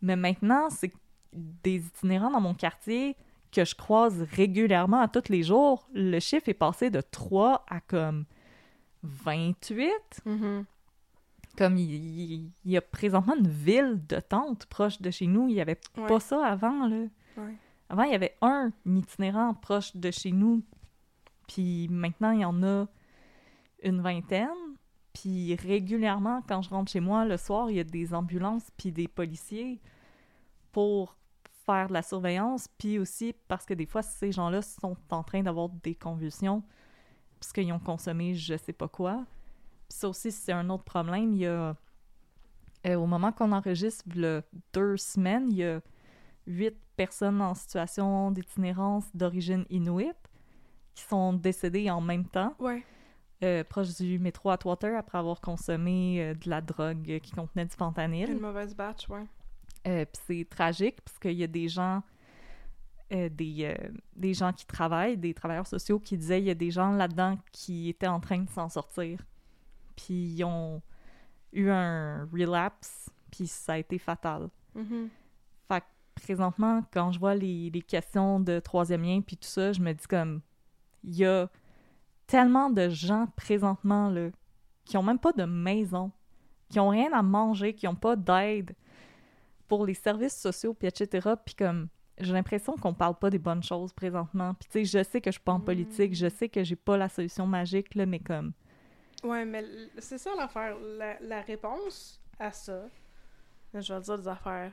Mais 0.02 0.18
maintenant, 0.18 0.70
c'est 0.70 0.92
des 1.32 1.78
itinérants 1.78 2.32
dans 2.32 2.42
mon 2.42 2.54
quartier 2.54 3.16
que 3.54 3.64
je 3.64 3.76
croise 3.76 4.24
régulièrement 4.34 5.00
à 5.00 5.08
tous 5.08 5.30
les 5.30 5.44
jours. 5.44 5.88
Le 5.94 6.20
chiffre 6.20 6.50
est 6.50 6.54
passé 6.54 6.90
de 6.90 7.00
3 7.00 7.66
à 7.70 7.80
comme 7.80 8.26
28. 9.04 9.92
Mhm. 10.26 10.66
Comme 11.58 11.78
il, 11.78 12.52
y 12.66 12.78
a 12.78 12.82
présentement 12.82 13.36
une 13.38 13.48
ville 13.48 14.02
de 14.08 14.20
tentes 14.20 14.66
proche 14.66 15.02
de 15.02 15.12
chez 15.12 15.28
nous. 15.28 15.48
Il 15.50 15.56
n'y 15.56 15.62
avait 15.62 15.80
Ouais. 15.98 16.08
pas 16.08 16.20
ça 16.20 16.44
avant, 16.46 16.88
là. 16.88 17.06
Ouais. 17.38 17.56
Avant, 17.90 18.04
il 18.04 18.12
y 18.12 18.16
avait 18.16 18.36
un 18.42 18.72
itinérant 18.86 19.54
proche 19.54 19.96
de 19.96 20.10
chez 20.10 20.32
nous. 20.32 20.64
Puis 21.48 21.88
maintenant, 21.90 22.32
il 22.32 22.40
y 22.42 22.46
en 22.46 22.64
a 22.64 22.88
une 23.84 24.02
vingtaine. 24.02 24.50
Puis 25.14 25.54
régulièrement, 25.56 26.42
quand 26.48 26.64
je 26.64 26.70
rentre 26.72 26.92
chez 26.92 27.00
moi 27.00 27.26
le 27.26 27.38
soir, 27.38 27.70
il 27.70 27.76
y 27.76 27.80
a 27.80 27.84
des 27.84 28.14
ambulances 28.16 28.72
puis 28.78 28.92
des 28.92 29.08
policiers 29.08 29.80
pour 30.72 31.16
faire 31.68 31.88
de 31.90 31.94
la 31.94 32.02
surveillance. 32.02 32.68
Puis 32.80 32.98
aussi 32.98 33.36
parce 33.48 33.66
que 33.66 33.76
des 33.76 33.86
fois, 33.86 34.02
ces 34.02 34.32
gens-là 34.32 34.64
sont 34.64 34.98
en 35.12 35.22
train 35.24 35.44
d'avoir 35.44 35.70
des 35.70 35.94
convulsions 35.94 36.64
parce 37.40 37.54
qu'ils 37.54 37.72
ont 37.74 37.80
consommé 37.80 38.34
je 38.34 38.58
sais 38.58 38.74
pas 38.74 38.88
quoi. 38.88 39.24
Ça 39.94 40.10
aussi, 40.10 40.32
c'est 40.32 40.52
un 40.52 40.70
autre 40.70 40.84
problème. 40.84 41.34
Il 41.34 41.40
y 41.40 41.46
a... 41.48 41.76
euh, 42.88 42.96
au 42.96 43.06
moment 43.06 43.32
qu'on 43.32 43.52
enregistre, 43.52 44.04
le 44.16 44.42
deux 44.74 44.98
semaines, 44.98 45.48
il 45.52 45.58
y 45.58 45.64
a 45.66 45.82
huit 46.48 46.76
personnes 46.96 47.42
en 47.42 47.54
situation 47.54 48.32
d'itinérance 48.32 49.06
d'origine 49.16 49.66
inuit 49.70 50.16
qui 50.96 51.04
sont 51.04 51.34
décédées 51.34 51.90
en 51.90 52.02
même 52.02 52.26
temps, 52.26 52.56
Ouais. 52.60 52.84
euh, 53.44 53.64
proche 53.64 53.96
du 53.98 54.20
métro 54.20 54.50
Atwater, 54.50 54.98
après 54.98 55.18
avoir 55.20 55.40
consommé 55.42 56.22
euh, 56.22 56.34
de 56.34 56.50
la 56.50 56.62
drogue 56.62 57.20
qui 57.22 57.32
contenait 57.32 57.66
du 57.66 57.76
fentanyl. 57.76 58.30
Une 58.32 58.40
mauvaise 58.40 58.76
batch, 58.76 59.08
ouais. 59.10 59.26
Euh, 59.88 60.06
puis 60.06 60.22
c'est 60.28 60.48
tragique 60.50 61.02
parce 61.02 61.20
qu'il 61.20 61.34
y 61.34 61.44
a 61.44 61.48
des 61.48 61.68
gens, 61.68 62.02
des, 63.12 63.76
des 64.16 64.34
gens 64.34 64.52
qui 64.54 64.66
travaillent, 64.66 65.18
des 65.18 65.34
travailleurs 65.36 65.68
sociaux 65.68 66.00
qui 66.00 66.18
disaient 66.18 66.40
il 66.42 66.46
y 66.46 66.50
a 66.52 66.56
des 66.56 66.72
gens 66.72 66.92
là-dedans 66.94 67.38
qui 67.52 67.90
étaient 67.90 68.08
en 68.08 68.20
train 68.20 68.40
de 68.40 68.50
s'en 68.50 68.70
sortir. 68.70 69.20
Puis 69.96 70.14
ils 70.14 70.44
ont 70.44 70.82
eu 71.52 71.70
un 71.70 72.26
relapse, 72.32 73.10
puis 73.32 73.48
ça 73.48 73.74
a 73.74 73.78
été 73.78 73.98
fatal. 73.98 74.50
Mhm. 74.76 75.10
Fait 75.68 75.82
que 75.82 75.86
présentement, 76.16 76.84
quand 76.92 77.12
je 77.12 77.20
vois 77.20 77.36
les, 77.36 77.70
les 77.70 77.82
questions 77.82 78.40
de 78.40 78.60
troisième 78.60 79.04
lien 79.04 79.22
puis 79.22 79.38
tout 79.38 79.48
ça, 79.48 79.72
je 79.72 79.82
me 79.82 79.94
dis 79.94 80.08
comme 80.08 80.42
il 81.04 81.16
y 81.16 81.26
a 81.26 81.50
tellement 82.28 82.70
de 82.70 82.90
gens 82.90 83.28
présentement 83.36 84.10
là 84.10 84.30
qui 84.86 84.98
ont 84.98 85.04
même 85.04 85.20
pas 85.20 85.32
de 85.32 85.44
maison, 85.44 86.12
qui 86.70 86.80
ont 86.80 86.90
rien 86.90 87.12
à 87.14 87.22
manger, 87.22 87.74
qui 87.74 87.88
ont 87.88 87.96
pas 87.96 88.16
d'aide 88.16 88.76
pour 89.68 89.86
les 89.86 89.94
services 89.94 90.40
sociaux 90.40 90.74
puis 90.74 90.88
etc. 90.88 91.30
Puis 91.46 91.56
comme 91.56 91.88
j'ai 92.20 92.34
l'impression 92.34 92.76
qu'on 92.76 92.94
parle 92.94 93.16
pas 93.16 93.30
des 93.30 93.40
bonnes 93.40 93.64
choses 93.64 93.92
présentement. 93.94 94.54
Puis 94.56 94.70
tu 94.70 94.86
sais, 94.86 95.00
je 95.00 95.04
sais 95.04 95.22
que 95.22 95.32
je 95.32 95.34
suis 95.34 95.44
pas 95.44 95.54
en 95.54 95.60
politique, 95.60 96.14
je 96.16 96.30
sais 96.30 96.48
que 96.50 96.64
j'ai 96.64 96.76
pas 96.76 96.98
la 96.98 97.10
solution 97.10 97.48
magique 97.48 97.96
là, 97.96 98.06
mais 98.06 98.20
comme 98.20 98.54
Ouais, 99.24 99.46
mais 99.46 99.64
c'est 100.00 100.18
ça 100.18 100.32
l'affaire. 100.38 100.76
La, 100.98 101.18
la 101.22 101.42
réponse 101.42 102.20
à 102.40 102.52
ça, 102.52 102.84
je 103.74 103.94
vais 103.94 104.00
dire 104.02 104.18
des 104.18 104.28
affaires 104.28 104.72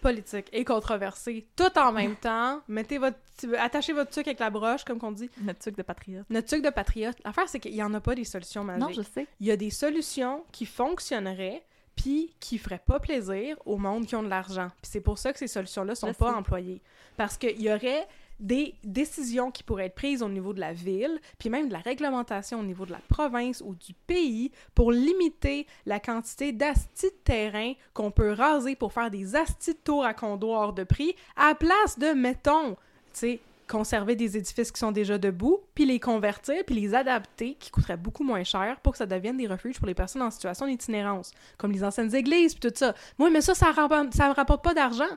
politiques 0.00 0.48
et 0.52 0.64
controversées, 0.64 1.46
tout 1.56 1.78
en 1.78 1.92
même 1.92 2.16
temps. 2.20 2.60
Mettez 2.68 2.98
votre, 2.98 3.18
attachez 3.58 3.92
votre 3.94 4.10
truc 4.10 4.26
avec 4.26 4.38
la 4.40 4.50
broche, 4.50 4.84
comme 4.84 4.98
qu'on 4.98 5.12
dit. 5.12 5.30
notre 5.40 5.60
truc 5.60 5.76
de 5.76 5.82
patriote. 5.82 6.26
Notre 6.28 6.48
truc 6.48 6.62
de 6.62 6.70
patriote. 6.70 7.16
L'affaire, 7.24 7.48
c'est 7.48 7.60
qu'il 7.60 7.74
y 7.74 7.82
en 7.82 7.94
a 7.94 8.00
pas 8.00 8.14
des 8.14 8.24
solutions 8.24 8.64
magiques. 8.64 8.82
Non, 8.82 8.92
je 8.92 9.02
sais. 9.02 9.26
Il 9.40 9.46
y 9.46 9.50
a 9.50 9.56
des 9.56 9.70
solutions 9.70 10.44
qui 10.52 10.66
fonctionneraient, 10.66 11.64
puis 11.96 12.34
qui 12.40 12.58
ferait 12.58 12.82
pas 12.84 12.98
plaisir 13.00 13.56
au 13.64 13.76
monde 13.78 14.04
qui 14.06 14.14
ont 14.16 14.22
de 14.22 14.28
l'argent. 14.28 14.68
Puis 14.82 14.90
c'est 14.90 15.00
pour 15.00 15.16
ça 15.18 15.32
que 15.32 15.38
ces 15.38 15.46
solutions-là 15.46 15.94
sont 15.94 16.08
Je 16.08 16.12
pas 16.18 16.30
sais. 16.32 16.36
employées. 16.36 16.82
Parce 17.16 17.38
qu'il 17.38 17.62
y 17.62 17.72
aurait 17.72 18.06
des 18.40 18.74
décisions 18.84 19.50
qui 19.50 19.62
pourraient 19.62 19.86
être 19.86 19.94
prises 19.94 20.22
au 20.22 20.28
niveau 20.28 20.52
de 20.52 20.60
la 20.60 20.72
ville, 20.72 21.20
puis 21.38 21.50
même 21.50 21.68
de 21.68 21.72
la 21.72 21.78
réglementation 21.78 22.60
au 22.60 22.64
niveau 22.64 22.86
de 22.86 22.92
la 22.92 23.00
province 23.08 23.62
ou 23.64 23.74
du 23.74 23.94
pays 24.06 24.50
pour 24.74 24.92
limiter 24.92 25.66
la 25.86 26.00
quantité 26.00 26.52
d'astis 26.52 27.10
de 27.10 27.16
terrain 27.24 27.72
qu'on 27.92 28.10
peut 28.10 28.32
raser 28.32 28.76
pour 28.76 28.92
faire 28.92 29.10
des 29.10 29.36
astis 29.36 29.72
de 29.72 29.78
tours 29.78 30.04
à 30.04 30.14
condoir 30.14 30.72
de 30.72 30.84
prix 30.84 31.14
à 31.36 31.48
la 31.48 31.54
place 31.54 31.98
de, 31.98 32.12
mettons, 32.12 32.76
tu 33.18 33.38
conserver 33.66 34.16
des 34.16 34.36
édifices 34.36 34.70
qui 34.70 34.78
sont 34.78 34.92
déjà 34.92 35.18
debout, 35.18 35.60
puis 35.74 35.86
les 35.86 36.00
convertir, 36.00 36.62
puis 36.66 36.74
les 36.74 36.94
adapter, 36.94 37.54
qui 37.54 37.70
coûteraient 37.70 37.96
beaucoup 37.96 38.24
moins 38.24 38.44
cher 38.44 38.78
pour 38.82 38.92
que 38.92 38.98
ça 38.98 39.06
devienne 39.06 39.36
des 39.36 39.46
refuges 39.46 39.78
pour 39.78 39.86
les 39.86 39.94
personnes 39.94 40.22
en 40.22 40.30
situation 40.30 40.66
d'itinérance, 40.66 41.32
comme 41.56 41.72
les 41.72 41.84
anciennes 41.84 42.14
églises, 42.14 42.54
puis 42.54 42.70
tout 42.70 42.76
ça. 42.76 42.94
Moi, 43.18 43.30
mais 43.30 43.40
ça, 43.40 43.54
ça 43.54 43.70
rapporte, 43.72 44.14
rapporte 44.18 44.62
pas 44.62 44.74
d'argent. 44.74 45.08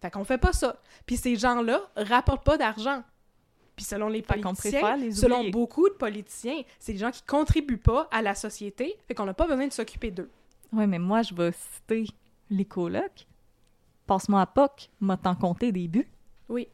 Fait 0.00 0.10
qu'on 0.10 0.24
fait 0.24 0.38
pas 0.38 0.52
ça. 0.52 0.76
Puis 1.06 1.16
ces 1.16 1.36
gens-là 1.36 1.80
rapportent 1.96 2.44
pas 2.44 2.56
d'argent. 2.56 3.02
Puis 3.76 3.84
selon 3.84 4.08
les 4.08 4.22
Fait 4.22 4.40
politiciens, 4.40 4.96
les 4.96 5.12
selon 5.12 5.48
beaucoup 5.50 5.88
de 5.88 5.94
politiciens, 5.94 6.62
c'est 6.78 6.92
des 6.92 6.98
gens 6.98 7.10
qui 7.10 7.22
contribuent 7.22 7.78
pas 7.78 8.08
à 8.10 8.20
la 8.22 8.34
société, 8.34 8.96
fait 9.08 9.14
qu'on 9.14 9.24
n'a 9.24 9.34
pas 9.34 9.46
besoin 9.46 9.66
de 9.66 9.72
s'occuper 9.72 10.10
d'eux. 10.10 10.30
Oui, 10.72 10.86
mais 10.86 10.98
moi, 10.98 11.22
je 11.22 11.34
vais 11.34 11.52
citer 11.52 12.06
les 12.50 12.64
colocs. 12.64 13.26
Passe-moi 14.06 14.40
à 14.40 14.46
POC, 14.46 14.90
m'a 15.00 15.16
t'en 15.16 15.34
compté 15.34 15.72
des 15.72 15.88
buts. 15.88 16.10
Oui. 16.48 16.68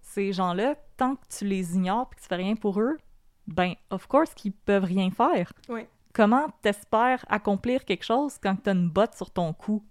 Ces 0.00 0.32
gens-là, 0.32 0.74
tant 0.96 1.16
que 1.16 1.26
tu 1.28 1.44
les 1.44 1.76
ignores 1.76 2.08
et 2.12 2.16
que 2.16 2.20
tu 2.20 2.26
fais 2.26 2.36
rien 2.36 2.56
pour 2.56 2.80
eux, 2.80 2.98
ben, 3.46 3.74
of 3.90 4.06
course, 4.06 4.34
qu'ils 4.34 4.52
peuvent 4.52 4.84
rien 4.84 5.10
faire. 5.10 5.52
Oui. 5.68 5.82
Comment 6.12 6.48
t'espères 6.62 7.24
accomplir 7.28 7.84
quelque 7.84 8.04
chose 8.04 8.38
quand 8.42 8.56
t'as 8.56 8.72
une 8.72 8.88
botte 8.88 9.14
sur 9.14 9.30
ton 9.30 9.52
cou? 9.52 9.84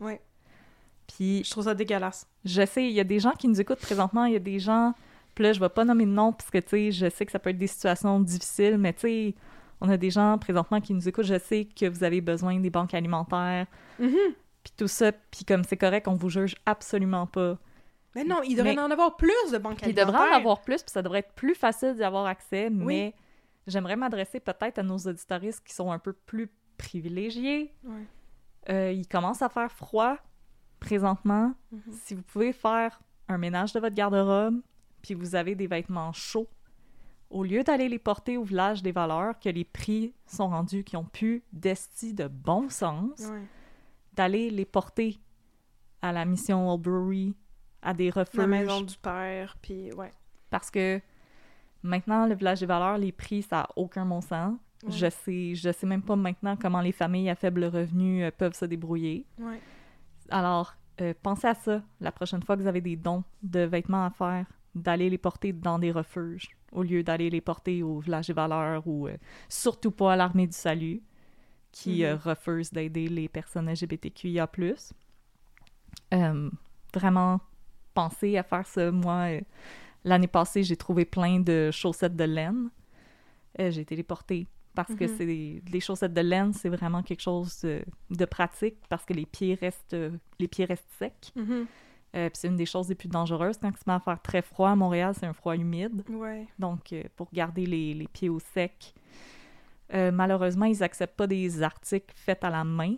Oui. 0.00 0.14
Puis 1.16 1.42
Je 1.44 1.50
trouve 1.50 1.64
ça 1.64 1.74
dégueulasse. 1.74 2.26
je 2.44 2.64
sais, 2.66 2.84
il 2.84 2.92
y 2.92 3.00
a 3.00 3.04
des 3.04 3.18
gens 3.20 3.32
qui 3.32 3.48
nous 3.48 3.60
écoutent 3.60 3.80
présentement, 3.80 4.24
il 4.24 4.32
y 4.32 4.36
a 4.36 4.40
des 4.40 4.58
gens, 4.58 4.94
puis 5.34 5.44
là, 5.44 5.52
je 5.52 5.60
vais 5.60 5.68
pas 5.68 5.84
nommer 5.84 6.06
de 6.06 6.10
nom 6.10 6.32
parce 6.32 6.50
que, 6.50 6.58
tu 6.58 6.68
sais, 6.68 6.92
je 6.92 7.10
sais 7.10 7.26
que 7.26 7.32
ça 7.32 7.38
peut 7.38 7.50
être 7.50 7.58
des 7.58 7.66
situations 7.66 8.18
difficiles, 8.20 8.78
mais 8.78 8.92
tu 8.92 9.00
sais, 9.00 9.34
on 9.80 9.88
a 9.90 9.96
des 9.96 10.10
gens 10.10 10.38
présentement 10.38 10.80
qui 10.80 10.94
nous 10.94 11.08
écoutent, 11.08 11.24
je 11.24 11.38
sais 11.38 11.66
que 11.66 11.86
vous 11.86 12.04
avez 12.04 12.20
besoin 12.20 12.58
des 12.60 12.70
banques 12.70 12.94
alimentaires, 12.94 13.66
Mhm. 13.98 14.14
puis 14.62 14.72
tout 14.76 14.88
ça, 14.88 15.12
puis 15.12 15.44
comme 15.44 15.64
c'est 15.64 15.76
correct, 15.76 16.06
on 16.08 16.14
vous 16.14 16.30
juge 16.30 16.54
absolument 16.66 17.26
pas. 17.26 17.58
Mais 18.14 18.24
non, 18.24 18.42
il 18.42 18.56
devrait 18.56 18.74
Mais- 18.76 18.80
en 18.82 18.90
avoir 18.90 19.16
plus 19.16 19.32
de 19.52 19.58
banques 19.58 19.80
Il 19.86 19.94
devrait 19.94 20.04
en 20.12 20.14
alimentaires. 20.20 20.36
avoir 20.36 20.60
plus, 20.60 20.82
puis 20.82 20.92
ça 20.92 21.02
devrait 21.02 21.20
être 21.20 21.32
plus 21.32 21.54
facile 21.54 21.94
d'y 21.94 22.04
avoir 22.04 22.26
accès, 22.26 22.68
mais 22.70 23.14
j'aimerais 23.66 23.96
m'adresser 23.96 24.38
peut-être 24.40 24.78
à 24.78 24.82
nos 24.82 24.98
auditoristes 24.98 25.62
qui 25.66 25.74
sont 25.74 25.90
un 25.90 25.98
peu 25.98 26.12
plus 26.12 26.50
privilégiés. 26.78 27.72
Ouais. 27.84 28.06
Euh, 28.70 28.92
il 28.92 29.06
commence 29.08 29.40
à 29.42 29.48
faire 29.48 29.72
froid 29.72 30.16
présentement. 30.82 31.54
Mhm. 31.70 31.80
Si 31.92 32.14
vous 32.14 32.22
pouvez 32.22 32.52
faire 32.52 33.00
un 33.28 33.38
ménage 33.38 33.72
de 33.72 33.78
votre 33.80 33.94
garde-robe, 33.94 34.60
puis 35.00 35.14
vous 35.14 35.34
avez 35.36 35.54
des 35.54 35.66
vêtements 35.68 36.12
chauds, 36.12 36.48
au 37.30 37.44
lieu 37.44 37.62
d'aller 37.62 37.88
les 37.88 37.98
porter 38.00 38.36
au 38.36 38.42
village 38.42 38.82
des 38.82 38.92
valeurs, 38.92 39.38
que 39.38 39.48
les 39.48 39.64
prix 39.64 40.12
sont 40.26 40.48
rendus, 40.48 40.82
qui 40.84 40.96
ont 40.96 41.04
plus 41.04 41.42
d'esti 41.52 42.12
de 42.12 42.26
bon 42.28 42.68
sens, 42.68 43.20
Ouais. 43.30 43.42
d'aller 44.14 44.50
les 44.50 44.64
porter 44.66 45.18
à 46.02 46.12
la 46.12 46.24
mission 46.24 46.76
Brewery, 46.76 47.34
à 47.80 47.94
des 47.94 48.10
refuges. 48.10 48.40
La 48.40 48.46
maison 48.48 48.80
du 48.82 48.96
père, 48.96 49.56
puis 49.62 49.92
ouais. 49.94 50.10
Parce 50.50 50.70
que 50.70 51.00
maintenant, 51.82 52.26
le 52.26 52.34
village 52.34 52.60
des 52.60 52.66
valeurs, 52.66 52.98
les 52.98 53.12
prix, 53.12 53.42
ça 53.42 53.56
n'a 53.58 53.68
aucun 53.76 54.04
bon 54.04 54.20
sens. 54.20 54.58
Ouais. 54.84 54.90
Je 54.90 55.08
sais, 55.10 55.54
je 55.54 55.70
sais 55.72 55.86
même 55.86 56.02
pas 56.02 56.16
maintenant 56.16 56.56
comment 56.56 56.80
les 56.80 56.92
familles 56.92 57.30
à 57.30 57.36
faible 57.36 57.64
revenu 57.64 58.24
euh, 58.24 58.30
peuvent 58.36 58.54
se 58.54 58.64
débrouiller. 58.66 59.24
Ouais. 59.38 59.60
Alors, 60.32 60.74
euh, 61.00 61.14
pensez 61.22 61.46
à 61.46 61.54
ça 61.54 61.82
la 62.00 62.10
prochaine 62.12 62.42
fois 62.42 62.56
que 62.56 62.62
vous 62.62 62.66
avez 62.68 62.80
des 62.80 62.96
dons 62.96 63.22
de 63.42 63.60
vêtements 63.60 64.04
à 64.04 64.10
faire, 64.10 64.46
d'aller 64.74 65.08
les 65.10 65.18
porter 65.18 65.52
dans 65.52 65.78
des 65.78 65.92
refuges 65.92 66.48
au 66.72 66.82
lieu 66.82 67.02
d'aller 67.02 67.28
les 67.28 67.42
porter 67.42 67.82
au 67.82 67.98
village 67.98 68.28
des 68.28 68.32
valeurs 68.32 68.86
ou 68.86 69.06
euh, 69.06 69.16
surtout 69.48 69.90
pas 69.90 70.14
à 70.14 70.16
l'armée 70.16 70.46
du 70.46 70.56
salut 70.56 71.02
qui 71.70 72.02
Mhm. 72.02 72.04
euh, 72.04 72.16
refuse 72.16 72.72
d'aider 72.72 73.08
les 73.08 73.28
personnes 73.28 73.68
LGBTQIA+. 73.68 74.48
Vraiment, 76.94 77.40
pensez 77.94 78.36
à 78.38 78.42
faire 78.42 78.66
ça. 78.66 78.90
Moi, 78.90 79.40
l'année 80.04 80.26
passée, 80.28 80.62
j'ai 80.62 80.76
trouvé 80.76 81.04
plein 81.04 81.40
de 81.40 81.70
chaussettes 81.70 82.16
de 82.16 82.24
laine. 82.24 82.70
J'ai 83.58 83.80
été 83.80 83.96
les 83.96 84.02
porter 84.02 84.46
parce 84.74 84.94
que 84.94 85.04
Mhm. 85.04 85.14
c'est 85.16 85.26
des, 85.26 85.60
des 85.60 85.80
chaussettes 85.80 86.14
de 86.14 86.20
laine, 86.22 86.52
c'est 86.52 86.68
vraiment 86.68 87.02
quelque 87.02 87.20
chose 87.20 87.60
de, 87.60 87.82
de 88.10 88.24
pratique 88.24 88.76
parce 88.88 89.04
que 89.04 89.12
les 89.12 89.26
pieds 89.26 89.54
restent, 89.54 89.96
les 90.38 90.48
pieds 90.48 90.64
restent 90.64 90.90
secs. 90.98 91.32
Mhm. 91.36 91.66
Euh, 92.14 92.28
puis 92.28 92.38
c'est 92.38 92.48
une 92.48 92.56
des 92.56 92.66
choses 92.66 92.88
les 92.90 92.94
plus 92.94 93.08
dangereuses 93.08 93.56
quand 93.58 93.70
il 93.70 93.76
se 93.76 93.84
met 93.86 93.94
à 93.94 94.00
faire 94.00 94.20
très 94.20 94.42
froid 94.42 94.70
à 94.70 94.76
Montréal, 94.76 95.14
c'est 95.18 95.24
un 95.26 95.32
froid 95.32 95.56
humide. 95.56 96.02
Ouais. 96.10 96.46
Donc, 96.58 96.92
euh, 96.92 97.02
pour 97.16 97.28
garder 97.32 97.64
les, 97.64 97.94
les 97.94 98.06
pieds 98.06 98.28
au 98.28 98.38
sec, 98.38 98.92
euh, 99.94 100.10
malheureusement, 100.10 100.66
ils 100.66 100.82
acceptent 100.82 101.16
pas 101.16 101.26
des 101.26 101.62
articles 101.62 102.12
faits 102.14 102.44
à 102.44 102.50
la 102.50 102.64
main 102.64 102.96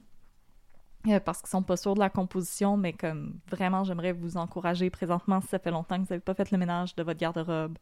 parce 1.27 1.41
qu'ils 1.43 1.51
sont 1.51 1.63
pas 1.63 1.77
sûrs 1.77 1.95
de 1.95 2.01
la 2.01 2.09
composition, 2.09 2.77
mais 2.79 2.93
comme 2.95 3.39
vraiment, 3.51 3.85
j'aimerais 3.85 4.13
vous 4.13 4.37
encourager 4.39 4.89
présentement, 4.89 5.41
si 5.43 5.49
ça 5.49 5.59
fait 5.59 5.71
longtemps 5.71 5.97
que 5.97 6.01
vous 6.03 6.07
n'avez 6.11 6.21
pas 6.21 6.33
fait 6.35 6.51
le 6.51 6.57
ménage 6.57 6.95
de 6.97 7.03
votre 7.03 7.19
garde-robe, 7.21 7.77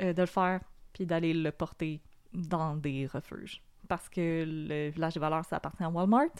de 0.00 0.14
le 0.18 0.26
faire 0.26 0.60
puis 0.94 1.04
d'aller 1.04 1.34
le 1.34 1.52
porter 1.52 2.00
dans 2.32 2.76
des 2.76 3.06
refuges. 3.06 3.62
Parce 3.88 4.08
que 4.08 4.44
le 4.46 4.90
village 4.90 5.14
des 5.14 5.20
valeurs, 5.20 5.44
ça 5.44 5.56
appartient 5.56 5.84
à 5.84 5.88
Walmart. 5.88 6.30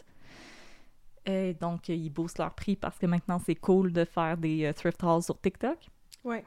Et 1.24 1.54
donc, 1.54 1.88
ils 1.88 2.10
boostent 2.10 2.38
leur 2.38 2.54
prix 2.54 2.76
parce 2.76 2.98
que 2.98 3.06
maintenant, 3.06 3.38
c'est 3.38 3.54
cool 3.54 3.92
de 3.92 4.04
faire 4.04 4.36
des 4.36 4.64
euh, 4.64 4.72
thrift 4.72 5.02
hauls 5.04 5.22
sur 5.22 5.40
TikTok. 5.40 5.78
Ouais. 6.24 6.44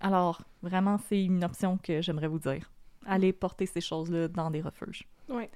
Alors, 0.00 0.42
vraiment, 0.62 0.98
c'est 0.98 1.22
une 1.22 1.44
option 1.44 1.78
que 1.78 2.02
j'aimerais 2.02 2.26
vous 2.26 2.40
dire. 2.40 2.70
Allez 3.06 3.32
porter 3.32 3.66
ces 3.66 3.80
choses-là 3.80 4.28
dans 4.28 4.50
des 4.50 4.60
refuges. 4.60 5.06
Ouais. 5.28 5.50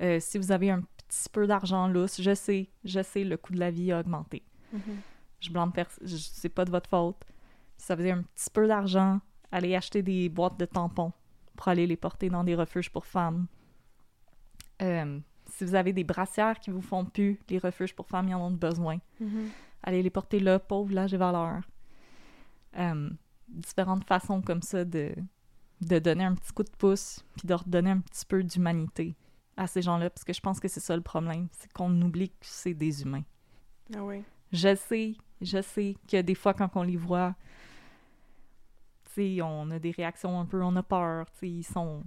Euh, 0.00 0.18
si 0.20 0.38
vous 0.38 0.50
avez 0.50 0.70
un 0.70 0.80
petit 0.80 1.28
peu 1.30 1.46
d'argent 1.46 1.88
lousse, 1.88 2.20
je 2.22 2.34
sais, 2.34 2.70
je 2.84 3.02
sais, 3.02 3.24
le 3.24 3.36
coût 3.36 3.52
de 3.52 3.60
la 3.60 3.70
vie 3.70 3.92
a 3.92 4.00
augmenté. 4.00 4.42
Mhm. 4.72 5.00
Je 5.40 5.50
blâme 5.50 5.72
personne, 5.72 6.06
c'est 6.06 6.48
pas 6.48 6.64
de 6.64 6.70
votre 6.70 6.88
faute. 6.88 7.22
Si 7.76 7.86
ça 7.86 7.96
faisait 7.96 8.10
un 8.10 8.22
petit 8.22 8.50
peu 8.52 8.66
d'argent, 8.66 9.20
allez 9.52 9.74
acheter 9.74 10.02
des 10.02 10.28
boîtes 10.28 10.58
de 10.58 10.66
tampons 10.66 11.12
pour 11.60 11.68
aller 11.68 11.86
les 11.86 11.98
porter 11.98 12.30
dans 12.30 12.42
des 12.42 12.54
refuges 12.54 12.88
pour 12.88 13.04
femmes. 13.04 13.46
Euh, 14.80 15.20
si 15.44 15.66
vous 15.66 15.74
avez 15.74 15.92
des 15.92 16.04
brassières 16.04 16.58
qui 16.58 16.70
vous 16.70 16.80
font 16.80 17.04
plus, 17.04 17.38
les 17.50 17.58
refuges 17.58 17.94
pour 17.94 18.08
femmes, 18.08 18.28
ils 18.30 18.34
en 18.34 18.46
ont 18.46 18.50
besoin. 18.50 18.96
Mhm. 19.20 19.50
Allez 19.82 20.02
les 20.02 20.08
porter 20.08 20.40
là, 20.40 20.58
au 20.70 20.84
village 20.86 21.10
des 21.10 21.18
valeurs. 21.18 21.60
Euh, 22.78 23.10
différentes 23.46 24.04
façons 24.04 24.40
comme 24.40 24.62
ça 24.62 24.86
de, 24.86 25.12
de 25.82 25.98
donner 25.98 26.24
un 26.24 26.34
petit 26.34 26.50
coup 26.54 26.62
de 26.62 26.70
pouce, 26.78 27.22
puis 27.36 27.46
de 27.46 27.52
redonner 27.52 27.90
un 27.90 28.00
petit 28.00 28.24
peu 28.24 28.42
d'humanité 28.42 29.14
à 29.58 29.66
ces 29.66 29.82
gens-là, 29.82 30.08
parce 30.08 30.24
que 30.24 30.32
je 30.32 30.40
pense 30.40 30.60
que 30.60 30.68
c'est 30.68 30.80
ça 30.80 30.96
le 30.96 31.02
problème, 31.02 31.48
c'est 31.52 31.70
qu'on 31.74 31.92
oublie 32.00 32.30
que 32.30 32.36
c'est 32.40 32.72
des 32.72 33.02
humains. 33.02 33.24
Ah 33.94 34.02
oui. 34.02 34.22
Je 34.50 34.74
sais, 34.74 35.14
je 35.42 35.60
sais 35.60 35.94
que 36.10 36.22
des 36.22 36.34
fois, 36.34 36.54
quand 36.54 36.70
on 36.76 36.82
les 36.84 36.96
voit, 36.96 37.34
tu 39.14 39.36
sais, 39.36 39.42
on 39.42 39.70
a 39.70 39.78
des 39.78 39.90
réactions 39.90 40.38
un 40.40 40.46
peu, 40.46 40.62
on 40.62 40.74
a 40.76 40.82
peur, 40.82 41.26
tu 41.32 41.38
sais, 41.40 41.48
ils 41.48 41.62
sont... 41.64 42.02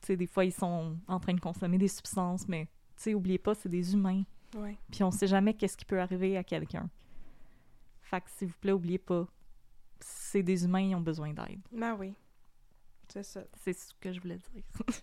Tu 0.00 0.06
sais, 0.08 0.16
des 0.16 0.26
fois, 0.26 0.44
ils 0.44 0.52
sont 0.52 0.98
en 1.08 1.18
train 1.20 1.32
de 1.34 1.40
consommer 1.40 1.78
des 1.78 1.88
substances, 1.88 2.46
mais, 2.48 2.66
tu 2.96 3.02
sais, 3.04 3.14
oubliez 3.14 3.38
pas, 3.38 3.54
c'est 3.54 3.68
des 3.70 3.94
humains. 3.94 4.22
Ouais. 4.56 4.76
Puis 4.90 5.02
on 5.02 5.10
sait 5.10 5.26
jamais 5.26 5.54
qu'est-ce 5.54 5.76
qui 5.76 5.84
peut 5.84 6.00
arriver 6.00 6.36
à 6.36 6.44
quelqu'un. 6.44 6.88
Fait 8.02 8.20
que 8.20 8.30
s'il 8.30 8.48
vous 8.48 8.58
plaît, 8.60 8.72
oubliez 8.72 8.98
pas, 8.98 9.26
c'est 10.00 10.42
des 10.42 10.64
humains, 10.64 10.80
ils 10.82 10.94
ont 10.94 11.00
besoin 11.00 11.32
d'aide. 11.32 11.60
Ben 11.72 11.96
oui. 11.98 12.12
C'est 13.08 13.22
ça. 13.22 13.42
C'est 13.62 13.72
ce 13.72 13.94
que 14.00 14.12
je 14.12 14.20
voulais 14.20 14.36
dire. 14.38 14.62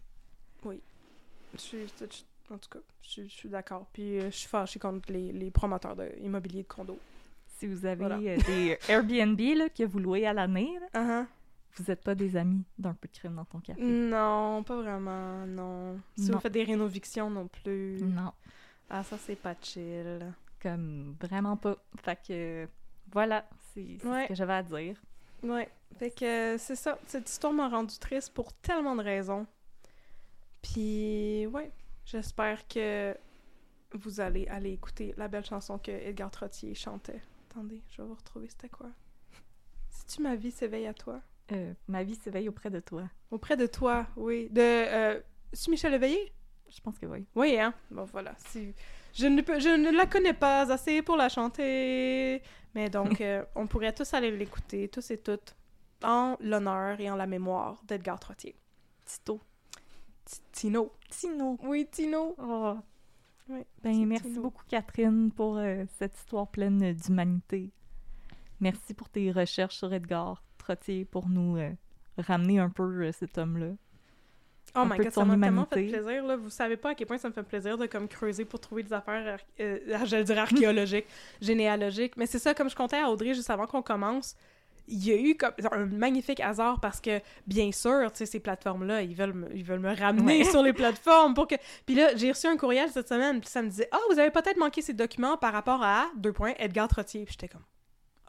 Je 1.53 1.59
suis, 1.59 1.80
je- 1.99 2.05
je- 2.05 2.53
en 2.53 2.57
tout 2.57 2.69
cas, 2.69 2.80
je, 3.01 3.09
suis- 3.09 3.30
je 3.30 3.34
suis 3.34 3.49
d'accord. 3.49 3.85
Puis 3.91 4.19
euh, 4.19 4.31
je 4.31 4.38
suis 4.38 4.47
fâchée 4.47 4.80
contre 4.80 5.11
les, 5.11 5.34
les 5.34 5.51
promoteurs 5.51 5.95
de 5.97 6.09
immobilier 6.22 6.63
de 6.63 6.68
condos. 6.68 6.97
Si 7.61 7.67
vous 7.67 7.85
avez 7.85 7.95
Voilà. 8.07 8.17
euh, 8.17 8.38
des 8.47 8.77
Airbnb 8.89 9.39
là, 9.55 9.69
que 9.69 9.83
vous 9.83 9.99
louez 9.99 10.25
à 10.25 10.33
l'année, 10.33 10.71
Uh-huh. 10.95 11.25
vous 11.75 11.83
n'êtes 11.88 12.01
pas 12.03 12.15
des 12.15 12.35
amis 12.35 12.63
d'un 12.79 12.93
peu 12.95 13.07
de 13.07 13.13
crime 13.13 13.35
dans 13.35 13.45
ton 13.45 13.59
café. 13.59 13.79
Non, 13.81 14.63
pas 14.63 14.75
vraiment, 14.81 15.45
non. 15.45 15.99
Si 16.17 16.29
Non. 16.29 16.35
vous 16.38 16.41
faites 16.41 16.53
des 16.53 16.63
rénovictions 16.63 17.29
non 17.29 17.47
plus. 17.47 18.01
Non, 18.01 18.31
Ah, 18.89 19.03
ça, 19.03 19.17
c'est 19.19 19.35
pas 19.35 19.55
chill. 19.61 20.33
comme 20.61 21.15
vraiment 21.21 21.55
pas. 21.55 21.75
Fait 22.03 22.19
que 22.27 22.67
voilà, 23.11 23.47
c'est 23.73 24.03
Ouais. 24.05 24.23
ce 24.23 24.27
que 24.29 24.35
j'avais 24.35 24.53
à 24.53 24.63
dire. 24.63 24.97
Ouais. 25.43 25.69
Fait 25.97 26.09
que 26.11 26.25
euh, 26.55 26.57
c'est 26.57 26.75
ça. 26.75 26.97
Cette 27.07 27.29
histoire 27.29 27.53
m'a 27.53 27.67
rendu 27.69 27.97
triste 27.99 28.33
pour 28.33 28.53
tellement 28.53 28.95
de 28.95 29.03
raisons. 29.03 29.45
Puis, 30.61 31.45
ouais. 31.47 31.71
J'espère 32.05 32.67
que 32.67 33.15
vous 33.93 34.19
allez 34.19 34.47
aller 34.47 34.71
écouter 34.73 35.13
la 35.17 35.27
belle 35.27 35.45
chanson 35.45 35.77
que 35.77 35.91
Edgar 35.91 36.29
Trottier 36.31 36.73
chantait. 36.75 37.21
Attendez, 37.52 37.82
je 37.90 38.02
vais 38.02 38.07
vous 38.07 38.15
retrouver. 38.15 38.48
C'était 38.48 38.69
quoi? 38.69 38.88
Si 39.90 40.06
tu 40.06 40.22
ma 40.22 40.36
vie 40.36 40.52
s'éveille 40.52 40.88
à 40.88 40.94
toi. 40.94 41.22
Euh, 41.52 41.73
ma 41.90 42.02
vie 42.02 42.15
s'éveille 42.15 42.48
auprès 42.48 42.69
de 42.69 42.80
toi. 42.80 43.10
Auprès 43.30 43.57
de 43.57 43.65
toi, 43.65 44.07
oui. 44.15 44.48
De. 44.52 44.61
Euh, 44.61 45.19
c'est 45.52 45.69
Michel 45.69 45.91
Léveillé? 45.91 46.32
Je 46.69 46.80
pense 46.80 46.98
que 46.98 47.06
oui. 47.06 47.26
Oui, 47.36 47.60
hein? 47.60 47.73
Bon, 47.90 48.06
voilà. 48.06 48.34
Si... 48.38 48.73
Je, 49.14 49.28
ne 49.28 49.41
peux... 49.41 49.60
je 49.60 49.68
ne 49.68 49.91
la 49.91 50.06
connais 50.06 50.34
pas 50.34 50.72
assez 50.72 51.02
pour 51.02 51.18
la 51.18 51.28
chanter. 51.28 52.41
Mais 52.73 52.90
donc, 52.90 53.19
euh, 53.22 53.44
on 53.56 53.68
pourrait 53.68 53.94
tous 53.94 54.14
aller 54.14 54.32
l'écouter, 54.32 54.88
tous 54.88 55.11
et 55.11 55.18
toutes, 55.18 55.53
en 56.03 56.38
l'honneur 56.40 57.02
et 57.02 57.11
en 57.11 57.18
la 57.18 57.28
mémoire 57.28 57.84
d'Edgar 57.84 58.18
Trottier. 58.18 58.56
Tito. 59.06 59.41
T- 60.23 60.38
Tino. 60.53 60.94
Tino. 61.10 61.57
Oui, 61.64 61.86
Tino. 61.91 62.34
Oh. 62.38 62.78
Oui, 63.52 63.65
Ben, 63.84 64.06
merci 64.06 64.40
beaucoup, 64.40 64.64
Catherine, 64.69 65.30
pour 65.32 65.57
euh, 65.57 65.84
cette 65.99 66.15
histoire 66.15 66.48
pleine 66.48 66.94
d'humanité. 66.94 67.69
Merci 68.61 68.94
pour 68.94 69.10
tes 69.10 69.30
recherches 69.32 69.76
sur 69.76 69.94
Edgar 69.94 70.41
Trottier 70.57 71.03
pour 71.03 71.28
nous 71.28 71.57
euh, 71.57 71.72
ramener 72.18 72.60
un 72.60 72.69
peu 72.69 72.84
euh, 72.84 73.11
cet 73.11 73.38
homme-là. 73.38 73.73
Oh 74.76 74.86
my 74.86 74.98
god, 74.98 75.11
ça 75.11 75.26
m'a 75.26 75.38
tellement 75.38 75.65
fait 75.65 75.88
plaisir. 75.88 76.23
Là. 76.23 76.38
Vous 76.38 76.49
savez 76.49 76.78
pas 76.78 76.91
à 76.91 76.95
quel 76.95 77.07
point 77.07 77.18
ça 77.18 77.28
me 77.28 77.34
fait 77.34 77.44
plaisir 77.44 77.78
de 77.78 77.88
comme 77.88 78.07
creuser 78.07 78.45
pour 78.45 78.61
trouver 78.61 78.84
des 78.84 78.94
affaires, 78.94 79.38
j'allais 79.57 80.23
dire 80.23 80.40
archéologiques, 80.40 81.07
généalogiques. 81.41 82.15
Mais 82.15 82.28
c'est 82.28 82.40
ça, 82.40 82.53
comme 82.53 82.69
je 82.69 82.76
comptais 82.76 83.02
à 83.02 83.10
Audrey 83.10 83.34
juste 83.34 83.49
avant 83.49 83.68
qu'on 83.68 83.82
commence, 83.82 84.38
il 84.88 85.06
y 85.06 85.12
a 85.12 85.16
eu 85.16 85.36
comme 85.36 85.53
un 85.72 85.86
magnifique 85.86 86.40
hasard 86.40 86.80
parce 86.80 86.99
que, 86.99 87.22
bien 87.48 87.72
sûr, 87.72 88.12
tu 88.12 88.20
sais, 88.20 88.26
ces 88.26 88.40
plateformes-là, 88.40 89.02
ils 89.02 89.16
veulent 89.16 89.34
me, 89.34 89.56
ils 89.56 89.64
veulent 89.64 89.80
me 89.80 89.95
ramener 89.95 90.40
Ouais. 90.40 90.44
sur 90.49 90.62
les 90.62 90.74
plateformes 90.74 91.34
pour 91.34 91.48
que... 91.48 91.56
Puis 91.86 91.95
là, 91.95 92.16
j'ai 92.16 92.32
reçu 92.32 92.48
un 92.48 92.58
courriel 92.58 92.90
cette 92.90 93.08
semaine, 93.08 93.40
puis 93.40 93.49
ça 93.49 93.62
me 93.62 93.70
disait 93.70 93.88
«Ah, 93.91 93.99
vous 94.12 94.20
avez 94.20 94.32
peut-être 94.32 94.58
manqué 94.58 94.82
ces 94.82 94.94
documents 94.94 95.38
par 95.38 95.53
rapport 95.53 95.84
à, 95.84 96.08
deux 96.18 96.34
points, 96.34 96.53
Edgar 96.58 96.88
Trottier.» 96.88 97.24
Puis 97.26 97.34
j'étais 97.40 97.48
comme 97.48 97.64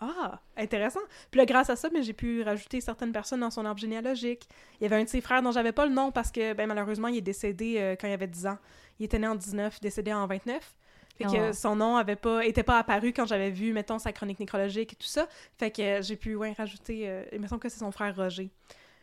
ah, 0.05 0.41
intéressant. 0.57 1.01
Puis 1.31 1.39
là, 1.39 1.47
grâce 1.47 1.71
à 1.71 1.77
ça, 1.77 1.89
ben, 1.89 2.03
j'ai 2.03 2.13
pu 2.13 2.43
rajouter 2.43 2.81
certaines 2.81 3.13
personnes 3.13 3.39
dans 3.39 3.53
son 3.53 3.65
arbre 3.65 3.81
généalogique. 3.81 4.49
Il 4.81 4.83
y 4.83 4.87
avait 4.87 4.97
un 4.97 5.05
de 5.05 5.09
ses 5.09 5.21
frères 5.21 5.43
dont 5.43 5.53
j'avais 5.53 5.71
pas 5.71 5.87
le 5.87 5.93
nom 5.93 6.11
parce 6.11 6.33
que, 6.33 6.55
ben, 6.55 6.67
malheureusement, 6.67 7.07
il 7.07 7.19
est 7.19 7.21
décédé 7.21 7.77
euh, 7.79 7.95
quand 7.95 8.09
il 8.09 8.13
avait 8.13 8.27
10 8.27 8.47
ans. 8.47 8.59
Il 8.99 9.05
était 9.05 9.21
né 9.21 9.29
en 9.29 9.37
19, 9.37 9.81
décédé 9.81 10.13
en 10.13 10.27
29. 10.27 10.75
Fait 11.19 11.25
que 11.25 11.51
Oh. 11.51 11.53
son 11.53 11.77
nom 11.77 11.97
avait 11.97 12.17
pas, 12.17 12.45
était 12.45 12.63
pas 12.63 12.79
apparu 12.79 13.13
quand 13.13 13.27
j'avais 13.27 13.51
vu, 13.51 13.73
mettons, 13.73 13.99
sa 13.99 14.13
chronique 14.13 14.41
nécrologique 14.41 14.93
et 14.95 14.97
tout 14.97 15.07
ça. 15.07 15.29
Fait 15.59 15.71
que 15.71 16.01
j'ai 16.03 16.17
pu, 16.17 16.35
ouais, 16.35 16.53
rajouter... 16.53 17.09
euh, 17.09 17.25
il 17.33 17.41
me 17.41 17.47
semble 17.47 17.61
que 17.61 17.69
c'est 17.69 17.79
son 17.81 17.91
frère 17.93 18.15
Roger. 18.17 18.51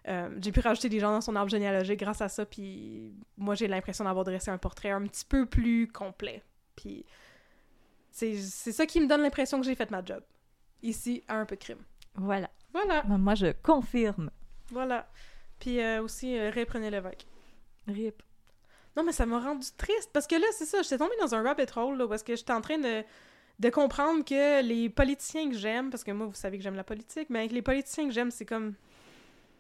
Euh, 0.08 0.30
j'ai 0.42 0.52
pu 0.52 0.60
rajouter 0.62 0.90
des 0.90 1.00
gens 1.00 1.12
dans 1.12 1.22
son 1.22 1.36
arbre 1.36 1.52
généalogique 1.52 2.00
grâce 2.00 2.22
à 2.22 2.30
ça, 2.30 2.46
puis 2.46 3.14
moi, 3.38 3.54
j'ai 3.56 3.68
l'impression 3.68 4.06
d'avoir 4.06 4.26
dressé 4.26 4.50
un 4.50 4.58
portrait 4.58 4.90
un 4.92 5.04
petit 5.06 5.26
peu 5.26 5.46
plus 5.46 5.88
complet. 5.88 6.42
Puis 6.76 7.06
c'est 8.12 8.36
ça 8.72 8.86
qui 8.86 9.00
me 9.00 9.08
donne 9.08 9.22
l'impression 9.22 9.60
que 9.60 9.66
j'ai 9.66 9.76
fait 9.76 9.92
ma 9.92 10.04
job. 10.04 10.24
Ici, 10.82 11.24
à 11.28 11.36
un 11.36 11.46
peu 11.46 11.56
de 11.56 11.62
crime. 11.62 11.84
Voilà. 12.16 12.50
Voilà, 12.74 13.04
Ben, 13.04 13.18
Moi, 13.18 13.36
je 13.36 13.52
confirme. 13.62 14.32
voilà. 14.72 15.08
Puis 15.60 15.80
euh, 15.82 16.02
aussi, 16.02 16.38
euh, 16.38 16.50
reprenez 16.56 16.90
l'évêque. 16.90 17.28
Rip. 17.88 18.24
Non, 19.00 19.06
mais 19.06 19.14
ça 19.14 19.26
m'a 19.26 19.40
rendu 19.40 19.66
triste, 19.78 20.10
parce 20.12 20.28
que 20.28 20.36
là, 20.36 20.46
c'est 20.52 20.66
ça, 20.66 20.82
j'étais 20.82 20.98
tombée 20.98 21.16
dans 21.22 21.34
un 21.34 21.42
rabbit 21.42 21.64
hole, 21.74 21.98
là, 21.98 22.06
parce 22.06 22.22
que 22.22 22.36
j'étais 22.36 22.52
en 22.52 22.60
train 22.60 22.78
de, 22.78 23.02
de 23.58 23.70
comprendre 23.70 24.26
que 24.26 24.62
les 24.62 24.90
politiciens 24.90 25.50
que 25.50 25.56
j'aime, 25.56 25.90
parce 25.90 26.04
que 26.04 26.12
moi, 26.12 26.28
vous 26.28 26.34
savez 26.34 26.58
que 26.58 26.64
j'aime 26.66 26.76
la 26.76 26.84
politique, 26.84 27.30
mais 27.30 27.40
avec 27.40 27.54
les 27.54 27.62
politiciens 27.62 28.08
que 28.08 28.14
j'aime, 28.14 28.30
c'est 28.30 28.44
comme 28.44 28.74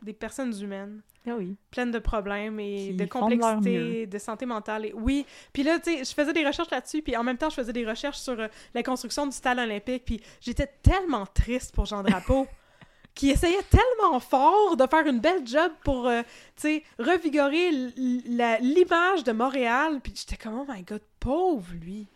des 0.01 0.11
personnes 0.11 0.53
humaines. 0.61 0.99
Ah 1.25 1.35
oui. 1.37 1.55
pleine 1.71 1.89
de 1.89 1.99
problèmes 1.99 2.59
et 2.59 2.89
Qui 2.89 2.93
de 2.95 3.05
complexité, 3.05 4.07
de 4.07 4.17
santé 4.17 4.45
mentale. 4.45 4.87
Et... 4.87 4.93
Oui, 4.93 5.25
puis 5.53 5.63
là, 5.63 5.79
tu 5.79 5.89
sais, 5.89 6.03
je 6.03 6.13
faisais 6.13 6.33
des 6.33 6.45
recherches 6.45 6.71
là-dessus, 6.71 7.01
puis 7.01 7.15
en 7.15 7.23
même 7.23 7.37
temps, 7.37 7.49
je 7.49 7.55
faisais 7.55 7.71
des 7.71 7.85
recherches 7.85 8.19
sur 8.19 8.37
euh, 8.37 8.49
la 8.73 8.83
construction 8.83 9.25
du 9.25 9.31
stade 9.31 9.57
olympique, 9.57 10.03
puis 10.03 10.21
j'étais 10.41 10.67
tellement 10.83 11.25
triste 11.25 11.73
pour 11.73 11.85
Jean 11.85 12.03
Drapeau, 12.03 12.45
qui 13.15 13.29
essayait 13.31 13.63
tellement 13.63 14.19
fort 14.19 14.77
de 14.77 14.87
faire 14.87 15.05
une 15.05 15.19
belle 15.19 15.45
job 15.45 15.71
pour, 15.83 16.07
euh, 16.07 16.21
tu 16.55 16.61
sais, 16.61 16.83
revigorer 16.99 17.71
l'image 17.71 19.23
de 19.23 19.31
Montréal, 19.31 19.99
puis 20.01 20.13
j'étais 20.15 20.37
comme, 20.37 20.59
oh 20.59 20.65
my 20.71 20.83
God, 20.83 21.01
pauvre 21.19 21.73
lui. 21.73 22.07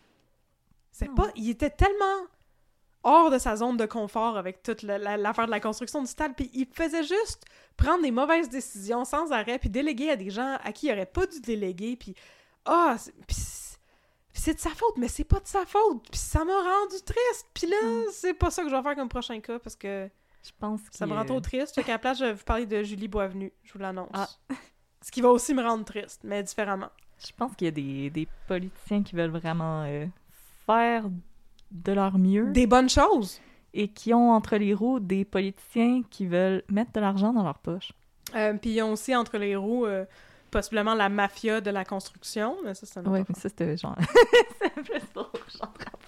C'est 0.92 1.14
pas... 1.14 1.30
Il 1.36 1.50
était 1.50 1.72
tellement 1.72 2.28
hors 3.04 3.30
de 3.32 3.38
sa 3.38 3.58
zone 3.58 3.76
de 3.76 3.86
confort 3.86 4.38
avec 4.38 4.64
toute 4.64 4.82
la- 4.82 4.98
la- 4.98 5.18
l'affaire 5.18 5.48
de 5.48 5.52
la 5.52 5.60
construction 5.60 6.00
du 6.02 6.08
stade, 6.08 6.36
puis 6.38 6.50
il 6.54 6.68
faisait 6.72 7.04
juste 7.04 7.44
prendre 7.76 8.02
des 8.02 8.12
mauvaises 8.12 8.48
décisions 8.48 9.04
sans 9.04 9.32
arrêt, 9.34 9.60
puis 9.60 9.70
déléguer 9.70 10.12
à 10.12 10.16
des 10.16 10.30
gens 10.30 10.58
à 10.64 10.72
qui 10.72 10.88
il 10.88 10.92
aurait 10.94 11.06
pas 11.06 11.26
dû 11.26 11.42
déléguer, 11.42 11.98
puis 11.98 12.16
ah, 12.66 12.96
puis 13.28 13.36
c'est 14.32 14.54
de 14.54 14.60
sa 14.60 14.70
faute, 14.70 14.96
mais 14.96 15.10
c'est 15.10 15.26
pas 15.26 15.42
de 15.42 15.48
sa 15.48 15.66
faute, 15.66 16.10
puis 16.10 16.20
ça 16.20 16.46
m'a 16.46 16.54
rendu 16.56 16.96
triste, 17.06 17.48
puis 17.54 17.68
là, 17.68 17.76
c'est 18.14 18.34
pas 18.36 18.50
ça 18.52 18.64
que 18.64 18.70
je 18.70 18.76
vais 18.76 18.82
faire 18.84 18.96
comme 18.96 19.10
prochain 19.10 19.40
cas, 19.42 19.60
parce 19.60 19.76
que 19.76 20.10
Je 20.44 20.52
pense 20.60 20.82
que... 20.90 20.96
ça 20.96 21.06
me 21.06 21.14
rend 21.14 21.26
trop 21.26 21.40
triste, 21.40 21.76
fait 21.76 21.84
qu'à 21.84 21.94
la 21.94 22.00
place, 22.00 22.20
je 22.20 22.26
vais 22.26 22.34
vous 22.34 22.44
parler 22.44 22.66
de 22.66 22.84
Julie 22.84 23.08
Boisvenu, 23.08 23.52
je 23.64 23.74
vous 23.74 23.80
l'annonce. 23.80 24.10
Ah. 24.14 24.28
Ce 25.02 25.12
qui 25.12 25.22
va 25.22 25.30
aussi 25.30 25.54
me 25.54 25.64
rendre 25.64 25.86
triste, 25.86 26.22
mais 26.24 26.44
différemment. 26.44 26.90
Je 27.26 27.32
pense 27.38 27.56
qu'il 27.56 27.66
y 27.66 27.68
a 27.68 27.72
des, 27.72 28.10
des 28.10 28.28
politiciens 28.48 29.04
qui 29.04 29.16
veulent 29.16 29.32
vraiment 29.32 29.84
euh, 29.84 30.06
faire 30.66 31.06
de 31.72 31.92
leur 31.92 32.18
mieux 32.18 32.52
Des 32.52 32.68
bonnes 32.68 32.90
choses! 32.90 33.40
et 33.74 33.88
qui 33.88 34.14
ont 34.14 34.32
entre 34.32 34.58
les 34.58 34.74
roues 34.74 35.00
des 35.00 35.26
politiciens 35.26 36.04
qui 36.10 36.28
veulent 36.28 36.64
mettre 36.70 36.92
de 36.92 37.00
l'argent 37.00 37.34
dans 37.34 37.44
leur 37.44 37.58
poche. 37.58 37.92
Euh, 38.36 38.54
puis 38.54 38.72
ils 38.72 38.82
ont 38.84 38.94
aussi 38.94 39.16
entre 39.16 39.38
les 39.38 39.56
roues, 39.56 39.86
euh, 39.86 40.06
possiblement 40.52 40.94
la 40.94 41.10
mafia 41.10 41.60
de 41.60 41.72
la 41.72 41.84
construction, 41.84 42.56
mais 42.64 42.76
ça, 42.76 42.86
c'est 42.86 43.00
un 43.00 43.06
affaire. 43.06 43.26
mais 43.28 43.36
ça, 43.36 43.50
c'était 43.50 43.76
genre... 43.76 43.98
c'est 44.62 44.74
plus 44.76 45.00
pour 45.14 45.32
Drapeau. 45.58 46.03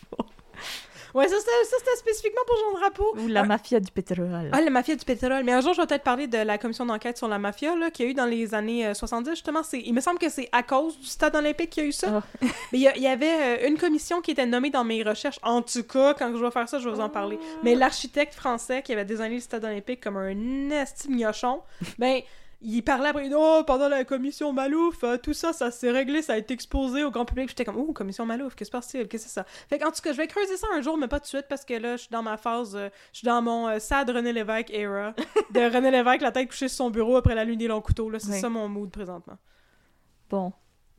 Ouais, 1.15 1.29
ça, 1.29 1.35
c'était 1.39 1.95
spécifiquement 1.95 2.41
pour 2.45 2.57
Jean 2.57 2.77
Drapeau. 2.77 3.15
Ou 3.19 3.27
la 3.29 3.39
Ah, 3.39 3.45
mafia 3.45 3.79
du 3.79 3.89
pétrole. 3.89 4.49
Ah, 4.51 4.59
la 4.59 4.69
mafia 4.69 4.97
du 4.97 5.05
pétrole. 5.05 5.45
Mais 5.45 5.53
un 5.53 5.61
jour, 5.61 5.73
je 5.73 5.79
vais 5.79 5.87
peut-être 5.87 6.03
parler 6.03 6.27
de 6.27 6.37
la 6.39 6.57
commission 6.57 6.85
d'enquête 6.85 7.17
sur 7.17 7.29
la 7.29 7.39
mafia 7.39 7.73
là, 7.73 7.89
qu'il 7.89 8.05
y 8.05 8.07
a 8.09 8.11
eu 8.11 8.13
dans 8.13 8.25
les 8.25 8.53
années 8.53 8.85
euh, 8.85 8.93
70. 8.93 9.29
Justement, 9.29 9.63
c'est, 9.63 9.79
il 9.79 9.93
me 9.93 10.01
semble 10.01 10.19
que 10.19 10.27
c'est 10.27 10.49
à 10.51 10.61
cause 10.61 10.99
du 10.99 11.07
stade 11.07 11.33
olympique 11.33 11.69
qu'il 11.69 11.83
y 11.83 11.85
a 11.85 11.89
eu 11.89 11.93
ça. 11.93 12.21
Ah. 12.21 12.23
Mais 12.73 12.79
il 12.79 13.01
y, 13.01 13.07
avait 13.07 13.63
euh, 13.63 13.67
une 13.69 13.77
commission 13.77 14.19
qui 14.19 14.31
était 14.31 14.45
nommée 14.45 14.71
dans 14.71 14.83
mes 14.83 15.03
recherches. 15.03 15.39
En 15.41 15.61
tout 15.61 15.83
cas, 15.83 16.13
quand 16.15 16.35
je 16.35 16.43
vais 16.43 16.51
faire 16.51 16.67
ça, 16.67 16.79
je 16.79 16.89
vais 16.89 16.93
vous 16.93 17.01
en 17.01 17.09
parler. 17.09 17.39
Mais 17.63 17.75
l'architecte 17.75 18.33
français 18.33 18.81
qui 18.81 18.91
avait 18.91 19.05
désigné 19.05 19.35
le 19.35 19.39
stade 19.39 19.63
olympique 19.63 20.01
comme 20.01 20.17
un 20.17 20.69
esti 20.69 21.07
de 21.07 21.13
gnochon, 21.13 21.61
ben, 21.97 22.21
il 22.61 22.81
parlait 22.83 23.09
après, 23.09 23.29
oh, 23.33 23.63
pendant 23.65 23.89
la 23.89 24.03
commission 24.03 24.53
Malouf, 24.53 25.03
euh, 25.03 25.17
tout 25.17 25.33
ça, 25.33 25.53
ça 25.53 25.71
s'est 25.71 25.91
réglé, 25.91 26.21
ça 26.21 26.33
a 26.33 26.37
été 26.37 26.53
exposé 26.53 27.03
au 27.03 27.11
grand 27.11 27.25
public. 27.25 27.49
J'étais 27.49 27.65
comme, 27.65 27.77
oh, 27.77 27.93
commission 27.93 28.25
Malouf, 28.25 28.55
qu'est-ce 28.55 28.69
qui 28.69 28.71
se 28.71 28.71
passe-t-il? 28.71 29.07
Qu'est-ce 29.07 29.25
que 29.25 29.29
c'est 29.29 29.33
ça? 29.33 29.45
Fait 29.69 29.79
qu'en 29.79 29.91
tout 29.91 30.01
cas, 30.01 30.11
je 30.11 30.17
vais 30.17 30.27
creuser 30.27 30.57
ça 30.57 30.67
un 30.73 30.81
jour, 30.81 30.97
mais 30.97 31.07
pas 31.07 31.19
tout 31.19 31.25
de 31.25 31.29
suite, 31.29 31.47
parce 31.49 31.65
que 31.65 31.73
là, 31.73 31.95
je 31.95 32.03
suis 32.03 32.11
dans 32.11 32.23
ma 32.23 32.37
phase, 32.37 32.75
euh, 32.75 32.89
je 33.11 33.19
suis 33.19 33.25
dans 33.25 33.41
mon 33.41 33.67
euh, 33.67 33.79
sad 33.79 34.09
René 34.09 34.33
Lévesque 34.33 34.71
era, 34.71 35.13
de 35.53 35.73
René 35.73 35.91
Lévesque, 35.91 36.21
la 36.21 36.31
tête 36.31 36.49
couchée 36.49 36.67
sur 36.67 36.77
son 36.77 36.89
bureau 36.89 37.17
après 37.17 37.35
la 37.35 37.43
lune 37.43 37.59
des 37.59 37.67
longs 37.67 37.81
couteaux, 37.81 38.09
là. 38.09 38.19
C'est 38.19 38.39
ça 38.39 38.49
mon 38.49 38.67
mood 38.67 38.89
présentement. 38.89 39.37
Bon, 40.29 40.53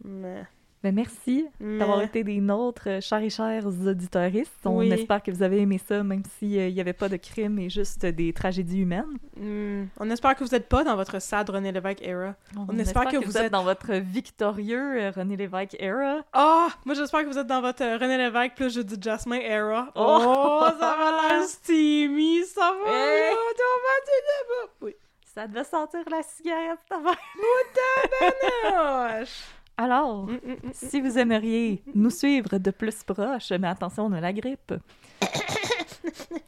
Mais... 0.05 0.47
ben 0.87 0.95
merci 0.95 1.47
d'avoir 1.61 2.03
été 2.03 2.23
des 2.23 2.41
nôtres, 2.41 2.89
euh, 2.89 3.01
chers 3.01 3.21
et 3.23 3.31
chers 3.31 3.67
auditeuristes. 3.67 4.53
On 4.65 4.79
Oui. 4.79 4.93
espère 4.93 5.21
que 5.23 5.31
vous 5.33 5.43
avez 5.43 5.59
aimé 5.61 5.81
ça, 5.85 6.03
même 6.05 6.23
s'il 6.39 6.73
n'y 6.73 6.81
avait 6.81 6.93
pas 6.93 7.09
de 7.09 7.17
crime 7.17 7.59
et 7.59 7.69
juste 7.69 8.07
des 8.07 8.33
tragédies 8.33 8.83
humaines. 8.83 9.19
Hmm, 9.37 9.87
on 9.99 10.09
espère 10.11 10.37
que 10.37 10.45
vous 10.45 10.51
n'êtes 10.51 10.69
pas 10.69 10.85
dans 10.85 10.95
votre 10.97 11.21
sad 11.21 11.51
René 11.51 11.73
Lévesque 11.73 12.03
era. 12.03 12.35
On 12.69 12.79
espère 12.79 13.07
que 13.07 13.17
vous 13.17 13.37
êtes- 13.37 13.51
dans 13.53 13.65
votre 13.65 13.93
victorieux 13.95 15.03
euh, 15.03 15.11
René 15.11 15.37
Lévesque 15.37 15.77
era. 15.81 16.21
Ah! 16.33 16.69
moi, 16.85 16.95
j'espère 16.95 17.23
que 17.23 17.27
vous 17.29 17.39
êtes 17.39 17.47
dans 17.49 17.61
votre 17.61 17.83
euh, 17.83 17.97
René 17.99 18.17
Lévesque 18.19 18.55
plus 18.55 18.73
Judith 18.73 19.03
Jasmin 19.03 19.41
era. 19.41 19.89
Oh! 19.97 20.19
Oh, 20.21 20.65
ça 20.79 20.97
va 20.97 21.11
l'air 21.37 21.45
steamy, 21.49 22.45
ça 22.45 22.73
va! 22.85 22.93
Hey! 22.93 23.33
Oh, 23.35 23.53
dire 23.57 23.67
Oui. 24.83 24.95
Ça 25.35 25.47
devait 25.47 25.65
sentir 25.65 26.01
la 26.11 26.23
cigarette, 26.23 26.79
cette 26.89 26.99
affaire. 26.99 27.19
Alors, 29.79 30.27
Mm, 30.27 30.33
mm, 30.33 30.53
mm. 30.69 30.71
si 30.73 31.01
vous 31.01 31.19
aimeriez 31.19 31.83
nous 31.95 32.11
suivre 32.11 32.59
de 32.59 32.71
plus 32.71 33.03
proche, 33.03 33.51
mais 33.51 33.69
attention, 33.69 34.07
on 34.07 34.13
a 34.13 34.21
la 34.21 34.33
grippe. 34.33 34.73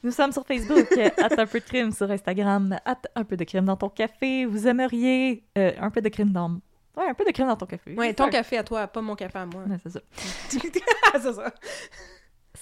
Nous 0.03 0.13
sommes 0.13 0.33
sur 0.33 0.47
Facebook, 0.47 0.87
at 1.19 1.41
un 1.41 1.47
peu 1.47 1.61
de 1.61 1.65
crime 1.65 1.93
sur 1.93 2.11
Instagram, 2.11 2.79
at 2.85 3.03
un 3.15 3.25
peu 3.25 3.37
de 3.37 3.45
crime 3.45 3.65
dans 3.65 3.77
ton 3.77 3.89
café. 3.89 4.47
Vous 4.47 4.67
aimeriez 4.67 5.43
euh, 5.59 5.73
un 5.81 5.91
peu 5.91 6.01
de 6.01 6.09
crime 6.09 6.31
dans... 6.31 6.61
Ouais, 6.97 7.09
un 7.09 7.15
peu 7.15 7.25
de 7.25 7.31
crime 7.31 7.49
dans 7.49 7.57
ton 7.57 7.67
café. 7.67 7.95
Ouais, 7.95 8.15
ton 8.15 8.29
café 8.29 8.59
à 8.59 8.65
toi, 8.65 8.87
pas 8.87 9.03
mon 9.03 9.15
café 9.15 9.39
à 9.39 9.47
moi. 9.47 9.65
Ouais, 9.65 9.77
c'est 9.83 9.91
ça. 9.91 10.01
c'est 10.49 11.33
ça. 11.33 11.53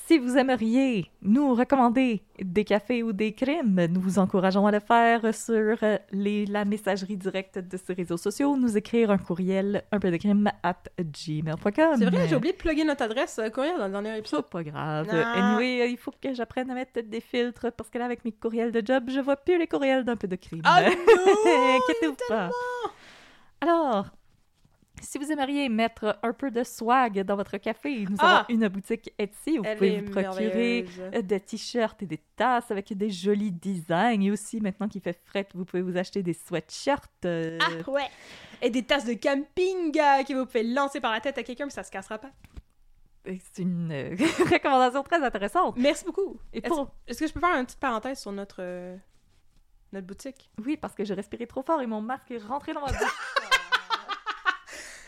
Si 0.07 0.19
vous 0.19 0.37
aimeriez 0.39 1.11
nous 1.21 1.53
recommander 1.53 2.23
des 2.39 2.63
cafés 2.63 3.03
ou 3.03 3.13
des 3.13 3.33
crimes, 3.33 3.87
nous 3.91 4.01
vous 4.01 4.21
encourageons 4.21 4.65
à 4.65 4.71
le 4.71 4.79
faire 4.79 5.35
sur 5.35 5.77
euh, 5.83 5.99
les, 6.13 6.47
la 6.47 6.65
messagerie 6.65 7.17
directe 7.17 7.59
de 7.59 7.77
ces 7.77 7.93
réseaux 7.93 8.17
sociaux, 8.17 8.57
nous 8.57 8.77
écrire 8.77 9.11
un 9.11 9.19
courriel 9.19 9.83
un 9.91 9.99
peu 9.99 10.13
de 10.13 10.17
crime 10.17 10.49
at 10.63 10.77
gmail.com. 11.01 11.97
C'est 11.99 12.05
vrai, 12.05 12.29
j'ai 12.29 12.37
oublié 12.37 12.53
de 12.53 12.59
plugger 12.59 12.85
notre 12.85 13.03
adresse 13.03 13.41
euh, 13.41 13.51
courriel 13.51 13.79
dans 13.79 13.87
le 13.87 13.93
dernier 13.93 14.11
C'est 14.13 14.19
épisode. 14.19 14.49
pas 14.49 14.63
grave. 14.63 15.09
Anyway, 15.11 15.81
euh, 15.83 15.87
il 15.87 15.97
faut 15.97 16.13
que 16.13 16.33
j'apprenne 16.35 16.71
à 16.71 16.75
mettre 16.75 17.01
des 17.01 17.21
filtres 17.21 17.73
parce 17.73 17.91
que 17.91 17.99
là, 17.99 18.05
avec 18.05 18.25
mes 18.25 18.31
courriels 18.31 18.71
de 18.71 18.87
job, 18.87 19.07
je 19.09 19.19
vois 19.19 19.35
plus 19.37 19.59
les 19.59 19.67
courriels 19.67 20.05
d'un 20.05 20.15
peu 20.15 20.29
de 20.29 20.37
crime. 20.37 20.63
Ah 20.65 20.83
non! 20.85 20.89
Inquiétez-vous 20.89 22.17
pas. 22.29 22.51
Alors, 23.61 24.07
si 25.07 25.19
vous 25.19 25.31
aimeriez 25.33 25.69
mettre 25.69 26.19
un 26.23 26.33
peu 26.33 26.51
de 26.51 26.63
swag 26.65 27.21
dans 27.23 27.37
votre 27.37 27.57
café, 27.59 28.05
nous 28.09 28.17
Ah! 28.19 28.39
avons 28.39 28.45
une 28.49 28.69
boutique 28.69 29.13
Etsy 29.19 29.59
où 29.59 29.63
vous 29.63 29.75
pouvez 29.75 30.01
vous 30.01 30.11
procurer 30.11 30.87
des 31.23 31.41
t-shirts 31.41 32.03
et 32.03 32.07
des 32.07 32.21
tasses 32.37 32.71
avec 32.71 32.93
des 32.93 33.11
jolis 33.11 33.53
designs. 33.53 34.21
Et 34.23 34.31
aussi, 34.31 34.61
maintenant 34.61 34.89
qu'il 34.89 35.01
fait 35.01 35.19
fret, 35.25 35.47
vous 35.55 35.65
pouvez 35.65 35.83
vous 35.83 35.97
acheter 35.97 36.23
des 36.23 36.33
sweatshirts. 36.35 37.25
euh, 37.25 37.59
Ah 37.61 37.91
ouais! 37.91 38.09
Et 38.63 38.71
des 38.71 38.83
tasses 38.83 39.05
de 39.05 39.15
camping 39.15 39.97
euh, 39.99 40.25
que 40.25 40.35
vous 40.35 40.47
pouvez 40.47 40.63
lancer 40.65 41.01
par 41.01 41.13
la 41.13 41.21
tête 41.21 41.39
à 41.39 41.43
quelqu'un, 41.43 41.65
mais 41.67 41.71
ça 41.71 41.83
se 41.83 41.91
cassera 41.91 42.19
pas. 42.19 42.31
C'est 43.25 43.63
une 43.63 43.91
euh, 43.93 44.17
recommandation 44.51 45.03
très 45.03 45.23
intéressante. 45.23 45.77
Merci 45.79 46.05
beaucoup. 46.05 46.39
Et 46.53 46.59
Est-ce 46.59 46.69
pour... 46.69 46.91
est-ce 47.07 47.19
que 47.21 47.27
je 47.27 47.33
peux 47.33 47.41
faire 47.41 47.57
une 47.57 47.65
petite 47.67 47.81
parenthèse 47.81 48.21
sur 48.21 48.31
notre, 48.33 48.59
euh, 48.61 48.97
notre 49.93 50.07
boutique? 50.07 50.49
Oui, 50.65 50.77
parce 50.77 50.95
que 50.95 51.05
j'ai 51.05 51.15
respiré 51.15 51.47
trop 51.47 51.63
fort 51.63 51.83
et 51.83 51.87
mon 51.87 52.01
masque 52.01 52.31
est 52.31 52.39
rentré 52.39 52.73
dans 52.73 52.81
ma 52.83 52.87
bouche. 52.93 52.99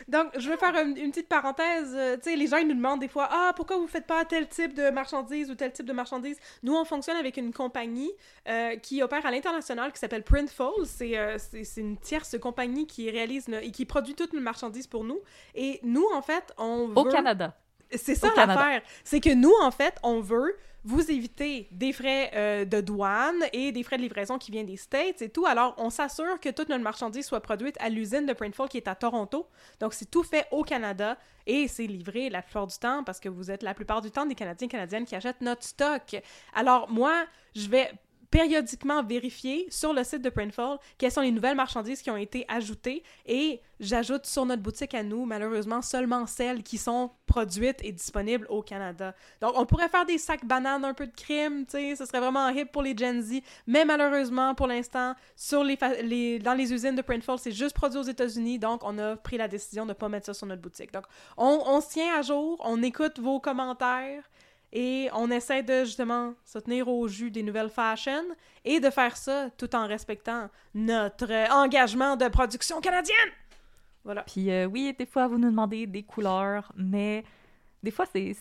Donc, 0.08 0.28
je 0.38 0.48
vais 0.48 0.56
faire 0.56 0.74
une, 0.74 0.96
une 0.96 1.10
petite 1.10 1.28
parenthèse. 1.28 1.94
Euh, 1.94 2.16
tu 2.16 2.30
sais, 2.30 2.36
les 2.36 2.46
gens, 2.46 2.56
ils 2.56 2.66
nous 2.66 2.74
demandent 2.74 3.00
des 3.00 3.08
fois, 3.08 3.28
ah, 3.30 3.52
pourquoi 3.54 3.76
vous 3.76 3.86
faites 3.86 4.06
pas 4.06 4.24
tel 4.24 4.48
type 4.48 4.72
de 4.74 4.88
marchandise 4.90 5.50
ou 5.50 5.54
tel 5.54 5.70
type 5.72 5.84
de 5.86 5.92
marchandise? 5.92 6.38
Nous, 6.62 6.74
on 6.74 6.84
fonctionne 6.84 7.16
avec 7.18 7.36
une 7.36 7.52
compagnie 7.52 8.10
euh, 8.48 8.76
qui 8.76 9.02
opère 9.02 9.26
à 9.26 9.30
l'international 9.30 9.92
qui 9.92 9.98
s'appelle 9.98 10.22
Printful. 10.24 10.86
C'est 10.86 11.18
euh, 11.18 11.36
c'est- 11.38 11.80
une 11.80 11.98
tierce 11.98 12.36
compagnie 12.40 12.86
qui 12.86 13.10
réalise 13.10 13.46
et 13.62 13.70
qui 13.70 13.84
produit 13.84 14.14
toutes 14.14 14.32
nos 14.32 14.40
marchandises 14.40 14.86
pour 14.86 15.04
nous. 15.04 15.20
Et 15.54 15.78
nous, 15.82 16.06
en 16.14 16.22
fait, 16.22 16.52
on 16.56 16.90
Au 16.96 17.04
veut... 17.04 17.10
Canada. 17.10 17.54
C'est 17.94 18.14
ça 18.14 18.32
l'affaire. 18.36 18.82
C'est 19.04 19.20
que 19.20 19.34
nous, 19.34 19.52
en 19.62 19.70
fait, 19.70 19.94
on 20.02 20.20
veut 20.20 20.56
vous 20.84 21.10
éviter 21.10 21.68
des 21.70 21.92
frais 21.92 22.30
euh, 22.34 22.64
de 22.64 22.80
douane 22.80 23.44
et 23.52 23.72
des 23.72 23.82
frais 23.82 23.96
de 23.96 24.02
livraison 24.02 24.38
qui 24.38 24.50
viennent 24.50 24.66
des 24.66 24.76
States 24.76 25.20
et 25.22 25.28
tout. 25.28 25.44
Alors, 25.44 25.74
on 25.76 25.90
s'assure 25.90 26.38
que 26.40 26.48
toute 26.48 26.68
notre 26.68 26.84
marchandise 26.84 27.26
soit 27.26 27.40
produite 27.40 27.76
à 27.80 27.88
l'usine 27.88 28.26
de 28.26 28.32
Printful 28.32 28.68
qui 28.68 28.76
est 28.76 28.88
à 28.88 28.94
Toronto. 28.94 29.46
Donc, 29.80 29.92
c'est 29.92 30.10
tout 30.10 30.22
fait 30.22 30.46
au 30.50 30.62
Canada 30.62 31.18
et 31.46 31.68
c'est 31.68 31.86
livré 31.86 32.30
la 32.30 32.42
plupart 32.42 32.66
du 32.66 32.78
temps 32.78 33.02
parce 33.04 33.20
que 33.20 33.28
vous 33.28 33.50
êtes 33.50 33.62
la 33.62 33.74
plupart 33.74 34.00
du 34.00 34.10
temps 34.10 34.24
des 34.24 34.34
Canadiens 34.34 34.66
et 34.66 34.70
Canadiennes 34.70 35.04
qui 35.04 35.16
achètent 35.16 35.40
notre 35.40 35.64
stock. 35.64 36.16
Alors, 36.54 36.88
moi, 36.90 37.12
je 37.54 37.68
vais 37.68 37.90
périodiquement 38.30 39.02
vérifier 39.02 39.66
sur 39.70 39.92
le 39.92 40.04
site 40.04 40.22
de 40.22 40.30
Printful 40.30 40.78
quelles 40.98 41.12
sont 41.12 41.20
les 41.20 41.30
nouvelles 41.30 41.56
marchandises 41.56 42.02
qui 42.02 42.10
ont 42.10 42.16
été 42.16 42.44
ajoutées 42.48 43.02
et 43.26 43.60
j'ajoute 43.80 44.26
sur 44.26 44.44
notre 44.44 44.62
boutique 44.62 44.94
à 44.94 45.02
nous, 45.02 45.24
malheureusement, 45.24 45.82
seulement 45.82 46.26
celles 46.26 46.62
qui 46.62 46.78
sont 46.78 47.10
produites 47.26 47.78
et 47.82 47.92
disponibles 47.92 48.46
au 48.48 48.62
Canada. 48.62 49.14
Donc, 49.40 49.52
on 49.56 49.66
pourrait 49.66 49.88
faire 49.88 50.04
des 50.04 50.18
sacs 50.18 50.44
bananes, 50.44 50.84
un 50.84 50.94
peu 50.94 51.06
de 51.06 51.14
crime, 51.14 51.64
tu 51.64 51.72
sais, 51.72 51.96
ce 51.96 52.04
serait 52.04 52.20
vraiment 52.20 52.48
hip 52.48 52.66
pour 52.72 52.82
les 52.82 52.96
Gen 52.96 53.22
Z, 53.22 53.40
mais 53.66 53.84
malheureusement, 53.84 54.54
pour 54.54 54.66
l'instant, 54.66 55.14
sur 55.36 55.62
les, 55.62 56.38
dans 56.38 56.54
les 56.54 56.72
usines 56.72 56.96
de 56.96 57.02
Printful, 57.02 57.38
c'est 57.38 57.52
juste 57.52 57.74
produit 57.74 57.98
aux 57.98 58.02
États-Unis, 58.02 58.58
donc 58.58 58.80
on 58.84 58.98
a 58.98 59.16
pris 59.16 59.36
la 59.36 59.48
décision 59.48 59.84
de 59.84 59.90
ne 59.90 59.94
pas 59.94 60.08
mettre 60.08 60.26
ça 60.26 60.34
sur 60.34 60.46
notre 60.46 60.62
boutique. 60.62 60.92
Donc, 60.92 61.04
on, 61.36 61.62
on 61.66 61.80
se 61.80 61.90
tient 61.90 62.18
à 62.18 62.22
jour, 62.22 62.60
on 62.64 62.82
écoute 62.82 63.18
vos 63.18 63.40
commentaires, 63.40 64.24
et 64.72 65.08
on 65.14 65.30
essaie 65.30 65.62
de 65.62 65.84
justement 65.84 66.34
se 66.44 66.58
tenir 66.58 66.88
au 66.88 67.08
jus 67.08 67.30
des 67.30 67.42
nouvelles 67.42 67.70
fashion 67.70 68.22
et 68.64 68.80
de 68.80 68.90
faire 68.90 69.16
ça 69.16 69.48
tout 69.56 69.74
en 69.74 69.86
respectant 69.86 70.48
notre 70.74 71.32
engagement 71.52 72.16
de 72.16 72.28
production 72.28 72.80
canadienne. 72.80 73.30
Voilà. 74.04 74.22
Puis 74.22 74.50
euh, 74.50 74.66
oui, 74.66 74.94
des 74.98 75.06
fois, 75.06 75.26
vous 75.26 75.38
nous 75.38 75.50
demandez 75.50 75.86
des 75.86 76.02
couleurs, 76.02 76.72
mais 76.76 77.24
des 77.82 77.90
fois, 77.90 78.06
c'est, 78.06 78.34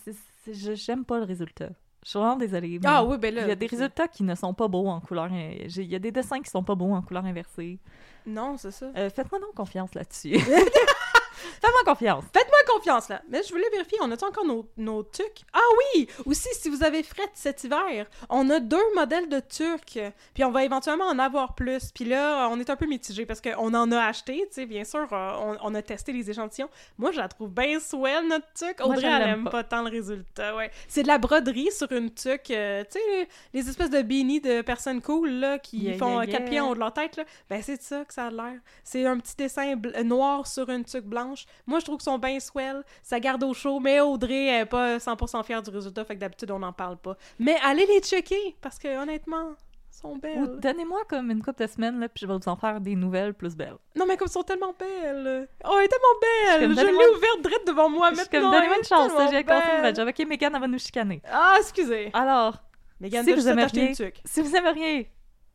j'aime 0.50 1.04
pas 1.04 1.18
le 1.18 1.24
résultat. 1.24 1.70
Je 2.04 2.10
suis 2.10 2.18
vraiment 2.18 2.36
désolée. 2.36 2.80
Ah 2.84 3.04
oui, 3.04 3.18
ben 3.18 3.34
là. 3.34 3.42
Il 3.42 3.48
y 3.48 3.52
a 3.52 3.56
des 3.56 3.66
résultats 3.66 4.08
qui 4.08 4.22
ne 4.22 4.34
sont 4.34 4.54
pas 4.54 4.68
beaux 4.68 4.86
en 4.86 5.00
couleur. 5.00 5.28
Il 5.30 5.82
y 5.82 5.94
a 5.94 5.98
des 5.98 6.12
dessins 6.12 6.40
qui 6.40 6.50
sont 6.50 6.62
pas 6.62 6.74
beaux 6.74 6.92
en 6.92 7.02
couleur 7.02 7.24
inversée. 7.24 7.78
Non, 8.24 8.56
c'est 8.56 8.70
ça. 8.70 8.86
Euh, 8.96 9.10
faites-moi 9.10 9.40
donc 9.40 9.54
confiance 9.54 9.94
là-dessus. 9.94 10.38
Faites-moi 11.60 11.84
confiance. 11.94 12.24
Faites-moi 12.32 12.58
confiance 12.74 13.08
là. 13.08 13.22
Mais 13.28 13.42
je 13.42 13.50
voulais 13.50 13.68
vérifier, 13.70 13.98
on 14.00 14.10
a 14.10 14.14
encore 14.24 14.44
nos, 14.44 14.66
nos 14.76 15.02
tucs? 15.02 15.42
Ah 15.52 15.60
oui! 15.94 16.08
Aussi, 16.26 16.48
si 16.52 16.68
vous 16.68 16.82
avez 16.82 17.02
fret 17.02 17.30
cet 17.34 17.64
hiver, 17.64 18.06
on 18.28 18.48
a 18.50 18.60
deux 18.60 18.94
modèles 18.94 19.28
de 19.28 19.40
tucs. 19.40 19.98
Puis 20.34 20.44
on 20.44 20.50
va 20.50 20.64
éventuellement 20.64 21.06
en 21.06 21.18
avoir 21.18 21.54
plus. 21.54 21.90
Puis 21.92 22.04
là, 22.04 22.48
on 22.50 22.58
est 22.60 22.70
un 22.70 22.76
peu 22.76 22.86
mitigé 22.86 23.26
parce 23.26 23.40
qu'on 23.40 23.74
en 23.74 23.92
a 23.92 24.00
acheté, 24.00 24.46
tu 24.48 24.54
sais, 24.54 24.66
bien 24.66 24.84
sûr, 24.84 25.06
euh, 25.12 25.32
on, 25.40 25.56
on 25.62 25.74
a 25.74 25.82
testé 25.82 26.12
les 26.12 26.30
échantillons. 26.30 26.68
Moi, 26.98 27.12
je 27.12 27.18
la 27.18 27.28
trouve 27.28 27.50
bien 27.50 27.78
swell, 27.80 28.26
notre. 28.26 28.46
Moi, 28.80 28.88
Audrey, 28.96 29.06
elle 29.06 29.28
aime 29.28 29.44
pas. 29.44 29.50
pas. 29.50 29.64
tant 29.64 29.82
le 29.82 29.90
résultat, 29.90 30.54
ouais. 30.56 30.70
C'est 30.88 31.02
de 31.02 31.08
la 31.08 31.18
broderie 31.18 31.70
sur 31.70 31.90
une 31.92 32.10
tuc, 32.12 32.50
euh, 32.50 32.82
tu 32.90 32.98
sais, 32.98 33.28
les, 33.52 33.60
les 33.60 33.68
espèces 33.68 33.90
de 33.90 34.02
beanies 34.02 34.40
de 34.40 34.62
personnes 34.62 35.00
cool, 35.02 35.30
là, 35.30 35.58
qui 35.58 35.78
Yeah, 35.78 35.98
font 35.98 36.10
yeah, 36.14 36.20
un 36.20 36.26
quatre 36.26 36.40
yeah. 36.40 36.50
pieds 36.50 36.60
en 36.60 36.70
haut 36.70 36.74
de 36.74 36.80
leur 36.80 36.92
tête, 36.92 37.16
là. 37.16 37.24
Ben, 37.48 37.62
c'est 37.62 37.80
ça 37.80 38.04
que 38.04 38.12
ça 38.12 38.26
a 38.26 38.30
l'air. 38.30 38.58
C'est 38.82 39.06
un 39.06 39.18
petit 39.18 39.36
dessin 39.36 39.74
noir 40.04 40.46
sur 40.46 40.68
une 40.70 40.84
tuque 40.84 41.04
blanche. 41.04 41.27
Moi, 41.66 41.78
je 41.80 41.84
trouve 41.84 41.96
qu'ils 41.98 42.04
sont 42.04 42.18
bien 42.18 42.38
swell. 42.40 42.82
Ça 43.02 43.20
garde 43.20 43.42
au 43.44 43.54
chaud, 43.54 43.80
mais 43.80 44.00
Audrey 44.00 44.46
elle 44.46 44.62
est 44.62 44.66
pas 44.66 44.98
100% 44.98 45.44
fière 45.44 45.62
du 45.62 45.70
résultat, 45.70 46.04
fait 46.04 46.14
que 46.14 46.20
d'habitude, 46.20 46.50
on 46.50 46.58
n'en 46.58 46.72
parle 46.72 46.96
pas. 46.96 47.16
Mais 47.38 47.56
allez 47.64 47.86
les 47.86 48.00
checker, 48.00 48.56
parce 48.60 48.78
que 48.78 49.00
honnêtement, 49.00 49.54
sont 49.90 50.12
Ou 50.14 50.18
belles. 50.18 50.58
donnez-moi 50.60 51.00
comme 51.08 51.30
une 51.30 51.42
couple 51.42 51.62
de 51.62 51.68
semaines, 51.68 51.98
là, 52.00 52.08
puis 52.08 52.22
je 52.22 52.26
vais 52.26 52.36
vous 52.36 52.48
en 52.48 52.56
faire 52.56 52.80
des 52.80 52.94
nouvelles 52.94 53.34
plus 53.34 53.56
belles. 53.56 53.76
Non, 53.96 54.06
mais 54.06 54.16
comme 54.16 54.28
ils 54.28 54.32
sont 54.32 54.42
tellement 54.42 54.74
belles. 54.78 55.48
Oh, 55.64 55.74
elle 55.78 55.84
est 55.84 55.88
tellement 55.88 56.18
belle. 56.20 56.60
comme, 56.60 56.78
Je 56.78 56.86
l'ai 56.86 57.16
ouverte 57.16 57.42
direct 57.42 57.66
devant 57.66 57.88
moi 57.88 58.10
Je 58.10 58.16
maintenant. 58.16 58.40
comme, 58.40 58.50
donnez-moi 58.52 58.76
une 58.78 58.84
chance, 58.84 59.12
j'ai 59.30 59.42
nouvelle 59.42 59.96
job. 59.96 60.08
Ok, 60.08 60.26
Megan, 60.26 60.54
elle 60.54 60.60
va 60.60 60.68
nous 60.68 60.78
chicaner. 60.78 61.22
Ah, 61.30 61.56
excusez. 61.58 62.10
Alors, 62.12 62.62
Megan, 63.00 63.24
si 63.24 63.32
vous 63.32 63.48
aimeriez-. 63.48 63.94
Si 64.24 64.40
vous 64.40 64.54
aimeriez 64.54 65.10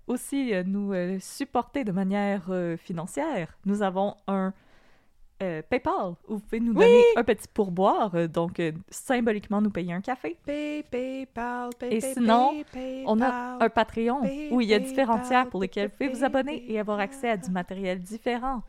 aussi 0.07 0.53
euh, 0.53 0.63
nous 0.65 0.93
euh, 0.93 1.17
supporter 1.19 1.83
de 1.85 1.91
manière 1.91 2.43
euh, 2.49 2.75
financière, 2.75 3.57
nous 3.65 3.81
avons 3.81 4.15
un 4.27 4.53
euh, 5.41 5.61
PayPal 5.67 6.13
où 6.27 6.35
vous 6.35 6.39
pouvez 6.39 6.59
nous 6.59 6.73
donner 6.73 7.03
un 7.15 7.23
petit 7.23 7.47
pourboire, 7.53 8.13
euh, 8.15 8.27
donc 8.27 8.59
euh, 8.59 8.71
symboliquement 8.89 9.61
nous 9.61 9.71
payer 9.71 9.93
un 9.93 10.01
café. 10.01 10.37
Pay, 10.45 10.83
PayPal, 10.83 11.69
pay, 11.77 11.95
Et 11.95 11.99
pay, 11.99 12.13
sinon, 12.13 12.63
pay. 12.71 13.03
On 13.07 13.19
a 13.21 13.57
un 13.59 13.69
Patreon 13.69 14.21
où 14.51 14.61
il 14.61 14.69
y 14.69 14.73
a 14.73 14.79
différents 14.79 15.19
tiers 15.19 15.49
pour 15.49 15.61
lesquels 15.61 15.89
vous 15.89 15.95
pouvez 15.97 16.09
vous 16.09 16.23
abonner 16.23 16.63
et 16.71 16.79
avoir 16.79 16.99
accès 16.99 17.29
à 17.29 17.37
du 17.37 17.49
matériel 17.51 17.99
différent. 17.99 18.61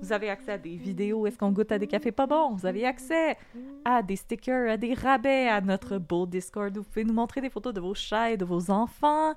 Vous 0.00 0.12
avez 0.12 0.30
accès 0.30 0.52
à 0.52 0.58
des 0.58 0.76
vidéos, 0.76 1.26
est-ce 1.26 1.36
qu'on 1.36 1.50
goûte 1.50 1.70
à 1.70 1.78
des 1.78 1.86
cafés 1.86 2.12
pas 2.12 2.26
bons? 2.26 2.54
Vous 2.54 2.64
avez 2.64 2.86
accès 2.86 3.36
à 3.84 4.02
des 4.02 4.16
stickers, 4.16 4.70
à 4.70 4.76
des 4.78 4.94
rabais, 4.94 5.48
à 5.48 5.60
notre 5.60 5.98
beau 5.98 6.26
Discord 6.26 6.74
où 6.76 6.80
vous 6.80 6.88
pouvez 6.88 7.04
nous 7.04 7.12
montrer 7.12 7.42
des 7.42 7.50
photos 7.50 7.74
de 7.74 7.80
vos 7.80 7.94
chats 7.94 8.30
et 8.30 8.36
de 8.38 8.46
vos 8.46 8.70
enfants. 8.70 9.34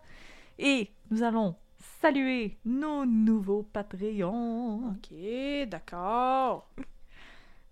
Et 0.58 0.90
nous 1.12 1.22
allons 1.22 1.56
saluer 2.02 2.58
nos 2.66 3.06
nouveaux 3.06 3.64
Patreons. 3.64 4.90
Ok, 4.90 5.18
d'accord. 5.68 6.70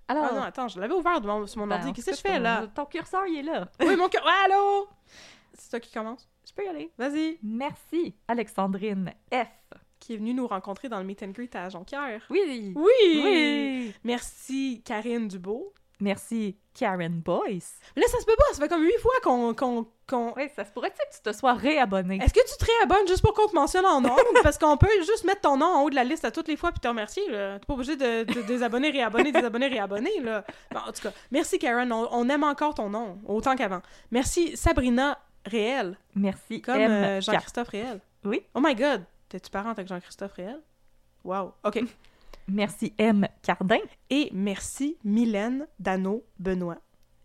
Alors, 0.07 0.25
Ah 0.29 0.35
non, 0.35 0.41
attends, 0.43 0.67
je 0.67 0.79
l'avais 0.79 0.93
ouvert 0.93 1.19
devant- 1.21 1.47
sur 1.47 1.59
mon 1.61 1.67
ben, 1.67 1.77
ordi. 1.77 1.93
Qu'est-ce 1.93 2.11
que 2.11 2.15
je 2.15 2.21
fais 2.21 2.39
là? 2.39 2.67
Ton 2.75 2.85
curseur, 2.85 3.25
il 3.27 3.37
est 3.39 3.43
là. 3.43 3.67
Oui, 3.79 3.95
mon. 3.95 4.05
Ouais, 4.05 4.45
allô? 4.45 4.87
C'est 5.53 5.69
toi 5.71 5.79
qui 5.79 5.91
commence? 5.91 6.29
Je 6.47 6.53
peux 6.53 6.63
y 6.63 6.67
aller. 6.67 6.91
Vas-y. 6.97 7.39
Merci, 7.41 8.13
Alexandrine 8.27 9.11
F. 9.33 9.47
Qui 9.99 10.13
est 10.13 10.17
venue 10.17 10.35
nous 10.35 10.45
rencontrer 10.45 10.89
dans 10.89 10.99
le 10.99 11.05
meet 11.05 11.23
and 11.23 11.29
greet 11.29 11.55
à 11.55 11.69
Jonquière. 11.69 12.21
Oui. 12.29 12.73
Oui! 12.75 13.21
Oui. 13.23 13.93
Merci, 14.03 14.83
Karine 14.85 15.27
Dubo. 15.27 15.73
Merci, 15.99 16.57
Karen 16.73 17.21
Boyce. 17.21 17.79
Mais 17.95 18.01
là, 18.01 18.07
ça 18.09 18.19
se 18.19 18.25
peut 18.25 18.35
pas. 18.37 18.43
Ça 18.53 18.61
fait 18.61 18.67
comme 18.67 18.83
huit 18.83 18.97
fois 18.99 19.13
qu'on. 19.23 19.53
qu'on, 19.53 19.87
qu'on- 20.07 20.33
Oui, 20.35 20.49
ça 20.55 20.65
se 20.65 20.71
pourrait 20.71 20.91
que 20.91 20.95
tu 21.15 21.21
te 21.23 21.31
sois 21.31 21.53
réabonné. 21.53 22.19
Est-ce 22.21 22.33
que 22.33 22.39
tu 22.45 22.57
te 22.57 22.65
réabonnes 22.65 23.07
juste 23.07 23.21
pour 23.21 23.33
qu'on 23.33 23.47
te 23.47 23.55
mentionne 23.55 23.85
en 23.85 24.01
nom? 24.01 24.15
Parce 24.43 24.57
qu'on 24.57 24.75
peut 24.77 24.87
juste 24.99 25.23
mettre 25.23 25.41
ton 25.41 25.57
nom 25.57 25.65
en 25.67 25.81
haut 25.83 25.89
de 25.89 25.95
la 25.95 26.03
liste 26.03 26.25
à 26.25 26.31
toutes 26.31 26.47
les 26.49 26.57
fois 26.57 26.71
puis 26.71 26.79
te 26.81 26.87
remercier. 26.87 27.23
là. 27.29 27.59
T'es 27.59 27.65
pas 27.65 27.73
obligé 27.75 27.95
de, 27.95 28.23
de 28.25 28.41
désabonner, 28.41 28.89
réabonner, 28.91 29.31
désabonner, 29.31 29.67
réabonner. 29.67 30.19
Là. 30.21 30.43
Bon, 30.71 30.79
en 30.79 30.91
tout 30.91 31.01
cas, 31.01 31.11
merci 31.31 31.57
Karen. 31.59 31.91
On, 31.93 32.07
on 32.11 32.27
aime 32.29 32.43
encore 32.43 32.73
ton 32.75 32.89
nom, 32.89 33.19
autant 33.25 33.55
qu'avant. 33.55 33.81
Merci 34.11 34.57
Sabrina 34.57 35.17
Réel, 35.45 35.97
Merci, 36.15 36.61
comme 36.61 36.75
euh, 36.81 37.21
Jean-Christophe 37.21 37.69
Réel. 37.69 38.01
Oui. 38.23 38.41
Oh 38.55 38.59
my 38.61 38.73
god, 38.75 39.03
t'es-tu 39.29 39.49
parente 39.51 39.77
avec 39.77 39.87
Jean-Christophe 39.87 40.33
Réel? 40.33 40.59
Wow. 41.23 41.53
OK. 41.63 41.79
Merci, 42.47 42.93
M. 42.97 43.27
Cardin. 43.41 43.79
Et 44.09 44.29
merci 44.33 44.97
Mylène 45.03 45.67
Dano 45.79 46.23
Benoît. 46.39 46.77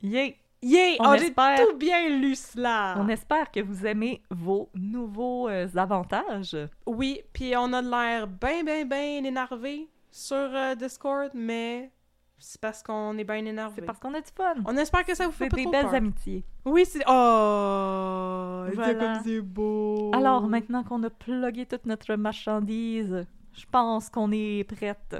Yay! 0.02 0.36
Yeah! 0.62 0.96
On 1.00 1.12
Oh, 1.12 1.16
j'ai 1.18 1.32
tout 1.32 1.76
bien 1.76 2.08
lu 2.18 2.34
cela! 2.34 2.94
On 2.98 3.08
espère 3.08 3.50
que 3.50 3.60
vous 3.60 3.86
aimez 3.86 4.22
vos 4.30 4.68
nouveaux 4.74 5.48
euh, 5.48 5.66
avantages. 5.76 6.56
Oui, 6.86 7.20
puis 7.32 7.54
on 7.56 7.72
a 7.72 7.80
de 7.82 7.88
l'air 7.90 8.26
bien, 8.26 8.62
bien, 8.64 8.84
bien 8.84 9.24
énervé 9.24 9.88
sur 10.10 10.36
euh, 10.36 10.74
Discord, 10.74 11.30
mais 11.34 11.90
c'est 12.38 12.60
parce 12.60 12.82
qu'on 12.82 13.16
est 13.18 13.24
bien 13.24 13.44
énervé. 13.44 13.74
C'est 13.76 13.86
parce 13.86 13.98
qu'on 13.98 14.12
a 14.14 14.20
du 14.20 14.30
fun. 14.34 14.54
On 14.66 14.76
espère 14.76 15.04
que 15.04 15.14
ça 15.14 15.26
vous 15.26 15.32
fait 15.32 15.48
pas 15.48 15.56
des 15.56 15.62
trop 15.62 15.72
belles 15.72 15.84
peur. 15.86 15.94
amitiés. 15.94 16.44
Oui, 16.64 16.84
c'est... 16.86 17.02
Oh! 17.06 18.64
C'est 18.68 18.74
Voilà. 18.74 18.94
comme 18.94 19.22
c'est 19.24 19.40
beau! 19.40 20.10
Alors, 20.14 20.46
maintenant 20.48 20.82
qu'on 20.84 21.02
a 21.04 21.10
plugué 21.10 21.64
toute 21.66 21.86
notre 21.86 22.14
marchandise, 22.16 23.26
je 23.52 23.64
pense 23.70 24.08
qu'on 24.08 24.30
est 24.32 24.64
prête 24.64 25.16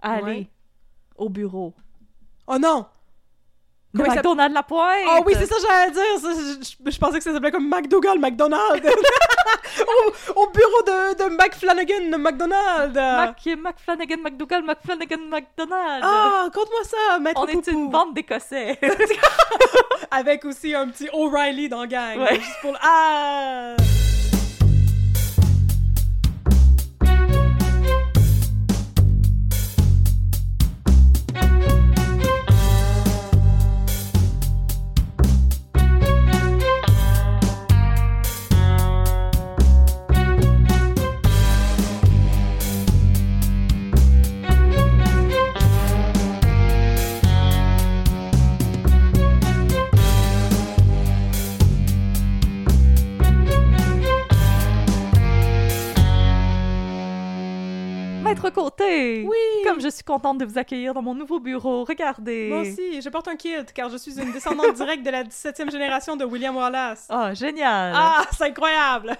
à 0.00 0.12
aller 0.14 0.48
au 1.16 1.28
bureau 1.28 1.74
Oh 2.46 2.58
non! 2.58 2.86
de 3.94 4.02
Comment 4.02 4.14
McDonald's 4.14 4.54
La 4.54 4.62
Pointe. 4.64 5.06
Oh 5.06 5.22
oui, 5.24 5.34
c'est 5.38 5.46
ça 5.46 5.54
que 5.54 5.62
j'allais 5.62 5.90
dire! 5.92 6.20
ça, 6.20 6.90
je, 6.90 6.98
pensais 6.98 7.18
que 7.18 7.24
ça 7.24 7.32
s'appelait 7.32 7.52
comme 7.52 7.68
McDougall, 7.68 8.18
McDonald's! 8.18 8.84
au, 9.80 10.40
au 10.42 10.50
bureau 10.50 10.82
de, 10.84 11.14
de 11.16 11.36
McFlanagan. 11.36 12.18
Mac, 12.18 13.46
McFlanagan, 13.46 14.16
McDougall, 14.22 14.64
McFlanagan, 14.64 15.28
McDonald. 15.30 16.02
Ah, 16.04 16.48
conte-moi 16.52 16.84
ça, 16.84 17.18
maître 17.20 17.40
On 17.40 17.46
est 17.46 17.66
une 17.68 17.88
bande 17.88 18.14
d'Écossais. 18.14 18.78
Avec 20.10 20.44
aussi 20.44 20.74
un 20.74 20.88
petit 20.88 21.08
O'Reilly 21.12 21.68
dans 21.68 21.82
la 21.82 21.86
gang. 21.86 22.18
Ouais. 22.18 22.34
Juste 22.40 22.60
pour 22.62 22.72
le- 22.72 22.78
Ah! 22.82 23.76
Suis 59.94 60.04
contente 60.04 60.38
de 60.38 60.44
vous 60.44 60.58
accueillir 60.58 60.92
dans 60.94 61.02
mon 61.02 61.14
nouveau 61.14 61.40
bureau. 61.40 61.84
Regardez. 61.84 62.48
Moi 62.50 62.60
aussi, 62.60 63.00
je 63.00 63.08
porte 63.08 63.28
un 63.28 63.36
kilt 63.36 63.72
car 63.72 63.88
je 63.88 63.96
suis 63.96 64.18
une 64.20 64.32
descendante 64.32 64.74
directe 64.76 65.04
de 65.04 65.10
la 65.10 65.24
17e 65.24 65.70
génération 65.70 66.16
de 66.16 66.24
William 66.24 66.54
Wallace. 66.56 67.06
Ah, 67.10 67.32
génial. 67.34 67.92
Ah, 67.96 68.24
c'est 68.32 68.44
incroyable! 68.44 69.16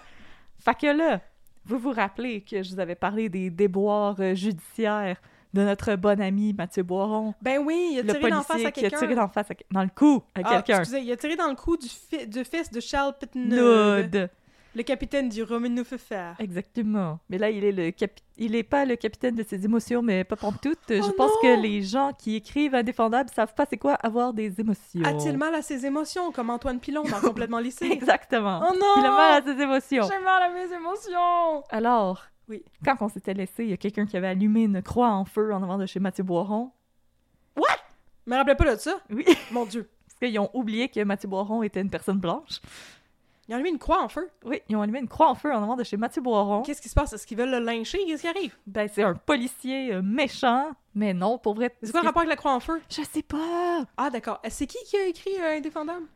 Fait 0.58 0.74
que 0.78 0.86
là, 0.86 1.20
vous 1.64 1.78
vous 1.78 1.92
rappelez 1.92 2.40
que 2.42 2.62
je 2.62 2.74
vous 2.74 2.80
avais 2.80 2.94
parlé 2.94 3.28
des 3.28 3.50
déboires 3.50 4.16
euh, 4.20 4.34
judiciaires 4.34 5.16
de 5.52 5.62
notre 5.62 5.94
bon 5.94 6.20
ami 6.20 6.52
Mathieu 6.52 6.82
Boiron, 6.82 7.32
Ben 7.40 7.62
oui, 7.64 7.90
il 7.92 8.10
a 8.10 8.14
tiré 8.14 8.28
d'en 8.30 8.42
face 8.42 8.64
à 8.64 8.72
qui 8.72 8.80
a 8.80 8.90
quelqu'un. 8.90 8.98
tiré 8.98 9.14
d'en 9.14 9.28
face 9.28 9.50
à- 9.52 9.54
dans 9.70 9.82
le 9.82 9.88
cou 9.94 10.22
à 10.34 10.40
Ah, 10.42 10.52
quelqu'un. 10.54 10.80
excusez, 10.80 11.00
il 11.02 11.12
a 11.12 11.16
tiré 11.16 11.36
dans 11.36 11.48
le 11.48 11.54
cou 11.54 11.76
du, 11.76 11.86
fi- 11.88 12.26
du 12.26 12.44
fils 12.44 12.70
de 12.72 12.80
Charles 12.80 13.14
Nude. 13.36 14.30
Le 14.74 14.82
capitaine 14.82 15.28
du 15.28 15.42
Roman 15.42 15.84
Faire. 15.84 16.34
Exactement. 16.38 17.20
Mais 17.28 17.38
là, 17.38 17.50
il 17.50 17.64
est 17.64 17.72
le 17.72 17.90
capi- 17.90 18.22
il 18.36 18.54
est 18.56 18.62
pas 18.64 18.84
le 18.84 18.96
capitaine 18.96 19.34
de 19.36 19.42
ses 19.42 19.64
émotions, 19.64 20.02
mais 20.02 20.24
pas 20.24 20.36
pantoute. 20.36 20.78
Je 20.88 21.00
Oh 21.02 21.12
pense 21.16 21.30
non! 21.30 21.36
que 21.42 21.60
les 21.62 21.82
gens 21.82 22.12
qui 22.18 22.36
écrivent 22.36 22.74
Indéfendable 22.74 23.30
savent 23.30 23.54
pas 23.54 23.66
c'est 23.68 23.76
quoi 23.78 23.94
avoir 23.94 24.32
des 24.32 24.60
émotions. 24.60 25.02
A-t-il 25.04 25.36
mal 25.38 25.54
à 25.54 25.62
ses 25.62 25.86
émotions, 25.86 26.32
comme 26.32 26.50
Antoine 26.50 26.80
Pilon 26.80 27.02
dans 27.04 27.20
Complètement 27.20 27.58
lycée? 27.60 27.86
Exactement. 27.90 28.62
Oh 28.68 28.74
non! 28.74 28.94
Il 28.98 29.06
a 29.06 29.10
mal 29.10 29.42
à 29.42 29.44
ses 29.44 29.60
émotions. 29.62 30.02
J'ai 30.10 30.24
mal 30.24 30.42
à 30.42 30.50
mes 30.50 30.74
émotions! 30.74 31.62
Alors, 31.70 32.24
Oui. 32.48 32.64
quand 32.84 32.96
on 33.00 33.08
s'était 33.08 33.34
laissé, 33.34 33.64
il 33.64 33.70
y 33.70 33.74
a 33.74 33.76
quelqu'un 33.76 34.06
qui 34.06 34.16
avait 34.16 34.26
allumé 34.28 34.64
une 34.64 34.82
croix 34.82 35.10
en 35.10 35.24
feu 35.24 35.52
en 35.54 35.62
avant 35.62 35.78
de 35.78 35.86
chez 35.86 36.00
Mathieu 36.00 36.24
Boiron. 36.24 36.72
Je 38.26 38.30
me 38.32 38.36
rappelais 38.36 38.54
pas 38.54 38.74
de 38.74 38.80
ça. 38.80 38.96
Oui. 39.10 39.26
Mon 39.50 39.66
Dieu. 39.66 39.88
Parce 40.06 40.18
qu'ils 40.32 40.38
ont 40.38 40.48
oublié 40.54 40.88
que 40.88 41.02
Mathieu 41.04 41.28
Boiron 41.28 41.62
était 41.62 41.82
une 41.82 41.90
personne 41.90 42.18
blanche. 42.18 42.60
Ils 43.48 43.54
ont 43.54 43.60
mis 43.60 43.68
une 43.70 43.78
croix 43.78 44.02
en 44.02 44.08
feu. 44.08 44.28
Oui, 44.44 44.60
ils 44.68 44.76
ont 44.76 44.82
allumé 44.82 45.00
une 45.00 45.08
croix 45.08 45.28
en 45.28 45.34
feu 45.34 45.52
en 45.52 45.62
avant 45.62 45.76
de 45.76 45.84
chez 45.84 45.96
Mathieu 45.96 46.22
Boiron. 46.22 46.62
Qu'est-ce 46.62 46.80
qui 46.80 46.88
se 46.88 46.94
passe? 46.94 47.12
Est-ce 47.12 47.26
qu'ils 47.26 47.36
veulent 47.36 47.50
le 47.50 47.58
lyncher? 47.58 47.98
Qu'est-ce 48.06 48.22
qui 48.22 48.28
arrive? 48.28 48.56
Ben, 48.66 48.88
c'est 48.92 49.02
un 49.02 49.14
policier 49.14 49.92
euh, 49.94 50.02
méchant, 50.02 50.70
mais 50.94 51.12
non, 51.12 51.36
pour 51.38 51.54
vrai. 51.54 51.74
C'est 51.82 51.90
quoi 51.92 52.00
le 52.00 52.06
rapport 52.06 52.20
avec 52.22 52.30
la 52.30 52.36
croix 52.36 52.52
en 52.54 52.60
feu? 52.60 52.80
Je 52.88 53.02
sais 53.02 53.22
pas. 53.22 53.84
Ah, 53.96 54.08
d'accord. 54.10 54.40
Euh, 54.44 54.48
C'est 54.50 54.66
qui 54.66 54.78
qui 54.86 54.96
a 54.96 55.06
écrit 55.06 55.36
euh, 55.40 55.58
Indéfendable? 55.58 56.06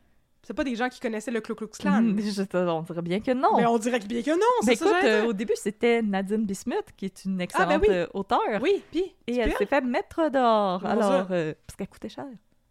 C'est 0.42 0.54
pas 0.54 0.64
des 0.64 0.76
gens 0.76 0.88
qui 0.88 0.98
connaissaient 1.00 1.30
le 1.32 1.42
Ku 1.42 1.54
Klux 1.54 1.66
Klan. 1.78 2.00
Hmm, 2.00 2.18
je- 2.20 2.56
on 2.56 2.80
dirait 2.80 3.02
bien 3.02 3.20
que 3.20 3.32
non. 3.32 3.56
Mais 3.58 3.66
on 3.66 3.76
dirait 3.76 3.98
bien 3.98 4.22
que 4.22 4.30
non, 4.30 4.36
Ben 4.64 4.74
c'est 4.74 4.76
ça 4.76 4.86
écoute, 4.98 5.04
euh, 5.04 5.26
au 5.26 5.32
début, 5.34 5.52
c'était 5.56 6.00
Nadine 6.00 6.46
Bismuth, 6.46 6.86
qui 6.96 7.04
est 7.04 7.24
une 7.26 7.38
excellente 7.42 7.68
ben 7.68 7.80
oui. 7.82 7.88
euh, 7.90 8.06
auteure. 8.14 8.62
Oui, 8.62 8.82
puis... 8.90 9.14
Et 9.26 9.36
elle 9.36 9.52
s'est 9.56 9.66
fait 9.66 9.82
mettre 9.82 10.30
dehors. 10.30 10.86
Alors, 10.86 11.26
parce 11.26 11.76
qu'elle 11.76 11.88
coûtait 11.88 12.08
cher. 12.08 12.24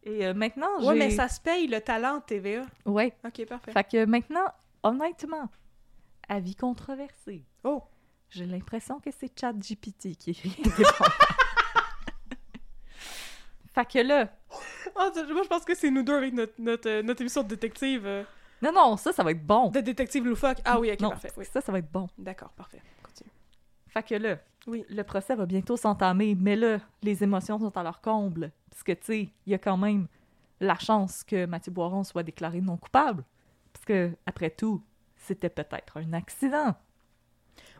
Et 0.07 0.25
euh, 0.25 0.33
maintenant, 0.33 0.67
j'ai... 0.79 0.87
Ouais, 0.87 0.95
mais 0.95 1.11
ça 1.11 1.27
se 1.27 1.39
paye 1.41 1.67
le 1.67 1.81
talent 1.81 2.21
TVA. 2.21 2.65
Ouais. 2.85 3.13
Ok, 3.25 3.45
parfait. 3.45 3.73
Fait 3.73 3.83
que 3.83 4.05
maintenant, 4.05 4.45
honnêtement, 4.81 5.49
avis 6.29 6.55
controversé. 6.55 7.43
Oh! 7.65 7.83
J'ai 8.29 8.45
l'impression 8.45 8.99
que 9.01 9.09
c'est 9.11 9.37
ChatGPT 9.37 10.15
qui 10.17 10.31
écrit. 10.31 10.49
fait 13.73 13.85
que 13.85 13.99
là, 13.99 14.25
tu- 15.13 15.33
moi, 15.33 15.43
je 15.43 15.47
pense 15.47 15.63
que 15.65 15.75
c'est 15.75 15.89
nous 15.91 16.03
deux 16.03 16.15
avec 16.15 16.33
notre, 16.33 16.53
notre, 16.59 16.89
euh, 16.89 17.01
notre 17.03 17.21
émission 17.21 17.43
de 17.43 17.49
détective. 17.49 18.05
euh, 18.05 18.23
non, 18.61 18.71
non, 18.71 18.97
ça, 18.97 19.11
ça 19.13 19.23
va 19.23 19.31
être 19.31 19.45
bon. 19.45 19.69
de 19.69 19.79
détective 19.81 20.25
loufoque. 20.25 20.57
Ah 20.65 20.79
oui, 20.79 20.91
ok, 20.91 20.99
non, 21.01 21.09
parfait. 21.11 21.31
Oui. 21.37 21.45
ça, 21.51 21.61
ça 21.61 21.71
va 21.71 21.79
être 21.79 21.91
bon. 21.91 22.07
D'accord, 22.17 22.49
parfait. 22.51 22.81
Continue. 23.03 23.29
Fait 23.89 24.03
que 24.03 24.15
là, 24.15 24.37
Oui. 24.67 24.85
le 24.89 25.03
procès 25.03 25.35
va 25.35 25.45
bientôt 25.45 25.77
s'entamer, 25.77 26.35
mais 26.39 26.55
là, 26.55 26.79
les 27.01 27.23
émotions 27.23 27.57
sont 27.59 27.75
à 27.77 27.83
leur 27.83 28.01
comble. 28.01 28.51
Parce 28.69 28.83
que, 28.83 28.91
tu 28.91 29.05
sais, 29.05 29.29
il 29.45 29.51
y 29.51 29.55
a 29.55 29.57
quand 29.57 29.77
même 29.77 30.07
la 30.59 30.75
chance 30.75 31.23
que 31.23 31.45
Mathieu 31.45 31.71
Boiron 31.71 32.03
soit 32.03 32.23
déclaré 32.23 32.61
non 32.61 32.77
coupable. 32.77 33.23
Parce 33.73 33.85
que, 33.85 34.11
après 34.25 34.49
tout, 34.49 34.81
c'était 35.15 35.49
peut-être 35.49 35.97
un 35.97 36.13
accident. 36.13 36.75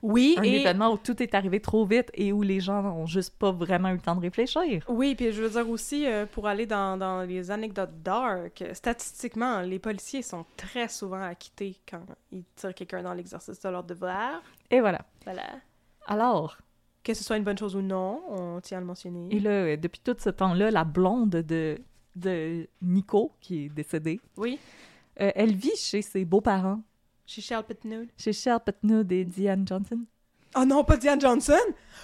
Oui, 0.02 0.36
Un 0.38 0.44
et... 0.44 0.62
événement 0.62 0.92
où 0.92 0.98
tout 0.98 1.22
est 1.24 1.34
arrivé 1.34 1.60
trop 1.60 1.86
vite 1.86 2.12
et 2.14 2.32
où 2.32 2.42
les 2.44 2.60
gens 2.60 2.84
n'ont 2.84 3.06
juste 3.06 3.36
pas 3.38 3.52
vraiment 3.52 3.90
eu 3.90 3.94
le 3.94 4.00
temps 4.00 4.16
de 4.16 4.22
réfléchir. 4.22 4.84
Oui, 4.88 5.16
puis 5.16 5.32
je 5.32 5.42
veux 5.42 5.50
dire 5.50 5.70
aussi, 5.70 6.06
euh, 6.06 6.26
pour 6.26 6.48
aller 6.48 6.66
dans, 6.66 6.98
dans 6.98 7.24
les 7.24 7.50
anecdotes 7.50 8.02
dark, 8.04 8.64
statistiquement, 8.74 9.62
les 9.62 9.80
policiers 9.80 10.22
sont 10.22 10.46
très 10.56 10.88
souvent 10.88 11.22
acquittés 11.22 11.78
quand 11.90 12.02
ils 12.32 12.44
tirent 12.56 12.76
quelqu'un 12.76 13.02
dans 13.02 13.14
l'exercice 13.14 13.60
de 13.60 13.70
leur 13.70 13.84
devoir. 13.84 14.42
Et 14.70 14.80
voilà. 14.80 15.02
Voilà. 15.26 15.44
Alors, 16.06 16.58
Que 17.08 17.14
ce 17.14 17.24
soit 17.24 17.38
une 17.38 17.44
bonne 17.46 17.58
chose 17.58 17.74
ou 17.74 17.82
non, 17.82 18.22
on 18.28 18.60
tient 18.60 18.80
à 18.80 18.82
le 18.82 18.86
mentionner. 18.86 19.30
et 19.34 19.40
là, 19.40 19.50
euh, 19.50 19.78
depuis 19.78 20.02
tout 20.04 20.18
ce 20.20 20.30
temps-là, 20.30 20.70
la 20.72 20.84
blonde 20.84 21.30
de, 21.30 21.78
de 22.18 22.68
Nico, 22.82 23.32
qui 23.40 23.64
est 23.66 23.70
décédée, 23.70 24.20
Oui, 24.36 24.60
euh, 25.22 25.32
elle 25.34 25.56
vit 25.56 25.78
chez 25.78 26.02
ses 26.02 26.26
beaux-parents, 26.26 26.82
chez 27.26 27.40
Charles 27.42 27.64
Pitteneuve. 27.64 28.08
chez 28.18 28.34
Charles 28.34 28.60
Patnaud 28.66 29.06
et 29.10 29.24
Diane 29.24 29.66
Johnson. 29.66 30.02
Oh 30.58 30.66
non, 30.66 30.84
pas 30.84 30.98
Diane 30.98 31.22
Johnson! 31.22 31.54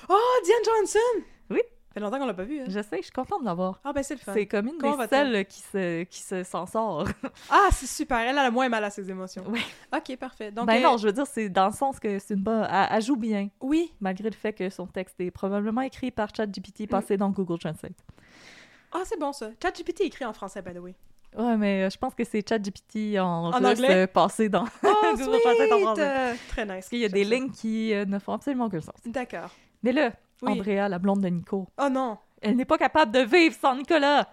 Oh, 0.08 0.40
Diane 0.46 0.64
Johnson! 0.64 1.26
Oui. 1.50 1.60
Ça 1.94 2.00
fait 2.00 2.06
longtemps 2.06 2.18
qu'on 2.18 2.26
l'a 2.26 2.34
pas 2.34 2.44
vue, 2.44 2.60
hein? 2.60 2.66
Je 2.68 2.80
sais, 2.82 2.98
je 2.98 3.04
suis 3.04 3.12
contente 3.12 3.42
de 3.42 3.46
l'avoir. 3.46 3.80
Ah 3.84 3.94
ben 3.94 4.02
c'est 4.02 4.16
le 4.16 4.20
fun. 4.20 4.34
C'est 4.34 4.48
comme 4.48 4.66
une 4.68 4.78
Comment 4.80 4.98
des 4.98 5.08
seules 5.08 5.46
qui 5.46 5.60
se, 5.62 6.04
qui 6.04 6.22
se 6.22 6.44
s'en 6.44 6.66
sort. 6.66 7.08
Ah, 7.52 7.68
c'est 7.72 7.86
super, 7.86 8.18
elle 8.18 8.36
a 8.38 8.46
le 8.46 8.52
moins 8.52 8.68
mal 8.68 8.84
à 8.84 8.90
ses 8.90 9.10
émotions. 9.12 9.44
Ouais. 9.48 9.60
Ok, 9.96 10.18
parfait. 10.18 10.52
Donc, 10.52 10.66
ben 10.66 10.78
euh, 10.78 10.82
non, 10.82 10.98
je 10.98 11.06
veux 11.06 11.14
dire, 11.14 11.28
c'est 11.28 11.50
dans 11.50 11.68
le 11.68 11.74
sens 11.74 12.00
que 12.00 12.18
c'est 12.18 12.34
une 12.34 12.42
bonne... 12.42 12.68
Elle, 12.68 12.88
elle 12.92 13.02
joue 13.04 13.16
bien, 13.16 13.50
Oui. 13.62 13.94
malgré 14.00 14.28
le 14.30 14.36
fait 14.36 14.54
que 14.54 14.70
son 14.72 14.88
texte 14.88 15.20
est 15.20 15.30
probablement 15.30 15.82
écrit 15.82 16.10
par 16.10 16.30
Mm. 16.30 16.36
ChatGPT, 16.38 16.90
passé 16.90 17.16
dans 17.16 17.30
Google 17.30 17.60
Translate. 17.60 17.94
Ah, 18.92 19.02
c'est 19.06 19.20
bon 19.20 19.32
ça. 19.32 19.50
ChatGPT 19.62 20.02
écrit 20.02 20.26
en 20.26 20.34
français, 20.34 20.62
by 20.64 20.74
the 20.74 20.80
way. 20.80 20.96
Ouais, 21.38 21.58
mais 21.58 21.84
euh, 21.84 21.90
je 21.90 21.98
pense 21.98 22.14
que 22.16 22.24
c'est 22.24 22.48
ChatGPT 22.48 23.20
en, 23.20 23.52
En 23.52 23.64
anglais? 23.64 24.04
euh, 24.04 24.08
passé 24.08 24.50
dans 24.50 24.66
Oh, 24.84 24.88
Google 25.18 25.40
Translate 25.42 25.72
en 25.72 25.80
français. 25.80 26.02
Euh, 26.08 26.34
Très 26.50 26.64
nice. 26.66 26.74
Parce 26.76 26.90
qu'il 26.90 27.00
y 27.00 27.06
a 27.06 27.10
des 27.10 27.24
ça. 27.24 27.30
lignes 27.30 27.52
qui 27.52 27.94
euh, 27.94 28.06
ne 28.06 28.18
font 28.20 28.34
absolument 28.34 28.66
aucun 28.66 28.82
sens. 28.82 28.96
D'accord. 29.06 29.50
Mais 29.84 29.92
là, 29.92 30.12
Oui. 30.44 30.52
Andrea, 30.54 30.88
la 30.90 31.00
blonde 31.00 31.22
de 31.22 31.28
Nico, 31.30 31.68
Oh 31.82 31.90
non. 31.90 32.18
elle 32.42 32.56
n'est 32.56 32.66
pas 32.66 32.78
capable 32.78 33.12
de 33.12 33.20
vivre 33.20 33.56
sans 33.56 33.76
Nicolas. 33.76 34.28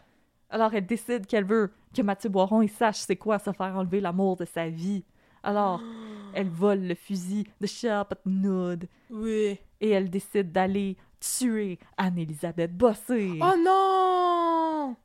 Alors 0.51 0.75
elle 0.75 0.87
décide 0.87 1.27
qu'elle 1.27 1.45
veut 1.45 1.73
que 1.95 2.03
Mathieu 2.03 2.29
Boiron 2.29 2.63
il 2.63 2.69
sache 2.71 2.97
c'est 2.97 3.17
quoi 3.17 3.39
se 3.39 3.53
faire 3.53 3.77
enlever 3.77 4.01
l'amour 4.01 4.37
de 4.37 4.45
sa 4.45 4.69
vie. 4.69 5.05
Alors, 5.43 5.81
elle 6.35 6.49
vole 6.51 6.81
le 6.83 6.95
fusil 6.95 7.45
de 7.61 8.05
Patnaud 8.05 8.77
Oui. 9.11 9.59
et 9.81 9.91
elle 9.91 10.11
décide 10.11 10.53
d'aller 10.53 10.97
tuer 11.21 11.79
Anne-Elisabeth 11.97 12.77
Bossé. 12.77 13.39
Oh 13.41 13.55
non! 13.65 14.97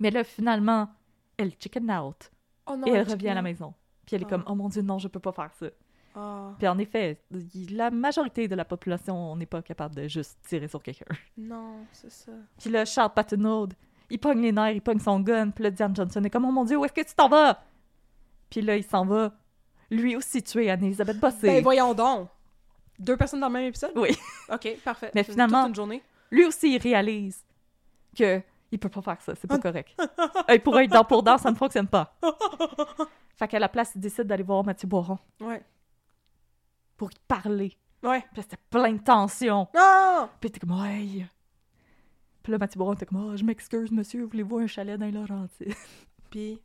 Mais 0.00 0.10
là, 0.10 0.24
finalement, 0.24 0.88
elle 1.36 1.52
chicken 1.58 1.90
out 1.90 2.30
Oh 2.66 2.76
non. 2.76 2.86
et 2.86 2.90
elle 2.90 3.08
revient 3.08 3.28
à 3.28 3.34
la 3.34 3.42
maison. 3.42 3.74
Puis 4.06 4.16
elle 4.16 4.22
est 4.22 4.26
Ah. 4.26 4.30
comme, 4.30 4.44
oh 4.46 4.54
mon 4.54 4.68
Dieu, 4.68 4.82
non, 4.82 4.98
je 4.98 5.08
peux 5.08 5.20
pas 5.20 5.32
faire 5.32 5.52
ça. 5.58 5.66
Ah, 6.14 6.50
Puis 6.58 6.68
en 6.68 6.78
effet, 6.78 7.18
la 7.70 7.90
majorité 7.90 8.46
de 8.48 8.54
la 8.54 8.64
population, 8.64 9.32
on 9.32 9.36
n'est 9.36 9.46
pas 9.46 9.62
capable 9.62 9.94
de 9.94 10.08
juste 10.08 10.38
tirer 10.46 10.68
sur 10.68 10.82
quelqu'un. 10.82 11.06
non, 11.38 11.86
c'est 11.92 12.10
ça. 12.10 12.32
Puis 12.58 12.70
là, 12.70 12.84
Charles 12.84 13.12
Patnaud, 13.14 13.68
il 14.10 14.18
pogne 14.18 14.42
les 14.42 14.52
nerfs, 14.52 14.72
il 14.72 14.82
pogne 14.82 14.98
son 14.98 15.20
gun. 15.20 15.50
Puis 15.50 15.64
là, 15.64 15.70
Diane 15.70 15.96
Johnson 15.96 16.22
est 16.22 16.30
comme, 16.30 16.44
oh 16.44 16.52
mon 16.52 16.64
Dieu, 16.64 16.76
où 16.76 16.84
est-ce 16.84 16.92
que 16.92 17.00
tu 17.06 17.14
t'en 17.14 17.28
vas? 17.28 17.62
Puis 18.50 18.60
là, 18.60 18.76
il 18.76 18.84
s'en 18.84 19.06
va, 19.06 19.32
lui 19.90 20.14
aussi 20.16 20.42
tuer 20.42 20.70
Anne-Elisabeth 20.70 21.18
Bossé. 21.18 21.46
Ben 21.46 21.62
voyons 21.62 21.94
donc. 21.94 22.28
Deux 22.98 23.16
personnes 23.16 23.40
dans 23.40 23.48
le 23.48 23.52
même 23.54 23.64
épisode? 23.66 23.92
Oui. 23.96 24.16
Ok, 24.52 24.68
parfait. 24.84 25.10
Mais 25.14 25.22
finalement- 25.24 25.60
toute 25.62 25.70
une 25.70 25.74
journée. 25.74 26.02
Lui 26.30 26.44
aussi, 26.44 26.74
il 26.74 26.78
réalise 26.78 27.42
que 28.16 28.42
il 28.70 28.78
peut 28.78 28.88
pas 28.88 29.02
faire 29.02 29.20
ça, 29.22 29.34
c'est 29.34 29.46
pas 29.48 29.58
correct. 29.58 29.98
Hey, 30.48 30.58
pour 30.58 30.78
être 30.78 30.90
dans 30.90 31.04
pour 31.04 31.22
dans, 31.22 31.36
ça 31.38 31.50
ne 31.50 31.56
fonctionne 31.56 31.88
pas. 31.88 32.14
Fait 33.36 33.48
qu'à 33.48 33.58
la 33.58 33.68
place, 33.68 33.92
il 33.94 34.00
décide 34.00 34.24
d'aller 34.24 34.42
voir 34.42 34.62
Mathieu 34.64 34.86
Boiron 34.88 35.18
Ouais. 35.40 35.62
Pour 36.96 37.10
y 37.10 37.16
parler. 37.26 37.76
Ouais. 38.02 38.24
Puis 38.32 38.42
c'était 38.42 38.58
plein 38.70 38.92
de 38.92 39.02
tension. 39.02 39.68
Non! 39.74 40.28
Puis 40.40 40.48
était 40.48 40.60
comme, 40.60 40.80
ouais. 40.80 41.26
Puis 42.42 42.52
là, 42.52 42.58
Mathieu 42.58 42.78
Boiron 42.78 42.94
était 42.94 43.06
comme, 43.06 43.24
oh, 43.24 43.36
je 43.36 43.44
m'excuse, 43.44 43.92
monsieur, 43.92 44.24
voulez-vous 44.24 44.58
un 44.58 44.66
chalet 44.66 44.98
dans 44.98 45.06
les 45.06 45.12
Laurentides? 45.12 45.74
Puis, 46.30 46.60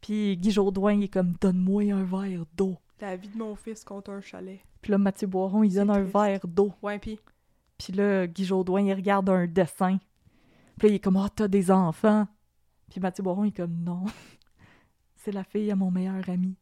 Puis 0.00 0.36
Guy 0.38 0.50
Jourdouin, 0.50 0.94
il 0.94 1.04
est 1.04 1.08
comme, 1.08 1.34
donne-moi 1.40 1.92
un 1.92 2.04
verre 2.04 2.44
d'eau, 2.56 2.76
La 3.00 3.16
vie 3.16 3.28
de 3.28 3.36
mon 3.36 3.54
fils 3.54 3.84
contre 3.84 4.10
un 4.10 4.20
chalet. 4.20 4.60
Puis 4.80 4.92
là, 4.92 4.98
Mathieu 4.98 5.26
Boiron, 5.26 5.62
il 5.62 5.74
donne 5.74 5.90
un 5.90 6.02
verre 6.02 6.46
d'eau. 6.46 6.72
Ouais, 6.82 6.98
pis. 6.98 7.20
Puis 7.76 7.92
là, 7.92 8.26
Guy 8.26 8.44
il 8.44 8.94
regarde 8.94 9.28
un 9.28 9.46
dessin. 9.46 9.98
Puis 10.78 10.88
là, 10.88 10.92
il 10.92 10.96
est 10.96 11.00
comme, 11.00 11.16
ah, 11.16 11.28
t'as 11.34 11.48
des 11.48 11.70
enfants. 11.70 12.26
Puis 12.90 13.00
Mathieu 13.00 13.22
Boiron, 13.22 13.44
il 13.44 13.48
est 13.48 13.56
comme, 13.56 13.82
non. 13.84 14.04
C'est 15.16 15.32
la 15.32 15.44
fille 15.44 15.70
à 15.70 15.76
mon 15.76 15.90
meilleur 15.90 16.26
ami. 16.30 16.56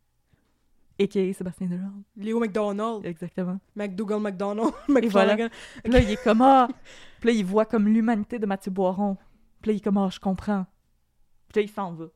A.K.A. 1.00 1.32
Sébastien 1.32 1.66
Delorme. 1.68 2.02
Léo 2.16 2.40
McDonald. 2.40 3.04
Exactement. 3.06 3.58
McDougall 3.76 4.20
McDonald. 4.20 4.68
Et 4.88 5.08
voilà. 5.08 5.34
McFlanagan. 5.36 5.48
Puis 5.84 5.92
là, 5.92 5.98
il 6.00 6.10
est 6.10 6.22
comme, 6.24 6.42
ah. 6.42 6.68
Puis 7.20 7.28
là, 7.30 7.34
il 7.36 7.44
voit 7.44 7.64
comme 7.66 7.86
l'humanité 7.86 8.38
de 8.38 8.46
Mathieu 8.46 8.70
Boiron. 8.72 9.16
Puis 9.62 9.70
là, 9.70 9.72
il 9.74 9.76
est 9.76 9.80
comme, 9.84 9.98
ah, 9.98 10.08
je 10.10 10.18
comprends. 10.18 10.66
Puis 11.52 11.60
là, 11.60 11.62
il 11.62 11.70
s'en 11.70 11.92
va. 11.92 12.06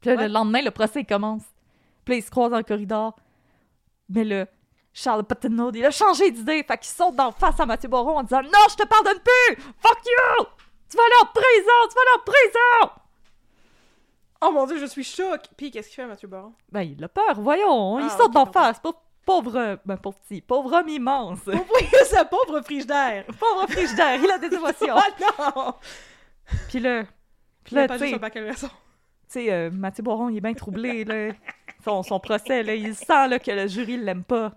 Puis 0.00 0.10
là, 0.10 0.16
Ouais. 0.16 0.28
le 0.28 0.32
lendemain, 0.32 0.62
le 0.62 0.70
procès 0.70 1.00
il 1.00 1.06
commence. 1.06 1.42
Puis 2.04 2.14
là, 2.14 2.18
ils 2.18 2.22
se 2.22 2.30
croisent 2.30 2.50
dans 2.52 2.58
le 2.58 2.62
corridor. 2.62 3.16
Mais 4.08 4.24
là, 4.24 4.46
Charles 4.92 5.24
Patinaud, 5.24 5.72
il 5.74 5.84
a 5.84 5.90
changé 5.90 6.30
d'idée. 6.30 6.62
Fait 6.62 6.78
qu'il 6.78 6.86
saute 6.88 7.16
d'en 7.16 7.32
face 7.32 7.58
à 7.60 7.66
Mathieu 7.66 7.88
Boiron 7.88 8.18
en 8.18 8.22
disant 8.22 8.42
Non, 8.42 8.66
je 8.70 8.76
te 8.76 8.86
pardonne 8.86 9.18
plus! 9.18 9.56
Fuck 9.78 9.98
you! 10.06 10.44
Tu 10.88 10.96
vas 10.96 11.02
aller 11.02 11.22
en 11.22 11.26
prison! 11.26 11.88
Tu 11.90 11.94
vas 11.94 12.00
aller 12.02 12.16
en 12.16 12.24
prison! 12.24 13.00
Oh 14.40 14.50
mon 14.52 14.66
dieu, 14.66 14.78
je 14.78 14.86
suis 14.86 15.04
choc. 15.04 15.40
Puis 15.56 15.70
qu'est-ce 15.70 15.88
qu'il 15.88 15.96
fait, 15.96 16.06
Mathieu 16.06 16.28
Baron? 16.28 16.52
Ben, 16.70 16.82
il 16.82 17.02
a 17.02 17.08
peur, 17.08 17.40
voyons. 17.40 17.98
il 17.98 18.06
Ah, 18.06 18.10
saute 18.10 18.26
ok, 18.28 18.32
d'en 18.34 18.46
face. 18.46 18.78
Pauvre, 18.80 19.00
pauvre, 19.26 19.78
ben, 19.84 19.96
pauvre 19.96 20.16
petit, 20.20 20.40
pauvre 20.40 20.72
homme 20.72 20.88
immense. 20.88 21.40
Oui, 21.46 21.54
ce 22.04 22.24
pauvre 22.28 22.60
frigidaire. 22.62 23.24
pauvre 23.26 23.66
frigidaire, 23.68 24.20
il 24.22 24.30
a 24.30 24.38
des 24.38 24.54
émotions. 24.56 24.94
Oh 24.96 25.54
non! 25.56 25.74
Puis 26.68 26.78
là, 26.78 27.02
puis 27.64 27.74
là, 27.74 27.88
tu 27.88 27.98
sais, 29.26 29.52
euh, 29.52 29.70
Mathieu 29.70 30.02
Boron, 30.02 30.30
il 30.30 30.38
est 30.38 30.40
bien 30.40 30.54
troublé, 30.54 31.04
là. 31.04 31.32
Son, 31.84 32.02
son 32.02 32.18
procès, 32.18 32.62
là, 32.62 32.74
il 32.74 32.94
sent, 32.94 33.28
là, 33.28 33.38
que 33.38 33.50
le 33.50 33.66
jury 33.66 33.98
l'aime 33.98 34.24
pas. 34.24 34.52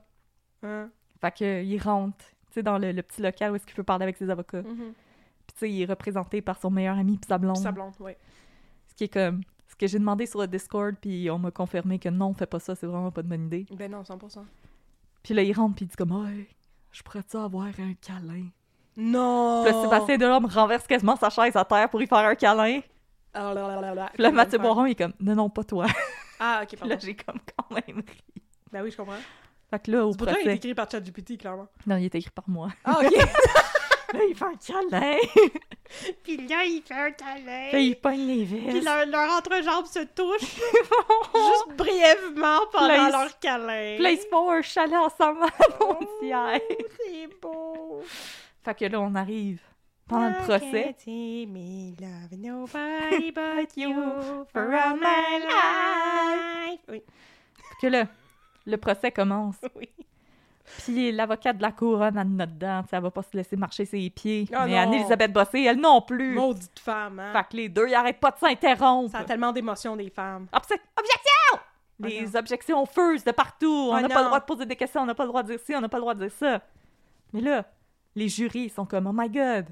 Hein? 0.63 0.89
Fait 1.19 1.31
que, 1.37 1.43
euh, 1.43 1.61
il 1.61 1.77
rentre, 1.81 2.17
tu 2.47 2.53
sais, 2.53 2.63
dans 2.63 2.77
le, 2.77 2.91
le 2.93 3.01
petit 3.03 3.21
local 3.21 3.51
où 3.51 3.55
est-ce 3.55 3.65
qu'il 3.65 3.75
peut 3.75 3.83
parler 3.83 4.03
avec 4.03 4.15
ses 4.15 4.29
avocats. 4.29 4.61
Mhm. 4.61 4.93
Puis, 5.45 5.53
tu 5.53 5.59
sais, 5.59 5.69
il 5.69 5.81
est 5.81 5.85
représenté 5.85 6.41
par 6.41 6.57
son 6.57 6.69
meilleur 6.69 6.97
ami 6.97 7.17
puis 7.17 7.27
sa 7.27 7.37
blonde. 7.37 7.57
Sa 7.57 7.71
blonde, 7.73 7.93
ouais. 7.99 8.17
Ce 8.87 8.95
qui 8.95 9.03
est 9.05 9.13
comme... 9.13 9.41
Que 9.81 9.87
j'ai 9.87 9.97
demandé 9.97 10.27
sur 10.27 10.39
le 10.39 10.45
Discord, 10.47 10.95
puis 11.01 11.27
on 11.31 11.39
m'a 11.39 11.49
confirmé 11.49 11.97
que 11.97 12.07
non, 12.07 12.35
fais 12.35 12.45
pas 12.45 12.59
ça, 12.59 12.75
c'est 12.75 12.85
vraiment 12.85 13.09
pas 13.09 13.23
de 13.23 13.27
bonne 13.27 13.47
idée. 13.47 13.65
Ben 13.71 13.89
non, 13.89 14.03
100%. 14.03 14.43
Puis 15.23 15.33
là, 15.33 15.41
il 15.41 15.51
rentre, 15.53 15.73
puis 15.75 15.85
il 15.85 15.87
dit 15.87 15.95
comme, 15.95 16.11
ouais, 16.23 16.47
je 16.91 17.01
pourrais-tu 17.01 17.35
avoir 17.35 17.65
un 17.65 17.93
câlin? 17.99 18.45
Non! 18.95 19.63
Puis 19.65 19.73
là, 19.73 19.81
Sébastien 19.81 20.17
Delorme 20.19 20.45
renverse 20.45 20.85
quasiment 20.85 21.15
sa 21.15 21.31
chaise 21.31 21.55
à 21.55 21.65
terre 21.65 21.89
pour 21.89 21.99
y 21.99 22.05
faire 22.05 22.19
un 22.19 22.35
câlin. 22.35 22.81
Ah, 23.33 23.55
là, 23.55 23.67
là, 23.67 23.81
là, 23.81 23.95
là. 23.95 24.09
Puis 24.13 24.21
là, 24.21 24.29
Il 24.29 24.35
Mathieu. 24.35 24.59
Boron, 24.59 24.85
il 24.85 24.91
est 24.91 24.95
comme, 24.95 25.13
non, 25.19 25.33
non, 25.33 25.49
pas 25.49 25.63
toi. 25.63 25.87
Ah, 26.39 26.59
ok, 26.61 26.67
Puis 26.69 26.77
pardon. 26.77 26.93
là, 26.93 26.99
j'ai 27.01 27.15
comme 27.15 27.39
quand 27.57 27.71
même 27.75 27.97
ri. 27.97 28.43
Ben 28.71 28.83
oui, 28.83 28.91
je 28.91 28.97
comprends. 28.97 29.13
Fait 29.71 29.79
que 29.79 29.91
là, 29.91 30.05
au 30.05 30.11
ça 30.11 30.17
qu'il 30.17 30.27
est 30.29 30.33
procès... 30.33 30.55
écrit 30.55 30.73
par 30.75 30.91
ChatGPT, 30.91 31.37
clairement. 31.39 31.67
Non, 31.87 31.97
il 31.97 32.05
est 32.05 32.15
écrit 32.15 32.31
par 32.31 32.47
moi. 32.47 32.69
Ah, 32.83 32.99
ok. 33.03 33.13
Là, 34.13 34.19
il 34.29 34.35
fait 34.35 34.45
un 34.45 34.55
câlin. 34.55 35.17
Puis 36.23 36.37
là, 36.47 36.63
il 36.65 36.81
fait 36.81 36.93
un 36.93 37.11
câlin. 37.11 37.71
Là, 37.71 37.79
il 37.79 37.95
pogne 37.95 38.25
les 38.27 38.45
Puis 38.45 38.59
vis. 38.69 38.81
leur, 38.81 39.05
leur 39.05 39.31
entrejambe 39.37 39.85
se 39.85 39.99
touche 40.05 40.41
juste 41.35 41.75
brièvement 41.77 42.59
pendant 42.71 42.87
Là, 42.87 43.05
il- 43.07 43.11
leur 43.11 43.39
câlin. 43.39 43.95
Puis 43.95 44.03
là, 44.03 44.11
ils 44.11 44.19
se 44.19 44.27
font 44.27 44.49
un 44.51 44.61
chalet 44.61 44.97
ensemble 44.97 45.43
à. 45.43 45.47
Oh, 45.81 45.97
C'est 46.97 47.27
beau. 47.41 48.01
Fait 48.63 48.75
que 48.75 48.85
là, 48.85 48.99
on 49.01 49.15
arrive 49.15 49.59
pendant 50.07 50.27
le 50.29 50.35
procès. 50.45 50.95
me 51.07 51.95
love 51.99 52.37
nobody 52.37 53.31
but 53.35 53.75
you 53.77 53.93
for 54.51 54.61
all 54.73 54.95
my 54.97 55.39
life? 55.39 56.79
Oui. 56.89 57.01
Fait 57.55 57.75
que 57.81 57.87
là, 57.87 58.05
le 58.65 58.77
procès 58.77 59.11
commence. 59.11 59.55
Oui. 59.75 59.89
Puis 60.79 61.11
l'avocate 61.11 61.57
de 61.57 61.61
la 61.61 61.71
couronne, 61.71 62.17
elle 62.17 62.27
note 62.29 62.53
dedans. 62.53 62.83
Elle 62.91 63.01
va 63.01 63.11
pas 63.11 63.21
se 63.23 63.35
laisser 63.35 63.55
marcher 63.55 63.85
ses 63.85 64.09
pieds. 64.09 64.47
Ah 64.53 64.65
Mais. 64.65 64.77
Anne-Elisabeth 64.77 65.31
Bossé, 65.33 65.63
elle 65.63 65.79
non 65.79 66.01
plus. 66.01 66.33
Maudite 66.33 66.79
femme, 66.79 67.19
hein. 67.19 67.33
Fait 67.33 67.43
que 67.49 67.57
les 67.57 67.69
deux, 67.69 67.87
ils 67.87 67.93
arrêtent 67.95 68.19
pas 68.19 68.31
de 68.31 68.37
s'interrompre. 68.37 69.11
Ça 69.11 69.19
a 69.19 69.23
tellement 69.23 69.51
d'émotions, 69.51 69.95
des 69.95 70.09
femmes. 70.09 70.47
Objection! 70.53 71.59
Ah 72.03 72.07
Les 72.07 72.35
objections 72.35 72.85
fusent 72.85 73.23
de 73.23 73.31
partout. 73.31 73.89
On 73.91 73.95
Ah 73.95 74.01
n'a 74.01 74.09
pas 74.09 74.21
le 74.21 74.25
droit 74.27 74.39
de 74.39 74.45
poser 74.45 74.65
des 74.65 74.75
questions, 74.75 75.01
on 75.01 75.05
n'a 75.05 75.13
pas 75.13 75.23
le 75.23 75.29
droit 75.29 75.43
de 75.43 75.49
dire 75.49 75.59
ci, 75.63 75.75
on 75.75 75.81
n'a 75.81 75.89
pas 75.89 75.97
le 75.97 76.01
droit 76.01 76.15
de 76.15 76.25
dire 76.27 76.35
ça. 76.37 76.61
Mais 77.33 77.41
là, 77.41 77.65
les 78.15 78.27
jurys 78.27 78.69
sont 78.69 78.85
comme 78.85 79.05
Oh 79.07 79.11
my 79.13 79.29
god, 79.29 79.67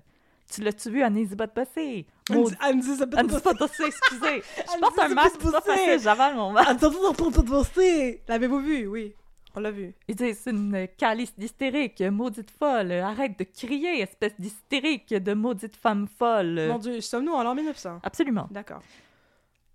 tu 0.54 0.62
l'as-tu 0.62 0.92
vu, 0.92 1.02
Anne-Elisabeth 1.02 1.52
Bossé? 1.56 2.06
Anne-Elisabeth 2.30 3.18
Anne-Elisabeth 3.20 3.58
Bossé, 3.58 3.84
excusez. 3.88 4.44
Je 4.76 4.80
porte 4.80 5.00
un 5.00 5.08
masque, 5.10 5.38
c'est 5.42 5.52
pas 5.52 5.62
facile, 5.62 6.00
j'avale 6.00 6.36
mon 6.36 6.52
masque. 6.52 6.70
Anne-Elisabeth 6.70 7.46
Bossé. 7.46 8.22
L'avez-vous 8.28 8.60
vu? 8.60 8.88
Oui. 8.88 9.16
On 9.56 9.60
l'a 9.60 9.72
vu. 9.72 9.94
Ils 10.08 10.16
disent 10.16 10.48
une 10.48 10.88
calice 10.98 11.34
d'hystérique, 11.38 12.02
maudite 12.02 12.52
folle. 12.52 12.92
Arrête 12.92 13.38
de 13.40 13.44
crier, 13.44 14.02
espèce 14.02 14.40
d'hystérique 14.40 15.14
de 15.14 15.34
maudite 15.34 15.76
femme 15.76 16.08
folle. 16.08 16.68
Mon 16.68 16.78
Dieu, 16.78 17.02
sommes-nous 17.02 17.34
en 17.34 17.44
l'an 17.44 17.56
1900? 17.56 18.00
Absolument. 18.04 18.48
D'accord. 18.52 18.82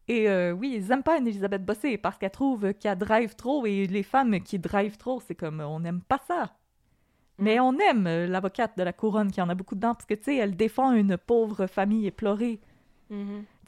Et 0.07 0.29
euh, 0.29 0.53
oui, 0.53 0.75
ils 0.77 0.93
aiment 0.93 1.03
pas 1.03 1.17
Anne-Elisabeth 1.17 1.65
Bossé 1.65 1.97
parce 1.97 2.19
qu'elle 2.19 2.31
trouve 2.31 2.75
qu'elle 2.75 2.99
drive 2.99 3.35
trop 3.35 3.65
et 3.67 3.87
les 3.87 4.03
femmes 4.03 4.41
qui 4.41 4.59
drivent 4.59 4.99
trop, 4.99 5.21
c'est 5.27 5.35
comme 5.35 5.61
on 5.61 5.81
n'aime 5.81 6.03
pas 6.03 6.21
ça. 6.29 6.53
Mais 7.39 7.59
on 7.59 7.77
aime 7.79 8.07
euh, 8.07 8.27
l'avocate 8.27 8.77
de 8.77 8.83
la 8.83 8.93
couronne 8.93 9.33
qui 9.33 9.41
en 9.41 9.49
a 9.49 9.55
beaucoup 9.55 9.75
dedans 9.75 9.95
parce 9.95 10.07
que 10.07 10.15
tu 10.15 10.25
sais, 10.25 10.37
elle 10.37 10.57
défend 10.57 10.93
une 10.93 11.17
pauvre 11.17 11.67
famille 11.67 12.07
éplorée. 12.07 12.61
Sais, 13.11 13.17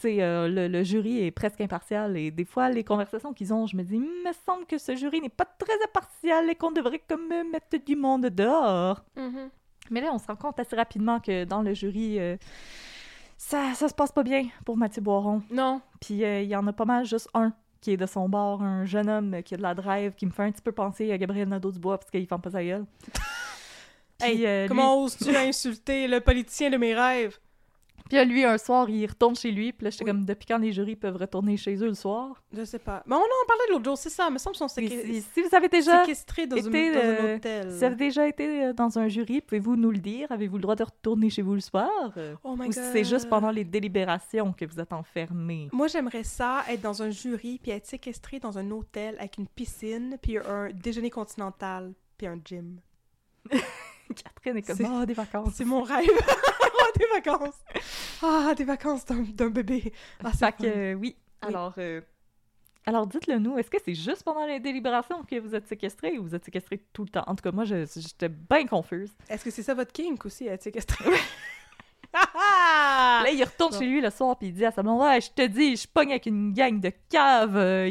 euh, 0.05 0.49
le, 0.49 0.69
le 0.69 0.83
jury 0.85 1.25
est 1.25 1.31
presque 1.31 1.61
impartial 1.61 2.17
et 2.17 2.31
des 2.31 2.45
fois, 2.45 2.69
les 2.69 2.85
conversations 2.85 3.33
qu'ils 3.33 3.53
ont, 3.55 3.67
je 3.67 3.77
me 3.77 3.83
dis, 3.83 3.95
il 3.95 4.01
me 4.01 4.33
semble 4.45 4.67
que 4.67 4.79
ce 4.79 4.95
jury 4.97 5.21
n'est 5.21 5.29
pas 5.29 5.45
très 5.47 5.75
impartial 5.85 6.51
et 6.51 6.55
qu'on 6.55 6.71
devrait 6.73 7.01
comme 7.09 7.29
mettre 7.51 7.77
du 7.85 7.97
monde 7.97 8.27
dehors. 8.27 9.03
Mhm. 9.17 9.51
Mais 9.91 10.01
là, 10.01 10.09
on 10.13 10.19
se 10.19 10.27
rend 10.27 10.37
compte 10.37 10.59
assez 10.61 10.75
rapidement 10.77 11.21
que 11.21 11.45
dans 11.45 11.63
le 11.63 11.73
jury, 11.75 12.19
euh, 12.19 12.37
ça, 13.37 13.75
ça 13.75 13.89
se 13.89 13.95
passe 13.95 14.11
pas 14.13 14.23
bien 14.23 14.47
pour 14.65 14.77
Mathieu 14.77 15.01
Boiron. 15.03 15.43
Non. 15.51 15.81
Puis 16.01 16.25
euh, 16.25 16.43
il 16.43 16.49
y 16.49 16.57
en 16.57 16.67
a 16.67 16.73
pas 16.73 16.85
mal, 16.85 17.05
juste 17.05 17.29
un 17.35 17.53
qui 17.81 17.93
est 17.93 17.97
de 17.97 18.07
son 18.07 18.29
bord, 18.29 18.63
un 18.63 18.85
jeune 18.85 19.09
homme 19.09 19.43
qui 19.45 19.55
a 19.55 19.57
de 19.59 19.63
la 19.63 19.75
drive, 19.75 20.15
qui 20.15 20.27
me 20.27 20.33
fait 20.33 20.43
un 20.43 20.51
petit 20.51 20.63
peu 20.63 20.73
penser 20.73 21.13
à 21.13 21.19
Gabriel 21.19 21.49
Nadeau-Dubois 21.49 21.99
parce 21.99 22.11
qu'il 22.11 22.27
ferme 22.27 22.41
pas 22.41 22.51
sa 22.51 22.65
gueule. 22.65 22.85
Puis, 24.19 24.27
Hey, 24.45 24.63
lui- 24.63 24.69
comment 24.69 25.03
oses-tu 25.05 25.37
insulter 25.37 26.09
le 26.09 26.21
politicien 26.21 26.71
de 26.71 26.79
mes 26.79 26.95
rêves? 26.95 27.39
Puis 28.09 28.17
là, 28.17 28.25
lui, 28.25 28.45
un 28.45 28.57
soir, 28.59 28.89
il 28.89 29.05
retourne 29.07 29.35
chez 29.35 29.51
lui. 29.51 29.73
Puis 29.73 29.85
là, 29.85 29.91
j'étais 29.91 30.05
Oui. 30.05 30.11
comme, 30.11 30.25
depuis 30.25 30.47
quand 30.47 30.59
les 30.59 30.73
jurys 30.73 30.97
peuvent 30.97 31.17
retourner 31.17 31.57
chez 31.57 31.75
eux 31.77 31.87
le 31.89 31.95
soir? 31.95 32.43
Je 32.53 32.65
sais 32.65 32.79
pas. 32.79 33.03
Mais 33.07 33.15
on 33.17 33.19
en 33.19 33.47
parlait 33.49 33.65
l'autre 33.71 33.85
jour, 33.85 33.99
c'est 33.99 34.11
ça. 34.11 34.31
Me 34.31 34.39
semble 34.39 34.55
sont 34.57 34.69
si, 34.69 34.87
si 34.89 35.43
vous 35.43 35.55
avez 35.55 35.69
déjà, 35.69 36.01
séquestrés 36.03 36.47
dans, 36.47 36.57
été, 36.57 36.87
une- 36.87 36.93
dans 36.95 36.99
euh, 37.01 37.33
un 37.33 37.37
hôtel. 37.37 37.71
si 37.73 37.79
vous 37.79 37.85
avez 37.85 37.97
déjà 37.97 38.29
été 38.29 38.65
euh, 38.67 38.73
dans 38.73 38.99
un 38.99 39.09
jury, 39.09 39.41
pouvez-vous 39.41 39.77
nous 39.77 39.91
le 39.91 39.99
dire? 39.99 40.31
Avez-vous 40.31 40.57
le 40.57 40.63
droit 40.63 40.77
de 40.77 40.85
retourner 40.85 41.31
chez 41.31 41.43
vous 41.43 41.55
le 41.55 41.61
soir? 41.61 42.13
Euh, 42.17 42.35
Oh 42.45 42.55
my 42.57 42.69
Ou 42.69 42.73
si 42.73 42.79
God. 42.81 42.89
c'est 42.93 43.05
juste 43.05 43.29
pendant 43.29 43.51
les 43.51 43.65
délibérations 43.65 44.53
que 44.53 44.65
vous 44.65 44.79
êtes 44.79 44.93
enfermés? 44.93 45.69
Moi, 45.73 45.89
j'aimerais 45.89 46.25
ça, 46.25 46.63
être 46.69 46.81
dans 46.83 47.03
un 47.03 47.11
jury, 47.11 47.59
puis 47.63 47.73
être 47.73 47.87
séquestré 47.87 48.39
dans 48.39 48.57
un 48.59 48.71
hôtel 48.71 49.17
avec 49.19 49.39
une 49.39 49.49
piscine, 49.49 50.17
puis 50.23 50.39
un 50.39 50.69
déjeuner 50.73 51.11
continental, 51.11 51.93
puis 52.17 52.27
un 52.29 52.39
gym. 52.45 52.79
Catherine 54.15 54.57
est 54.59 54.63
comme, 54.63 54.77
C'est- 54.77 54.87
ah, 54.89 55.05
des 55.05 55.15
vacances. 55.15 55.55
C'est 55.55 55.65
mon 55.65 55.83
rêve. 55.83 56.07
Des 56.99 57.07
vacances. 57.15 57.55
Ah, 58.23 58.55
des 58.57 58.65
vacances 58.65 59.05
d'un 59.05 59.51
bébé. 59.51 59.93
Ah, 60.25 60.31
Fait 60.33 60.53
que, 60.53 60.65
euh, 60.67 60.95
oui. 60.95 61.17
Alors, 61.43 61.75
euh, 61.79 62.01
alors 62.87 63.07
dites-le 63.07 63.39
nous, 63.39 63.59
est-ce 63.59 63.71
que 63.71 63.79
c'est 63.85 63.95
juste 63.95 64.23
pendant 64.25 64.47
les 64.47 64.61
délibérations 64.61 65.23
que 65.25 65.39
vous 65.39 65.55
êtes 65.55 65.67
séquestré 65.67 66.19
ou 66.19 66.23
vous 66.25 66.35
êtes 66.35 66.45
séquestré 66.45 66.83
tout 66.93 67.03
le 67.03 67.09
temps? 67.11 67.25
En 67.27 67.35
tout 67.35 67.43
cas, 67.43 67.53
moi, 67.53 67.65
j'étais 67.65 68.29
bien 68.29 68.67
confuse. 68.67 69.11
Est-ce 69.29 69.45
que 69.45 69.51
c'est 69.51 69.63
ça 69.63 69.75
votre 69.75 69.93
kink 69.93 70.25
aussi, 70.25 70.47
être 70.47 70.63
séquestré? 70.63 71.05
Ah! 72.13 73.21
Là, 73.25 73.31
il 73.31 73.43
retourne 73.45 73.73
Bon. 73.73 73.79
chez 73.79 73.87
lui 73.87 74.01
le 74.01 74.11
soir, 74.11 74.39
puis 74.39 74.49
il 74.49 74.55
dit 74.55 74.65
à 74.65 74.71
sa 74.71 74.83
blonde, 74.83 75.01
ouais, 75.03 75.21
je 75.21 75.31
te 75.31 75.47
dis, 75.47 75.77
je 75.77 75.87
pogne 75.89 76.11
avec 76.11 76.27
une 76.27 76.53
gang 76.53 76.81
de 76.81 76.91
caves. 77.11 77.57
euh, 77.57 77.87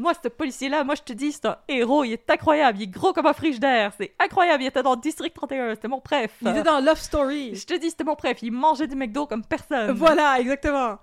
Moi, 0.00 0.12
ce 0.14 0.28
policier-là, 0.28 0.82
moi, 0.82 0.94
je 0.94 1.02
te 1.02 1.12
dis, 1.12 1.30
c'est 1.30 1.44
un 1.44 1.58
héros, 1.68 2.04
il 2.04 2.12
est 2.12 2.30
incroyable, 2.30 2.78
il 2.78 2.84
est 2.84 2.86
gros 2.86 3.12
comme 3.12 3.26
un 3.26 3.34
frigidaire, 3.34 3.92
c'est 3.98 4.14
incroyable, 4.18 4.62
il 4.62 4.66
était 4.66 4.82
dans 4.82 4.96
District 4.96 5.34
31, 5.34 5.74
c'était 5.74 5.88
mon 5.88 6.00
préf. 6.00 6.32
Il 6.40 6.48
était 6.48 6.62
dans 6.62 6.80
Love 6.80 6.98
Story. 6.98 7.54
Je 7.54 7.66
te 7.66 7.78
dis, 7.78 7.90
c'était 7.90 8.04
mon 8.04 8.16
préf, 8.16 8.42
il 8.42 8.50
mangeait 8.50 8.86
du 8.86 8.96
McDo 8.96 9.26
comme 9.26 9.44
personne. 9.44 9.90
Voilà, 9.92 10.40
exactement. 10.40 10.96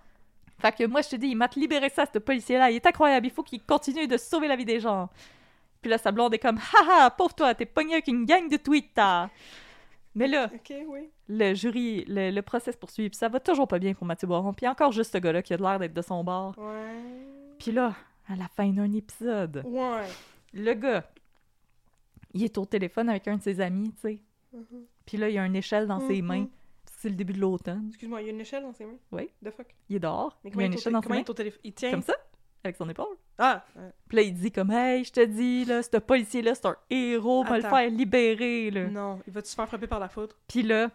Fait 0.59 0.71
que 0.71 0.85
moi, 0.85 1.01
je 1.01 1.09
te 1.09 1.15
dis, 1.15 1.27
il 1.27 1.35
m'a 1.35 1.47
libéré 1.55 1.89
ça, 1.89 2.05
ce 2.11 2.17
policier-là. 2.17 2.71
Il 2.71 2.77
est 2.77 2.85
incroyable. 2.87 3.27
Il 3.27 3.31
faut 3.31 3.43
qu'il 3.43 3.61
continue 3.61 4.07
de 4.07 4.17
sauver 4.17 4.47
la 4.47 4.55
vie 4.55 4.65
des 4.65 4.79
gens. 4.79 5.09
Puis 5.81 5.91
là, 5.91 5.99
sa 5.99 6.11
blonde 6.11 6.33
est 6.33 6.39
comme, 6.39 6.57
haha, 6.57 7.11
pauvre 7.11 7.35
toi, 7.35 7.53
t'es 7.53 7.67
pogné 7.67 7.93
avec 7.93 8.07
une 8.07 8.25
gang 8.25 8.49
de 8.49 8.57
tweets. 8.57 8.99
Mais 10.15 10.27
là, 10.27 10.49
oui. 10.87 11.11
le 11.27 11.53
jury, 11.53 12.05
le, 12.07 12.31
le 12.31 12.41
procès 12.41 12.71
se 12.71 12.77
poursuit. 12.77 13.07
Puis 13.09 13.17
ça 13.17 13.29
va 13.29 13.39
toujours 13.39 13.67
pas 13.67 13.77
bien 13.77 13.93
pour 13.93 14.07
Mathieu 14.07 14.27
Boiron. 14.27 14.53
Puis 14.53 14.67
encore 14.67 14.91
juste 14.91 15.13
ce 15.13 15.19
gars-là 15.19 15.43
qui 15.43 15.53
a 15.53 15.57
l'air 15.57 15.77
d'être 15.77 15.93
de 15.93 16.01
son 16.01 16.23
bord. 16.23 16.55
Ouais. 16.57 17.53
Puis 17.59 17.71
là, 17.71 17.93
à 18.27 18.35
la 18.35 18.47
fin 18.47 18.67
d'un 18.69 18.91
épisode, 18.93 19.63
Ouais. 19.65 20.05
le 20.53 20.73
gars, 20.73 21.09
il 22.33 22.43
est 22.43 22.57
au 22.57 22.65
téléphone 22.65 23.09
avec 23.09 23.27
un 23.27 23.37
de 23.37 23.41
ses 23.41 23.59
amis, 23.61 23.91
tu 23.93 24.01
sais. 24.01 24.19
Mhm. 24.53 24.85
Puis 25.05 25.17
là, 25.17 25.29
il 25.29 25.35
y 25.35 25.37
a 25.37 25.45
une 25.45 25.55
échelle 25.55 25.87
dans 25.87 25.99
ses 25.99 26.21
Mhm. 26.21 26.27
mains. 26.27 26.47
C'est 26.99 27.09
le 27.09 27.15
début 27.15 27.33
de 27.33 27.39
l'automne. 27.39 27.85
Excuse-moi, 27.89 28.21
il 28.21 28.25
y 28.25 28.29
a 28.29 28.33
une 28.33 28.41
échelle 28.41 28.63
dans 28.63 28.73
ses 28.73 28.85
mains? 28.85 28.97
Oui. 29.11 29.29
The 29.43 29.51
fuck? 29.51 29.67
Il 29.89 29.97
est 29.97 29.99
dehors. 29.99 30.37
Mais 30.43 30.49
Il 30.49 30.51
y 30.51 30.53
comment 30.53 30.61
a 30.61 30.65
il 30.65 30.71
une 30.71 30.77
échelle 30.77 30.93
dans 30.93 31.01
ses 31.01 31.07
il 31.09 31.13
mains. 31.15 31.23
Il 31.63 31.73
tient? 31.73 31.91
Comme 31.91 32.01
ça. 32.01 32.15
avec 32.63 32.75
son 32.75 32.89
épaule. 32.89 33.15
Ah! 33.37 33.63
Puis 34.09 34.17
là, 34.17 34.21
il 34.23 34.33
dit 34.33 34.51
comme 34.51 34.71
Hey, 34.71 35.03
je 35.05 35.11
te 35.13 35.23
dis, 35.23 35.63
là, 35.63 35.81
ce 35.83 35.95
policier-là, 35.97 36.53
c'est 36.55 36.65
un 36.65 36.75
héros, 36.89 37.43
va 37.45 37.57
le 37.57 37.61
faire 37.63 37.89
libérer, 37.89 38.71
là. 38.71 38.87
non, 38.87 39.21
il 39.25 39.31
va-tu 39.31 39.49
se 39.49 39.55
faire 39.55 39.67
frapper 39.67 39.87
par 39.87 39.99
la 39.99 40.09
foudre? 40.09 40.35
Puis 40.49 40.63
là, 40.63 40.89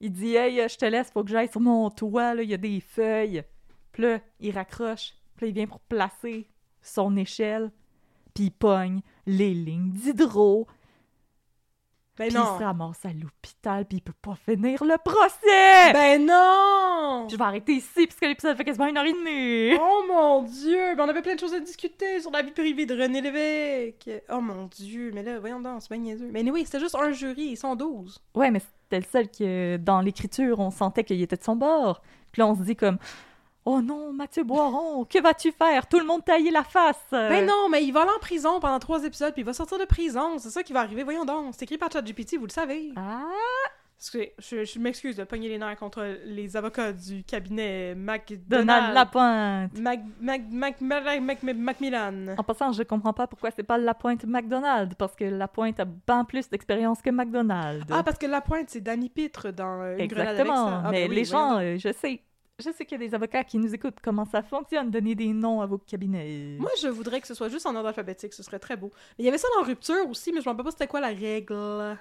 il 0.00 0.12
dit 0.12 0.34
Hey, 0.36 0.60
euh, 0.60 0.68
je 0.68 0.78
te 0.78 0.84
laisse, 0.86 1.10
faut 1.10 1.22
que 1.24 1.28
j'aille 1.30 1.48
sur 1.50 1.60
mon 1.60 1.90
toit, 1.90 2.34
là, 2.34 2.42
il 2.42 2.48
y 2.48 2.54
a 2.54 2.56
des 2.58 2.80
feuilles. 2.80 3.42
Puis 3.92 4.02
là, 4.04 4.20
il 4.38 4.52
raccroche. 4.54 5.14
Puis 5.36 5.46
là, 5.46 5.48
il 5.50 5.54
vient 5.54 5.66
pour 5.66 5.80
placer 5.80 6.48
son 6.82 7.16
échelle. 7.16 7.70
Puis 8.34 8.44
il 8.44 8.50
pogne 8.50 9.00
les 9.26 9.54
lignes 9.54 9.90
d'hydro. 9.90 10.66
Ben 12.18 12.28
Puis 12.28 12.36
il 12.36 12.58
se 12.58 12.62
ramasse 12.62 13.02
à 13.06 13.14
l'hôpital, 13.14 13.86
puis 13.86 13.96
il 13.96 14.00
peut 14.02 14.12
pas 14.20 14.34
finir 14.34 14.84
le 14.84 14.96
procès! 15.02 15.92
Ben 15.94 16.26
non! 16.26 17.26
Je 17.30 17.36
vais 17.36 17.44
arrêter 17.44 17.72
ici, 17.72 18.06
puisque 18.06 18.20
l'épisode 18.20 18.58
fait 18.58 18.64
quasiment 18.64 18.88
une 18.88 18.98
heure 18.98 19.06
et 19.06 19.12
demie. 19.12 19.78
Oh 19.80 20.04
mon 20.06 20.42
dieu! 20.42 20.94
Ben 20.96 21.06
on 21.06 21.08
avait 21.08 21.22
plein 21.22 21.34
de 21.34 21.40
choses 21.40 21.54
à 21.54 21.60
discuter 21.60 22.20
sur 22.20 22.30
la 22.30 22.42
vie 22.42 22.50
privée 22.50 22.84
de 22.84 22.94
René 23.00 23.22
Lévesque! 23.22 24.10
Oh 24.28 24.42
mon 24.42 24.66
dieu! 24.66 25.12
Mais 25.14 25.22
là, 25.22 25.38
voyons 25.38 25.60
donc, 25.60 25.80
c'est 25.80 25.88
bien 25.90 25.98
niaiseux. 25.98 26.28
Mais 26.30 26.48
oui, 26.50 26.66
c'était 26.66 26.80
juste 26.80 26.94
un 26.94 27.10
jury, 27.12 27.52
ils 27.52 27.56
sont 27.56 27.74
12. 27.74 28.20
Ouais, 28.34 28.50
mais 28.50 28.60
c'était 28.60 28.98
le 28.98 29.06
seul 29.10 29.30
que, 29.30 29.78
dans 29.78 30.02
l'écriture, 30.02 30.60
on 30.60 30.70
sentait 30.70 31.04
qu'il 31.04 31.22
était 31.22 31.36
de 31.36 31.44
son 31.44 31.56
bord. 31.56 32.02
Puis 32.32 32.40
là, 32.40 32.48
on 32.48 32.54
se 32.54 32.62
dit 32.62 32.76
comme 32.76 32.98
Oh 33.66 33.82
non, 33.82 34.12
Mathieu 34.12 34.42
Boiron, 34.42 35.04
que 35.04 35.20
vas-tu 35.20 35.52
faire? 35.52 35.86
Tout 35.86 35.98
le 35.98 36.06
monde 36.06 36.24
taillé 36.24 36.50
la 36.50 36.64
face! 36.64 36.96
Ben 37.10 37.44
non, 37.46 37.68
mais 37.70 37.84
il 37.84 37.92
va 37.92 38.02
aller 38.02 38.10
en 38.16 38.18
prison 38.20 38.58
pendant 38.58 38.78
trois 38.78 39.04
épisodes, 39.04 39.32
puis 39.32 39.42
il 39.42 39.44
va 39.44 39.52
sortir 39.52 39.78
de 39.78 39.84
prison. 39.84 40.38
C'est 40.38 40.50
ça 40.50 40.62
qui 40.62 40.72
va 40.72 40.80
arriver, 40.80 41.02
voyons 41.02 41.24
donc. 41.26 41.54
C'est 41.56 41.64
écrit 41.64 41.76
par 41.78 41.92
ChatGPT, 41.92 42.36
vous 42.38 42.46
le 42.46 42.52
savez. 42.52 42.92
Ah! 42.96 43.26
Excusez, 43.98 44.32
je, 44.38 44.64
je 44.64 44.78
m'excuse 44.78 45.14
de 45.16 45.24
pogner 45.24 45.50
les 45.50 45.58
nerfs 45.58 45.76
contre 45.76 46.02
les 46.24 46.56
avocats 46.56 46.90
du 46.94 47.22
cabinet 47.22 47.94
McDonald. 47.94 48.48
Donald 48.48 48.94
Lapointe! 48.94 49.78
Mac, 49.78 50.00
Mac, 50.18 50.40
Mac, 50.50 50.80
Mac, 50.80 51.20
Mac, 51.20 51.42
Mac- 51.42 51.54
Macmillan. 51.54 52.34
En 52.38 52.42
passant, 52.42 52.72
je 52.72 52.82
comprends 52.82 53.12
pas 53.12 53.26
pourquoi 53.26 53.50
c'est 53.54 53.62
pas 53.62 53.76
Lapointe 53.76 54.24
McDonald, 54.24 54.94
parce 54.94 55.14
que 55.14 55.24
Lapointe 55.24 55.78
a 55.80 55.84
bien 55.84 56.24
plus 56.24 56.48
d'expérience 56.48 57.02
que 57.02 57.10
McDonald. 57.10 57.84
Ah, 57.90 58.02
parce 58.02 58.16
que 58.16 58.24
la 58.24 58.40
pointe, 58.40 58.70
c'est 58.70 58.80
Danny 58.80 59.10
Pitre 59.10 59.52
dans 59.52 59.82
euh, 59.82 59.96
Une 59.96 60.00
Exactement. 60.00 60.66
Ah, 60.82 60.88
mais 60.90 61.06
ben 61.06 61.14
les 61.14 61.24
gens, 61.26 61.58
euh, 61.58 61.76
je 61.76 61.92
sais, 61.92 62.22
je 62.60 62.70
sais 62.70 62.84
qu'il 62.84 63.00
y 63.00 63.04
a 63.04 63.08
des 63.08 63.14
avocats 63.14 63.44
qui 63.44 63.58
nous 63.58 63.74
écoutent. 63.74 63.98
Comment 64.02 64.24
ça 64.24 64.42
fonctionne, 64.42 64.90
donner 64.90 65.14
des 65.14 65.32
noms 65.32 65.60
à 65.60 65.66
vos 65.66 65.78
cabinets? 65.78 66.56
Moi, 66.58 66.70
je 66.80 66.88
voudrais 66.88 67.20
que 67.20 67.26
ce 67.26 67.34
soit 67.34 67.48
juste 67.48 67.66
en 67.66 67.74
ordre 67.74 67.88
alphabétique, 67.88 68.32
ce 68.32 68.42
serait 68.42 68.58
très 68.58 68.76
beau. 68.76 68.90
Mais 69.18 69.24
il 69.24 69.26
y 69.26 69.28
avait 69.28 69.38
ça 69.38 69.48
dans 69.58 69.64
Rupture 69.64 70.08
aussi, 70.08 70.32
mais 70.32 70.40
je 70.40 70.46
me 70.46 70.50
rappelle 70.50 70.64
pas 70.64 70.70
c'était 70.70 70.86
quoi 70.86 71.00
la 71.00 71.08
règle. 71.08 71.96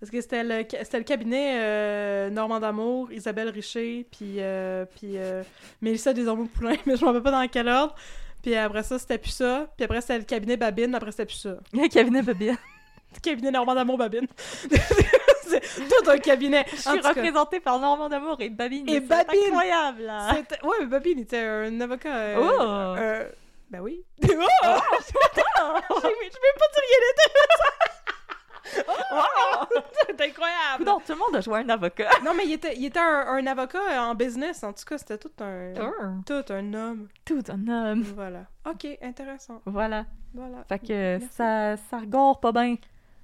Parce 0.00 0.10
que 0.10 0.20
c'était 0.22 0.42
le, 0.42 1.02
cabinet 1.02 1.58
euh, 1.60 2.30
Normand 2.30 2.58
d'Amour, 2.58 3.12
Isabelle 3.12 3.50
Richer, 3.50 4.06
puis, 4.10 4.36
euh, 4.38 4.86
puis 4.96 5.18
euh, 5.18 5.42
Mélissa 5.82 6.14
Desormeaux-Poulain, 6.14 6.76
mais 6.86 6.96
je 6.96 7.02
me 7.02 7.06
rappelle 7.08 7.22
pas 7.22 7.30
dans 7.30 7.46
quel 7.48 7.68
ordre. 7.68 7.94
Puis 8.42 8.54
après 8.54 8.82
ça, 8.82 8.98
c'était 8.98 9.18
plus 9.18 9.32
ça. 9.32 9.70
Puis 9.76 9.84
après, 9.84 10.00
c'était 10.00 10.16
le 10.16 10.24
cabinet 10.24 10.56
Babine, 10.56 10.94
après 10.94 11.10
c'était 11.10 11.26
plus 11.26 11.36
ça. 11.36 11.58
Le 11.74 11.86
cabinet 11.88 12.22
Babine. 12.22 12.56
Le 13.12 13.18
cabinet 13.20 13.50
Normand 13.50 13.74
d'Amour 13.74 13.98
Babine. 13.98 14.28
tout 15.76 16.10
un 16.10 16.18
cabinet. 16.18 16.64
Je 16.70 16.76
suis 16.76 17.00
cas, 17.00 17.08
représentée 17.08 17.60
par 17.60 17.78
Normand 17.78 18.08
d'Amour 18.08 18.36
et 18.40 18.50
Babine. 18.50 18.88
Et 18.88 18.94
C'est 18.94 19.00
Babine! 19.00 19.40
incroyable, 19.48 20.02
là. 20.02 20.32
Ouais, 20.62 20.76
mais 20.80 20.86
Babine 20.86 21.18
était 21.20 21.40
un 21.40 21.80
avocat. 21.80 22.14
euh, 22.14 22.36
Oh! 22.40 22.62
euh, 22.98 23.28
Ben 23.70 23.80
oui. 23.80 24.04
Oh! 24.22 24.26
je 24.28 24.32
je 24.32 26.02
vais 26.02 26.56
pas 26.58 26.68
dire 26.72 26.84
qu'il 26.86 27.04
était. 27.12 28.84
Oh! 28.88 29.64
C'est 30.06 30.20
incroyable! 30.20 30.78
Coudonc, 30.78 31.00
tout 31.00 31.12
le 31.12 31.18
monde 31.18 31.34
a 31.36 31.40
joué 31.40 31.60
un 31.60 31.68
avocat. 31.68 32.08
Non, 32.24 32.32
mais 32.34 32.44
il 32.46 32.52
était, 32.52 32.74
il 32.76 32.84
était 32.86 33.00
un, 33.00 33.26
un 33.26 33.46
avocat 33.46 34.02
en 34.02 34.14
business. 34.14 34.62
En 34.62 34.72
tout 34.72 34.84
cas, 34.84 34.98
c'était 34.98 35.18
tout 35.18 35.30
un. 35.40 35.72
Oh. 35.80 35.92
Tout 36.26 36.52
un 36.52 36.74
homme. 36.74 37.08
Tout 37.24 37.42
un 37.48 37.68
homme. 37.68 38.02
Voilà. 38.14 38.44
Ok, 38.68 38.86
intéressant. 39.02 39.60
Voilà. 39.66 40.04
Voilà. 40.34 40.64
Fait 40.68 40.78
que 40.78 41.18
Merci. 41.18 41.28
ça, 41.32 41.76
ça 41.90 41.98
regorge 41.98 42.40
pas 42.40 42.52
bien 42.52 42.76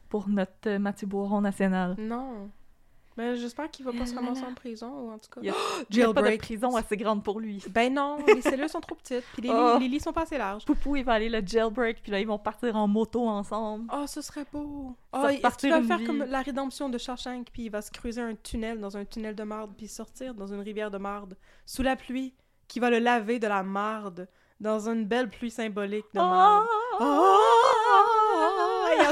pour 0.09 0.29
notre 0.29 0.53
euh, 0.69 0.79
Mathieu 0.79 1.07
Boiron 1.07 1.41
national. 1.41 1.95
Non. 1.99 2.51
Mais 3.19 3.35
j'espère 3.37 3.71
qu'il 3.71 3.83
va 3.83 3.93
pas 3.93 4.05
se 4.05 4.15
ramasser 4.15 4.45
en 4.45 4.53
prison 4.53 4.89
ou 4.93 5.11
en 5.11 5.17
tout 5.19 5.31
cas. 5.31 5.41
Il 5.43 5.47
y 5.47 5.51
a, 5.51 5.55
il 5.91 5.97
y 5.97 6.03
a 6.03 6.07
pas 6.13 6.21
de 6.21 6.27
Jailbreak. 6.27 6.41
prison 6.43 6.77
assez 6.77 6.99
grande 6.99 7.25
pour 7.25 7.41
lui. 7.41 7.65
Ben 7.71 7.91
non, 7.95 8.19
les 8.27 8.43
cellules 8.43 8.69
sont 8.69 8.81
trop 8.81 8.95
petites. 8.95 9.25
Puis 9.33 9.41
les, 9.41 9.49
Oh. 9.51 9.79
lits, 9.79 9.85
les 9.85 9.89
lits 9.97 10.01
sont 10.01 10.13
pas 10.13 10.25
assez 10.25 10.37
larges. 10.37 10.67
Poupou, 10.67 10.97
il 10.97 11.05
va 11.05 11.15
aller 11.15 11.31
le 11.31 11.41
jailbreak, 11.47 12.03
puis 12.03 12.13
là, 12.13 12.21
ils 12.21 12.27
vont 12.27 12.39
partir 12.39 12.77
en 12.77 12.87
moto 12.87 13.27
ensemble. 13.27 13.91
Oh, 13.91 14.05
ce 14.07 14.21
serait 14.21 14.45
beau. 14.53 14.95
Ça 15.15 15.19
Oh, 15.19 15.23
va 15.23 15.33
est-ce 15.33 15.41
partir 15.41 15.61
qu'il 15.61 15.71
va 15.71 15.79
une 15.79 15.87
faire 15.87 15.97
vie. 15.99 16.05
comme 16.05 16.25
la 16.29 16.43
rédemption 16.43 16.91
de 16.91 16.99
Shawshank, 16.99 17.47
puis 17.55 17.63
il 17.65 17.71
va 17.71 17.81
se 17.81 17.91
creuser 17.91 18.21
un 18.21 18.35
tunnel 18.35 18.81
dans 18.81 18.99
un 18.99 19.07
tunnel 19.07 19.35
de 19.35 19.45
marde, 19.45 19.71
puis 19.75 19.89
sortir 19.89 20.35
dans 20.35 20.49
une 20.53 20.61
rivière 20.61 20.91
de 20.91 20.99
marde, 20.99 21.39
sous 21.65 21.83
la 21.83 21.97
pluie, 21.97 22.35
qui 22.69 22.81
va 22.81 22.91
le 22.91 22.99
laver 22.99 23.39
de 23.39 23.47
la 23.47 23.63
marde, 23.63 24.29
dans 24.61 24.91
une 24.91 25.07
belle 25.07 25.31
pluie 25.31 25.51
symbolique 25.51 26.05
de 26.13 26.19
marde. 26.19 26.67
Oh! 27.01 27.39
Et 27.73 27.76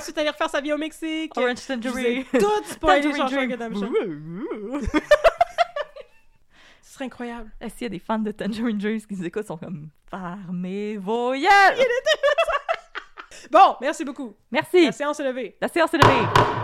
ensuite 0.05 0.18
aller 0.18 0.31
refaire 0.31 0.51
sa 0.51 0.60
vie 0.60 0.72
au 0.72 0.78
Mexique? 0.78 1.32
Orange 1.36 1.66
Tangerine. 1.66 2.24
tout 2.32 2.64
spoilé 2.66 3.14
Shawshank. 3.14 3.52
Redemption. 3.52 3.90
Ce 6.82 6.93
serait 6.93 7.06
incroyable. 7.06 7.51
Est-ce 7.60 7.74
qu'il 7.74 7.85
y 7.85 7.86
a 7.86 7.90
des 7.90 7.98
fans 7.98 8.18
de 8.18 8.31
Tangerine 8.31 8.78
Dreams 8.78 9.01
qui 9.01 9.14
nous 9.14 9.24
écoutent 9.24 9.47
sont 9.47 9.56
comme 9.56 9.89
fermez 10.10 10.97
vos 10.97 11.32
yeux! 11.35 11.48
Bon, 13.51 13.76
merci 13.81 14.05
beaucoup. 14.06 14.35
Merci. 14.51 14.86
La 14.86 14.93
séance 14.93 15.20
est 15.20 15.24
levée. 15.24 15.56
La 15.60 15.68
séance 15.68 15.93
est 15.93 15.98
levée. 15.98 16.64